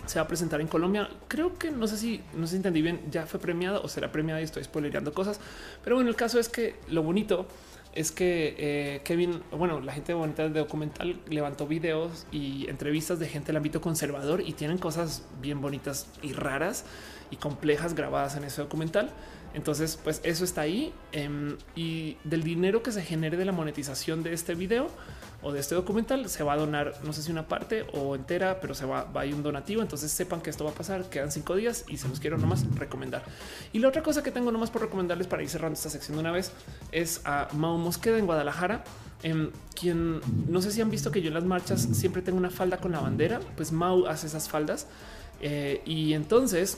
[0.06, 1.08] se va a presentar en Colombia.
[1.28, 4.42] Creo que no sé si no si entendí bien, ya fue premiado o será premiado
[4.42, 5.40] y estoy spoilerando cosas.
[5.84, 7.48] Pero bueno, el caso es que lo bonito
[7.94, 13.28] es que eh, Kevin, bueno, la gente bonita de documental levantó videos y entrevistas de
[13.28, 16.86] gente del ámbito conservador y tienen cosas bien bonitas y raras
[17.32, 19.12] y complejas grabadas en ese documental.
[19.54, 24.22] Entonces, pues eso está ahí em, y del dinero que se genere de la monetización
[24.22, 24.90] de este video
[25.42, 28.60] o de este documental se va a donar, no sé si una parte o entera,
[28.60, 29.82] pero se va, va a ir un donativo.
[29.82, 31.10] Entonces sepan que esto va a pasar.
[31.10, 33.24] Quedan cinco días y se los quiero nomás recomendar.
[33.72, 36.22] Y la otra cosa que tengo nomás por recomendarles para ir cerrando esta sección de
[36.22, 36.52] una vez
[36.92, 38.84] es a Mao Mosqueda en Guadalajara.
[39.24, 42.38] En em, quien no sé si han visto que yo en las marchas siempre tengo
[42.38, 44.88] una falda con la bandera, pues Mau hace esas faldas
[45.42, 46.78] eh, y entonces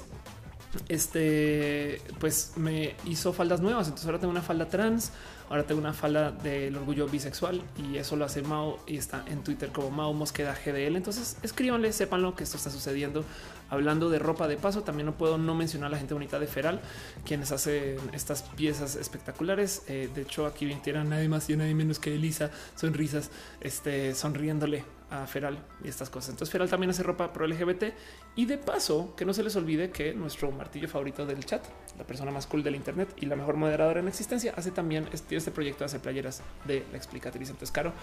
[0.88, 3.88] este pues me hizo faldas nuevas.
[3.88, 5.12] Entonces ahora tengo una falda trans,
[5.52, 9.44] ahora tengo una falda del orgullo bisexual y eso lo hace Mao y está en
[9.44, 10.95] Twitter como Mao Mosqueda GDL.
[10.95, 13.26] Entonces escríbanle, sépanlo que esto está sucediendo.
[13.72, 16.45] Hablando de ropa de paso, también no puedo no mencionar a la gente bonita de
[16.45, 16.81] Feral,
[17.26, 19.84] quienes hacen estas piezas espectaculares.
[19.88, 23.31] Eh, de hecho, aquí vinieron nadie más y nadie menos que Elisa, sonrisas,
[23.61, 26.31] este, sonriéndole a Feral y estas cosas.
[26.31, 27.93] Entonces Feral también hace ropa pro LGBT
[28.35, 31.64] y de paso que no se les olvide que nuestro martillo favorito del chat,
[31.98, 35.35] la persona más cool del Internet y la mejor moderadora en existencia, hace también este,
[35.35, 37.49] este proyecto de playeras de la explicatriz.
[37.49, 37.93] Entonces, caro,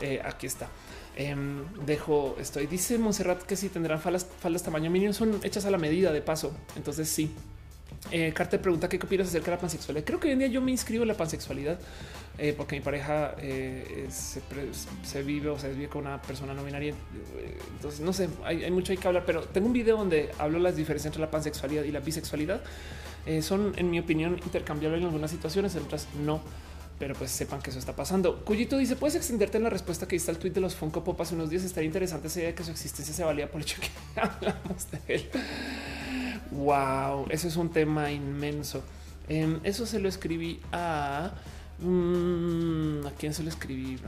[0.00, 0.68] eh, aquí está.
[1.16, 2.66] Em, dejo estoy.
[2.66, 6.22] Dice Monserrat que si tendrán faldas, faldas tamaño mínimo, son hechas a la medida de
[6.22, 6.52] paso.
[6.76, 7.32] Entonces, sí.
[8.10, 10.04] Eh, Carter pregunta qué opinas acerca de la pansexualidad.
[10.04, 11.78] Creo que hoy en día yo me inscribo en la pansexualidad
[12.36, 16.94] eh, porque mi pareja eh, se, vive o se vive con una persona no binaria.
[17.76, 20.74] Entonces, no sé, hay, mucho hay que hablar, pero tengo un video donde hablo las
[20.74, 22.60] diferencias entre la pansexualidad y la bisexualidad.
[23.26, 26.42] Eh, son, en mi opinión, intercambiables en algunas situaciones, en otras no.
[26.98, 28.44] Pero pues sepan que eso está pasando.
[28.44, 31.20] Cuyito dice: Puedes extenderte en la respuesta que está el tweet de los Funko Pop
[31.20, 31.64] hace unos días.
[31.64, 34.90] Estaría interesante esa idea de que su existencia se valía por el hecho que hablamos
[34.90, 35.30] de él.
[36.50, 38.82] Wow, eso es un tema inmenso.
[39.28, 41.32] Em, eso se lo escribí a
[41.78, 43.98] Mm, ¿A quién se le escribí?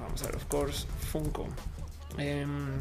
[0.00, 1.46] Vamos a ver, of course, Funko.
[2.18, 2.76] Em,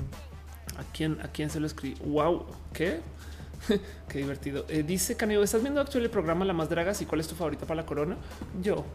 [0.78, 1.96] ¿a, quién, ¿A quién se lo escribí?
[2.06, 3.00] Wow, ¿qué?
[4.10, 4.66] Qué divertido.
[4.70, 7.36] Eh, dice Caneo, ¿estás viendo actual el programa La Más Dragas y cuál es tu
[7.36, 8.18] favorita para la corona?
[8.62, 8.86] Yo.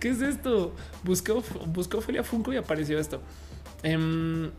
[0.00, 0.74] ¿Qué es esto?
[1.04, 1.32] Busqué,
[1.66, 3.20] busqué Ophelia Funko y apareció esto.
[3.82, 4.50] Em,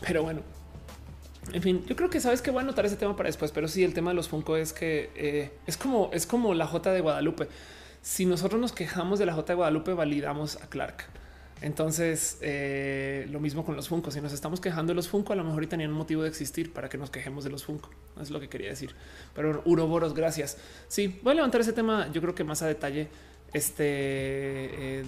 [0.00, 0.40] pero bueno,
[1.52, 3.68] en fin, yo creo que sabes que voy a anotar ese tema para después, pero
[3.68, 6.92] sí, el tema de los Funko es que eh, es como es como la J
[6.92, 7.48] de Guadalupe.
[8.02, 11.04] Si nosotros nos quejamos de la J de Guadalupe, validamos a Clark.
[11.62, 14.10] Entonces, eh, lo mismo con los Funko.
[14.10, 16.88] Si nos estamos quejando de los Funko, a lo mejor tenían motivo de existir para
[16.88, 17.90] que nos quejemos de los Funko.
[18.20, 18.94] Es lo que quería decir.
[19.34, 20.56] Pero Uroboros, gracias.
[20.88, 22.10] Sí, voy a levantar ese tema.
[22.12, 23.08] Yo creo que más a detalle
[23.52, 25.04] este eh.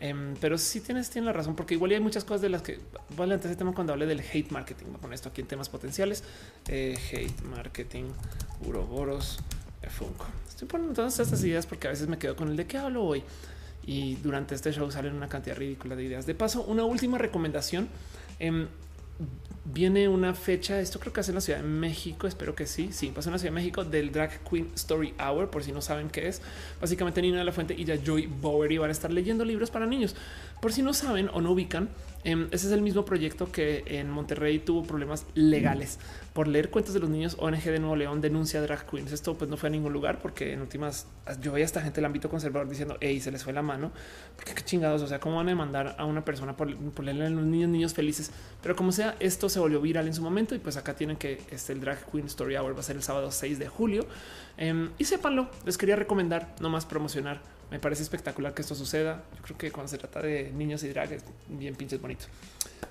[0.00, 2.78] Em, pero sí tienes, tienes la razón, porque igual hay muchas cosas de las que
[3.16, 4.86] voy a levantar ese tema cuando hable del hate marketing.
[5.00, 6.24] Voy a esto aquí en temas potenciales.
[6.68, 8.04] Eh, hate marketing,
[8.66, 9.38] Uroboros,
[9.82, 10.26] eh, Funko.
[10.48, 13.04] Estoy poniendo todas estas ideas porque a veces me quedo con el de qué hablo
[13.04, 13.22] hoy.
[13.86, 16.26] Y durante este show salen una cantidad ridícula de ideas.
[16.26, 17.88] De paso, una última recomendación.
[18.38, 18.66] Em,
[19.64, 20.80] viene una fecha.
[20.80, 22.26] Esto creo que hace en la Ciudad de México.
[22.26, 22.90] Espero que sí.
[22.92, 25.50] Sí, pasa en la Ciudad de México del Drag Queen Story Hour.
[25.50, 26.42] Por si no saben qué es,
[26.80, 29.86] básicamente Nina de la Fuente y ya Joy Bowery van a estar leyendo libros para
[29.86, 30.14] niños.
[30.60, 31.88] Por si no saben o no ubican,
[32.24, 35.98] em, ese es el mismo proyecto que en Monterrey tuvo problemas legales
[36.32, 37.36] por leer cuentos de los niños.
[37.38, 39.12] ONG de Nuevo León denuncia drag queens.
[39.12, 41.06] Esto pues no fue a ningún lugar porque en últimas
[41.40, 43.92] yo veía a esta gente del ámbito conservador diciendo hey, se les fue la mano.
[44.44, 47.44] Qué chingados, o sea, cómo van a demandar a una persona por, por a los
[47.44, 48.30] niños, niños felices.
[48.62, 51.40] Pero como sea, esto se volvió viral en su momento y pues acá tienen que
[51.50, 54.06] este el Drag Queen Story Hour va a ser el sábado 6 de julio.
[54.56, 57.40] Em, y sépanlo, les quería recomendar, no más promocionar
[57.70, 59.24] me parece espectacular que esto suceda.
[59.36, 62.26] Yo creo que cuando se trata de niños y drag es bien pinches bonito.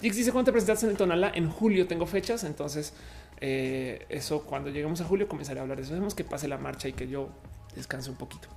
[0.01, 2.93] Dix dice cuando te presentaste en el Tonala en julio tengo fechas, entonces
[3.39, 5.93] eh, eso cuando lleguemos a julio comenzaré a hablar de eso.
[5.93, 7.29] Debemos que pase la marcha y que yo
[7.75, 8.49] descanse un poquito.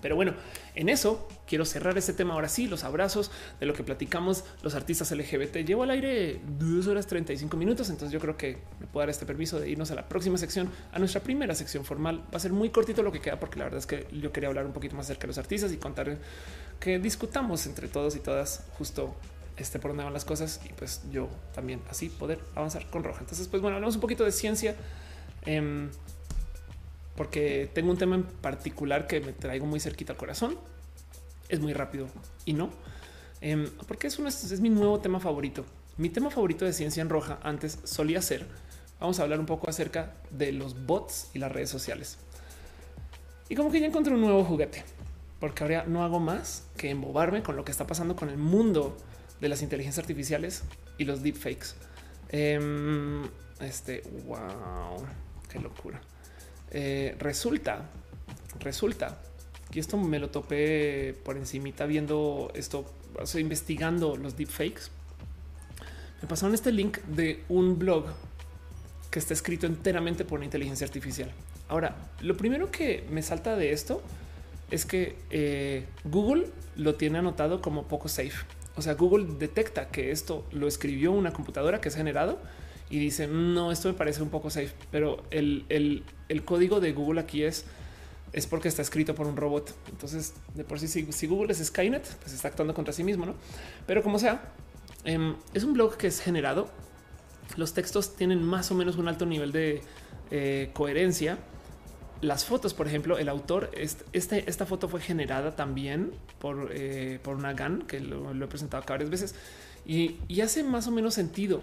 [0.00, 0.34] Pero bueno,
[0.74, 4.74] en eso quiero cerrar este tema ahora sí, los abrazos de lo que platicamos los
[4.74, 5.56] artistas LGBT.
[5.58, 9.26] Llevo al aire dos horas 35 minutos, entonces yo creo que me puedo dar este
[9.26, 12.20] permiso de irnos a la próxima sección, a nuestra primera sección formal.
[12.32, 14.48] Va a ser muy cortito lo que queda porque la verdad es que yo quería
[14.48, 16.18] hablar un poquito más acerca de los artistas y contar
[16.78, 19.14] que discutamos entre todos y todas justo
[19.56, 23.20] este por dónde van las cosas y pues yo también así poder avanzar con Roja.
[23.20, 24.76] Entonces pues bueno, hablamos un poquito de ciencia.
[25.46, 25.88] Eh,
[27.18, 30.56] porque tengo un tema en particular que me traigo muy cerquita al corazón.
[31.48, 32.06] Es muy rápido
[32.44, 32.70] y no,
[33.40, 35.64] em, porque es, es mi nuevo tema favorito.
[35.96, 38.46] Mi tema favorito de ciencia en roja antes solía ser.
[39.00, 42.18] Vamos a hablar un poco acerca de los bots y las redes sociales.
[43.48, 44.84] Y como que ya encontré un nuevo juguete,
[45.40, 48.96] porque ahora no hago más que embobarme con lo que está pasando con el mundo
[49.40, 50.62] de las inteligencias artificiales
[50.98, 51.74] y los deepfakes.
[52.28, 53.26] Eh,
[53.60, 55.04] este, wow,
[55.50, 56.00] qué locura.
[56.70, 57.88] Eh, resulta,
[58.60, 59.18] resulta
[59.70, 62.84] que esto me lo topé por encimita viendo esto,
[63.34, 64.90] investigando los deepfakes.
[66.22, 68.06] Me pasaron este link de un blog
[69.10, 71.30] que está escrito enteramente por inteligencia artificial.
[71.68, 74.02] Ahora, lo primero que me salta de esto
[74.70, 78.46] es que eh, Google lo tiene anotado como poco safe.
[78.76, 82.38] O sea, Google detecta que esto lo escribió una computadora que es generado
[82.90, 87.20] y dice no, esto me parece un poco safe, pero el, el, código de Google
[87.20, 87.66] aquí es
[88.32, 89.74] es porque está escrito por un robot.
[89.90, 93.34] Entonces, de por sí, si, Google es Skynet, pues está actuando contra sí mismo, no?
[93.86, 94.52] Pero como sea,
[95.04, 96.68] em, es un blog que es generado.
[97.56, 99.80] Los textos tienen más o menos un alto nivel de
[100.30, 101.38] eh, coherencia.
[102.20, 103.70] Las fotos, por ejemplo, el autor,
[104.12, 108.82] este, esta foto fue generada también por, eh, por una GAN que lo, he presentado
[108.82, 109.34] acá varias veces
[109.86, 111.62] y, y hace más o menos sentido.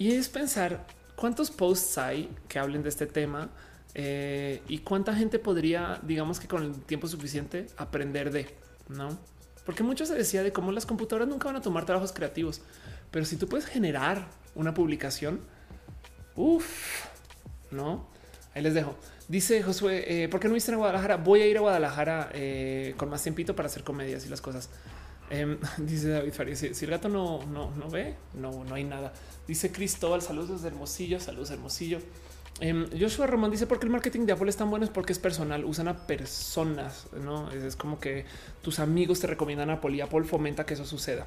[0.00, 3.50] Y es pensar cuántos posts hay que hablen de este tema
[3.92, 8.46] eh, y cuánta gente podría, digamos que con el tiempo suficiente, aprender de,
[8.88, 9.18] ¿no?
[9.66, 12.62] Porque mucho se decía de cómo las computadoras nunca van a tomar trabajos creativos,
[13.10, 15.40] pero si tú puedes generar una publicación,
[16.34, 17.04] uff,
[17.70, 18.08] ¿no?
[18.54, 18.96] Ahí les dejo.
[19.28, 21.18] Dice Josué, eh, ¿por qué no viste a Guadalajara?
[21.18, 24.70] Voy a ir a Guadalajara eh, con más tiempito para hacer comedias y las cosas.
[25.30, 29.12] Em, dice David Farías, si, el gato no, no, no ve, no, no hay nada.
[29.46, 32.00] Dice Cristóbal, saludos desde Hermosillo, saludos Hermosillo.
[32.60, 35.18] Eh, Joshua Román dice porque el marketing de Apple es tan bueno es porque es
[35.18, 38.26] personal, usan a personas, no es, como que
[38.60, 41.26] tus amigos te recomiendan a Apple y Apple fomenta que eso suceda.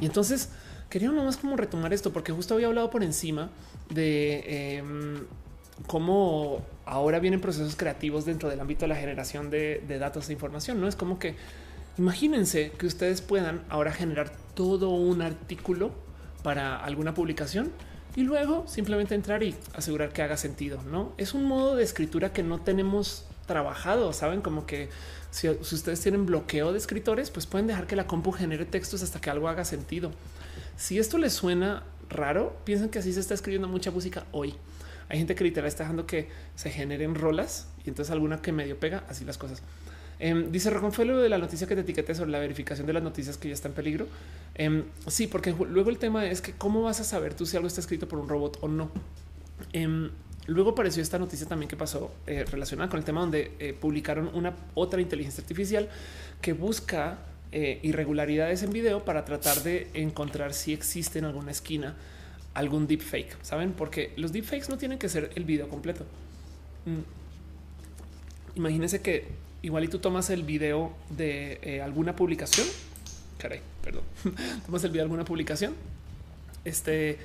[0.00, 0.50] Y entonces
[0.88, 3.50] quería nomás como retomar esto porque justo había hablado por encima
[3.90, 5.26] de em,
[5.88, 10.32] cómo ahora vienen procesos creativos dentro del ámbito de la generación de, de datos e
[10.32, 10.80] información.
[10.80, 11.34] No es como que
[11.96, 15.92] Imagínense que ustedes puedan ahora generar todo un artículo
[16.42, 17.70] para alguna publicación
[18.16, 20.82] y luego simplemente entrar y asegurar que haga sentido.
[20.82, 24.12] No es un modo de escritura que no tenemos trabajado.
[24.12, 24.88] Saben como que
[25.30, 29.20] si, ustedes tienen bloqueo de escritores, pues pueden dejar que la compu genere textos hasta
[29.20, 30.10] que algo haga sentido.
[30.76, 34.54] Si esto les suena raro, piensen que así se está escribiendo mucha música hoy.
[35.08, 38.78] Hay gente que literal está dejando que se generen rolas y entonces alguna que medio
[38.80, 39.62] pega así las cosas.
[40.18, 42.92] Em, dice Rocón fue lo de la noticia que te etiqueté sobre la verificación de
[42.92, 44.06] las noticias que ya está en peligro.
[44.54, 47.66] Em, sí, porque luego el tema es que cómo vas a saber tú si algo
[47.66, 48.90] está escrito por un robot o no.
[49.72, 50.10] Em,
[50.46, 54.30] luego apareció esta noticia también que pasó eh, relacionada con el tema donde eh, publicaron
[54.34, 55.88] una otra inteligencia artificial
[56.40, 57.18] que busca
[57.52, 61.94] eh, irregularidades en video para tratar de encontrar si existe en alguna esquina
[62.52, 63.36] algún deepfake.
[63.42, 66.04] Saben, porque los deepfakes no tienen que ser el video completo.
[66.86, 67.00] Mm.
[68.56, 69.26] Imagínense que
[69.64, 72.66] igual y tú tomas el video de eh, alguna publicación.
[73.38, 74.02] Caray, perdón.
[74.66, 75.74] tomas el video de alguna publicación
[76.66, 77.18] este,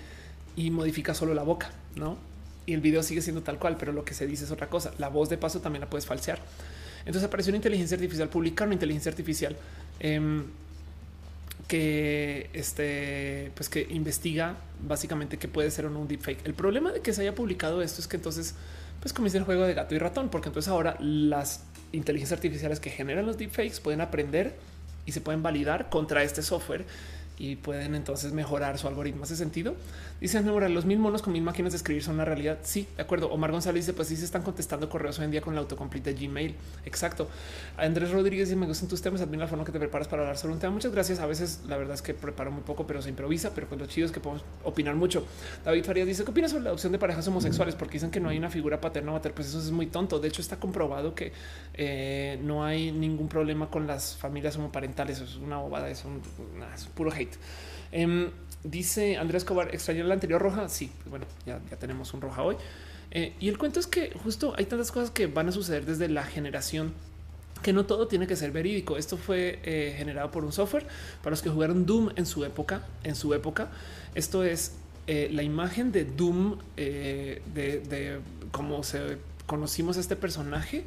[0.56, 2.18] y modificas solo la boca, no?
[2.66, 4.94] Y el video sigue siendo tal cual, pero lo que se dice es otra cosa.
[5.00, 6.40] La voz de paso también la puedes falsear.
[7.00, 9.58] Entonces apareció una inteligencia artificial, publicar una inteligencia artificial
[10.00, 10.46] em,
[11.68, 14.56] que este, pues que investiga
[14.88, 16.46] básicamente qué puede ser o no un deepfake.
[16.46, 18.56] El problema de que se haya publicado esto es que entonces
[19.02, 22.90] pues comienza el juego de gato y ratón, porque entonces ahora las inteligencias artificiales que
[22.90, 24.56] generan los deepfakes pueden aprender
[25.06, 26.86] y se pueden validar contra este software
[27.38, 29.24] y pueden entonces mejorar su algoritmo.
[29.24, 29.76] ¿Hace sentido?
[30.22, 32.60] Dice los mil monos con mil máquinas de escribir son una realidad.
[32.64, 33.32] Sí, de acuerdo.
[33.32, 36.14] Omar González dice, pues sí se están contestando correos hoy en día con el autocomplete
[36.14, 36.56] de Gmail.
[36.86, 37.30] Exacto.
[37.78, 40.38] Andrés Rodríguez dice, me gustan tus temas, admiro la forma que te preparas para hablar
[40.38, 40.74] sobre un tema.
[40.74, 41.20] Muchas gracias.
[41.20, 43.86] A veces la verdad es que preparo muy poco, pero se improvisa, pero con lo
[43.86, 45.26] chido es que podemos opinar mucho.
[45.64, 47.76] David Farías dice, ¿qué opinas sobre la adopción de parejas homosexuales?
[47.76, 49.36] Porque dicen que no hay una figura paterna o materna.
[49.36, 50.20] Pues eso es muy tonto.
[50.20, 51.32] De hecho, está comprobado que
[51.76, 55.22] eh, no hay ningún problema con las familias homoparentales.
[55.22, 56.22] es una bobada, es un,
[56.76, 57.38] es puro hate.
[57.92, 58.30] Em,
[58.64, 60.70] dice Andrés Cobar, ¿extrañar la anterior roja?
[60.70, 62.56] Sí, pues bueno, ya, tenemos un roja hoy.
[63.12, 66.08] Eh, y el cuento es que justo hay tantas cosas que van a suceder desde
[66.10, 66.94] la generación
[67.64, 68.98] que no todo tiene que ser verídico.
[68.98, 70.86] Esto fue eh, generado por un software
[71.22, 72.84] para los que jugaron Doom en su época.
[73.04, 73.70] En su época,
[74.16, 74.74] esto es
[75.08, 78.20] eh, la imagen de Doom de,
[78.52, 78.82] cómo
[79.46, 80.86] conocimos a este personaje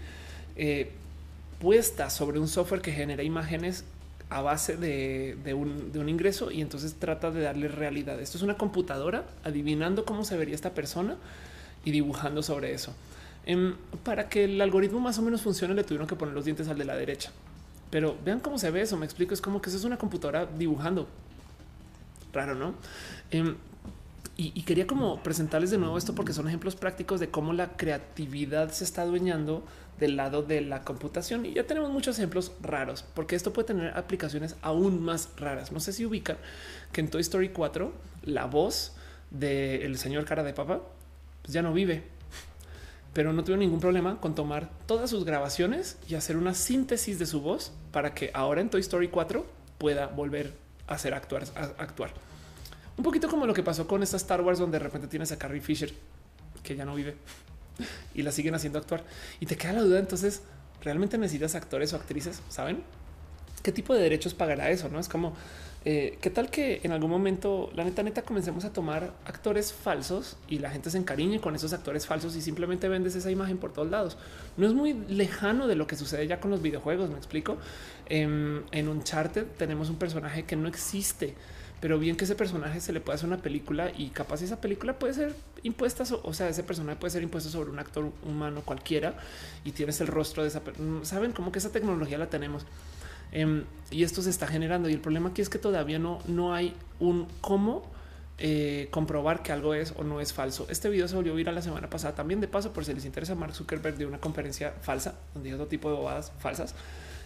[1.61, 3.85] puesta sobre un software que genera imágenes
[4.33, 8.21] a base de, un, ingreso y entonces trata de darle realidad.
[8.21, 11.17] Esto es una computadora adivinando cómo se vería esta persona
[11.85, 12.95] y dibujando sobre eso.
[13.45, 16.69] Em, para que el algoritmo más o menos funcione, le tuvieron que poner los dientes
[16.69, 17.31] al de la derecha.
[17.91, 18.97] Pero vean cómo se ve eso.
[18.97, 19.35] Me explico.
[19.35, 21.07] Es como que eso es una computadora dibujando.
[22.33, 22.75] Raro, no?
[23.31, 23.57] Em,
[24.37, 28.71] y, quería como presentarles de nuevo esto porque son ejemplos prácticos de cómo la creatividad
[28.71, 29.63] se está adueñando
[30.01, 33.97] del lado de la computación y ya tenemos muchos ejemplos raros porque esto puede tener
[33.97, 35.71] aplicaciones aún más raras.
[35.71, 36.39] No sé si ubican
[36.93, 37.93] que en Toy Story 4
[38.25, 38.95] la voz
[39.31, 40.81] del señor cara de papa
[41.43, 42.03] pues ya no vive,
[43.13, 47.27] pero no tuvo ningún problema con tomar todas sus grabaciones y hacer una síntesis de
[47.27, 49.45] su voz para que ahora en Toy Story 4
[49.77, 50.55] pueda volver
[50.87, 52.32] a hacer actuar, a actuar.
[52.97, 55.39] Un poquito como lo que pasó con esta Star Wars donde de repente tienes a
[55.39, 55.93] Carrie Fisher
[56.63, 57.17] que ya no vive
[58.15, 59.05] y la siguen haciendo actuar.
[59.41, 60.43] Y te queda la duda, entonces,
[60.83, 62.43] ¿realmente necesitas actores o actrices?
[62.49, 62.83] ¿Saben?
[63.63, 64.89] ¿Qué tipo de derechos pagará eso?
[64.89, 65.35] No es como,
[65.85, 70.37] eh, ¿qué tal que en algún momento, la neta, neta, comencemos a tomar actores falsos
[70.49, 73.73] y la gente se encariñe con esos actores falsos y simplemente vendes esa imagen por
[73.73, 74.17] todos lados?
[74.57, 77.57] No es muy lejano de lo que sucede ya con los videojuegos, me explico.
[78.07, 81.37] En, en Uncharted tenemos un personaje que no existe
[81.83, 85.01] pero bien que ese personaje se le puede hacer una película y capaz esa película
[85.01, 89.17] puede ser impuesta, o sea, ese personaje puede ser impuesto sobre un actor humano cualquiera
[89.65, 91.05] y tienes el rostro de esa persona.
[91.05, 92.67] Saben cómo que esa tecnología la tenemos
[93.33, 94.89] em, y esto se está generando.
[94.89, 97.83] Y el problema aquí es que todavía no, no hay un cómo
[98.39, 100.69] eh, comprobar que algo es o no es falso.
[100.71, 102.41] Este video se volvió viral la semana pasada también.
[102.41, 105.67] De paso, por si les interesa, Mark Zuckerberg de una conferencia falsa donde hay otro
[105.67, 106.77] tipo de bobadas falsas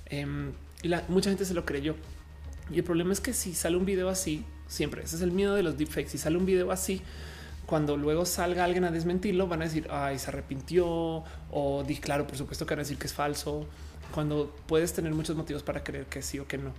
[0.07, 0.53] em,
[0.83, 1.95] y mucha gente se lo creyó.
[2.71, 5.55] Y el problema es que si sale un video así, siempre ese es el miedo
[5.55, 6.11] de los deepfakes.
[6.11, 7.03] Si sale un video así,
[7.67, 12.27] cuando luego salga alguien a desmentirlo, van a decir, ay, se arrepintió o di claro,
[12.27, 13.67] por supuesto que van a decir que es falso.
[14.13, 16.73] Cuando puedes tener muchos motivos para creer que sí o que no.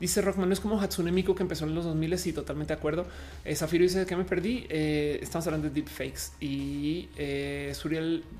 [0.00, 3.06] Dice Rockman, es como Hatsune Miku que empezó en los 2000 y totalmente de acuerdo.
[3.44, 4.66] Eh, Zafiro dice que me perdí.
[4.70, 7.74] Eh, estamos hablando de deepfakes y eh,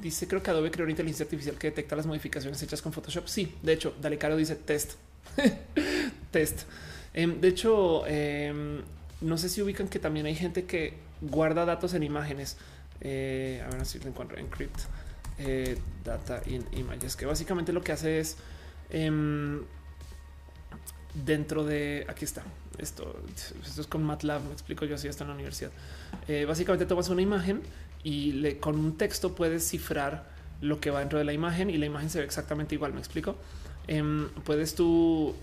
[0.01, 3.29] dice creo que Adobe creó una inteligencia artificial que detecta las modificaciones hechas con Photoshop.
[3.29, 4.95] Sí, de hecho, Dale Caro dice test,
[6.31, 6.63] test.
[7.15, 8.83] Em, de hecho, em,
[9.21, 12.57] no sé si ubican que también hay gente que guarda datos en imágenes.
[13.01, 14.39] Eh, a ver si lo encuentro.
[14.39, 14.79] Encrypt
[15.39, 18.37] eh, data in images, que básicamente lo que hace es
[18.91, 19.63] em,
[21.15, 22.43] dentro de aquí está.
[22.79, 23.19] Esto,
[23.65, 24.45] esto es con MATLAB.
[24.45, 25.71] Me explico yo así esto en la universidad.
[26.29, 27.63] Eh, básicamente tomas una imagen
[28.03, 30.31] y con un texto puedes cifrar
[30.63, 32.93] lo que va dentro de la imagen y la imagen se ve exactamente igual.
[32.93, 33.37] Me explico.
[34.45, 35.35] Puedes tú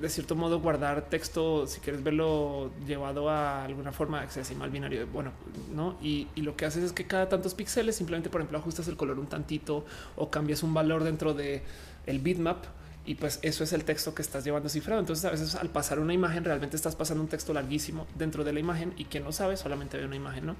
[0.00, 5.06] de cierto modo guardar texto si quieres verlo llevado a alguna forma hexadecimal binario.
[5.06, 5.32] Bueno,
[5.74, 5.96] no.
[6.02, 9.18] Y, lo que haces es que cada tantos píxeles simplemente, por ejemplo, ajustas el color
[9.18, 9.84] un tantito
[10.16, 11.62] o cambias un valor dentro de
[12.06, 12.64] el bitmap
[13.04, 15.00] y pues eso es el texto que estás llevando cifrado.
[15.00, 18.52] Entonces a veces al pasar una imagen realmente estás pasando un texto larguísimo dentro de
[18.52, 20.56] la imagen y quien no sabe solamente ve una imagen, ¿no?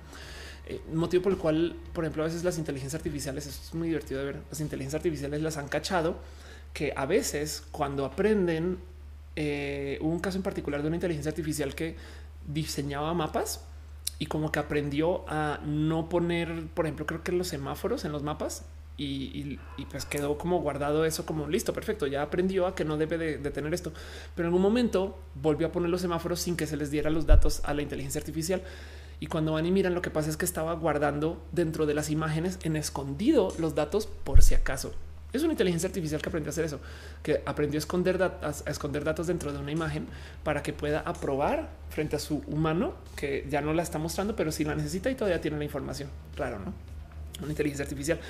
[0.67, 4.21] Eh, motivo por el cual, por ejemplo, a veces las inteligencias artificiales, es muy divertido
[4.21, 6.17] de ver, las inteligencias artificiales las han cachado
[6.73, 8.79] que a veces cuando aprenden,
[9.37, 11.97] eh, hubo un caso en particular de una inteligencia artificial que
[12.47, 13.65] diseñaba mapas
[14.19, 18.23] y como que aprendió a no poner, por ejemplo, creo que los semáforos en los
[18.23, 18.65] mapas
[18.97, 19.59] y,
[19.91, 23.51] pues quedó como guardado eso como listo, perfecto, ya aprendió a que no debe de,
[23.51, 23.93] tener esto,
[24.37, 27.27] pero en algún momento volvió a poner los semáforos sin que se les diera los
[27.27, 28.63] datos a la inteligencia artificial.
[29.19, 32.11] Y cuando van y miran, lo que pasa es que estaba guardando dentro de las
[32.11, 34.93] imágenes en escondido los datos por si acaso.
[35.33, 36.81] Es una inteligencia artificial que aprendió a hacer eso,
[37.23, 40.07] que aprendió a esconder, a esconder datos dentro de una imagen
[40.45, 44.53] para que pueda aprobar frente a su humano, que ya no la está mostrando, pero
[44.53, 46.11] si la necesita y todavía tiene la información.
[46.35, 46.75] Claro, ¿no?
[47.41, 48.21] Una inteligencia artificial.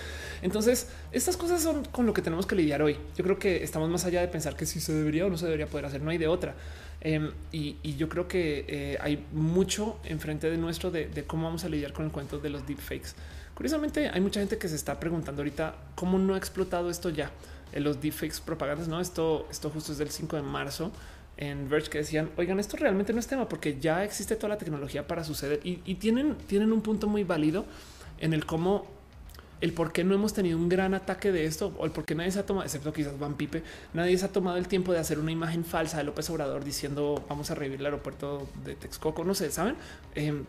[0.42, 2.96] Entonces, estas cosas son con lo que tenemos que lidiar hoy.
[3.16, 5.46] Yo creo que estamos más allá de pensar que si se debería o no se
[5.46, 6.54] debería poder hacer, no hay de otra.
[7.00, 11.64] Em, y, yo creo que eh, hay mucho enfrente de nuestro de, de, cómo vamos
[11.64, 13.14] a lidiar con el cuento de los deepfakes.
[13.54, 17.30] Curiosamente, hay mucha gente que se está preguntando ahorita cómo no ha explotado esto ya
[17.72, 18.88] en los deepfakes propagandas.
[18.88, 20.92] No, esto, esto justo es del 5 de marzo
[21.36, 24.58] en Verge que decían, oigan, esto realmente no es tema porque ya existe toda la
[24.58, 27.64] tecnología para suceder y, tienen, tienen un punto muy válido
[28.18, 28.86] en el cómo
[29.60, 32.16] el por qué no hemos tenido un gran ataque de esto o el por qué
[32.16, 33.62] nadie se ha tomado, excepto quizás Van Pipe,
[33.94, 37.24] nadie se ha tomado el tiempo de hacer una imagen falsa de López Obrador diciendo
[37.28, 39.24] vamos a revivir el aeropuerto de Texcoco.
[39.24, 39.76] No sé, saben?
[40.16, 40.42] Eh,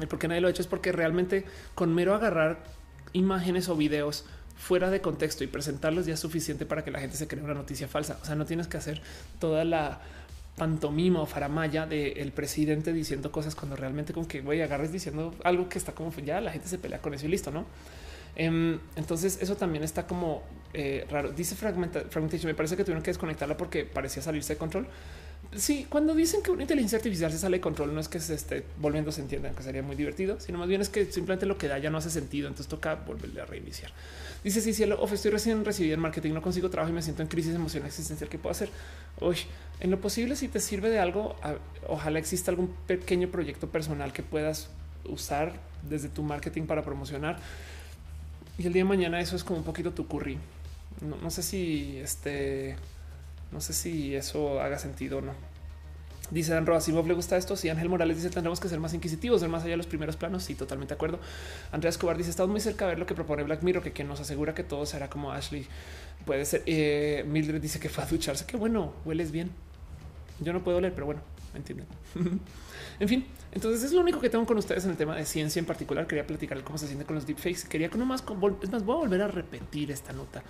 [0.00, 2.62] el por qué nadie lo ha hecho es porque realmente con mero agarrar
[3.12, 4.24] imágenes o videos
[4.56, 7.54] fuera de contexto y presentarlos ya es suficiente para que la gente se cree una
[7.54, 8.18] noticia falsa.
[8.22, 9.02] O sea, no tienes que hacer
[9.38, 10.00] toda la
[10.56, 15.68] pantomima o faramaya del presidente diciendo cosas cuando realmente con que voy agarres diciendo algo
[15.68, 17.64] que está como ya la gente se pelea con eso y listo, no?
[18.36, 21.32] Em, entonces eso también está como eh, raro.
[21.32, 22.46] Dice fragmentation.
[22.46, 24.86] Me parece que tuvieron que desconectarla porque parecía salirse de control.
[25.54, 28.34] Sí, cuando dicen que una inteligencia artificial se sale de control, no es que se
[28.34, 31.58] esté volviendo, se entienda, que sería muy divertido, sino más bien es que simplemente lo
[31.58, 32.48] que da ya no hace sentido.
[32.48, 33.92] Entonces toca volverle a reiniciar.
[34.42, 37.20] Dice: Sí, cielo, of, estoy recién recibido en marketing, no consigo trabajo y me siento
[37.22, 38.30] en crisis emocional existencial.
[38.30, 38.70] ¿Qué puedo hacer?
[39.20, 39.36] Hoy,
[39.80, 41.36] en lo posible, si te sirve de algo,
[41.86, 44.70] ojalá exista algún pequeño proyecto personal que puedas
[45.04, 45.52] usar
[45.88, 47.38] desde tu marketing para promocionar.
[48.58, 50.38] Y el día de mañana eso es como un poquito tu curry.
[51.00, 52.76] No, sé si este,
[53.52, 55.32] no sé si eso haga sentido o no.
[56.30, 57.56] Dice Dan Roasimov, le gusta esto.
[57.56, 60.16] Si Ángel Morales dice tendremos que ser más inquisitivos, ver más allá de los primeros
[60.16, 60.42] planos.
[60.42, 61.20] Sí, totalmente de acuerdo.
[61.72, 64.08] Andrea Escobar dice estamos muy cerca de ver lo que propone Black Mirror, que quien
[64.08, 65.66] nos asegura que todo será como Ashley.
[66.24, 66.62] Puede ser.
[66.64, 68.46] Eh, Mildred dice que fue a ducharse.
[68.46, 69.50] Qué bueno, hueles bien.
[70.40, 71.20] Yo no puedo leer, pero bueno,
[71.52, 71.86] me entienden.
[73.00, 75.60] en fin, entonces es lo único que tengo con ustedes en el tema de ciencia
[75.60, 76.06] en particular.
[76.06, 77.68] Quería platicar cómo se siente con los deepfakes.
[77.68, 78.24] Quería que no más,
[78.62, 80.42] es más, voy a volver a repetir esta nota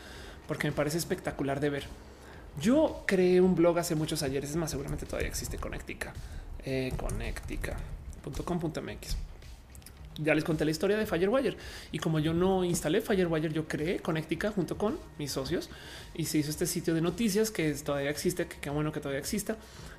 [0.47, 1.84] porque me parece espectacular de ver.
[2.60, 6.12] Yo creé un blog hace muchos ayeres, es más, seguramente todavía existe Conectica,
[6.64, 6.92] eh.
[10.18, 11.56] Ya les conté la historia de Firewire
[11.90, 15.70] y como yo no instalé Firewire, yo creé Conectica junto con mis socios
[16.14, 19.20] y se hizo este sitio de noticias que todavía existe, que qué bueno que todavía
[19.20, 19.56] exista,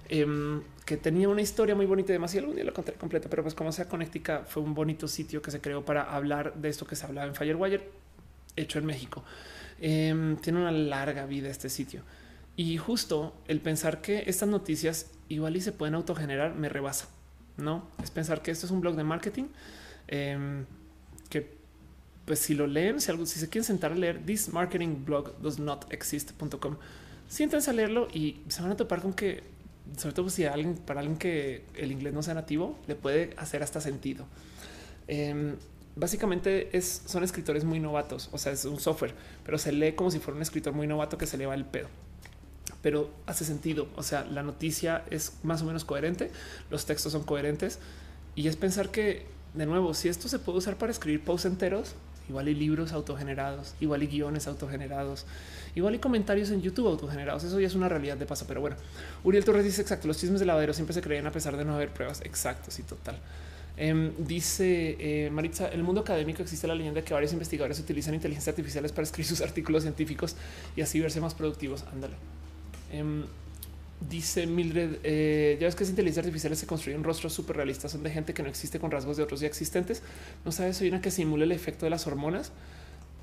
[0.10, 3.28] em, que tenía una historia muy bonita y demás y algún día lo conté completa,
[3.28, 6.70] pero pues como sea Conectica fue un bonito sitio que se creó para hablar de
[6.70, 7.90] esto que se hablaba en Firewire
[8.56, 9.24] hecho en México.
[9.82, 12.04] Em, tiene una larga vida este sitio.
[12.56, 17.08] Y justo el pensar que estas noticias igual y se pueden autogenerar me rebasa.
[17.58, 19.46] No es pensar que esto es un blog de marketing
[20.08, 20.66] em,
[21.30, 21.56] que,
[22.26, 25.60] pues, si lo leen, si, algo, se quieren sentar a leer, this marketing blog does
[25.60, 26.78] not exist.com,
[27.28, 29.44] siéntense a leerlo y se van a topar con que,
[29.98, 33.62] sobre todo si alguien para alguien que el inglés no sea nativo, le puede hacer
[33.64, 34.26] hasta sentido.
[35.08, 35.56] Em,
[35.96, 40.10] básicamente es, son escritores muy novatos, o sea, es un software, pero se lee como
[40.10, 41.88] si fuera un escritor muy novato que se le va el pedo.
[42.84, 46.30] Pero hace sentido, o sea, la noticia es más o menos coherente,
[46.70, 47.80] los textos son coherentes
[48.36, 51.96] y es pensar que, de nuevo, si esto se puede usar para escribir posts enteros,
[52.30, 55.26] igual y libros autogenerados, igual y guiones autogenerados,
[55.76, 57.44] igual y comentarios en YouTube autogenerados.
[57.44, 58.76] Eso ya es una realidad de paso, pero bueno,
[59.24, 60.08] Uriel Torres dice exacto.
[60.08, 62.22] Los chismes de lavadero siempre se creen a pesar de no haber pruebas.
[62.22, 62.72] Exacto.
[62.72, 63.18] Sí, total.
[63.76, 68.14] Em, dice eh, Maritza, el mundo académico existe la leyenda de que varios investigadores utilizan
[68.14, 70.36] inteligencia artificiales para escribir sus artículos científicos
[70.76, 71.84] y así verse más productivos.
[71.92, 72.16] Ándale.
[72.94, 73.26] Em,
[74.10, 78.04] dice Mildred, eh, ya ves que es inteligencia artificial se construyen rostros súper realistas, son
[78.04, 80.02] de gente que no existe con rasgos de otros ya existentes.
[80.46, 82.54] No sabes, soy una que simula el efecto de las hormonas.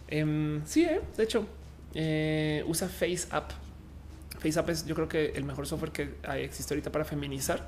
[0.09, 1.47] Em, sí, eh, de hecho,
[2.67, 3.51] usa FaceApp.
[4.39, 6.11] FaceApp es yo creo que el mejor software que
[6.45, 7.67] existe ahorita para feminizar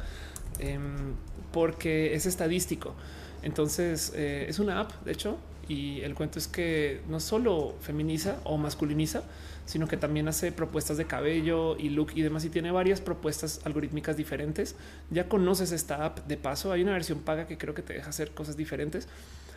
[0.59, 1.15] Em,
[1.53, 2.95] porque es estadístico.
[3.43, 8.39] Entonces eh, es una app, de hecho, y el cuento es que no solo feminiza
[8.45, 9.23] o masculiniza,
[9.65, 12.45] sino que también hace propuestas de cabello y look y demás.
[12.45, 14.77] Y tiene varias propuestas algorítmicas diferentes.
[15.11, 16.73] Ya conoces esta app de paso.
[16.73, 19.09] Hay una versión paga que creo que te deja hacer cosas diferentes.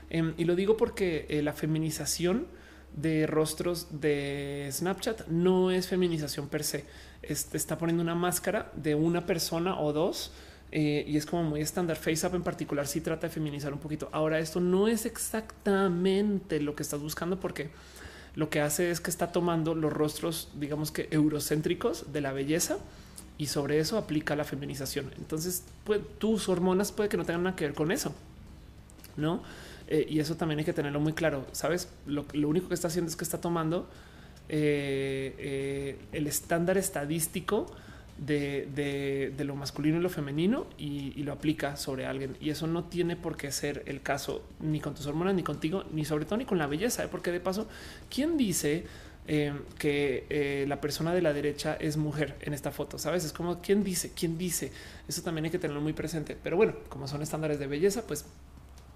[0.09, 2.47] Em, y lo digo porque eh, la feminización
[2.95, 6.85] de rostros de Snapchat no es feminización per se.
[7.21, 10.31] está poniendo una máscara de una persona o dos
[10.71, 11.97] eh, y es como muy estándar.
[11.97, 14.09] FaceApp en particular sí trata de feminizar un poquito.
[14.11, 17.69] Ahora, esto no es exactamente lo que estás buscando porque
[18.35, 22.77] lo que hace es que está tomando los rostros, digamos que eurocéntricos de la belleza
[23.37, 25.11] y sobre eso aplica la feminización.
[25.17, 28.13] Entonces, pues, tus hormonas puede que no tengan nada que ver con eso,
[29.15, 29.41] no?
[29.87, 31.45] Eh, y eso también hay que tenerlo muy claro.
[31.51, 33.87] Sabes, lo, único que está haciendo es que está tomando
[34.49, 37.67] eh, el estándar estadístico
[38.17, 42.37] de, lo masculino y lo femenino y, lo aplica sobre alguien.
[42.39, 45.83] Y eso no tiene por qué ser el caso ni con tus hormonas, ni contigo,
[45.91, 47.03] ni sobre todo ni con la belleza.
[47.03, 47.07] ¿eh?
[47.09, 47.67] Porque de paso,
[48.09, 48.85] ¿quién dice
[49.27, 52.97] eh, que eh, la persona de la derecha es mujer en esta foto?
[52.97, 54.71] Sabes, es como quién dice, quién dice.
[55.07, 56.37] Eso también hay que tenerlo muy presente.
[56.41, 58.25] Pero bueno, como son estándares de belleza, pues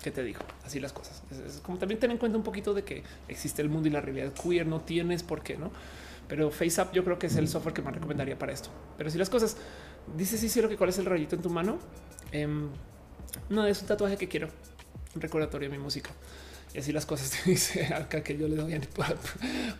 [0.02, 0.40] ¿Qué te digo?
[0.66, 1.22] Así las cosas.
[1.46, 4.00] Es, como también ten en cuenta un poquito de que existe el mundo y la
[4.00, 5.72] realidad queer, no tienes por qué, ¿no?
[6.30, 8.70] Pero FaceApp yo creo que es el software que más recomendaría para esto.
[8.98, 9.58] Pero si las cosas
[10.16, 11.80] dices, sí, lo que cuál es el rayito en tu mano,
[12.32, 12.70] em,
[13.50, 14.48] no es un tatuaje que quiero,
[15.16, 16.12] un recordatorio de mi música.
[16.74, 18.82] Y así las cosas dice acá que yo le doy a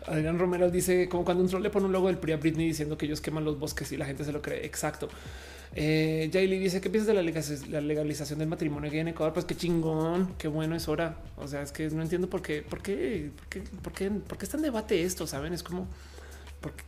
[0.08, 2.66] Adrián Romero dice como cuando un troll le pone un logo del PRI a Britney
[2.66, 4.66] diciendo que ellos queman los bosques y la gente se lo cree.
[4.66, 5.08] Exacto.
[5.76, 9.34] Eh, dice qué piensas de la legalización del matrimonio gay en Ecuador.
[9.34, 11.18] Pues qué chingón, qué bueno es hora.
[11.38, 14.38] O sea, es que no entiendo por qué, por qué, por qué, por qué, por
[14.40, 15.28] qué está en debate esto.
[15.28, 15.88] Saben, es como
[16.62, 16.84] porque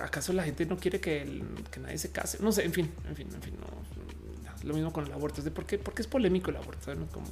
[0.00, 1.42] acaso la gente no quiere que,
[1.80, 2.38] nadie se case.
[2.40, 5.40] No sé, en fin, en fin, en fin, no, lo mismo con el aborto.
[5.40, 6.94] Es de por qué, porque es polémico el aborto.
[6.94, 7.06] ¿no?
[7.06, 7.26] Como,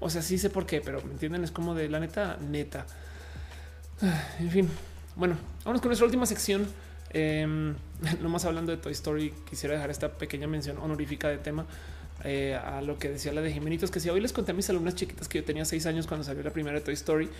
[0.00, 2.86] o sea, sí sé por qué, pero me entienden, es como de la neta, neta.
[4.40, 4.68] En fin,
[5.16, 6.66] bueno, vamos con nuestra última sección.
[7.12, 7.46] Eh,
[8.20, 11.66] nomás hablando de Toy Story, quisiera dejar esta pequeña mención honorífica de tema.
[12.22, 14.68] Eh, a lo que decía la de Jimenitos, que si hoy les conté a mis
[14.68, 17.30] alumnas chiquitas que yo tenía seis años cuando salió la primera de Toy Story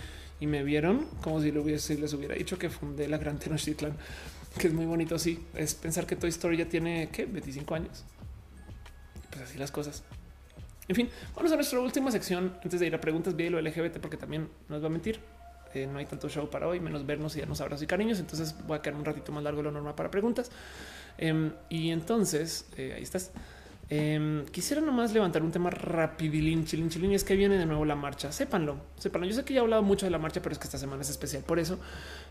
[0.41, 3.93] y me vieron como si, lo hubiese, les hubiera dicho que fundé la Gran Tenochtitlan,
[4.57, 5.17] que es muy bonito.
[5.17, 7.25] Sí, es pensar que Toy Story ya tiene ¿qué?
[7.25, 8.03] 25 años.
[9.29, 10.03] Pues así las cosas.
[10.87, 13.99] En fin, vamos a nuestra última sección antes de ir a preguntas vía lo LGBT,
[13.99, 15.19] porque también nos va a mentir.
[15.75, 18.19] Eh, no hay tanto show para hoy, menos vernos y darnos abrazos y cariños.
[18.19, 20.49] Entonces voy a quedar un ratito más largo de lo normal para preguntas.
[21.19, 23.31] Em, y entonces eh, ahí estás.
[23.93, 27.83] Em, quisiera nomás levantar un tema rapidilín, chilín, chilín, y es que viene de nuevo
[27.83, 28.31] la marcha.
[28.31, 29.27] Sépanlo, sépanlo.
[29.27, 31.01] Yo sé que ya he hablado mucho de la marcha, pero es que esta semana
[31.01, 31.77] es especial por eso.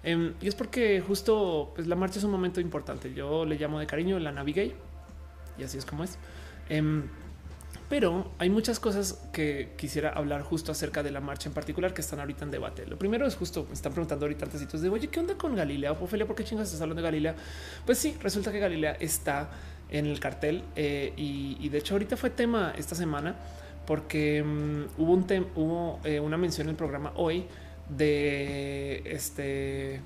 [0.02, 3.12] Em, y es porque justo pues, la marcha es un momento importante.
[3.12, 4.72] Yo le llamo de cariño la Navigay
[5.58, 6.16] y así es como es.
[6.70, 7.02] Em,
[7.90, 12.00] pero hay muchas cosas que quisiera hablar justo acerca de la marcha en particular que
[12.00, 12.86] están ahorita en debate.
[12.86, 15.92] Lo primero es justo, me están preguntando ahorita antes de, oye, ¿qué onda con Galilea?
[15.92, 17.34] Ophelia, ¿por qué chingas estás hablando de Galilea?
[17.84, 19.50] Pues sí, resulta que Galilea está
[19.91, 20.62] en el cartel.
[20.77, 23.36] Eh, y, de hecho, ahorita fue tema esta semana
[23.86, 27.47] porque mm, hubo un hubo eh, una mención en el programa hoy
[27.89, 30.01] de este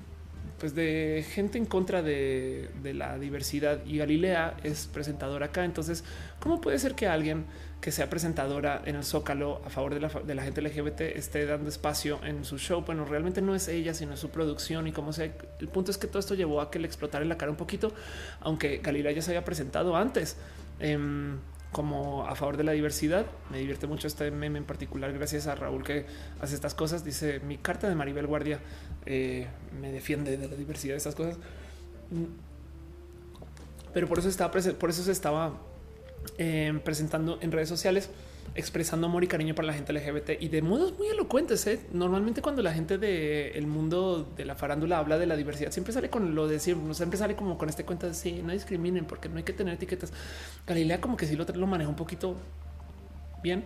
[0.59, 5.65] pues de gente en contra de, de, la diversidad y Galilea es presentadora acá.
[5.65, 6.03] Entonces,
[6.39, 7.45] ¿cómo puede ser que alguien
[7.85, 11.45] que sea presentadora en el Zócalo a favor de la, de la, gente LGBT esté
[11.45, 12.81] dando espacio en su show.
[12.83, 15.31] Bueno, realmente no es ella, sino su producción y como sea.
[15.59, 17.57] El punto es que todo esto llevó a que le explotara en la cara un
[17.57, 17.93] poquito,
[18.39, 20.35] aunque Galilea ya se había presentado antes.
[20.79, 21.37] Em,
[21.71, 23.27] como a favor de la diversidad.
[23.51, 26.07] Me divierte mucho este meme en particular, gracias a Raúl que
[26.41, 27.05] hace estas cosas.
[27.05, 28.61] Dice mi carta de Maribel Guardia
[29.05, 29.45] eh,
[29.79, 31.37] me defiende de la diversidad de estas cosas.
[32.09, 32.25] Mm.
[33.93, 35.53] Pero por eso estaba, por eso se estaba
[36.37, 38.09] Em, presentando en redes sociales,
[38.55, 41.65] expresando amor y cariño para la gente LGBT y de modos muy elocuentes.
[41.67, 41.79] ¿eh?
[41.93, 46.09] Normalmente cuando la gente del mundo de la farándula habla de la diversidad, siempre sale
[46.09, 49.29] con lo de decir, siempre sale como con este cuenta de sí, no discriminen porque
[49.29, 50.11] no hay que tener etiquetas.
[50.67, 52.35] Galilea como que sí lo, lo maneja un poquito
[53.41, 53.65] bien.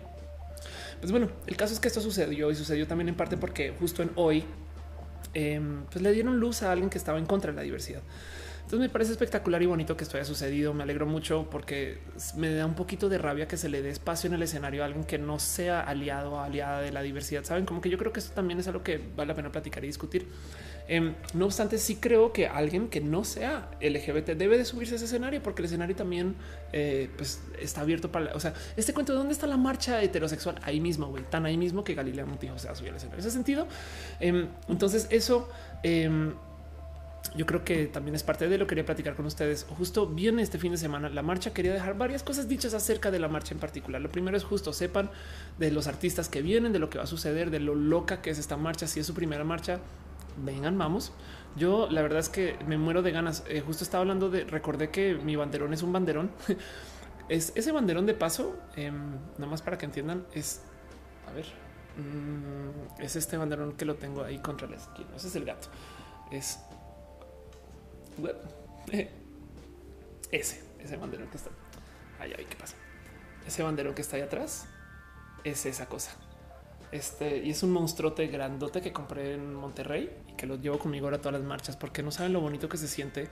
[1.00, 4.02] Pues bueno, el caso es que esto sucedió y sucedió también en parte porque justo
[4.02, 4.44] en hoy
[5.34, 8.02] em, pues le dieron luz a alguien que estaba en contra de la diversidad.
[8.70, 10.72] Entonces me parece espectacular y bonito que esto haya sucedido.
[10.72, 11.98] Me alegro mucho porque
[12.36, 14.86] me da un poquito de rabia que se le dé espacio en el escenario a
[14.86, 17.42] alguien que no sea aliado o aliada de la diversidad.
[17.42, 19.82] Saben como que yo creo que esto también es algo que vale la pena platicar
[19.82, 20.28] y discutir.
[20.86, 24.96] Em, no obstante, sí creo que alguien que no sea LGBT debe de subirse a
[24.96, 26.36] ese escenario porque el escenario también
[26.72, 30.60] eh, pues, está abierto para, o sea, este cuento de dónde está la marcha heterosexual
[30.62, 33.20] ahí mismo, güey, tan ahí mismo que Galilea Montijo se va a subir al escenario.
[33.20, 33.66] En ese sentido,
[34.20, 35.48] em, entonces eso
[35.82, 36.34] em,
[37.36, 39.66] yo creo que también es parte de lo que quería platicar con ustedes.
[39.68, 41.52] Justo viene este fin de semana la marcha.
[41.52, 44.00] Quería dejar varias cosas dichas acerca de la marcha en particular.
[44.00, 45.10] Lo primero es justo sepan
[45.58, 48.30] de los artistas que vienen, de lo que va a suceder, de lo loca que
[48.30, 48.86] es esta marcha.
[48.86, 49.80] Si es su primera marcha,
[50.44, 51.12] vengan, vamos.
[51.56, 53.44] Yo la verdad es que me muero de ganas.
[53.48, 56.30] Eh, justo estaba hablando de recordé que mi banderón es un banderón.
[57.28, 60.62] es ese banderón de paso, eh, nada más para que entiendan, es
[61.28, 61.46] a ver,
[61.96, 65.08] mm, es este banderón que lo tengo ahí contra la esquina.
[65.16, 65.68] Ese es el gato.
[66.30, 66.58] Es
[70.30, 71.50] ese, ese banderón que está.
[72.18, 72.76] Ay, ¿qué pasa?
[73.46, 74.66] Ese banderón que está ahí atrás
[75.44, 76.12] es esa cosa.
[76.92, 81.06] Este y es un monstruote grandote que compré en Monterrey y que lo llevo conmigo
[81.06, 83.28] ahora a todas las marchas porque no saben lo bonito que se siente.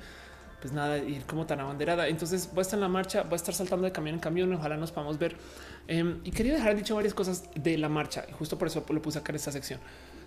[0.61, 2.09] Pues nada, ir como tan abanderada.
[2.09, 4.53] Entonces voy a estar en la marcha, voy a estar saltando de camión en camión.
[4.53, 5.37] Ojalá nos podamos ver.
[5.87, 9.03] Em, y quería dejar dicho varias cosas de la marcha y justo por eso lo
[9.03, 9.81] puse acá en esta sección.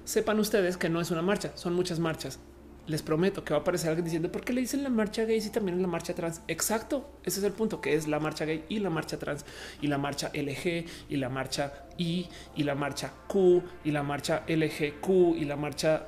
[0.06, 2.40] Sepan ustedes que no es una marcha, son muchas marchas
[2.88, 5.40] les prometo que va a aparecer alguien diciendo por qué le dicen la marcha gay
[5.40, 6.42] si también es la marcha trans.
[6.48, 7.10] Exacto.
[7.24, 9.46] Ese es el punto que es la marcha gay y la marcha trans
[9.82, 14.44] y la marcha LG y la marcha I y la marcha Q y la marcha
[14.48, 16.08] LGQ y la marcha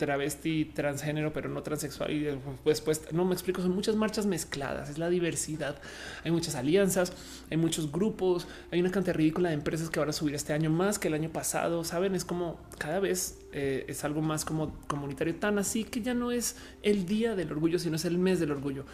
[0.00, 2.10] travesti, transgénero, pero no transexual.
[2.10, 5.76] Y después, pues, no me explico, son muchas marchas mezcladas, es la diversidad.
[6.24, 7.12] Hay muchas alianzas,
[7.50, 10.70] hay muchos grupos, hay una cantidad ridícula de empresas que van a subir este año
[10.70, 11.84] más que el año pasado.
[11.84, 16.14] Saben, es como cada vez eh, es algo más como comunitario, tan así que ya
[16.14, 18.86] no es el día del orgullo, sino es el mes del orgullo.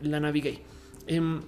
[0.00, 0.60] La Navigay.
[1.08, 1.42] Em,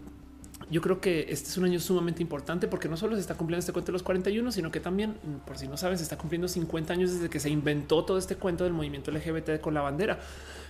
[0.71, 3.61] yo creo que este es un año sumamente importante porque no solo se está cumpliendo
[3.61, 5.17] este cuento de los 41, sino que también,
[5.47, 8.37] por si no saben, se está cumpliendo 50 años desde que se inventó todo este
[8.37, 10.19] cuento del movimiento LGBT con la bandera.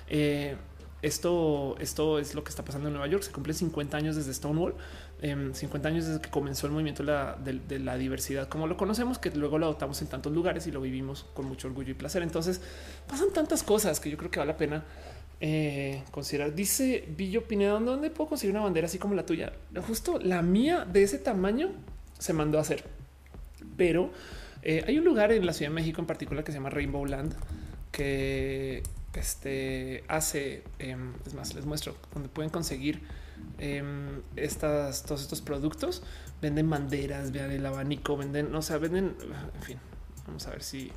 [0.09, 0.57] Eh,
[1.01, 3.23] esto, esto es lo que está pasando en Nueva York.
[3.23, 4.75] Se cumple 50 años desde Stonewall,
[5.21, 9.31] 50 em, años desde que comenzó el movimiento de la, diversidad, como lo conocemos, que
[9.31, 12.23] luego lo adoptamos en tantos lugares y lo vivimos con mucho orgullo y placer.
[12.23, 12.61] Entonces
[13.07, 14.85] pasan tantas cosas que yo creo que vale la pena
[15.41, 16.55] eh, considerar.
[16.55, 19.53] Dice Villo Pineda, ¿dónde puedo conseguir una bandera así como la tuya?
[19.87, 21.71] Justo la mía de ese tamaño
[22.19, 22.85] se mandó a hacer,
[23.77, 24.11] pero
[24.63, 27.05] eh, hay un lugar en la Ciudad de México en particular que se llama Rainbow
[27.07, 27.35] Land
[27.93, 28.83] que
[29.15, 33.03] este hace, em, es más, les muestro donde pueden conseguir
[33.59, 36.03] em, estas, todos estos productos.
[36.41, 39.17] Venden banderas, vean el abanico, venden, no sé, venden,
[39.55, 39.79] en fin,
[40.27, 40.93] vamos a ver si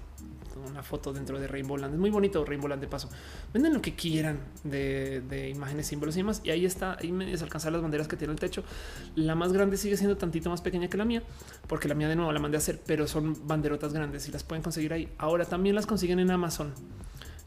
[0.55, 1.93] una foto dentro de Rainbow Land.
[1.95, 3.09] Es muy bonito Rainbow Land de paso.
[3.53, 6.41] Venden lo que quieran de, imágenes, símbolos y demás.
[6.43, 8.63] Y ahí está, ahí me alcanzar las banderas que tiene el techo.
[9.15, 11.23] La más grande sigue siendo tantito más pequeña que la mía,
[11.67, 14.43] porque la mía de nuevo la mandé a hacer, pero son banderotas grandes y las
[14.43, 15.09] pueden conseguir ahí.
[15.17, 16.73] Ahora también las consiguen en Amazon.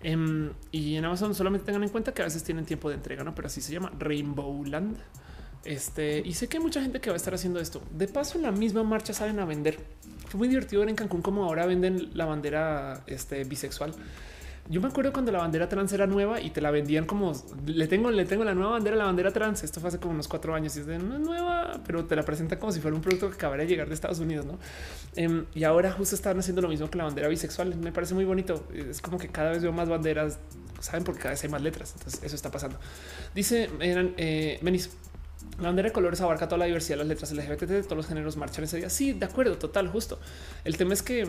[0.03, 3.25] Em, y en Amazon solamente tengan en cuenta que a veces tienen tiempo de entrega,
[3.25, 3.35] ¿no?
[3.35, 4.99] Pero así se llama Rainbow Land.
[5.65, 7.83] Este, y sé que hay mucha gente que va a estar haciendo esto.
[7.91, 9.79] De paso, en la misma marcha salen a vender
[10.35, 13.93] fue muy divertido ver en Cancún como ahora venden la bandera este, bisexual.
[14.69, 17.35] Yo me acuerdo cuando la bandera trans era nueva y te la vendían como
[17.67, 19.63] le tengo, le tengo la nueva bandera, la bandera trans.
[19.63, 22.17] Esto fue hace como unos cuatro años y es de no es nueva, pero te
[22.17, 24.45] la presentan como si fuera un producto que acabara de llegar de Estados Unidos.
[24.45, 24.59] ¿no?
[25.15, 27.77] Em, y ahora justo están haciendo lo mismo que la bandera bisexual.
[27.77, 28.67] Me parece muy bonito.
[28.75, 30.41] Es como que cada vez veo más banderas,
[30.81, 31.93] saben, porque cada vez hay más letras.
[31.97, 32.79] Entonces, eso está pasando.
[33.35, 34.91] Dice eran eh, Menis.
[35.59, 38.07] La bandera de colores abarca toda la diversidad de las letras LGBT de todos los
[38.07, 38.91] géneros marchan ese día.
[38.91, 40.19] Sí, de acuerdo, total, justo.
[40.65, 41.29] El tema es que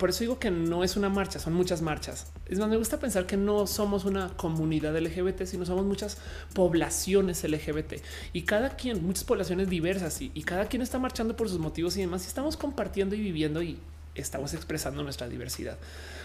[0.00, 2.32] por eso digo que no es una marcha, son muchas marchas.
[2.46, 6.16] Es más, me gusta pensar que no somos una comunidad LGBT, sino somos muchas
[6.54, 11.50] poblaciones LGBT y cada quien, muchas poblaciones diversas y, y cada quien está marchando por
[11.50, 12.24] sus motivos y demás.
[12.24, 13.78] Y estamos compartiendo y viviendo y
[14.14, 15.76] estamos expresando nuestra diversidad.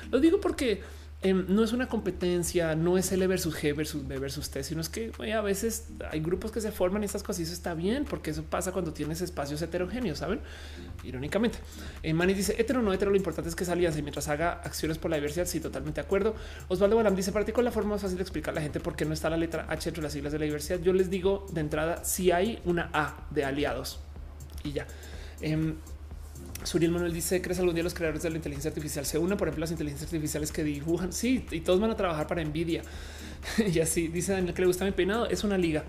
[0.10, 0.82] Lo digo porque
[1.22, 4.82] Em, no es una competencia, no es L versus G versus B versus T, sino
[4.82, 7.74] es que a veces hay grupos que se forman y estas cosas y eso está
[7.74, 10.42] bien, porque eso pasa cuando tienes espacios heterogéneos, saben?
[11.04, 11.58] Irónicamente,
[12.04, 14.98] eh, Manny dice hetero no hetero, lo importante es que alianza y mientras haga acciones
[14.98, 15.46] por la diversidad.
[15.46, 16.36] Sí, totalmente de acuerdo.
[16.68, 18.80] Osvaldo Balam dice para ti con la forma más fácil de explicar a la gente
[18.80, 20.80] por qué no está la letra H entre las siglas de la diversidad.
[20.80, 24.00] Yo les digo de entrada si hay una A de aliados
[24.64, 24.88] y ya.
[25.42, 25.76] Em,
[26.66, 29.38] Suriel Manuel dice: ¿Crees algún día los creadores de la inteligencia artificial se unen?
[29.38, 31.14] Por ejemplo, las inteligencias artificiales que dibujan.
[31.14, 32.82] Sí, y todos van a trabajar para Nvidia.
[33.74, 35.28] y así dice Daniel que le gusta mi peinado.
[35.28, 35.84] Es una liga.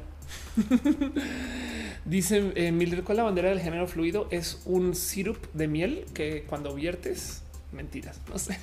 [2.05, 6.44] dice eh, Mildred con la bandera del género fluido es un sirup de miel que
[6.48, 8.20] cuando viertes mentiras.
[8.28, 8.58] No sé.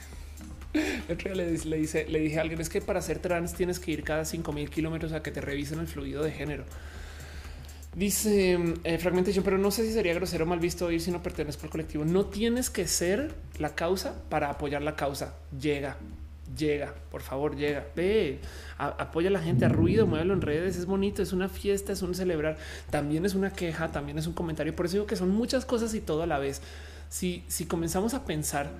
[0.73, 4.03] le, le, dice, le dije a alguien es que para ser trans tienes que ir
[4.03, 6.65] cada 5000 kilómetros a que te revisen el fluido de género.
[7.95, 11.21] Dice eh, fragmentation, pero no sé si sería grosero o mal visto ir si no
[11.21, 12.05] pertenezco al colectivo.
[12.05, 15.35] No tienes que ser la causa para apoyar la causa.
[15.59, 15.97] Llega,
[16.57, 17.85] llega, por favor, llega.
[17.95, 18.39] Ve,
[18.77, 20.75] apoya a la gente, a ruido, muévelo en redes.
[20.75, 22.57] Es bonito, es una fiesta, es un celebrar.
[22.89, 24.75] También es una queja, también es un comentario.
[24.75, 26.61] Por eso digo que son muchas cosas y todo a la vez.
[27.09, 28.71] Si, si comenzamos a pensar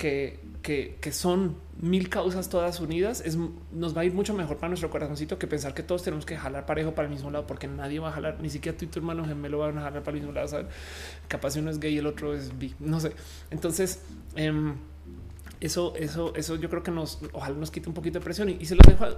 [0.00, 3.36] que, que, son mil causas todas unidas, es,
[3.70, 6.38] nos va a ir mucho mejor para nuestro corazoncito que pensar que todos tenemos que
[6.38, 8.88] jalar parejo para el mismo lado, porque nadie va a jalar, ni siquiera tú y
[8.88, 10.48] tu hermano gemelo van a jalar para el mismo lado.
[10.48, 10.68] ¿saben?
[11.28, 13.12] Capaz uno es gay y el otro es bi, no sé.
[13.50, 14.02] Entonces,
[14.36, 14.74] em,
[15.60, 18.56] eso, eso, eso yo creo que nos, ojalá nos quite un poquito de presión y,
[18.58, 19.04] y se los dejo.
[19.04, 19.16] A...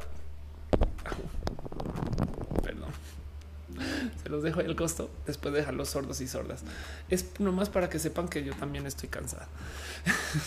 [4.23, 6.63] Se los dejo el costo después de dejarlos sordos y sordas.
[7.09, 9.49] Es nomás para que sepan que yo también estoy cansada.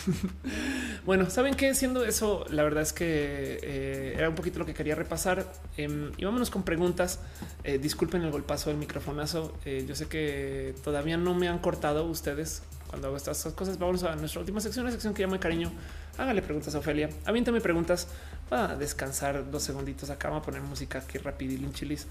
[1.06, 4.74] bueno, saben que siendo eso, la verdad es que eh, era un poquito lo que
[4.74, 5.46] quería repasar.
[5.76, 7.20] Eh, y vámonos con preguntas.
[7.64, 9.56] Eh, disculpen el golpazo del microfonazo.
[9.64, 13.78] Eh, yo sé que todavía no me han cortado ustedes cuando hago estas cosas.
[13.78, 15.70] Vamos a nuestra última sección, la sección que llamo cariño.
[16.18, 17.10] Hágale preguntas a Ofelia.
[17.24, 18.08] Aviéntame preguntas
[18.48, 20.28] para descansar dos segunditos acá.
[20.28, 22.06] Vamos a poner música aquí rapidín chilis.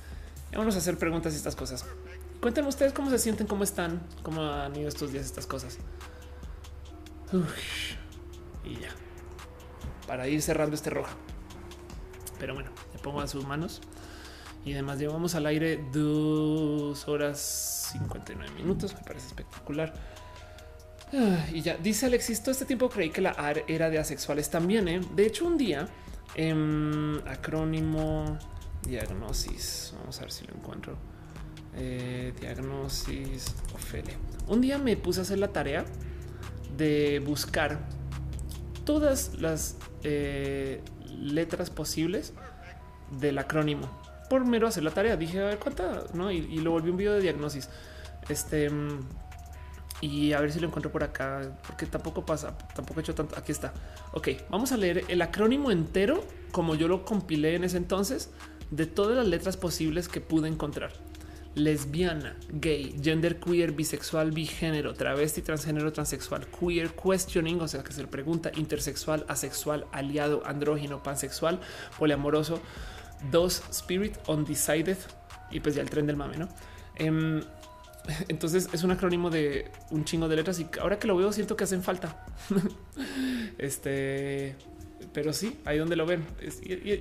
[0.53, 1.85] Vamos a hacer preguntas y estas cosas.
[2.41, 5.77] Cuéntenme ustedes cómo se sienten, cómo están, cómo han ido estos días estas cosas.
[8.63, 8.89] y ya.
[10.07, 11.09] Para ir cerrando este rojo.
[12.39, 13.81] Pero bueno, me pongo a sus manos
[14.65, 18.93] y además llevamos al aire dos horas 59 minutos.
[18.95, 19.93] Me parece espectacular.
[21.13, 24.49] Ah, y ya dice Alexis, todo este tiempo creí que la AR era de asexuales
[24.49, 24.87] también.
[24.87, 25.01] ¿eh?
[25.15, 25.87] De hecho, un día,
[26.35, 28.37] en acrónimo
[28.85, 30.97] diagnosis, vamos a ver si lo encuentro.
[31.75, 34.17] Eh, diagnosis Ofelia.
[34.47, 35.85] Un día me puse a hacer la tarea
[36.77, 37.79] de buscar
[38.85, 42.33] todas las eh, letras posibles
[43.19, 43.89] del acrónimo
[44.29, 45.17] por mero hacer la tarea.
[45.17, 46.31] Dije a ver cuánta, no?
[46.31, 47.69] Y, y lo volví un video de diagnosis.
[48.29, 48.69] Este
[50.01, 53.37] y a ver si lo encuentro por acá, porque tampoco pasa, tampoco he hecho tanto.
[53.37, 53.73] Aquí está.
[54.13, 58.31] Ok, vamos a leer el acrónimo entero como yo lo compilé en ese entonces
[58.75, 60.91] de todas las letras posibles que pude encontrar.
[61.55, 68.05] Lesbiana, gay, gender queer, bisexual, bigénero, travesti, transgénero, transexual, queer, questioning, o sea que se
[68.07, 71.61] pregunta, intersexual, asexual, aliado, andrógino, pansexual,
[71.97, 72.59] poliamoroso,
[73.31, 74.97] dos, spirit, undecided
[75.49, 76.49] y pues ya el tren del mame, ¿no?
[76.95, 77.41] Em,
[78.27, 81.55] entonces es un acrónimo de un chingo de letras y ahora que lo veo siento
[81.55, 82.25] que hacen falta.
[83.57, 84.57] este,
[85.13, 86.25] pero sí, ahí donde lo ven.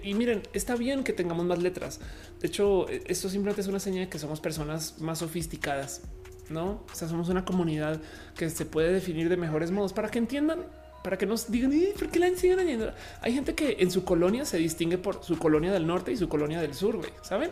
[0.03, 2.01] Y, miren, está bien que tengamos más letras.
[2.41, 6.03] De hecho, e, esto simplemente es una señal de que somos personas más sofisticadas,
[6.49, 6.85] no?
[6.91, 8.01] O sea, somos una comunidad
[8.37, 10.67] que se puede definir de mejores modos para que entiendan,
[11.03, 12.93] para que nos digan por qué la siguen añadiendo.
[13.21, 16.29] Hay gente que en su colonia se distingue por su colonia del norte y su
[16.29, 17.51] colonia del sur, saben?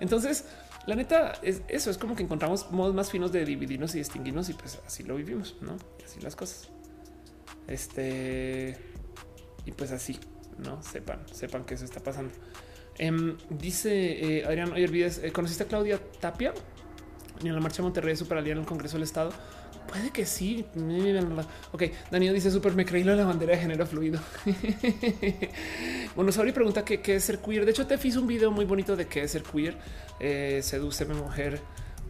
[0.00, 0.46] Entonces,
[0.86, 4.48] la neta es eso, es como que encontramos modos más finos de dividirnos y distinguirnos
[4.50, 5.76] y pues así lo vivimos, ¿no?
[6.04, 6.68] Así las cosas.
[7.66, 8.76] Este
[9.66, 10.18] y pues así,
[10.58, 12.32] no sepan, sepan que eso está pasando.
[12.98, 16.54] Em, dice eh, Adrián Oyer Vides, eh, ¿conociste a Claudia Tapia?
[17.42, 19.32] en la marcha de Monterrey super en el Congreso del Estado.
[19.88, 20.64] Puede que sí.
[21.72, 24.18] Ok, Daniel dice súper me creí la bandera de género fluido.
[26.16, 27.64] bueno, Sauri pregunta qué, es ser queer.
[27.64, 29.76] De hecho, te hizo un video muy bonito de qué es ser queer.
[30.20, 31.60] Eh, sedúceme mujer,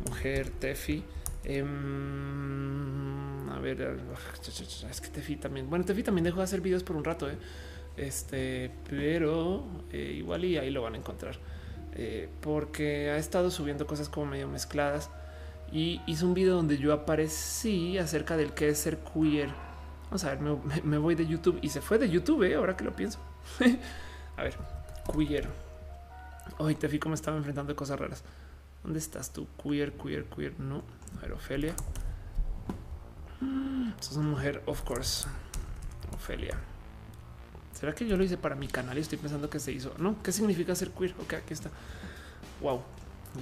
[0.07, 1.03] mujer, Tefi.
[1.47, 1.63] A
[3.65, 4.01] ver,
[4.91, 5.69] es que Tefi también.
[5.69, 7.37] Bueno, Tefi también dejó de hacer videos por un rato, ¿eh?
[7.97, 11.39] este, pero eh, igual y ahí lo van a encontrar
[11.95, 15.11] eh, porque ha estado subiendo cosas como medio mezcladas
[15.73, 19.49] y hizo un video donde yo aparecí acerca del que es ser queer.
[20.07, 20.41] Vamos a ver,
[20.85, 22.43] me, voy de YouTube y se fue de YouTube.
[22.45, 22.55] ¿eh?
[22.55, 23.19] Ahora que lo pienso,
[24.37, 24.55] a ver,
[25.13, 25.49] queer.
[26.59, 28.23] Hoy te vi cómo estaba enfrentando cosas raras.
[28.83, 29.47] ¿Dónde estás tú?
[29.63, 30.59] Queer, queer, queer.
[30.61, 30.83] No,
[31.19, 31.75] a ver, Ofelia.
[34.01, 35.27] Sos una mujer, of course.
[36.15, 36.59] Ofelia.
[37.79, 39.93] ¿Será que yo lo hice para mi canal y estoy pensando que se hizo?
[39.99, 41.15] No, ¿qué significa ser queer?
[41.21, 41.71] Ok, aquí está.
[42.61, 42.83] Wow,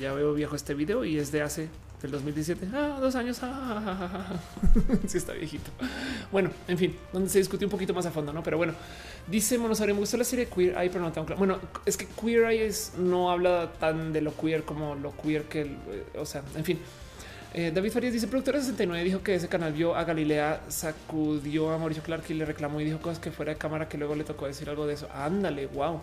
[0.01, 1.69] ya veo viejo este video y es de hace
[2.03, 2.69] del 2017.
[2.75, 3.39] Ah, dos años.
[3.43, 4.41] Ah,
[5.07, 5.71] sí, está viejito.
[6.31, 8.43] Bueno, en fin, donde se discutió un poquito más a fondo, no?
[8.43, 8.75] Pero bueno,
[9.29, 11.39] dice Monosario, me gustó la serie Queer Eye, pero no tan claro.
[11.39, 15.45] Bueno, es que Queer Eye es, no habla tan de lo queer como lo queer
[15.45, 16.81] que, eh, o sea, en fin.
[17.55, 21.77] Eh, David Farías dice productora 69 dijo que ese canal vio a Galilea, sacudió a
[21.77, 24.25] Mauricio Clark y le reclamó y dijo cosas que fuera de cámara que luego le
[24.25, 25.09] tocó decir algo de eso.
[25.13, 26.01] Ándale, wow.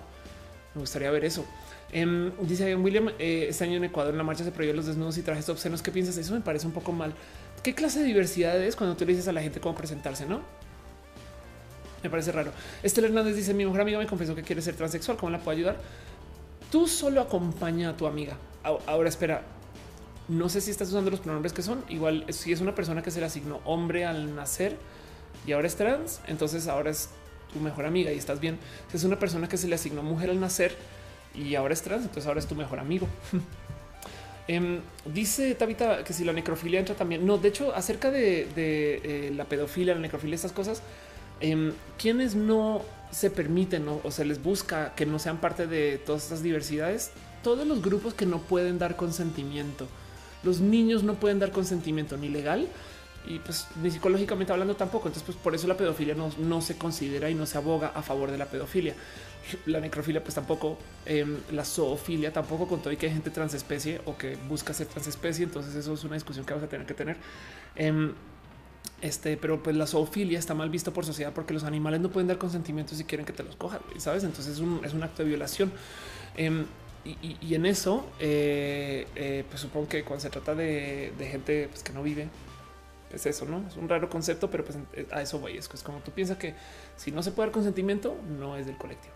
[0.75, 1.45] Me gustaría ver eso.
[1.91, 5.17] Em, dice William, eh, este año en Ecuador en la marcha se prohíben los desnudos
[5.17, 5.81] y trajes obscenos.
[5.81, 6.17] ¿Qué piensas?
[6.17, 7.13] Eso me parece un poco mal.
[7.63, 10.41] ¿Qué clase de diversidad es cuando tú le dices a la gente cómo presentarse, no?
[12.03, 12.51] Me parece raro.
[12.83, 15.17] Estela Hernández dice: Mi mejor amiga me confesó que quiere ser transexual.
[15.17, 15.77] ¿Cómo la puedo ayudar?
[16.71, 18.37] Tú solo acompaña a tu amiga.
[18.63, 19.41] Ahora espera,
[20.29, 21.83] no sé si estás usando los pronombres que son.
[21.89, 24.77] Igual si es una persona que se le asignó hombre al nacer
[25.45, 27.09] y ahora es trans, entonces ahora es
[27.51, 28.59] tu mejor amiga y estás bien.
[28.89, 30.75] Si es una persona que se le asignó mujer al nacer
[31.33, 33.07] y ahora es trans, entonces ahora es tu mejor amigo.
[34.47, 37.23] Em, dice Tabita que si la necrofilia entra también.
[37.23, 40.81] No, de hecho, acerca de, eh, la pedofilia, la necrofilia, estas cosas,
[41.39, 46.23] eh, quienes no se permiten o se les busca que no sean parte de todas
[46.23, 47.11] estas diversidades,
[47.43, 49.87] todos los grupos que no pueden dar consentimiento
[50.43, 52.67] los niños no pueden dar consentimiento ni legal
[53.27, 55.07] y pues ni psicológicamente hablando tampoco.
[55.07, 58.31] Entonces, pues por eso la pedofilia no, se considera y no se aboga a favor
[58.31, 58.95] de la pedofilia.
[59.65, 64.01] La necrofilia, pues tampoco, em, la zoofilia tampoco, con todo y que hay gente transespecie
[64.05, 65.43] o que busca ser transespecie.
[65.43, 67.17] Entonces, eso es una discusión que vamos a tener que tener.
[67.75, 68.13] Em,
[69.01, 72.27] este, pero pues la zoofilia está mal visto por sociedad porque los animales no pueden
[72.27, 74.23] dar consentimiento si quieren que te los cojan, sabes?
[74.23, 75.71] Entonces es un, es un acto de violación.
[76.35, 76.65] Em,
[77.05, 81.93] y, en eso, eh, eh, pues supongo que cuando se trata de, gente pues, que
[81.93, 82.27] no vive,
[83.13, 83.65] es eso, ¿no?
[83.67, 84.77] Es un raro concepto, pero pues
[85.11, 85.57] a eso voy.
[85.57, 86.55] Es, como tú piensas que
[86.95, 89.13] si no se puede dar consentimiento, no es del colectivo.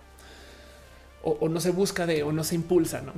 [1.23, 3.13] O, no se busca de, o no se impulsa, ¿no?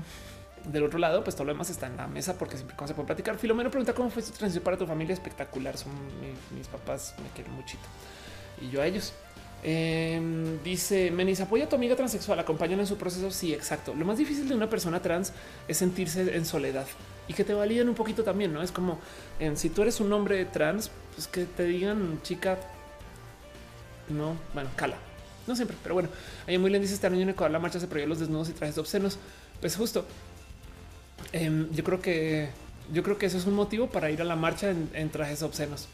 [0.72, 2.96] Del otro lado, pues todo lo demás está en la mesa porque siempre cuando se
[2.96, 3.38] puede platicar.
[3.38, 5.14] Filomeno pregunta cómo fue su transición para tu familia.
[5.14, 5.78] Espectacular.
[5.78, 5.92] Son
[6.56, 7.84] mis papás, me quieren muchito.
[8.62, 9.14] Y yo a ellos.
[9.68, 13.32] Em, dice Menis, apoya a tu amiga transexual, acompañan en su proceso.
[13.32, 13.96] Sí, exacto.
[13.96, 15.34] Lo más difícil de una persona trans
[15.68, 16.86] es sentirse en soledad
[17.28, 18.54] y que te validen un poquito también.
[18.54, 19.00] No es como
[19.40, 22.60] en si tú eres un hombre trans, pues que te digan chica,
[24.10, 24.98] no, bueno, cala.
[25.48, 26.10] No siempre, pero bueno,
[26.46, 28.54] ahí muy bien dice este año en Ecuador la marcha se prohíbe los desnudos y
[28.54, 29.18] trajes obscenos.
[29.62, 30.06] Pues justo,
[31.32, 32.50] em, yo creo que
[32.94, 35.88] yo creo que eso es un motivo para ir a la marcha en, trajes obscenos,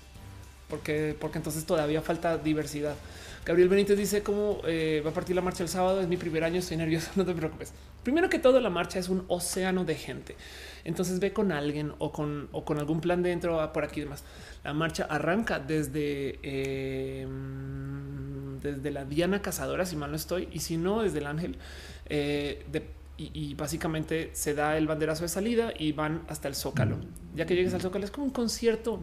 [0.69, 2.95] porque, porque entonces todavía falta diversidad.
[3.43, 5.99] Gabriel Benítez dice cómo eh, va a partir la marcha el sábado.
[6.01, 7.09] Es mi primer año, estoy nervioso.
[7.15, 7.73] No te preocupes.
[8.03, 10.35] Primero que todo, la marcha es un océano de gente.
[10.83, 14.23] Entonces ve con alguien o con, o con algún plan dentro por aquí y demás.
[14.63, 17.27] La marcha arranca desde, eh,
[18.61, 21.57] desde la Diana Cazadora, si mal no estoy, y si no, desde el Ángel.
[22.07, 22.63] Eh,
[23.17, 26.97] y, básicamente se da el banderazo de salida y van hasta el Zócalo.
[27.35, 28.99] Ya que llegues al Zócalo es como un concierto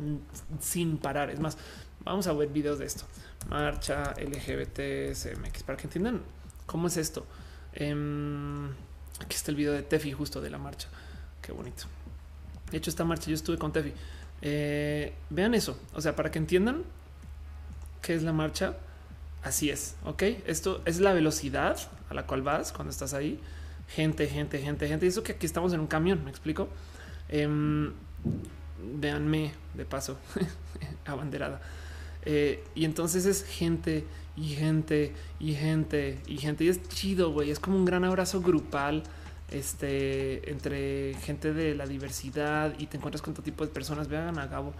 [0.61, 1.31] sin parar.
[1.31, 1.57] Es más,
[2.05, 3.05] vamos a ver videos de esto.
[3.49, 6.23] Marcha LGBT CMX para que entiendan
[6.67, 7.27] cómo es esto.
[7.73, 8.69] Em,
[9.21, 10.89] aquí está el video de Tefi justo de la marcha.
[11.43, 11.85] Qué bonito.
[12.71, 13.93] De hecho, esta marcha yo estuve con Tefi.
[14.43, 15.79] Eh, vean eso.
[15.95, 16.85] O sea, para que entiendan
[18.03, 18.77] qué es la marcha,
[19.43, 19.97] así es.
[20.05, 21.79] Ok, esto es la velocidad
[22.11, 23.41] a la cual vas cuando estás ahí
[23.89, 25.07] gente, gente, gente, gente.
[25.07, 26.69] Y eso que aquí estamos en un camión, me explico.
[27.29, 27.49] Eh,
[29.01, 30.19] véanme de paso,
[31.07, 31.61] abanderada.
[32.31, 34.05] Eh, y entonces es gente
[34.37, 36.65] y gente y gente y gente.
[36.65, 37.51] Y es chido, güey.
[37.51, 39.03] Es como un gran abrazo grupal
[39.51, 44.09] este, entre gente de la diversidad y te encuentras con todo tipo de personas.
[44.09, 44.75] Vean a Gabo.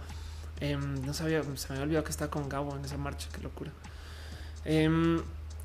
[0.59, 3.27] Em, no sabía, se me había olvidado que estaba con Gabo en esa marcha.
[3.33, 3.71] Qué locura.
[4.63, 5.19] Em,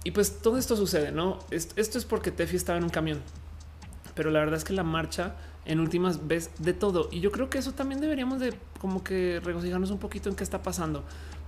[0.05, 1.39] y pues todo esto sucede, ¿no?
[1.51, 3.21] Esto es porque Tefi estaba en un camión,
[4.15, 5.35] pero la verdad es que la marcha
[5.67, 7.09] en últimas ves de todo.
[7.13, 10.45] Y yo creo que eso también deberíamos de como que regocijarnos un poquito en qué
[10.45, 11.05] está pasando,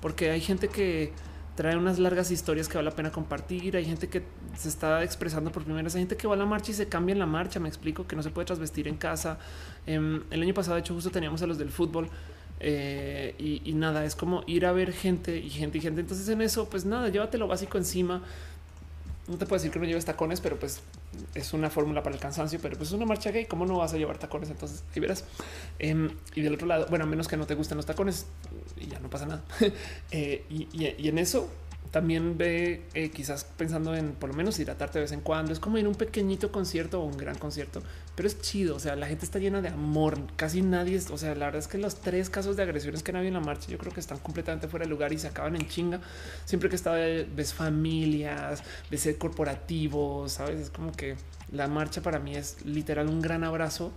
[0.07, 1.11] porque hay gente que
[1.57, 3.77] trae unas largas historias que vale la pena compartir.
[3.77, 4.23] Hay gente que
[4.57, 5.97] se está expresando por primera vez.
[5.97, 7.59] Hay gente que va a la marcha y se cambia en la marcha.
[7.59, 9.41] Me explico que no se puede trasvestir en casa.
[9.85, 12.09] Em, el año pasado, de hecho, justo teníamos a los del fútbol
[12.61, 16.03] eh, y, nada, es como ir a ver gente y gente y gente.
[16.03, 18.23] Entonces en eso, pues nada, llévate lo básico encima.
[19.27, 20.83] No te puedo decir que no lleves tacones, pero pues
[21.35, 23.47] es una fórmula para el cansancio, pero pues es una marcha gay.
[23.47, 24.51] ¿Cómo no vas a llevar tacones?
[24.51, 25.25] Entonces ahí verás.
[25.79, 28.27] Em, y del otro lado, bueno, a menos que no te gusten los tacones
[28.77, 29.43] y ya no pasa nada.
[30.11, 31.51] Eh, y en eso,
[31.97, 35.55] también ve eh, quizás pensando en por lo menos hidratarte de vez en cuando.
[35.55, 37.81] Es como ir a un pequeñito concierto o un gran concierto,
[38.15, 38.77] pero es chido.
[38.77, 40.19] O sea, la gente está llena de amor.
[40.37, 43.17] Casi nadie, o sea, la verdad es que los tres casos de agresiones que han
[43.17, 45.57] habido en la marcha, yo creo que están completamente fuera de lugar y se acaban
[45.57, 46.03] en chinga.
[46.45, 50.61] Siempre que está ves familias, ves corporativos, sabes?
[50.61, 51.17] Es como que
[51.51, 53.91] la marcha para mí es literal un gran abrazo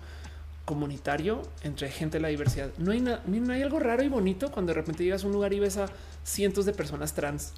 [0.64, 2.70] comunitario entre gente de la diversidad.
[2.78, 5.52] No hay, no hay algo raro y bonito cuando de repente llegas a un lugar
[5.52, 5.88] y ves a
[6.24, 7.52] cientos de personas trans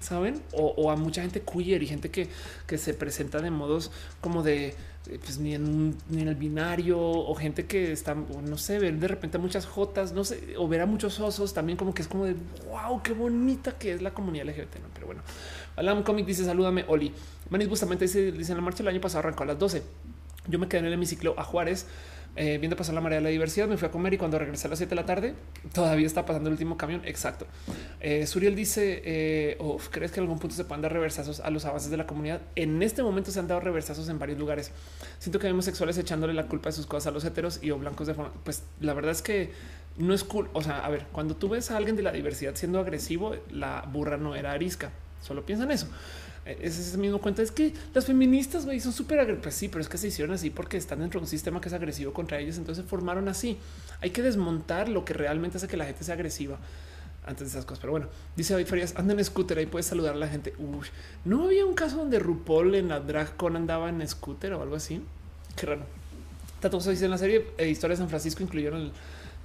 [0.00, 0.42] saben?
[0.52, 2.28] O, a mucha gente queer y gente que,
[2.66, 4.74] que se presenta de modos como de
[5.24, 9.08] pues ni en, ni en el binario o gente que está, no sé, ver de
[9.08, 12.26] repente muchas jotas, no sé, o ver a muchos osos también como que es como
[12.26, 12.34] de
[12.68, 14.76] wow, qué bonita que es la comunidad LGBT.
[14.76, 14.88] ¿no?
[14.92, 15.22] Pero bueno,
[15.76, 17.12] Alam Comic dice salúdame, Oli.
[17.48, 19.82] Manis justamente dice, dice en la marcha el año pasado arrancó a las 12.
[20.46, 21.86] Yo me quedé en el hemiciclo a Juárez
[22.36, 24.68] eh, viendo pasar la marea de la diversidad, me fui a comer y cuando regresé
[24.68, 25.34] a las 7 de la tarde
[25.72, 27.02] todavía está pasando el último camión.
[27.04, 27.46] Exacto.
[28.00, 29.58] Eh, Suriel dice, eh,
[29.90, 32.40] ¿crees que en algún punto se puedan dar reversazos a los avances de la comunidad?
[32.54, 34.70] En este momento se han dado reversazos en varios lugares.
[35.18, 37.78] Siento que vemos sexuales echándole la culpa de sus cosas a los heteros y o
[37.78, 38.32] blancos de forma.
[38.44, 39.50] Pues la verdad es que
[39.96, 40.48] no es cool.
[40.52, 43.88] O sea, a ver, cuando tú ves a alguien de la diversidad siendo agresivo, la
[43.92, 44.92] burra no era arisca.
[45.20, 45.88] Solo piensa en eso
[46.52, 47.42] es ese mismo cuento.
[47.42, 49.42] Es que las feministas güey, son súper agresivas.
[49.42, 51.68] Pues sí, pero es que se hicieron así porque están dentro de un sistema que
[51.68, 52.58] es agresivo contra ellos.
[52.58, 53.58] Entonces se formaron así.
[54.00, 56.58] Hay que desmontar lo que realmente hace que la gente sea agresiva
[57.26, 57.80] antes de esas cosas.
[57.80, 60.54] Pero bueno, dice David Farias, anda en scooter, ahí puedes saludar a la gente.
[61.24, 64.76] no había un caso donde RuPaul en la drag con andaba en scooter o algo
[64.76, 65.02] así.
[65.54, 65.82] Qué raro.
[66.60, 68.92] Tatoso dice en la serie eh, Historia de San Francisco incluyeron el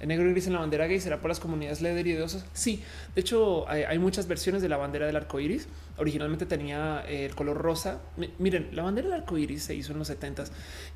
[0.04, 2.44] negro y gris en la bandera gay será por las comunidades leder y de osos.
[2.52, 2.82] Sí,
[3.14, 5.68] de hecho hay, muchas versiones de la bandera del arco iris.
[5.96, 8.00] Originalmente tenía eh, el color rosa.
[8.38, 10.44] miren, la bandera del arco iris se hizo en los 70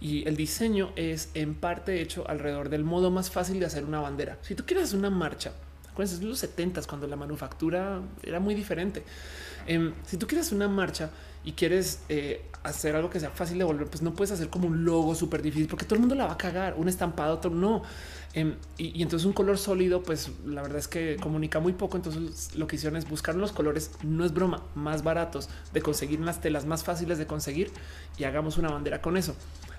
[0.01, 4.01] y el diseño es en parte hecho alrededor del modo más fácil de hacer una
[4.01, 4.39] bandera.
[4.43, 5.53] Si tú quieres una marcha,
[5.99, 9.03] acuérdense, en los 70 cuando la manufactura era muy diferente.
[9.67, 11.11] Em, si tú quieres una marcha
[11.45, 14.69] y quieres eh, hacer algo que sea fácil de volver, pues no puedes hacer como
[14.69, 17.51] un logo súper difícil porque todo el mundo la va a cagar, un estampado, otro
[17.51, 17.83] no.
[18.33, 21.97] Em, y, entonces un color sólido, pues la verdad es que comunica muy poco.
[21.97, 26.21] Entonces lo que hicieron es buscar los colores, no es broma, más baratos de conseguir
[26.21, 27.73] las telas más fáciles de conseguir
[28.19, 29.35] y hagamos una bandera con eso.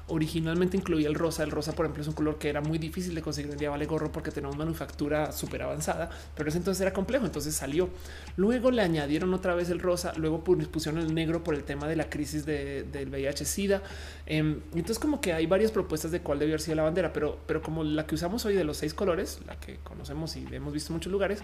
[0.09, 1.43] Originalmente incluía el rosa.
[1.43, 3.69] El rosa, por ejemplo, es un color que era muy difícil de conseguir en día
[3.69, 7.25] vale gorro porque tenía una manufactura súper avanzada, pero ese entonces era complejo.
[7.25, 7.89] Entonces salió.
[8.35, 11.95] Luego le añadieron otra vez el rosa, luego pusieron el negro por el tema de
[11.95, 13.81] la crisis del VIH-Sida.
[14.25, 17.39] Em, entonces, como que hay varias propuestas de cuál debe haber sido la bandera, pero,
[17.45, 20.73] pero como la que usamos hoy de los seis colores, la que conocemos y hemos
[20.73, 21.39] visto en muchos lugares,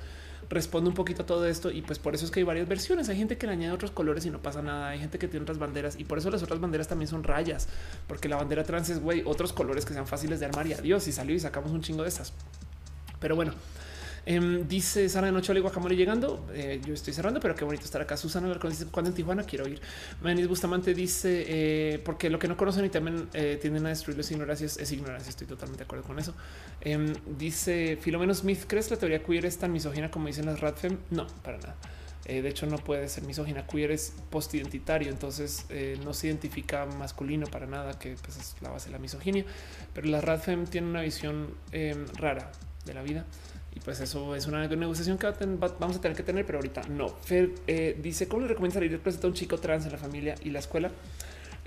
[0.50, 3.10] responde un poquito a todo esto y pues por eso es que hay varias versiones.
[3.10, 4.90] Hay gente que le añade otros colores y no pasa nada.
[4.90, 7.68] Hay gente que tiene otras banderas y por eso las otras banderas también son rayas,
[8.08, 11.08] porque la bandera trans es güey, otros colores que sean fáciles de armar y adiós
[11.08, 12.34] y salió y sacamos un chingo de estas.
[13.20, 13.54] Pero bueno,
[14.26, 16.46] em, dice Sara de Noche le Guacamole llegando.
[16.54, 18.18] Eh, yo estoy cerrando, pero qué bonito estar acá.
[18.18, 19.82] Susana dice cuando en Tijuana quiero ir.
[20.22, 24.18] Manis Bustamante dice eh, porque lo que no conocen y también eh, tienden a destruir
[24.18, 25.30] las ignorancias es ignorancia.
[25.30, 26.34] Estoy totalmente de acuerdo con eso.
[26.82, 30.98] Em, dice Filomeno Smith: ¿Crees la teoría queer es tan misógina como dicen las Radfem?
[31.12, 31.76] No, para nada.
[32.26, 33.68] Eh, de hecho, no puede ser misógina.
[33.68, 38.70] Queer es postidentitario, entonces eh, no se identifica masculino para nada, que pues, es la
[38.70, 39.46] base de la misoginia.
[39.94, 42.52] Pero la Radfem tiene una visión em, rara
[42.86, 43.26] de la vida.
[43.76, 45.28] Y pues eso es una negociación que
[45.80, 47.10] vamos a tener que tener, pero ahorita no.
[47.10, 50.50] Fer eh, dice, ¿cómo le recomienda salir a un chico trans en la familia y
[50.50, 50.92] la escuela?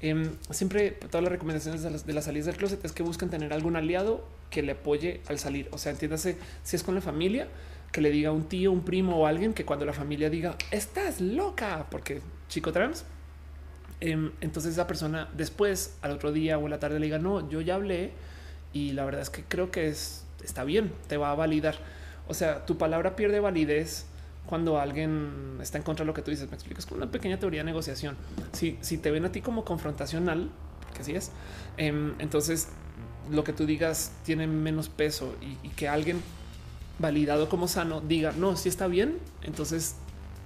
[0.00, 3.30] Em, siempre todas las recomendaciones de las, de las, salidas del closet es que busquen
[3.30, 5.68] tener algún aliado que le apoye al salir.
[5.72, 7.48] O sea, entiéndase si es con la familia,
[7.92, 10.56] que le diga a un tío, un primo o alguien que cuando la familia diga
[10.70, 13.04] estás loca porque chico trans,
[14.00, 17.48] em, entonces esa persona después al otro día o en la tarde le diga no,
[17.48, 18.12] yo ya hablé
[18.72, 21.76] y la verdad es que creo que es, está bien, te va a validar.
[22.28, 24.06] O sea, tu palabra pierde validez
[24.46, 26.48] cuando alguien está en contra de lo que tú dices.
[26.48, 28.16] Me explico, es como una pequeña teoría de negociación.
[28.52, 30.50] Si, si te ven a ti como confrontacional,
[30.94, 31.30] que así es,
[31.76, 32.68] em, entonces
[33.30, 36.22] lo que tú digas tiene menos peso y, que alguien
[36.98, 39.96] validado como sano diga no, si está bien, entonces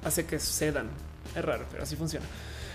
[0.04, 0.88] hace que cedan.
[1.36, 2.26] Es raro, pero así funciona.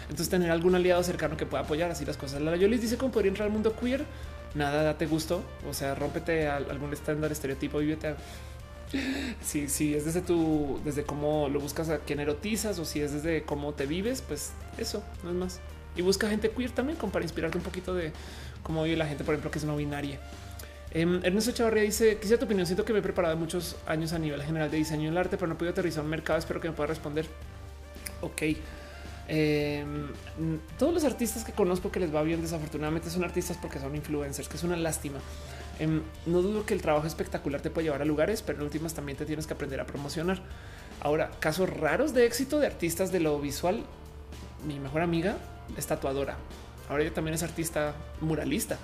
[0.03, 2.41] Entonces tener algún aliado cercano que pueda apoyar así las cosas.
[2.41, 4.05] La yo les dice cómo podría entrar al mundo queer.
[4.55, 5.43] Nada, date gusto.
[5.69, 8.15] O sea, rómpete a algún estándar, estereotipo, y vete
[9.43, 13.11] Si, si es desde tu, desde cómo lo buscas a quien erotizas o si es
[13.11, 15.59] desde cómo te vives, pues eso no es más.
[15.95, 18.11] Y busca gente queer también como para inspirarte un poquito de
[18.63, 20.19] cómo vive la gente, por ejemplo, que es no binaria.
[20.91, 22.65] Em, Ernesto Chavarría dice: Quisiera tu opinión.
[22.65, 25.47] Siento que me he preparado muchos años a nivel general de diseño el arte, pero
[25.47, 26.39] no podido aterrizar un mercado.
[26.39, 27.25] Espero que me pueda responder.
[28.21, 28.41] Ok.
[29.29, 30.07] Em,
[30.79, 34.47] todos los artistas que conozco que les va bien, desafortunadamente son artistas porque son influencers,
[34.47, 35.19] que es una lástima.
[35.79, 38.93] Em, no dudo que el trabajo espectacular te puede llevar a lugares, pero en últimas
[38.93, 40.41] también te tienes que aprender a promocionar.
[41.01, 43.83] Ahora, casos raros de éxito de artistas de lo visual.
[44.65, 45.37] Mi mejor amiga
[45.77, 46.37] es tatuadora.
[46.89, 48.77] Ahora ella también es artista muralista.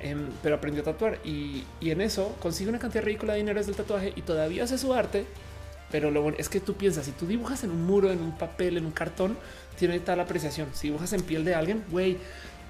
[0.00, 3.70] Em, pero aprendió a tatuar y, en eso consigue una cantidad ridícula de dinero desde
[3.70, 5.24] el tatuaje y todavía hace su arte.
[5.90, 8.36] Pero lo bueno es que tú piensas, si tú dibujas en un muro, en un
[8.36, 9.38] papel, en un cartón,
[9.78, 10.68] tiene tal apreciación.
[10.74, 12.18] Si dibujas en piel de alguien, güey,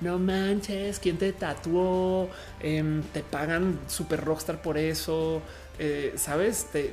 [0.01, 2.29] no manches, ¿quién te tatuó?
[2.61, 5.43] Em, te pagan super rockstar por eso.
[5.79, 6.93] Eh, Sabes, te,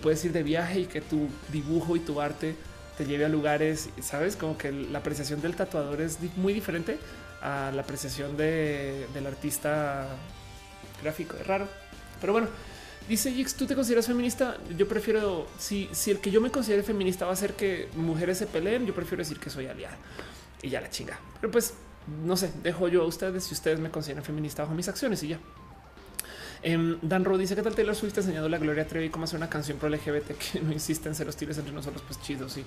[0.00, 2.56] puedes ir de viaje y que tu dibujo y tu arte
[2.96, 3.90] te lleve a lugares.
[4.00, 6.98] Sabes, como que la apreciación del tatuador es muy diferente
[7.40, 10.08] a la apreciación de, del artista
[11.02, 11.36] gráfico.
[11.36, 11.68] Es raro,
[12.20, 12.48] pero bueno.
[13.08, 14.58] Dice Jix, ¿tú te consideras feminista?
[14.76, 18.36] Yo prefiero, si, si el que yo me considere feminista va a ser que mujeres
[18.36, 19.96] se peleen, yo prefiero decir que soy aliada
[20.60, 21.18] y ya la chinga.
[21.40, 21.72] Pero pues,
[22.24, 25.28] no sé, dejo yo a ustedes si ustedes me consideran feminista bajo mis acciones y
[25.28, 25.38] ya.
[26.62, 29.48] Em, Dan Ro dice que tal Taylor Swift enseñando la Gloria Trevi cómo hacer una
[29.48, 32.48] canción pro LGBT que no insiste en ser hostiles entre nosotros, pues chido.
[32.48, 32.64] Sí,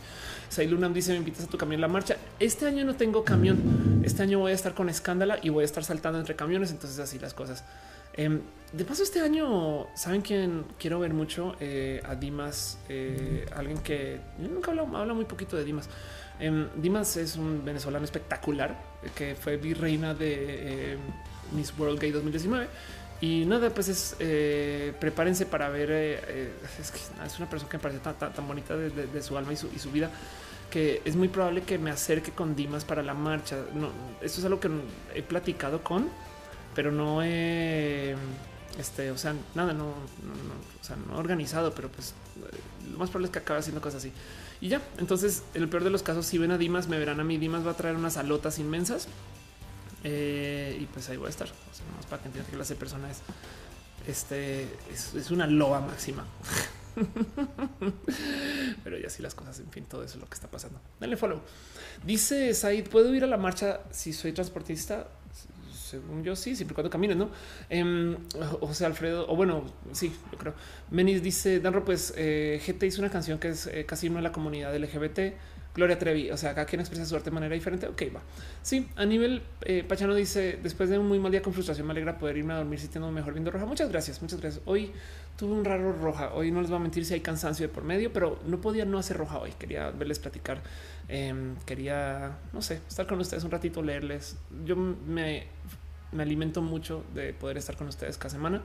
[0.49, 2.15] Sailunam dice: Me invitas a tu camión la marcha.
[2.39, 4.01] Este año no tengo camión.
[4.03, 6.71] Este año voy a estar con escándala y voy a estar saltando entre camiones.
[6.71, 7.63] Entonces, así las cosas.
[8.13, 8.41] Em,
[8.73, 14.19] de paso, este año, saben quién quiero ver mucho eh, a Dimas, eh, alguien que
[14.37, 15.89] nunca habla muy poquito de Dimas.
[16.39, 20.97] Em, Dimas es un venezolano espectacular que fue virreina de
[21.51, 22.67] Miss World Gay 2019
[23.21, 25.91] y nada, pues es eh, prepárense para ver.
[25.91, 29.53] Eh, eh, es, que, es, una persona que me parece tan, bonita de, su alma
[29.53, 30.09] y su, y su, vida
[30.71, 33.57] que es muy probable que me acerque con Dimas para la marcha.
[33.75, 33.89] No,
[34.21, 34.71] esto es algo que
[35.13, 36.09] he platicado con,
[36.73, 38.15] pero no he,
[38.79, 42.15] este, o sea, nada, no, o sea, no organizado, pero pues
[42.91, 44.11] lo más probable es que acabe haciendo cosas así.
[44.61, 47.19] Y ya, entonces, en el peor de los casos, si ven a Dimas, me verán
[47.19, 47.37] a mí.
[47.37, 49.07] Dimas va a traer unas alotas inmensas
[50.03, 51.47] eh, y pues ahí voy a estar.
[51.47, 53.21] O más para que entiendan que clase de persona es.
[54.07, 56.25] Este es, una loa máxima.
[58.83, 60.79] Pero ya sí las cosas, en fin, todo eso es lo que está pasando.
[60.99, 61.41] Dale follow.
[62.03, 65.07] Dice Said, ¿puedo ir a la marcha si soy transportista?
[65.91, 67.29] Según yo, sí, siempre cuando camines, ¿no?
[67.69, 68.17] Eh,
[68.59, 70.53] o sea, Alfredo, o bueno, sí, yo creo.
[70.89, 74.23] Menis dice, Danro, pues eh, GT hizo una canción que es eh, casi uno de
[74.23, 75.19] la comunidad LGBT
[75.73, 77.87] Gloria Trevi, o sea, acá quien expresa su arte de manera diferente.
[77.87, 78.21] Ok, va.
[78.61, 81.91] Sí, a nivel eh, Pachano dice: Después de un muy mal día con frustración, me
[81.91, 83.65] alegra poder irme a dormir sintiendo mejor viendo roja.
[83.65, 84.61] Muchas gracias, muchas gracias.
[84.65, 84.91] Hoy
[85.37, 86.33] tuve un raro roja.
[86.33, 88.83] Hoy no les voy a mentir si hay cansancio de por medio, pero no podía
[88.83, 89.51] no hacer roja hoy.
[89.57, 90.61] Quería verles platicar.
[91.07, 94.35] Em, quería, no sé, estar con ustedes un ratito, leerles.
[94.65, 95.47] Yo me,
[96.11, 98.61] me alimento mucho de poder estar con ustedes cada semana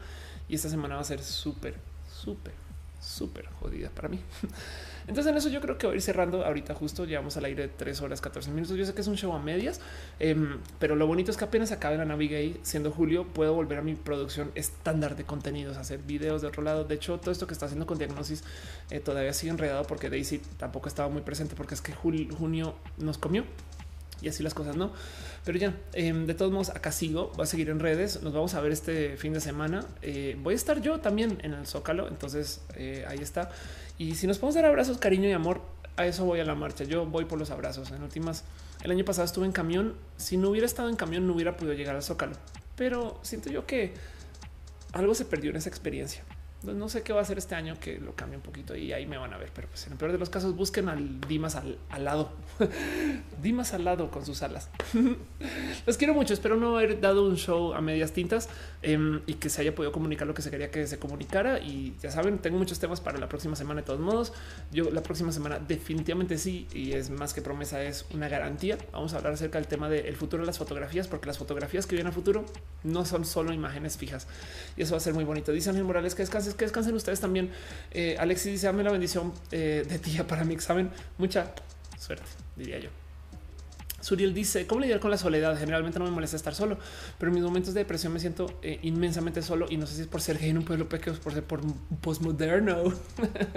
[0.49, 1.75] y esta semana va a ser súper,
[2.08, 2.55] súper,
[3.00, 4.20] súper jodida para mí.
[5.07, 7.68] Entonces en eso yo creo que voy a ir cerrando ahorita justo llevamos al aire
[7.68, 8.76] tres horas 14 minutos.
[8.76, 9.81] Yo sé que es un show a medias,
[10.18, 13.83] em, pero lo bonito es que apenas acabe la Navigate siendo julio puedo volver a
[13.83, 16.84] mi producción estándar de contenidos, hacer videos de otro lado.
[16.84, 18.42] De hecho todo esto que está haciendo con diagnosis
[18.91, 23.18] eh, todavía sigue enredado porque Daisy tampoco estaba muy presente porque es que junio nos
[23.18, 23.44] comió
[24.27, 24.93] y así las cosas, no?
[25.45, 28.55] Pero ya, em, de todos modos, acá sigo, va a seguir en redes, nos vamos
[28.55, 29.87] a ver este fin de semana.
[30.03, 33.51] Eh, voy a estar yo también en el Zócalo, entonces eh, ahí está.
[33.99, 35.63] Y si nos podemos dar abrazos, cariño y amor,
[35.97, 36.85] a eso voy a la marcha.
[36.85, 37.93] Yo voy por los abrazos.
[37.93, 38.43] En últimas,
[38.83, 39.95] el año pasado estuve en camión.
[40.17, 42.37] Si no hubiera estado en camión, no hubiera podido llegar al Zócalo.
[42.77, 43.95] Pero siento yo que
[44.93, 46.25] algo se perdió en esa experiencia.
[46.75, 49.07] No sé qué va a hacer este año que lo cambie un poquito y ahí
[49.07, 49.51] me van a ver.
[49.55, 52.31] Pero pues en el peor de los casos, busquen al Dimas al, lado.
[53.43, 54.70] Dimas al lado con sus alas.
[55.86, 56.35] Los quiero mucho.
[56.35, 58.49] Espero no haber dado un show a medias tintas
[58.83, 61.59] em, y que se haya podido comunicar lo que se quería que se comunicara.
[61.61, 63.81] Y ya saben, tengo muchos temas para la próxima semana.
[63.81, 64.33] De todos modos,
[64.73, 66.67] yo la próxima semana definitivamente sí.
[66.73, 68.78] Y es más que promesa, es una garantía.
[68.93, 71.95] Vamos a hablar acerca del tema del futuro de las fotografías, porque las fotografías que
[71.95, 72.45] vienen a futuro
[72.85, 74.27] no son solo imágenes fijas
[74.77, 75.53] y eso va a ser muy bonito.
[75.53, 77.51] Dice Ángel Morales que descanses, que descansen ustedes también.
[77.91, 80.91] Eh, Alexis dice: Dame la bendición eh, de tía para mi examen.
[81.18, 81.52] Mucha
[81.99, 82.26] suerte,
[82.57, 82.91] diría yo.
[84.07, 85.59] Suriel dice cómo lidiar con la soledad.
[85.59, 86.78] Generalmente no me molesta estar solo,
[87.18, 90.02] pero en mis momentos de depresión me siento eh, inmensamente solo y no sé si
[90.02, 91.60] es por ser gay en un pueblo pequeño, por ser por
[92.01, 92.94] postmoderno.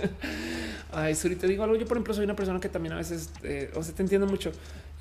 [0.92, 1.76] Ay, Suri, te digo algo.
[1.76, 4.26] Yo, por ejemplo, soy una persona que también a veces, eh, o sea, te entiendo
[4.26, 4.52] mucho.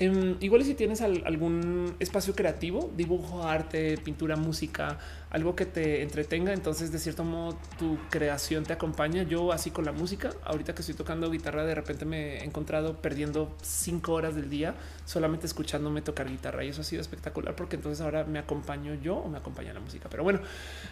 [0.00, 4.96] Em, igual si tienes algún espacio creativo, dibujo, arte, pintura, música,
[5.28, 9.24] algo que te entretenga, entonces de cierto modo tu creación te acompaña.
[9.24, 13.02] Yo así con la música, ahorita que estoy tocando guitarra, de repente me he encontrado
[13.02, 17.76] perdiendo cinco horas del día solamente escuchándome tocar guitarra y eso ha sido espectacular porque
[17.76, 20.08] entonces ahora me acompaño yo o me acompaña la música.
[20.08, 20.40] Pero bueno,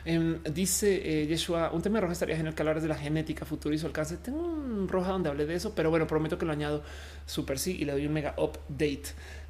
[0.04, 3.74] em, dice eh, Yeshua, un tema rojo estaría genial que hablaras de la genética, futuro
[3.74, 4.16] y su alcance.
[4.16, 6.82] Tengo un roja donde hablé de eso, pero bueno, prometo que lo añado
[7.24, 8.95] súper sí y le doy un mega update.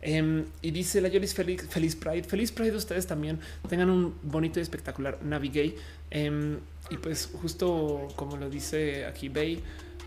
[0.02, 2.76] Em, y dice la Yolis feliz, feliz Pride, feliz Pride.
[2.76, 5.76] Ustedes también tengan un bonito y espectacular Navigate.
[6.10, 6.58] Em,
[6.90, 9.62] y pues, justo como lo dice aquí Bay,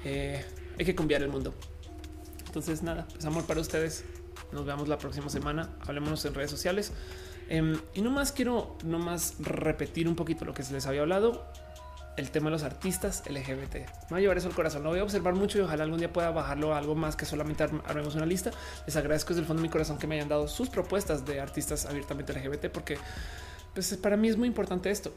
[0.05, 0.43] eh,
[0.77, 1.53] hay que cambiar el mundo.
[2.45, 4.05] Entonces, nada, pues amor para ustedes.
[4.51, 5.69] Nos vemos la próxima semana.
[5.81, 6.93] Hablemosnos en redes sociales.
[7.49, 11.01] Em, y no más quiero no más repetir un poquito lo que se les había
[11.01, 11.51] hablado
[12.19, 13.75] el tema de los artistas LGBT.
[14.09, 14.83] Me a llevar eso al corazón.
[14.83, 17.63] Lo voy a observar mucho y ojalá algún día pueda bajarlo algo más que solamente
[17.63, 18.51] armemos una lista.
[18.85, 21.39] Les agradezco desde el fondo de mi corazón que me hayan dado sus propuestas de
[21.39, 22.97] artistas abiertamente LGBT porque
[23.73, 25.13] pues, para mí es muy importante esto.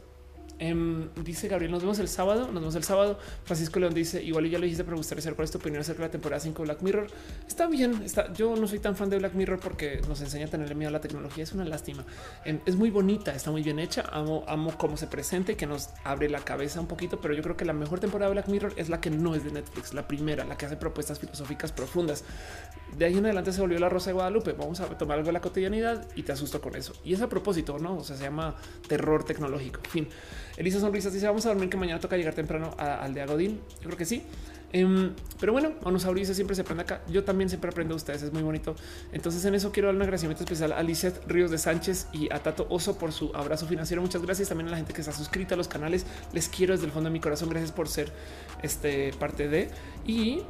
[0.63, 3.19] Em, dice Gabriel, nos vemos el sábado, nos vemos el sábado.
[3.43, 5.81] Francisco León dice, igual y ya lo dijiste, pero gustaría saber cuál es tu opinión
[5.81, 7.09] acerca de la temporada 5 de Black Mirror.
[7.49, 10.49] Está bien, está, yo no soy tan fan de Black Mirror porque nos enseña a
[10.49, 12.05] tenerle miedo a la tecnología, es una lástima.
[12.45, 15.67] Em, es muy bonita, está muy bien hecha, amo, amo cómo se presenta y que
[15.67, 18.47] nos abre la cabeza un poquito, pero yo creo que la mejor temporada de Black
[18.47, 21.73] Mirror es la que no es de Netflix, la primera, la que hace propuestas filosóficas
[21.73, 22.23] profundas.
[22.97, 25.33] De ahí en adelante se volvió la Rosa de Guadalupe, vamos a tomar algo de
[25.33, 26.93] la cotidianidad y te asusto con eso.
[27.03, 27.97] Y es a propósito, ¿no?
[27.97, 28.55] O sea, se llama
[28.87, 30.09] terror tecnológico, fin.
[30.57, 33.61] Elisa Sonrisas dice vamos a dormir que mañana toca llegar temprano al de Agodín.
[33.81, 34.23] Yo creo que sí.
[34.73, 37.03] Em, pero bueno, Onosaurice siempre se aprende acá.
[37.09, 38.23] Yo también siempre aprendo de ustedes.
[38.23, 38.75] Es muy bonito.
[39.13, 42.39] Entonces, en eso quiero dar un agradecimiento especial a Lizeth Ríos de Sánchez y a
[42.39, 44.01] Tato Oso por su abrazo financiero.
[44.01, 46.07] Muchas gracias también a la gente que está suscrita a los canales.
[46.33, 47.51] Les quiero desde el fondo de mi corazón.
[47.51, 48.11] Gracias por ser
[48.63, 49.69] este parte de
[50.07, 50.43] y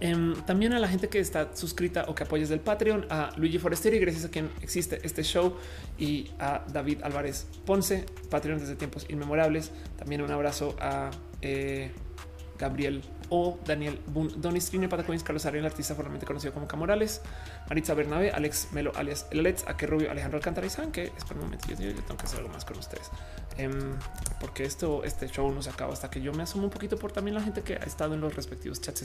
[0.00, 3.58] Em, también a la gente que está suscrita o que apoyes del Patreon, a Luigi
[3.58, 5.56] Forestieri, gracias a quien existe este show,
[5.98, 9.70] y a David Álvarez Ponce, Patreon desde tiempos inmemorables.
[9.98, 11.10] También un abrazo a
[11.42, 11.90] eh,
[12.58, 17.20] Gabriel o Daniel Donis Trine Patacoins, Carlos Ariel, artista formalmente conocido como Camorales,
[17.68, 21.04] Maritza Bernabé, Alex Melo, alias El Alex, a que Rubio, Alejandro Alcántara y saben que
[21.04, 21.68] es por el momento.
[21.68, 23.10] Yo, yo, tengo que hacer algo más con ustedes
[23.62, 23.98] em,
[24.40, 27.12] porque esto, este show no se acaba hasta que yo me asumo un poquito por
[27.12, 29.00] también la gente que ha estado en los respectivos chats.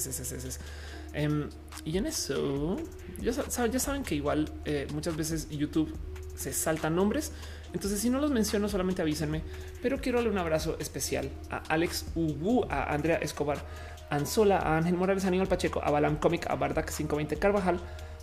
[1.13, 1.49] Em,
[1.83, 2.77] y en eso
[3.19, 3.33] ya,
[3.79, 5.93] saben que igual eh, muchas veces YouTube
[6.35, 7.31] se saltan nombres.
[7.73, 9.41] Entonces, si no los menciono, solamente avísenme.
[9.81, 13.57] Pero quiero darle un abrazo especial a Alex Ubu, a Andrea Escobar,
[14.09, 17.79] Anzola, a Ángel Morales, a Aníbal Pacheco, a Balam Comic, a Bardak 520 Carvajal.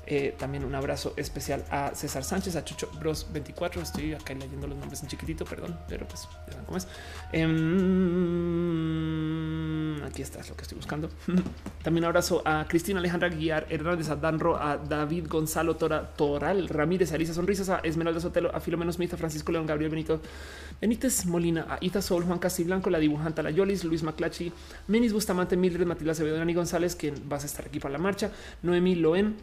[0.06, 3.82] Eh, también un abrazo especial a César Sánchez, a Chucho Bros 24.
[3.82, 6.88] Estoy acá leyendo los nombres en chiquitito, perdón, pero pues ya cómo es.
[7.32, 8.72] Em,
[10.12, 11.08] Aquí está, es lo que estoy buscando.
[11.82, 17.12] También abrazo a Cristina Alejandra Guiar Hernández, a Danro, a David Gonzalo Tora, Toral, Ramírez,
[17.12, 20.20] a Sonrisas, a Esmeralda Sotelo, a Filomeno Smith, a Francisco León, Gabriel Benito,
[20.80, 24.52] Benítez Molina, a Ita Sol, Juan Castiblanco, la dibujante, la Yolis, Luis Maclachi,
[24.88, 28.30] Menis Bustamante, Mildred, Matilda Acevedo, Dani González, quien vas a estar aquí para la marcha,
[28.62, 29.36] Noemi Loen,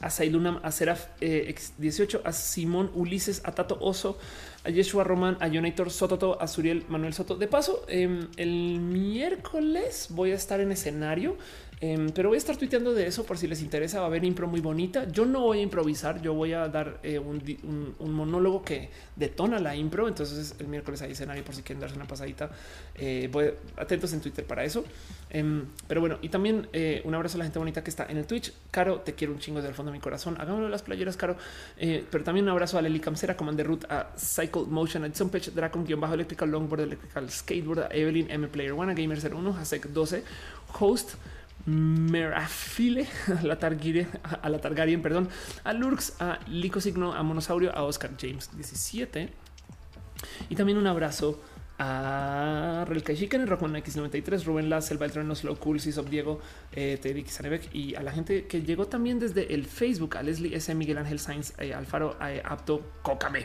[0.00, 4.18] a Sailunam, a Seraf eh, 18, a Simón Ulises, a Tato Oso,
[4.64, 7.36] a Yeshua Román, a Jonator Sototo, a Suriel Manuel Soto.
[7.36, 11.36] De paso, eh, el miércoles voy a estar en escenario
[11.84, 13.98] Em, pero voy a estar tuiteando de eso por si les interesa.
[13.98, 15.06] Va a haber impro muy bonita.
[15.06, 19.76] Yo no voy a improvisar, yo voy a dar eh, un, monólogo que detona la
[19.76, 20.08] impro.
[20.08, 22.50] Entonces el miércoles hay escenario por si quieren darse una pasadita.
[22.94, 24.82] Eh, voy atentos en Twitter para eso.
[25.28, 28.16] Em, pero bueno, y también eh, un abrazo a la gente bonita que está en
[28.16, 28.54] el Twitch.
[28.70, 30.36] Caro, te quiero un chingo del fondo de mi corazón.
[30.40, 31.36] Hagámoslo las playeras, Caro.
[31.76, 35.52] pero también un abrazo a Leli Camcera, Commander Root, a Cycle Motion, a Edson Pech,
[35.52, 39.58] Dracon, guion bajo Electrical Longboard, Electrical Skateboard, a Evelyn M Player One, a Gamer 01,
[39.58, 40.24] Hasek 12,
[40.80, 41.16] Host.
[41.66, 43.06] Merafile,
[43.38, 45.28] a la, Targaryen, a la Targaryen, perdón,
[45.64, 49.30] a Lurks, a Licosigno, a Monosaurio, a Oscar James 17.
[50.48, 51.40] Y también un abrazo
[51.78, 56.40] a Relka Chicken, Rockman X93, Rubén La, Selva el Slow Cool, Cisop Diego,
[56.72, 57.24] eh, Teddy
[57.72, 60.72] y a la gente que llegó también desde el Facebook, a Leslie S.
[60.74, 63.44] Miguel Ángel Sainz, eh, Alfaro, eh, Apto, Cócame,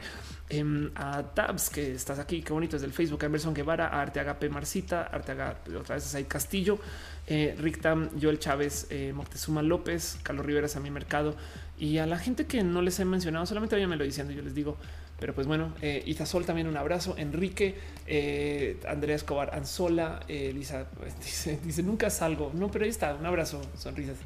[0.49, 4.01] em, a Tabs, que estás aquí, qué bonito, desde el Facebook, a Emerson Guevara, a
[4.01, 4.49] Arteaga P.
[4.49, 6.79] Marcita, Arteaga, otra vez a Castillo,
[7.29, 11.35] eh, Tam, Joel Chávez, eh, Moctezuma López, Carlos Rivera, mi mercado
[11.79, 14.75] y a la gente que no les he mencionado, solamente lo diciendo, yo les digo,
[15.19, 17.15] pero pues bueno, eh, Itazol también un abrazo.
[17.17, 17.75] Enrique,
[18.07, 20.87] eh, Andrea Escobar, Anzola, eh, Lisa
[21.19, 22.51] dice, dice nunca salgo.
[22.53, 23.13] No, pero ahí está.
[23.15, 24.17] Un abrazo, sonrisas.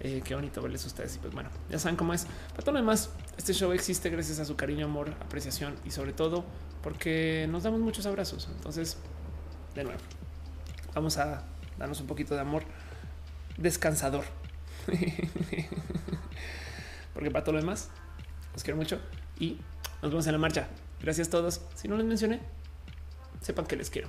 [0.00, 1.14] Eh, qué bonito verles ustedes.
[1.14, 2.26] Y pues bueno, ya saben cómo es.
[2.50, 6.12] Para todo lo demás, este show existe gracias a su cariño, amor, apreciación y sobre
[6.12, 6.44] todo
[6.82, 8.48] porque nos damos muchos abrazos.
[8.56, 8.96] Entonces,
[9.76, 10.00] de nuevo,
[10.92, 11.44] vamos a
[11.78, 12.64] darnos un poquito de amor
[13.56, 14.24] descansador.
[17.14, 17.90] porque para todo lo demás,
[18.52, 19.00] los quiero mucho
[19.38, 19.58] y
[20.02, 20.68] nos vemos en la marcha.
[21.00, 21.62] Gracias a todos.
[21.74, 22.40] Si no les mencioné,
[23.40, 24.08] sepan que les quiero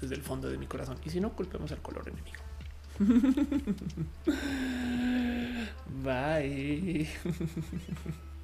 [0.00, 0.98] desde el fondo de mi corazón.
[1.04, 2.42] Y si no, culpemos al color enemigo.
[6.02, 7.08] Bye.